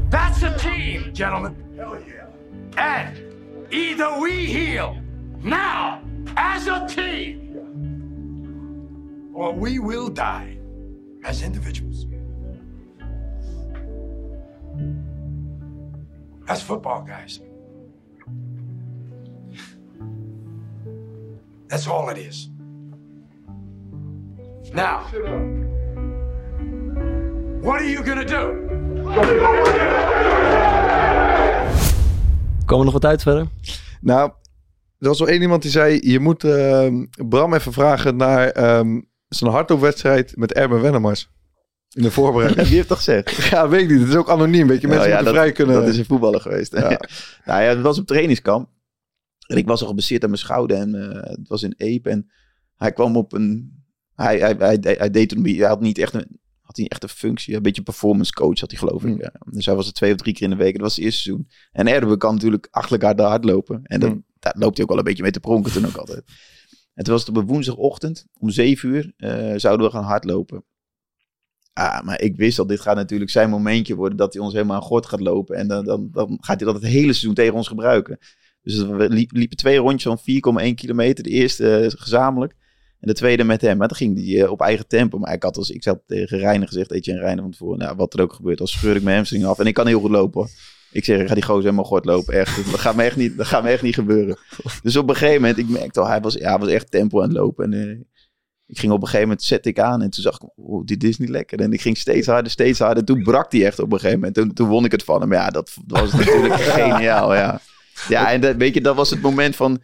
That's 0.10 0.44
a 0.44 0.52
team, 0.56 1.04
gentlemen. 1.14 1.56
Hell 1.76 1.88
yeah. 2.06 3.06
And 3.06 3.18
either 3.70 4.08
we 4.22 4.32
heal 4.32 4.96
now 5.44 6.02
as 6.36 6.68
a 6.68 6.86
team, 6.88 7.56
or 9.34 9.54
we 9.54 9.80
will 9.80 10.10
die 10.10 10.58
as 11.24 11.42
individuals. 11.42 12.06
That's 16.46 16.62
football, 16.62 17.02
guys. 17.04 17.40
That's 21.68 21.88
all 21.88 22.10
it 22.10 22.18
is. 22.18 22.50
Now, 24.74 25.06
what 27.62 27.82
are 27.82 27.90
you 27.90 28.04
gonna 28.04 28.26
do? 28.26 28.70
Komen 32.66 32.80
we 32.80 32.84
nog 32.84 32.94
wat 32.94 33.06
uit 33.06 33.22
verder? 33.22 33.48
Nou, 34.02 34.32
er 35.02 35.08
was 35.08 35.20
wel 35.20 35.28
één 35.28 35.42
iemand 35.42 35.62
die 35.62 35.72
zei... 35.72 36.00
je 36.02 36.20
moet 36.20 36.44
ehm, 36.44 37.06
Bram 37.28 37.54
even 37.54 37.74
vragen 37.74 38.16
naar 38.16 38.50
ehm, 38.50 39.02
zijn 39.28 39.52
hardloopwedstrijd 39.52 40.38
met 40.38 40.54
Erben 40.54 40.82
Wennemars. 40.82 41.30
In 41.94 42.04
de 42.04 42.12
voorbereiding. 42.12 42.68
Wie 42.68 42.76
heeft 42.76 42.88
dat 42.88 42.98
gezegd? 42.98 43.44
ja, 43.50 43.70
weet 43.70 43.82
ik 43.82 43.90
niet. 43.90 44.00
Het 44.00 44.10
is 44.10 44.16
ook 44.16 44.30
anoniem, 44.30 44.68
weet 44.68 44.82
je. 44.82 44.88
Mensen 44.88 45.10
Nou 45.10 45.20
ja, 45.20 45.24
moeten 45.24 45.42
vrij 45.42 45.52
kunnen... 45.52 45.76
Dat 45.76 45.88
is 45.88 45.98
een 45.98 46.06
voetballer 46.06 46.42
geweest. 46.42 46.74
Ja. 46.74 46.90
nou 47.46 47.62
ja, 47.62 47.70
het 47.70 47.82
was 47.82 48.00
op 48.00 48.08
trainingskamp. 48.08 48.70
En 49.48 49.58
ik 49.58 49.68
was 49.68 49.82
al 49.82 49.88
geblesseerd 49.88 50.24
aan 50.24 50.30
mijn 50.30 50.42
schouder. 50.42 50.78
En 50.78 50.96
eh, 50.96 51.30
het 51.30 51.48
was 51.48 51.64
in 51.64 51.74
Epe. 51.78 52.10
En 52.10 52.32
hij 52.76 52.92
kwam 52.92 53.18
op 53.18 53.34
een... 53.34 53.80
Hij, 54.16 54.40
hij, 54.40 54.56
hij, 54.58 54.78
hij 54.82 55.10
deed 55.10 55.30
toen... 55.30 55.44
Hij 55.44 55.68
had 55.68 55.82
niet 55.82 55.98
echt 55.98 56.14
een... 56.14 56.40
Had 56.62 56.78
hij 56.78 56.88
echt 56.88 57.04
een 57.04 57.10
functie, 57.10 57.56
een 57.56 57.62
beetje 57.62 57.82
performance 57.82 58.34
coach 58.34 58.60
had 58.60 58.70
hij 58.72 58.80
geloof 58.80 59.04
ik. 59.04 59.14
Mm. 59.14 59.22
Ja. 59.22 59.34
Dus 59.50 59.66
hij 59.66 59.76
was 59.76 59.88
er 59.88 59.94
twee 59.94 60.12
of 60.12 60.18
drie 60.18 60.34
keer 60.34 60.44
in 60.44 60.58
de 60.58 60.64
week. 60.64 60.74
Dat 60.74 60.82
was 60.82 60.96
het 60.96 61.06
eerste 61.06 61.22
seizoen. 61.22 61.48
En 61.72 61.88
Erdogan 61.88 62.18
kan 62.18 62.34
natuurlijk 62.34 62.68
achter 62.72 62.92
elkaar 62.92 63.16
daar 63.16 63.30
hardlopen. 63.30 63.80
En 63.84 64.00
dan, 64.00 64.10
Mm. 64.10 64.26
Daar 64.42 64.56
loopt 64.58 64.74
hij 64.76 64.84
ook 64.84 64.90
wel 64.90 65.00
een 65.00 65.04
beetje 65.06 65.24
mee 65.24 65.32
te 65.32 65.40
pronken 65.40 65.72
toen 65.72 65.86
ook 65.86 65.98
altijd. 65.98 66.24
En 66.94 67.04
toen 67.04 67.14
was 67.14 67.26
het 67.26 67.36
op 67.36 67.42
een 67.42 67.48
woensdagochtend 67.48 68.26
om 68.40 68.50
zeven 68.50 68.90
uur 68.90 69.14
eh, 69.18 69.54
zouden 69.56 69.86
we 69.86 69.92
gaan 69.92 70.04
hardlopen. 70.04 70.64
Ah, 71.74 72.02
maar 72.02 72.22
ik 72.22 72.36
wist 72.36 72.60
al, 72.60 72.66
dit 72.68 72.80
gaat 72.80 72.96
natuurlijk 72.96 73.32
zijn 73.32 73.50
momentje 73.50 73.96
worden 73.96 74.18
dat 74.18 74.34
hij 74.34 74.44
ons 74.44 74.54
helemaal 74.54 74.76
aan 74.76 74.82
gort 74.82 75.06
gaat 75.06 75.20
lopen. 75.20 75.56
En 75.56 75.68
dan, 75.68 75.86
dan, 75.86 76.10
dan 76.12 76.38
gaat 76.42 76.60
hij 76.60 76.72
dat 76.72 76.82
het 76.82 76.92
hele 76.92 77.14
seizoen 77.14 77.34
tegen 77.34 77.54
ons 77.54 77.68
gebruiken. 77.68 78.18
Dus 78.62 78.78
we 78.78 79.10
liep- 79.10 79.32
liepen 79.32 79.58
twee 79.58 79.78
rondjes 79.78 80.04
van 80.04 80.20
4,1 80.70 80.74
kilometer. 80.74 81.24
De 81.24 81.30
eerste 81.30 81.78
eh, 81.78 81.90
gezamenlijk. 81.96 82.56
En 83.00 83.08
de 83.08 83.14
tweede 83.14 83.44
met 83.44 83.62
hem. 83.62 83.78
Maar 83.78 83.88
dan 83.88 83.98
ging 83.98 84.18
hij 84.18 84.44
eh, 84.44 84.52
op 84.52 84.62
eigen 84.62 84.88
tempo. 84.88 85.18
Maar 85.18 85.34
ik 85.34 85.44
had 85.44 85.58
als 85.58 85.70
ik 85.70 85.82
tegen 86.06 86.38
Reiner 86.38 86.68
gezegd, 86.68 86.92
Etienne 86.92 87.22
Reiner 87.22 87.44
van 87.44 87.52
tevoren. 87.52 87.80
Nou, 87.80 87.96
wat 87.96 88.14
er 88.14 88.22
ook 88.22 88.34
gebeurt, 88.34 88.62
als 88.62 88.72
scheur 88.72 88.96
ik 88.96 89.04
mijn 89.04 89.16
hamstring 89.16 89.46
af. 89.46 89.60
En 89.60 89.66
ik 89.66 89.74
kan 89.74 89.88
heel 89.88 90.00
goed 90.00 90.10
lopen. 90.10 90.48
Ik 90.92 91.06
zeg, 91.06 91.20
ik 91.20 91.28
ga 91.28 91.34
die 91.34 91.44
gozer 91.44 91.64
helemaal 91.64 91.84
gort 91.84 92.06
lopen. 92.06 92.34
Echt, 92.34 92.72
dat 92.72 92.80
gaat 92.80 92.96
me 92.96 93.04
echt 93.04 93.16
niet, 93.16 93.38
dat 93.38 93.48
gaat 93.48 93.64
me 93.64 93.70
echt 93.70 93.82
niet 93.82 93.94
gebeuren. 93.94 94.38
Dus 94.84 94.96
op 94.96 95.10
een 95.10 95.16
gegeven 95.16 95.42
moment, 95.42 95.58
ik 95.58 95.70
merkte 95.70 96.00
al, 96.00 96.08
hij 96.08 96.22
was, 96.22 96.34
ja, 96.34 96.50
hij 96.50 96.60
was 96.60 96.70
echt 96.70 96.92
tempo 96.92 97.22
aan 97.22 97.28
het 97.30 97.38
lopen. 97.38 97.74
En 97.74 97.90
eh, 97.90 98.00
ik 98.66 98.80
ging 98.80 98.92
op 98.92 99.02
een 99.02 99.06
gegeven 99.06 99.28
moment, 99.28 99.44
zette 99.44 99.70
ik 99.70 99.80
aan. 99.80 100.02
En 100.02 100.10
toen 100.10 100.24
zag 100.24 100.36
ik, 100.36 100.50
oh, 100.56 100.86
dit 100.86 101.04
is 101.04 101.18
niet 101.18 101.30
lekker. 101.30 101.60
En 101.60 101.74
ik 101.74 101.82
ging 101.82 101.98
steeds 101.98 102.28
harder, 102.28 102.52
steeds 102.52 102.80
harder. 102.80 103.06
Toen 103.06 103.24
brak 103.24 103.52
hij 103.52 103.66
echt 103.66 103.80
op 103.80 103.92
een 103.92 104.00
gegeven 104.00 104.20
moment. 104.20 104.36
Toen, 104.36 104.54
toen 104.54 104.68
won 104.68 104.86
ik 104.86 104.92
het 104.92 105.04
van 105.04 105.22
hem. 105.22 105.34
Ja, 105.34 105.50
dat 105.50 105.78
was 105.88 106.12
natuurlijk 106.12 106.54
geniaal, 106.80 107.36
ja. 107.36 107.62
Ja, 108.08 108.32
en 108.32 108.42
dat, 108.42 108.56
weet 108.56 108.74
je, 108.74 108.82
dat 108.82 108.96
was 108.96 109.10
het 109.10 109.22
moment 109.22 109.56
van... 109.56 109.82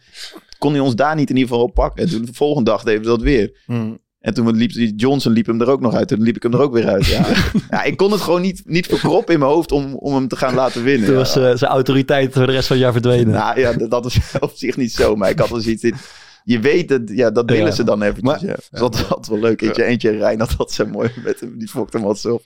Kon 0.58 0.72
hij 0.72 0.80
ons 0.80 0.94
daar 0.94 1.14
niet 1.14 1.30
in 1.30 1.36
ieder 1.36 1.50
geval 1.50 1.66
op 1.66 1.74
pakken. 1.74 2.04
En 2.04 2.10
toen 2.10 2.24
de 2.24 2.34
volgende 2.34 2.70
dag 2.70 2.82
deden 2.82 3.00
we 3.00 3.06
dat 3.06 3.22
weer. 3.22 3.62
Mm. 3.66 3.98
En 4.28 4.34
toen 4.34 4.56
liep 4.56 4.72
die 4.72 4.94
Johnson 4.94 5.32
liep 5.32 5.46
hem 5.46 5.60
er 5.60 5.68
ook 5.70 5.80
nog 5.80 5.94
uit. 5.94 6.08
Toen 6.08 6.22
liep 6.22 6.36
ik 6.36 6.42
hem 6.42 6.52
er 6.52 6.60
ook 6.60 6.72
weer 6.72 6.88
uit. 6.88 7.06
Ja, 7.06 7.26
ja 7.70 7.82
ik 7.82 7.96
kon 7.96 8.12
het 8.12 8.20
gewoon 8.20 8.40
niet, 8.40 8.62
niet 8.64 8.86
verkroppen 8.86 9.34
in 9.34 9.40
mijn 9.40 9.52
hoofd 9.52 9.72
om, 9.72 9.94
om 9.94 10.14
hem 10.14 10.28
te 10.28 10.36
gaan 10.36 10.54
laten 10.54 10.82
winnen. 10.84 11.04
Toen 11.06 11.14
Ja. 11.14 11.20
was 11.20 11.36
eh, 11.36 11.42
zijn 11.54 11.70
autoriteit 11.70 12.32
voor 12.32 12.46
de 12.46 12.52
rest 12.52 12.66
van 12.66 12.76
het 12.76 12.84
jaar 12.84 12.92
verdwenen. 12.94 13.28
Nou 13.34 13.60
ja, 13.60 13.72
dat 13.72 14.06
is 14.06 14.18
op 14.40 14.52
zich 14.54 14.76
niet 14.76 14.92
zo. 14.92 15.16
Maar 15.16 15.30
ik 15.30 15.38
had 15.38 15.48
wel 15.48 15.60
zoiets 15.60 15.82
in. 15.82 15.94
Je 16.44 16.60
weet 16.60 16.90
het, 16.90 17.10
ja, 17.14 17.30
dat 17.30 17.50
willen 17.50 17.66
Ja. 17.66 17.70
ze 17.72 17.84
dan 17.84 18.02
eventjes. 18.02 18.24
Maar- 18.24 18.44
ja. 18.46 18.54
Dus 18.70 18.80
dat 18.80 19.08
was 19.08 19.28
wel 19.28 19.38
leuk. 19.38 19.62
Eentje, 19.62 19.84
eentje 19.84 20.10
Rijn 20.10 20.40
had 20.40 20.54
dat 20.58 20.72
zo 20.72 20.86
mooi 20.86 21.10
met 21.24 21.40
hem. 21.40 21.58
Die 21.58 21.68
fokte 21.68 21.96
hem 21.96 22.06
wat 22.06 22.18
zo 22.18 22.32
op. 22.34 22.42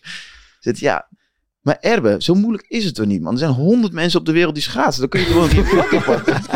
Zit, 0.60 0.78
ja, 0.78 1.08
maar 1.62 1.76
Erbe, 1.80 2.16
zo 2.18 2.34
moeilijk 2.34 2.64
is 2.68 2.84
het 2.84 2.94
toch 2.94 3.06
niet, 3.06 3.20
man? 3.22 3.32
Er 3.32 3.38
zijn 3.38 3.50
honderd 3.50 3.92
mensen 3.92 4.20
op 4.20 4.26
de 4.26 4.32
wereld 4.32 4.54
die 4.54 4.62
schaatsen. 4.62 5.00
Dan 5.00 5.08
kun 5.10 5.20
je 5.20 5.26
gewoon 5.26 5.48
die 5.48 5.62
vlakken 5.64 6.02
pakken. 6.02 6.40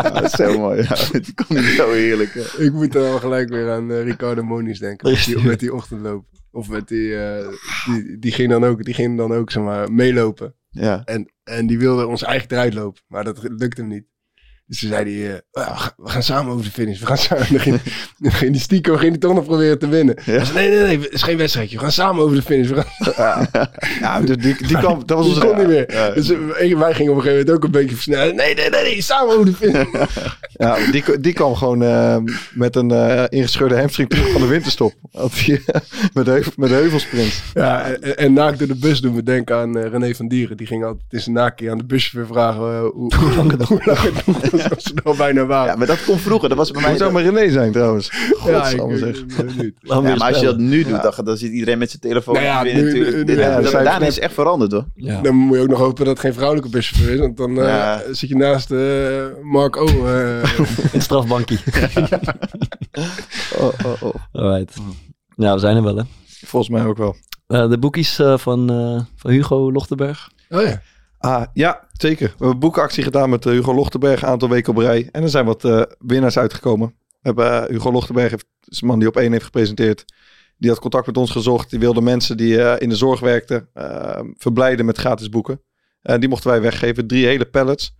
Ja, 0.00 0.10
dat 0.10 0.22
is 0.24 0.30
zo 0.30 0.58
mooi. 0.58 0.82
Ja, 0.82 1.18
die 1.18 1.34
kon 1.34 1.56
niet 1.56 1.64
zo 1.64 1.90
heerlijk. 1.92 2.34
hè. 2.34 2.64
Ik 2.64 2.72
moet 2.72 2.92
dan 2.92 3.02
wel 3.02 3.18
gelijk 3.18 3.48
weer 3.48 3.70
aan 3.70 3.90
eh, 3.90 4.02
Ricardo 4.02 4.42
Moniz 4.42 4.78
denken. 4.78 5.10
Met 5.10 5.24
die, 5.24 5.42
met 5.44 5.60
die 5.60 5.74
ochtendloop. 5.74 6.24
Of 6.50 6.68
met 6.68 6.88
die, 6.88 7.16
eh, 7.16 7.48
die, 7.86 8.18
die 8.18 8.32
ging 8.32 8.50
dan 8.50 8.64
ook, 8.64 8.84
die 8.84 8.94
ging 8.94 9.16
dan 9.16 9.32
ook 9.32 9.50
zeg 9.50 9.62
maar, 9.62 9.92
meelopen. 9.92 10.54
Ja. 10.70 11.02
En, 11.04 11.32
en 11.44 11.66
die 11.66 11.78
wilde 11.78 12.06
ons 12.06 12.22
eigenlijk 12.22 12.52
eruit 12.52 12.74
lopen. 12.74 13.02
Maar 13.06 13.24
dat 13.24 13.38
lukte 13.42 13.80
hem 13.80 13.90
niet. 13.90 14.04
Dus 14.70 14.78
toen 14.80 14.88
zei 14.88 15.22
hij, 15.22 15.34
eh, 15.52 15.66
"Ah, 15.68 15.86
we 15.96 16.08
gaan- 16.08 16.22
samen 16.22 16.52
over 16.52 16.64
de 16.64 16.70
finish. 16.70 17.00
We 17.00 17.06
gaan 17.06 17.18
samen. 17.18 17.46
Dan 17.52 17.60
ging, 17.60 17.80
dan 18.18 18.32
ging 18.32 18.52
die 18.52 18.60
stiekem 18.60 18.96
ging 18.96 19.10
die 19.10 19.20
toch 19.20 19.34
nog 19.34 19.44
proberen 19.44 19.78
te 19.78 19.88
winnen. 19.88 20.16
Nee, 20.26 20.40
nee, 20.54 20.78
nee, 20.78 20.98
het 21.00 21.12
is 21.12 21.22
geen 21.22 21.36
wedstrijdje. 21.36 21.76
We 21.76 21.82
gaan 21.82 21.92
samen 21.92 22.22
over 22.24 22.36
de 22.36 22.42
finish. 22.42 22.68
We 22.68 22.84
gaan, 23.14 23.48
Ja, 24.00 24.20
dus 24.20 24.36
die, 24.36 24.66
die 24.66 24.78
kwam... 24.78 25.02
Dat 25.06 25.18
was 25.18 25.26
onze... 25.26 25.40
kon 25.40 25.56
niet 25.58 25.66
meer. 25.66 25.92
Ja. 25.92 26.10
Dus 26.10 26.30
eh, 26.30 26.78
wij 26.78 26.94
gingen 26.94 27.12
op 27.12 27.16
een 27.18 27.22
gegeven 27.24 27.46
moment 27.46 27.50
ook 27.50 27.64
een 27.64 27.70
beetje 27.70 27.94
versnellen. 27.94 28.34
Nee, 28.36 28.54
nee, 28.54 28.70
nee, 28.70 28.82
nee, 28.82 29.02
samen 29.02 29.32
over 29.34 29.46
de 29.46 29.52
finish. 29.52 29.86
Ja, 30.52 30.76
die, 30.90 31.20
die 31.20 31.32
kwam 31.32 31.54
gewoon 31.54 31.82
eh, 31.82 32.16
met 32.52 32.76
een 32.76 32.90
eh, 32.90 33.24
ingescheurde 33.28 33.78
hamstring 33.78 34.08
terug 34.08 34.30
van 34.32 34.40
de 34.40 34.46
winterstop. 34.46 34.92
Met, 36.12 36.26
heuvel, 36.26 36.52
met 36.56 36.68
de 36.68 36.74
heuvelsprint. 36.74 37.42
Ja, 37.54 37.82
en, 37.84 38.16
en 38.16 38.32
naakt 38.32 38.58
door 38.58 38.68
de 38.68 38.74
bus 38.74 39.00
doen 39.00 39.14
we 39.14 39.22
denken 39.22 39.56
aan 39.56 39.78
René 39.78 40.14
van 40.14 40.28
Dieren. 40.28 40.56
Die 40.56 40.66
ging 40.66 40.84
altijd 40.84 41.04
in 41.10 41.20
zijn 41.20 41.34
naakje 41.34 41.70
aan 41.70 41.78
de 41.78 41.84
buschauffeur 41.84 42.34
vragen 42.34 42.78
hoe, 42.80 43.14
hoe 43.16 43.34
lang 43.36 43.50
het 43.50 43.58
nog 43.68 43.70
Zo 44.68 44.74
snel 44.76 45.14
bijna 45.16 45.46
waar. 45.46 45.66
Ja, 45.66 45.76
maar 45.76 45.86
dat 45.86 46.04
kon 46.04 46.18
vroeger. 46.18 46.48
Dat 46.48 46.58
was 46.58 46.70
bij 46.70 46.80
mij... 46.80 46.90
Moet 46.90 46.98
zou 47.00 47.12
maar 47.12 47.22
René 47.22 47.50
zijn 47.50 47.72
trouwens. 47.72 48.12
Ja, 48.46 48.64
zeg. 48.96 49.24
Ja, 49.82 50.00
maar 50.00 50.20
als 50.28 50.38
je 50.40 50.46
dat 50.46 50.58
nu 50.58 50.82
doet, 50.84 51.02
dan, 51.02 51.12
dan 51.24 51.36
zit 51.36 51.50
iedereen 51.52 51.78
met 51.78 51.88
zijn 51.90 52.02
telefoon. 52.02 52.34
Nou 52.34 52.46
ja, 52.46 52.62
weer 52.62 52.74
nu- 52.74 52.84
natuurlijk. 52.84 53.26
nu- 53.26 53.38
ja, 53.38 53.60
daarna 53.60 54.00
is 54.06 54.18
echt 54.18 54.34
veranderd 54.34 54.72
hoor. 54.72 54.84
Ja. 54.94 55.20
Dan 55.20 55.34
moet 55.34 55.56
je 55.56 55.62
ook 55.62 55.68
nog 55.68 55.78
hopen 55.78 56.04
dat 56.04 56.06
het 56.12 56.18
geen 56.20 56.34
vrouwelijke 56.34 56.70
buschauffeur 56.70 57.12
is. 57.14 57.18
Want 57.20 57.36
dan 57.36 57.60
eh, 57.62 57.96
zit 58.10 58.28
je 58.28 58.36
naast 58.36 58.70
eh 58.70 59.24
Mark 59.42 59.76
O. 59.76 59.86
eh, 59.86 60.58
In 60.58 60.66
het 60.92 61.02
strafbankje. 61.02 61.58
Oh, 63.58 63.72
oh, 63.84 64.02
oh. 64.02 64.14
Alright. 64.32 64.76
Ja, 65.36 65.54
we 65.54 65.60
zijn 65.60 65.76
er 65.76 65.82
wel, 65.82 65.96
hè. 65.96 66.02
Volgens 66.46 66.72
mij 66.72 66.84
ook 66.84 66.96
wel. 66.98 67.16
Eh, 67.46 67.68
de 67.70 67.78
boekies 67.78 68.18
eh, 68.18 68.38
van, 68.38 68.70
eh, 68.70 69.00
van 69.16 69.30
Hugo 69.30 69.72
Lochtenberg. 69.72 70.30
oh 70.48 70.62
ja. 70.62 70.80
Ah, 71.20 71.42
ja, 71.52 71.86
zeker. 71.92 72.26
We 72.26 72.32
hebben 72.32 72.50
een 72.50 72.58
boekactie 72.58 73.02
gedaan 73.02 73.30
met 73.30 73.46
eh, 73.46 73.52
Hugo 73.52 73.74
Lochtenberg 73.74 74.22
een 74.22 74.28
aantal 74.28 74.48
weken 74.48 74.72
op 74.72 74.78
rij. 74.78 75.08
En 75.12 75.22
er 75.22 75.28
zijn 75.28 75.44
wat 75.44 75.64
eh, 75.64 75.82
winnaars 75.98 76.38
uitgekomen. 76.38 76.94
Hebben, 77.22 77.62
eh, 77.62 77.68
Hugo 77.68 77.92
Lochtenberg 77.92 78.30
heeft, 78.30 78.46
is 78.64 78.80
een 78.80 78.86
man 78.86 78.98
die 78.98 79.08
op 79.08 79.16
één 79.16 79.32
heeft 79.32 79.44
gepresenteerd. 79.44 80.04
Die 80.56 80.70
had 80.70 80.78
contact 80.78 81.06
met 81.06 81.16
ons 81.16 81.30
gezocht. 81.30 81.70
Die 81.70 81.78
wilde 81.78 82.00
mensen 82.00 82.36
die 82.36 82.78
in 82.78 82.88
de 82.88 82.96
zorg 82.96 83.20
werkten 83.20 83.68
eh, 83.74 84.20
verblijden 84.36 84.86
met 84.86 84.98
gratis 84.98 85.28
boeken. 85.28 85.62
En 86.02 86.20
die 86.20 86.28
mochten 86.28 86.50
wij 86.50 86.60
weggeven. 86.60 87.06
Drie 87.06 87.26
hele 87.26 87.44
pallets. 87.46 87.96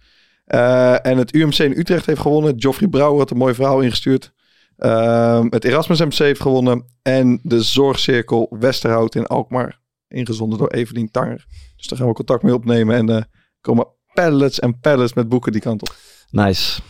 En 1.03 1.19
het 1.19 1.35
UMC 1.35 1.59
in 1.59 1.79
Utrecht 1.79 2.07
heeft 2.07 2.21
gewonnen. 2.21 2.55
Geoffrey 2.57 2.89
Brouwer 2.89 3.19
had 3.19 3.31
een 3.31 3.37
mooi 3.37 3.55
verhaal 3.55 3.81
ingestuurd. 3.81 4.33
Ehm, 4.77 5.47
het 5.51 5.65
Erasmus 5.65 6.01
MC 6.01 6.13
heeft 6.13 6.41
gewonnen. 6.41 6.85
En 7.03 7.41
de 7.43 7.63
Zorgcirkel 7.63 8.57
Westerhout 8.61 9.15
in 9.15 9.27
Alkmaar. 9.27 9.81
Ingezonden 10.09 10.59
door 10.59 10.71
Evelien 10.71 11.11
Tanger. 11.11 11.47
Dus 11.81 11.89
daar 11.89 11.99
gaan 11.99 12.09
we 12.09 12.15
contact 12.15 12.43
mee 12.43 12.55
opnemen. 12.55 12.97
En 12.97 13.09
eh 13.17 13.23
komen 13.61 13.87
pallets 14.15 14.59
en 14.59 14.81
pallets 14.81 15.13
met 15.15 15.29
boeken 15.29 15.53
die 15.53 15.61
kant 15.61 15.83
op. 15.83 15.97
Nice. 16.31 16.81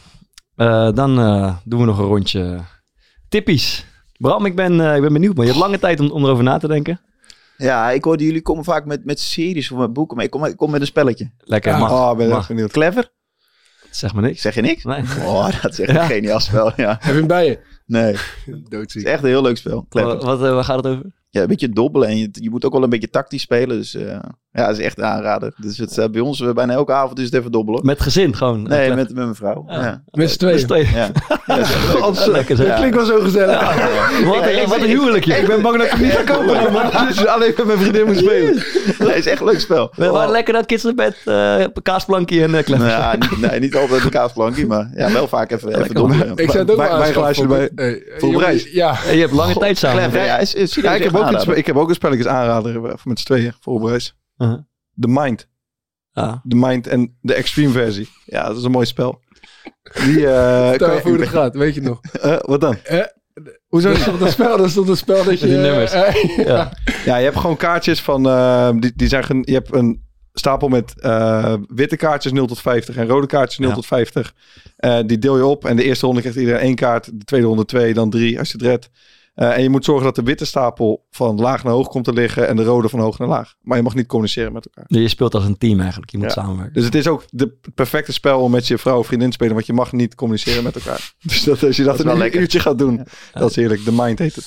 Eh, 0.56 0.92
dan 0.92 1.18
eh, 1.18 1.56
doen 1.64 1.80
we 1.80 1.86
nog 1.86 1.98
een 1.98 2.04
rondje 2.04 2.60
tippies. 3.28 3.86
Bram, 4.18 4.44
ik 4.46 4.54
ben, 4.56 4.80
eh, 4.80 4.94
ik 4.96 5.02
ben 5.02 5.12
benieuwd, 5.12 5.34
man. 5.34 5.44
Je 5.44 5.50
hebt 5.50 5.62
lange 5.62 5.78
tijd 5.78 6.00
om, 6.00 6.10
om 6.10 6.24
erover 6.24 6.44
na 6.44 6.58
te 6.58 6.68
denken. 6.68 7.00
Ja, 7.56 7.90
ik 7.90 8.04
hoorde 8.04 8.24
jullie 8.24 8.42
komen 8.42 8.64
vaak 8.64 8.84
met, 8.84 9.04
met 9.04 9.20
series 9.20 9.70
of 9.70 9.78
met 9.78 9.92
boeken. 9.92 10.16
Maar 10.16 10.24
ik 10.24 10.30
kom, 10.30 10.44
ik 10.44 10.56
kom 10.56 10.70
met 10.70 10.80
een 10.80 10.86
spelletje. 10.86 11.30
Lekker, 11.38 11.72
Ja. 11.72 11.78
mag. 11.78 11.90
Oh, 11.90 12.16
ben 12.16 12.24
ik 12.24 12.30
mag. 12.30 12.38
echt 12.38 12.48
benieuwd. 12.48 12.70
Clever? 12.72 13.12
Zeg 13.90 14.12
maar 14.14 14.22
niks. 14.22 14.40
Zeg 14.40 14.54
je 14.54 14.60
niks? 14.60 14.84
Nee. 14.84 15.02
Oh, 15.18 15.62
dat 15.62 15.72
is 15.72 15.80
echt 15.80 15.90
Ja. 15.90 16.02
een 16.02 16.06
geniaal 16.08 16.40
spel. 16.40 16.72
Ja. 16.76 16.88
Heb 17.00 17.12
je 17.12 17.18
hem 17.18 17.26
bij 17.26 17.46
je? 17.46 17.58
Nee, 17.86 18.12
het 18.46 18.70
Doodziek. 18.70 19.02
is 19.02 19.10
echt 19.10 19.22
een 19.22 19.28
heel 19.28 19.42
leuk 19.42 19.56
spel. 19.56 19.86
Clever. 19.88 20.10
Wat, 20.10 20.22
wat, 20.24 20.42
eh, 20.44 20.52
waar 20.54 20.64
gaat 20.64 20.84
het 20.84 20.86
over? 20.94 21.12
Ja, 21.30 21.40
een 21.40 21.46
beetje 21.46 21.68
dobbelen. 21.68 22.08
En 22.08 22.16
je, 22.16 22.28
je 22.32 22.50
moet 22.50 22.64
ook 22.64 22.72
wel 22.72 22.82
een 22.82 22.90
beetje 22.90 23.10
tactisch 23.10 23.42
spelen. 23.42 23.76
Dus 23.76 23.94
eh, 23.94 24.18
ja, 24.52 24.66
dat 24.66 24.78
is 24.78 24.84
echt 24.84 24.98
een 24.98 25.04
aanrader. 25.04 25.54
Dus 25.56 25.78
het, 25.78 25.98
eh, 25.98 26.08
bij 26.08 26.20
ons 26.20 26.40
eh, 26.40 26.52
bijna 26.52 26.72
elke 26.72 26.92
avond 26.92 27.18
is 27.18 27.24
het 27.24 27.34
even 27.34 27.52
dobbelen. 27.52 27.86
Met 27.86 28.00
gezin 28.00 28.36
gewoon. 28.36 28.62
Nee, 28.62 28.88
met, 28.88 28.96
met 28.96 29.14
mijn 29.14 29.34
vrouw. 29.34 29.64
Ja. 29.68 29.84
Ja. 29.84 30.02
Met 30.10 30.30
z'n 30.30 30.38
tweeën. 30.38 30.66
twee. 30.66 30.88
Ja. 30.94 31.10
Ja, 31.46 31.56
dat 32.00 32.26
lekker 32.26 32.56
zeg. 32.56 32.66
Ja. 32.66 32.76
Klinkt 32.76 32.96
wel 32.96 33.04
zo 33.04 33.20
gezellig. 33.20 33.60
Wat, 34.24 34.46
een, 34.46 34.68
wat 34.68 34.80
een 34.80 34.88
huwelijkje. 34.88 35.36
Ik 35.36 35.46
ben 35.46 35.62
bang 35.62 35.76
dat 35.76 35.86
ik 35.86 35.92
hem 35.92 36.02
niet 36.02 36.12
ga 36.12 36.22
kopen. 36.22 36.72
man. 36.72 37.06
Dus 37.06 37.26
alleen 37.26 37.52
met 37.56 37.66
mijn 37.66 37.78
vriendin 37.78 38.06
moet 38.06 38.16
spelen. 38.16 38.54
Nee, 38.98 39.08
het 39.08 39.16
is 39.16 39.26
echt 39.26 39.40
een 39.40 39.46
leuk 39.46 39.60
spel. 39.60 39.92
We 39.96 40.08
waren 40.08 40.30
lekker 40.30 40.52
naar 40.52 40.62
het 40.62 40.70
kidsbed, 40.70 41.16
uh, 41.24 41.64
kaasplankje 41.82 42.42
en 42.42 42.50
uh, 42.50 42.66
Nou 42.66 42.84
ja, 42.84 43.16
niet, 43.18 43.50
nee, 43.50 43.60
niet 43.60 43.76
altijd 43.76 44.04
een 44.04 44.10
kaasplankje, 44.10 44.66
maar 44.66 44.90
ja, 44.94 45.12
wel 45.12 45.28
vaak 45.28 45.50
even, 45.50 45.80
even 45.80 45.94
dobbelen. 45.94 46.32
Ik 46.36 46.50
zou 46.50 46.58
het 46.58 46.70
ook 46.70 46.76
bij 46.76 46.90
een 46.90 47.12
glaasje 47.12 47.42
erbij. 47.42 47.70
Voor. 48.18 48.52
Ja. 48.72 48.98
Je 49.12 49.20
hebt 49.20 49.32
lange 49.32 49.54
tijd 49.54 49.78
samen. 49.78 50.12
Ja, 50.12 50.38
Ja, 51.20 51.28
ik, 51.28 51.36
heb 51.36 51.36
ook 51.36 51.36
een, 51.36 51.36
aanrader. 51.36 51.40
spe- 51.40 51.56
ik 51.58 51.66
heb 51.66 51.76
ook 51.76 51.88
een 51.88 51.94
spelletjes 51.94 52.26
aanrader 52.26 52.84
eh, 52.84 52.94
met 53.04 53.18
z'n 53.18 53.24
tweeën 53.24 53.52
voor 53.60 53.74
op 53.74 53.82
reis. 53.82 54.16
Uh-huh. 54.38 54.58
The 55.00 55.08
Mind. 55.08 55.48
Ah. 56.12 56.32
The 56.48 56.56
Mind 56.56 56.86
en 56.86 57.16
de 57.20 57.34
extreme 57.34 57.72
versie. 57.72 58.08
Ja, 58.24 58.46
dat 58.46 58.56
is 58.56 58.64
een 58.64 58.70
mooi 58.70 58.86
spel. 58.86 59.20
Die, 60.04 60.26
eh, 60.26 60.70
even 60.72 61.00
hoe 61.02 61.18
het 61.20 61.28
gaat, 61.28 61.54
weet 61.54 61.74
je 61.74 61.80
nog? 61.80 62.00
Eh, 62.20 62.36
wat 62.40 62.60
dan? 62.60 62.76
Eh, 62.84 62.98
Hoezo 63.68 63.88
Dat 63.88 63.98
is 63.98 64.04
toch 64.04 64.20
een 64.20 64.28
spel, 64.28 64.56
dat 64.56 64.66
is 64.66 64.72
toch 64.74 64.88
een 64.88 64.96
spel 64.96 65.24
dat 65.24 65.40
je... 65.40 65.46
Die 65.46 65.56
nummers. 65.56 65.92
Ja. 66.36 66.72
Ja, 67.04 67.16
je 67.16 67.24
hebt 67.24 67.36
gewoon 67.36 67.56
kaartjes 67.56 68.00
van... 68.02 68.26
eh, 68.28 68.70
die, 68.78 68.92
die 68.96 69.08
zijn 69.08 69.24
gen- 69.24 69.42
je 69.44 69.52
hebt 69.52 69.74
een 69.74 70.08
stapel 70.32 70.68
met 70.68 71.00
eh, 71.00 71.54
witte 71.66 71.96
kaartjes 71.96 72.32
0 72.32 72.46
tot 72.46 72.60
50 72.60 72.96
en 72.96 73.06
rode 73.06 73.26
kaartjes 73.26 73.58
0 73.58 73.68
Ja. 73.68 73.74
tot 73.74 73.86
50. 73.86 74.34
Eh, 74.76 74.98
die 75.06 75.18
deel 75.18 75.36
je 75.36 75.46
op 75.46 75.64
en 75.64 75.76
de 75.76 75.82
eerste 75.84 76.06
ronde 76.06 76.20
krijgt 76.20 76.38
iedereen 76.38 76.60
één 76.60 76.74
kaart. 76.74 77.04
De 77.18 77.24
tweede 77.24 77.46
ronde 77.46 77.64
twee, 77.64 77.94
dan 77.94 78.10
drie 78.10 78.38
als 78.38 78.50
je 78.52 78.56
het 78.58 78.66
redt. 78.66 78.90
Eh, 79.40 79.56
en 79.56 79.62
je 79.62 79.68
moet 79.70 79.84
zorgen 79.84 80.04
dat 80.04 80.14
de 80.14 80.22
witte 80.22 80.44
stapel 80.44 81.06
van 81.10 81.40
laag 81.40 81.64
naar 81.64 81.72
hoog 81.72 81.88
komt 81.88 82.04
te 82.04 82.12
liggen 82.12 82.48
en 82.48 82.56
de 82.56 82.62
rode 82.64 82.88
van 82.88 83.00
hoog 83.00 83.18
naar 83.18 83.28
laag. 83.28 83.54
Maar 83.60 83.76
je 83.76 83.82
mag 83.82 83.94
niet 83.94 84.06
communiceren 84.06 84.52
met 84.52 84.64
elkaar. 84.66 84.84
Je 85.00 85.08
speelt 85.08 85.34
als 85.34 85.44
een 85.44 85.58
team 85.58 85.80
eigenlijk. 85.80 86.10
Je 86.10 86.18
moet 86.18 86.26
Ja. 86.26 86.32
samenwerken. 86.32 86.74
Dus 86.74 86.84
het 86.84 86.94
is 86.94 87.06
ook 87.06 87.24
de 87.30 87.56
het 87.62 87.74
perfecte 87.74 88.12
spel 88.12 88.40
om 88.40 88.50
met 88.50 88.66
je 88.66 88.78
vrouw 88.78 88.98
of 88.98 89.06
vriendin 89.06 89.28
te 89.28 89.34
spelen, 89.34 89.54
want 89.54 89.66
je 89.66 89.72
mag 89.72 89.92
niet 89.92 90.14
communiceren 90.14 90.62
met 90.62 90.74
elkaar. 90.74 91.12
Dus 91.26 91.44
dat, 91.44 91.62
als 91.64 91.76
je 91.76 91.82
dat, 91.82 92.04
een 92.04 92.18
lekker. 92.18 92.40
uurtje 92.40 92.60
gaat 92.60 92.78
doen, 92.78 93.04
dat 93.32 93.50
is 93.50 93.56
heerlijk. 93.56 93.80
The 93.80 93.92
Mind 93.92 94.18
heet 94.18 94.34
het. 94.34 94.44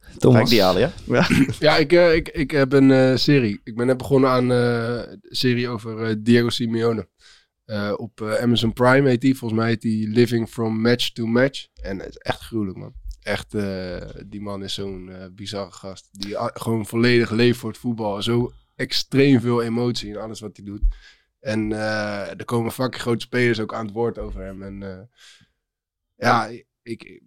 Ga 0.00 0.18
Thomas. 0.18 0.40
ik 0.40 0.48
die 0.48 0.62
halen, 0.62 0.92
ja? 1.06 1.26
Ja, 1.58 1.76
ik, 1.76 1.92
eh, 1.92 2.14
ik, 2.14 2.28
ik 2.28 2.50
heb 2.50 2.72
een 2.72 2.90
eh, 2.90 3.16
serie. 3.16 3.60
Ik 3.64 3.76
ben 3.76 3.86
net 3.86 3.96
begonnen 3.96 4.30
aan 4.30 4.52
eh, 4.52 4.94
een 4.94 5.18
serie 5.22 5.68
over 5.68 6.02
eh, 6.04 6.14
Diego 6.18 6.48
Simeone. 6.48 7.08
Eh, 7.64 7.92
op 7.96 8.20
eh, 8.20 8.34
Amazon 8.42 8.72
Prime 8.72 9.08
heet 9.08 9.20
die. 9.20 9.36
Volgens 9.36 9.60
mij 9.60 9.68
heet 9.68 9.80
die 9.80 10.08
Living 10.08 10.48
from 10.48 10.80
Match 10.80 11.10
to 11.10 11.26
Match. 11.26 11.66
En 11.82 11.98
het 11.98 12.08
is 12.08 12.16
echt 12.16 12.40
gruwelijk, 12.40 12.76
man. 12.78 12.92
Echt, 13.26 13.54
eh, 13.54 14.08
die 14.26 14.40
man 14.40 14.62
is 14.62 14.74
zo'n 14.74 15.08
eh, 15.10 15.26
bizarre 15.32 15.72
gast. 15.72 16.08
Die 16.12 16.38
a- 16.38 16.50
gewoon 16.54 16.86
volledig 16.86 17.30
leeft 17.30 17.58
voor 17.58 17.70
het 17.70 17.78
voetbal. 17.78 18.22
Zo 18.22 18.52
extreem 18.74 19.40
veel 19.40 19.62
emotie 19.62 20.08
in 20.08 20.16
alles 20.16 20.40
wat 20.40 20.56
hij 20.56 20.64
doet. 20.66 20.82
En 21.40 21.72
eh, 21.72 22.30
er 22.30 22.44
komen 22.44 22.72
fucking 22.72 23.02
grote 23.02 23.24
spelers 23.24 23.60
ook 23.60 23.74
aan 23.74 23.84
het 23.84 23.94
woord 23.94 24.18
over 24.18 24.40
hem. 24.40 24.62
En 24.62 25.08
ja, 26.16 26.48
ik, 26.82 27.22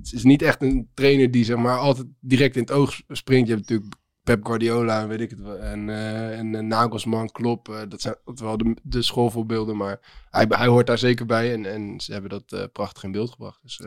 het 0.00 0.12
is 0.12 0.22
niet 0.24 0.42
echt 0.42 0.62
een 0.62 0.90
trainer 0.94 1.30
die 1.30 1.44
zeg 1.44 1.56
maar 1.56 1.78
altijd 1.78 2.06
direct 2.20 2.56
in 2.56 2.62
het 2.62 2.70
oog 2.70 3.00
springt. 3.08 3.48
Je 3.48 3.54
hebt 3.54 3.68
natuurlijk 3.68 3.94
Pep 4.22 4.44
Guardiola 4.44 5.00
en 5.02 5.08
weet 5.08 5.20
ik 5.20 5.30
het 5.30 5.40
wel. 5.40 5.58
En, 5.58 5.88
en 5.88 6.66
Nagelsman, 6.66 7.30
Klopp. 7.30 7.84
dat 7.88 8.00
zijn 8.00 8.16
wel 8.24 8.56
de, 8.56 8.76
de 8.82 9.02
schoolvoorbeelden. 9.02 9.76
Maar 9.76 10.26
hij, 10.30 10.46
hij 10.48 10.66
hoort 10.66 10.86
daar 10.86 10.98
zeker 10.98 11.26
bij. 11.26 11.52
En, 11.52 11.66
en 11.66 12.00
ze 12.00 12.12
hebben 12.12 12.30
dat 12.30 12.72
prachtig 12.72 13.02
in 13.04 13.12
beeld 13.12 13.30
gebracht. 13.30 13.62
Dus, 13.62 13.80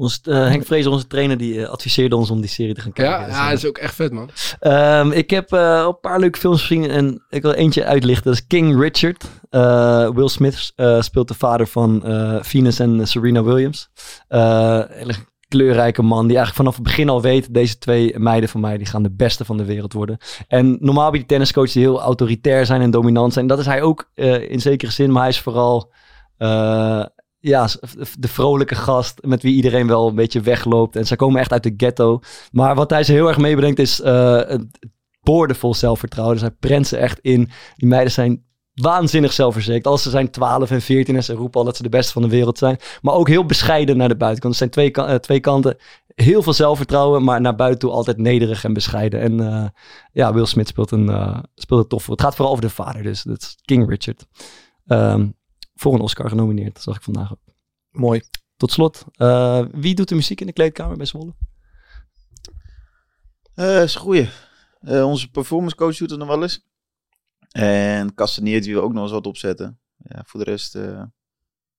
Ons, 0.00 0.20
eh, 0.22 0.34
Henk 0.34 0.66
Vrezer, 0.66 0.92
onze 0.92 1.06
trainer, 1.06 1.36
die 1.36 1.62
eh, 1.62 1.70
adviseerde 1.70 2.16
ons 2.16 2.30
om 2.30 2.40
die 2.40 2.50
serie 2.50 2.74
te 2.74 2.80
gaan 2.80 2.92
kijken. 2.92 3.14
ja, 3.14 3.24
Dus, 3.24 3.34
ja, 3.34 3.42
eh, 3.42 3.48
dat 3.48 3.58
is 3.58 3.66
ook 3.66 3.78
echt 3.78 3.94
vet, 3.94 4.12
man. 4.12 4.30
Ehm, 4.60 5.10
ik 5.10 5.30
heb 5.30 5.52
een 5.52 6.00
paar 6.00 6.20
leuke 6.20 6.38
films 6.38 6.60
gezien 6.60 6.90
en 6.90 7.22
ik 7.28 7.42
wil 7.42 7.52
eentje 7.52 7.84
uitlichten. 7.84 8.24
Dat 8.24 8.34
is 8.34 8.46
King 8.46 8.80
Richard. 8.80 9.24
Will 10.14 10.28
Smith 10.28 10.72
speelt 11.00 11.28
de 11.28 11.34
vader 11.34 11.66
van 11.66 12.02
Venus 12.42 12.78
en 12.78 13.06
Serena 13.08 13.42
Williams. 13.42 13.88
Hele 14.28 15.14
kleurrijke 15.48 16.02
man 16.02 16.26
die 16.26 16.36
eigenlijk 16.36 16.56
vanaf 16.56 16.74
het 16.74 16.82
begin 16.82 17.08
al 17.08 17.22
weet... 17.22 17.54
deze 17.54 17.78
twee 17.78 18.18
meiden 18.18 18.48
van 18.48 18.60
mij 18.60 18.76
die 18.76 18.86
gaan 18.86 19.02
de 19.02 19.10
beste 19.10 19.44
van 19.44 19.56
de 19.56 19.64
wereld 19.64 19.92
worden. 19.92 20.18
En 20.48 20.76
normaal 20.80 21.10
bij 21.10 21.18
die 21.18 21.28
tenniscoaches 21.28 21.72
die 21.72 21.82
heel 21.82 22.00
autoritair 22.00 22.66
zijn 22.66 22.80
en 22.80 22.90
dominant 22.90 23.32
zijn... 23.32 23.46
dat 23.46 23.58
is 23.58 23.66
hij 23.66 23.82
ook 23.82 24.10
in 24.48 24.60
zekere 24.60 24.92
zin, 24.92 25.12
maar 25.12 25.22
hij 25.22 25.30
is 25.30 25.40
vooral... 25.40 25.92
ja, 27.40 27.68
de 28.18 28.28
vrolijke 28.28 28.74
gast 28.74 29.18
met 29.24 29.42
wie 29.42 29.54
iedereen 29.54 29.86
wel 29.86 30.08
een 30.08 30.14
beetje 30.14 30.40
wegloopt. 30.40 30.96
En 30.96 31.06
zij 31.06 31.16
komen 31.16 31.40
echt 31.40 31.52
uit 31.52 31.62
de 31.62 31.74
ghetto. 31.76 32.20
Maar 32.52 32.74
wat 32.74 32.90
hij 32.90 33.04
ze 33.04 33.12
heel 33.12 33.28
erg 33.28 33.38
meebrengt 33.38 33.78
is 33.78 33.98
het 34.02 34.66
boordevol 35.22 35.74
zelfvertrouwen. 35.74 36.36
Dus 36.38 36.46
hij 36.46 36.56
prent 36.60 36.86
ze 36.86 36.96
echt 36.96 37.18
in. 37.18 37.50
Die 37.76 37.88
meiden 37.88 38.12
zijn 38.12 38.44
waanzinnig 38.74 39.32
zelfverzekerd. 39.32 39.86
Als 39.86 40.02
ze 40.02 40.10
zijn 40.10 40.30
12 40.30 40.70
en 40.70 40.82
14 40.82 41.16
en 41.16 41.24
ze 41.24 41.34
roepen 41.34 41.60
al 41.60 41.66
dat 41.66 41.76
ze 41.76 41.82
de 41.82 41.88
beste 41.88 42.12
van 42.12 42.22
de 42.22 42.28
wereld 42.28 42.58
zijn. 42.58 42.76
Maar 43.02 43.14
ook 43.14 43.28
heel 43.28 43.46
bescheiden 43.46 43.96
naar 43.96 44.08
de 44.08 44.16
buitenkant. 44.16 44.52
Er 44.52 44.58
zijn 44.58 44.70
twee, 44.70 44.92
eh, 44.92 45.14
twee 45.14 45.40
kanten. 45.40 45.76
Heel 46.14 46.42
veel 46.42 46.52
zelfvertrouwen, 46.52 47.24
maar 47.24 47.40
naar 47.40 47.54
buiten 47.54 47.80
toe 47.80 47.90
altijd 47.90 48.16
nederig 48.18 48.64
en 48.64 48.72
bescheiden. 48.72 49.20
En 49.20 49.40
eh, 49.40 49.68
ja, 50.12 50.34
Will 50.34 50.46
Smith 50.46 50.68
speelt 50.68 50.90
een, 50.90 51.44
speelt 51.54 51.82
een 51.82 51.88
tof. 51.88 52.06
Het 52.06 52.20
gaat 52.20 52.34
vooral 52.34 52.52
over 52.52 52.64
de 52.64 52.74
vader, 52.74 53.02
dus 53.02 53.22
dat 53.22 53.42
is 53.42 53.56
King 53.64 53.88
Richard. 53.88 54.26
Ehm, 54.86 55.28
voor 55.80 55.94
een 55.94 56.00
Oscar 56.00 56.28
genomineerd, 56.28 56.74
dat 56.74 56.82
zag 56.82 56.96
ik 56.96 57.02
vandaag 57.02 57.32
ook. 57.32 57.38
Mooi. 57.90 58.22
Tot 58.56 58.72
slot, 58.72 59.04
eh, 59.12 59.64
wie 59.72 59.94
doet 59.94 60.08
de 60.08 60.14
muziek 60.14 60.40
in 60.40 60.46
de 60.46 60.52
kleedkamer 60.52 60.96
bij 60.96 61.06
Zwolle? 61.06 61.34
Eh 63.54 63.82
is 63.82 63.94
een 63.94 64.00
goeie. 64.00 64.28
Eh, 64.80 65.06
onze 65.06 65.30
performance 65.30 65.76
coach 65.76 65.96
doet 65.96 66.10
het 66.10 66.18
nog 66.18 66.28
wel 66.28 66.42
eens. 66.42 66.68
En 67.50 68.14
Castanier 68.14 68.62
die 68.62 68.72
wil 68.72 68.82
ook 68.82 68.92
nog 68.92 69.02
eens 69.02 69.12
wat 69.12 69.26
opzetten. 69.26 69.80
Ja, 69.96 70.22
voor 70.26 70.44
de 70.44 70.50
rest 70.50 70.74
eh 70.74 71.02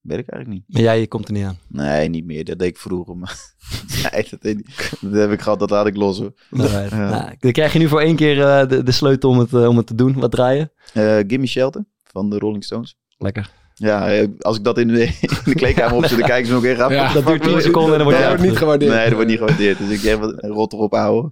weet 0.01 0.19
ik 0.19 0.29
eigenlijk 0.29 0.47
niet. 0.47 0.63
Maar 0.67 0.81
jij 0.81 1.07
komt 1.07 1.27
er 1.27 1.33
niet 1.33 1.45
aan. 1.45 1.59
Nee, 1.67 2.09
niet 2.09 2.25
meer. 2.25 2.45
Dat 2.45 2.59
deed 2.59 2.67
ik 2.67 2.77
vroeger. 2.77 3.17
Maar 3.17 3.53
nee, 4.11 4.27
dat, 4.29 4.41
deed 4.41 4.55
niet. 4.55 4.97
dat 5.01 5.13
heb 5.13 5.31
ik 5.31 5.41
gehad. 5.41 5.59
Dat 5.59 5.69
laat 5.69 5.87
ik 5.87 5.95
los 5.95 6.17
hoor. 6.17 6.33
Ja. 6.49 7.09
Nou, 7.09 7.35
dan 7.39 7.51
krijg 7.51 7.73
je 7.73 7.79
nu 7.79 7.87
voor 7.87 8.01
één 8.01 8.15
keer 8.15 8.41
eh, 8.41 8.67
de, 8.67 8.83
de 8.83 8.91
sleutel 8.91 9.29
om 9.29 9.39
het, 9.39 9.53
om 9.53 9.77
het 9.77 9.87
te 9.87 9.95
doen. 9.95 10.13
Wat 10.13 10.31
draaien? 10.31 10.71
Eh 10.93 11.17
Gimme 11.27 11.47
Shelter 11.47 11.85
van 12.03 12.29
de 12.29 12.37
Rolling 12.37 12.63
Stones. 12.63 12.97
Lekker. 13.17 13.60
Ja, 13.81 14.11
eh, 14.11 14.27
als 14.39 14.57
ik 14.57 14.63
dat 14.63 14.77
in 14.77 14.87
de, 14.87 15.03
in 15.21 15.29
de 15.45 15.55
kleedkamer 15.55 15.97
opzet, 15.97 16.17
dan 16.17 16.27
kijken 16.27 16.47
ze 16.47 16.53
nog 16.53 16.63
even. 16.65 16.93
Ja, 16.93 17.13
dat 17.13 17.25
duurt 17.25 17.43
10 17.43 17.61
seconden 17.61 17.91
en 17.91 17.97
dan 17.97 18.07
dat 18.07 18.17
wordt 18.17 18.17
niet 18.17 18.27
uitgezet. 18.27 18.57
gewaardeerd. 18.57 18.91
Nee, 18.91 19.03
dat 19.05 19.13
wordt 19.13 19.29
niet 19.29 19.37
gewaardeerd. 19.37 19.77
Dus 19.77 19.89
ik 19.89 20.01
heb 20.01 20.19
wat 20.19 20.35
rot 20.39 20.73
erop 20.73 20.93
houden. 20.93 21.29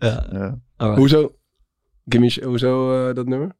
Ja. 0.77 0.95
Hoezo? 0.95 1.35
Gimme, 2.05 2.31
hoezo 2.43 3.07
eh, 3.07 3.15
dat 3.15 3.27
nummer? 3.27 3.55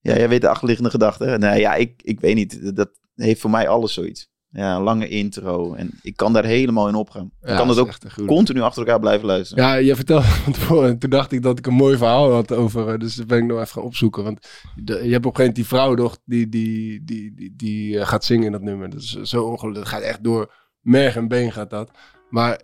Ja, 0.00 0.16
jij 0.16 0.28
weet 0.28 0.40
de 0.40 0.48
achterliggende 0.48 0.90
gedachte. 0.90 1.24
Nee, 1.24 1.60
ja, 1.60 1.74
ik, 1.74 2.02
ik 2.02 2.20
weet 2.20 2.34
niet. 2.34 2.76
Dat, 2.76 2.90
heeft 3.14 3.40
voor 3.40 3.50
mij 3.50 3.68
alles 3.68 3.94
zoiets. 3.94 4.30
Ja, 4.52 4.76
een 4.76 4.82
lange 4.82 5.08
intro. 5.08 5.74
En 5.74 5.90
ik 6.02 6.16
kan 6.16 6.32
daar 6.32 6.44
helemaal 6.44 6.88
in 6.88 6.94
opgaan. 6.94 7.30
Ja, 7.40 7.48
ik 7.50 7.56
kan 7.56 7.66
dat 7.66 7.76
is 7.76 7.82
ook 7.82 8.26
continu 8.26 8.60
achter 8.60 8.82
elkaar 8.82 9.00
blijven 9.00 9.26
luisteren. 9.26 9.64
Ja, 9.64 9.74
je 9.74 9.96
vertelde 9.96 10.24
van 10.44 10.52
tevoren. 10.52 10.98
Toen 10.98 11.10
dacht 11.10 11.32
ik 11.32 11.42
dat 11.42 11.58
ik 11.58 11.66
een 11.66 11.74
mooi 11.74 11.96
verhaal 11.96 12.32
had 12.32 12.52
over. 12.52 12.88
eh, 12.88 12.98
Dus 12.98 13.14
dat 13.14 13.26
ben 13.26 13.38
ik 13.38 13.44
nog 13.44 13.58
even 13.58 13.72
gaan 13.72 13.82
opzoeken. 13.82 14.24
Want 14.24 14.48
de- 14.76 14.92
je 15.04 15.12
hebt 15.12 15.26
op 15.26 15.30
een 15.30 15.36
gegeven 15.36 15.36
moment 15.36 15.54
die 15.54 15.66
vrouw 15.66 15.94
toch, 15.94 16.18
die, 16.24 16.48
die, 16.48 17.04
die, 17.04 17.34
die, 17.34 17.54
die 17.56 17.98
eh, 17.98 18.06
gaat 18.06 18.24
zingen 18.24 18.46
in 18.46 18.52
dat 18.52 18.62
nummer. 18.62 18.90
Dat 18.90 19.00
is 19.00 19.10
zo 19.22 19.42
ongelukkig. 19.44 19.82
Dat 19.82 19.92
gaat 19.92 20.02
echt 20.02 20.24
door 20.24 20.52
merg 20.80 21.16
en 21.16 21.28
been 21.28 21.52
gaat 21.52 21.70
dat. 21.70 21.90
Maar 22.30 22.60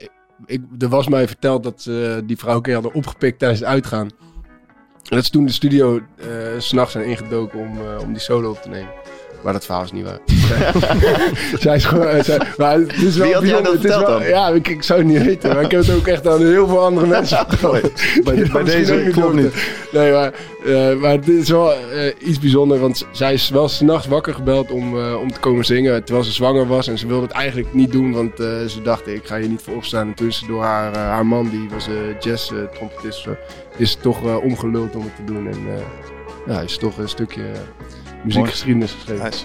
ik, 0.47 0.61
er 0.79 0.89
was 0.89 1.09
mij 1.09 1.27
verteld 1.27 1.63
dat 1.63 1.83
ze 1.83 2.23
die 2.27 2.37
vrouw 2.37 2.57
een 2.57 2.63
keer 2.63 2.75
hadden 2.75 2.95
opgepikt 2.95 3.39
tijdens 3.39 3.61
het 3.61 3.69
uitgaan. 3.69 4.09
En 5.11 5.17
dat 5.17 5.25
ze 5.25 5.31
toen 5.31 5.47
de 5.47 5.53
studio 5.53 6.01
s 6.59 6.67
s'nachts 6.69 6.93
zijn 6.93 7.07
ingedoken 7.09 7.59
om, 7.59 7.79
om 8.01 8.13
die 8.13 8.21
solo 8.23 8.51
op 8.51 8.63
te 8.63 8.69
nemen. 8.69 8.91
Maar 9.43 9.53
dat 9.53 9.65
verhaal 9.65 9.83
is 9.85 9.93
niet 9.93 10.05
waar. 10.05 10.19
zij 11.59 11.77
is 11.77 11.85
gewoon... 11.85 12.07
eh, 12.07 12.23
zij- 12.23 12.41
maar 12.57 12.79
het 12.79 12.93
is 13.03 13.17
wel 13.17 13.27
Wie 13.27 13.35
had 13.35 13.43
jij 13.49 13.63
dat 13.63 13.81
verteld 13.81 14.07
dan? 14.07 14.23
Ja, 14.29 14.49
ik, 14.49 14.69
ik 14.69 14.83
zou 14.83 14.99
het 14.99 15.09
niet 15.09 15.23
weten. 15.23 15.55
Maar 15.55 15.63
ik 15.65 15.71
heb 15.71 15.81
het 15.81 15.97
ook 15.97 16.07
echt 16.07 16.29
aan 16.29 16.47
heel 16.47 16.67
veel 16.67 16.81
andere 16.85 17.07
mensen 17.17 17.45
verteld. 17.49 17.81
Bij, 18.53 18.65
deze 18.65 19.09
klopt 19.13 19.35
niet. 19.35 19.55
Nee, 19.93 20.13
maar, 20.13 20.33
eh, 20.67 20.93
maar 20.97 21.11
het 21.11 21.29
is 21.29 21.49
wel 21.49 21.73
eh, 21.73 21.79
iets 22.19 22.39
bijzonders. 22.39 22.81
Want 22.81 23.07
zij 23.13 23.33
is 23.33 23.49
wel 23.49 23.69
s'nachts 23.69 24.07
wakker 24.07 24.35
gebeld 24.35 24.71
om, 24.71 24.99
om 25.15 25.33
te 25.33 25.41
komen 25.41 25.65
zingen. 25.65 26.05
Terwijl 26.05 26.25
ze 26.27 26.33
zwanger 26.33 26.67
was. 26.67 26.89
En 26.89 26.99
ze 26.99 27.07
wilde 27.07 27.23
het 27.27 27.33
eigenlijk 27.35 27.75
niet 27.75 27.93
doen. 27.93 28.13
Want 28.13 28.33
ze 28.71 28.83
dacht, 28.83 29.07
ik 29.07 29.27
ga 29.27 29.37
hier 29.39 29.49
niet 29.49 29.63
voor 29.63 29.75
opstaan. 29.75 30.07
En 30.09 30.15
toen 30.15 30.27
is 30.29 30.45
door 30.49 30.63
haar, 30.63 30.97
haar 30.97 31.27
man, 31.27 31.49
die 31.49 31.69
was 31.73 31.89
jazz-trompetist. 32.21 33.27
is 33.77 33.97
toch 34.01 34.41
omgeluld 34.43 34.97
om 34.97 35.03
het 35.03 35.17
te 35.17 35.33
doen. 35.33 35.47
En 35.49 35.59
ja, 36.47 36.61
is 36.61 36.77
toch 36.79 36.99
een 36.99 37.09
stukje 37.09 37.43
muziekgeschiedenis 38.23 38.93
geschreven. 38.93 39.25
Nice. 39.25 39.45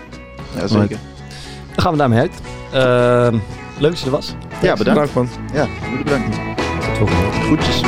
Ja, 0.55 0.67
zeker. 0.67 0.97
Dan 1.75 1.83
gaan 1.83 1.91
we 1.91 1.97
daarmee 1.97 2.19
uit. 2.19 2.33
Ehm, 2.71 3.37
leuk 3.79 3.91
dat 3.91 3.99
je 3.99 4.05
er 4.05 4.11
was. 4.11 4.35
Ja, 4.61 4.75
bedankt. 4.75 5.13
Bedankt 5.13 5.13
man. 5.13 5.29
Ja, 5.53 5.67
jullie 5.89 6.03
bedankt. 6.03 6.35
Tot 6.35 6.97
volgende. 6.97 7.31
Groetjes. 7.31 7.81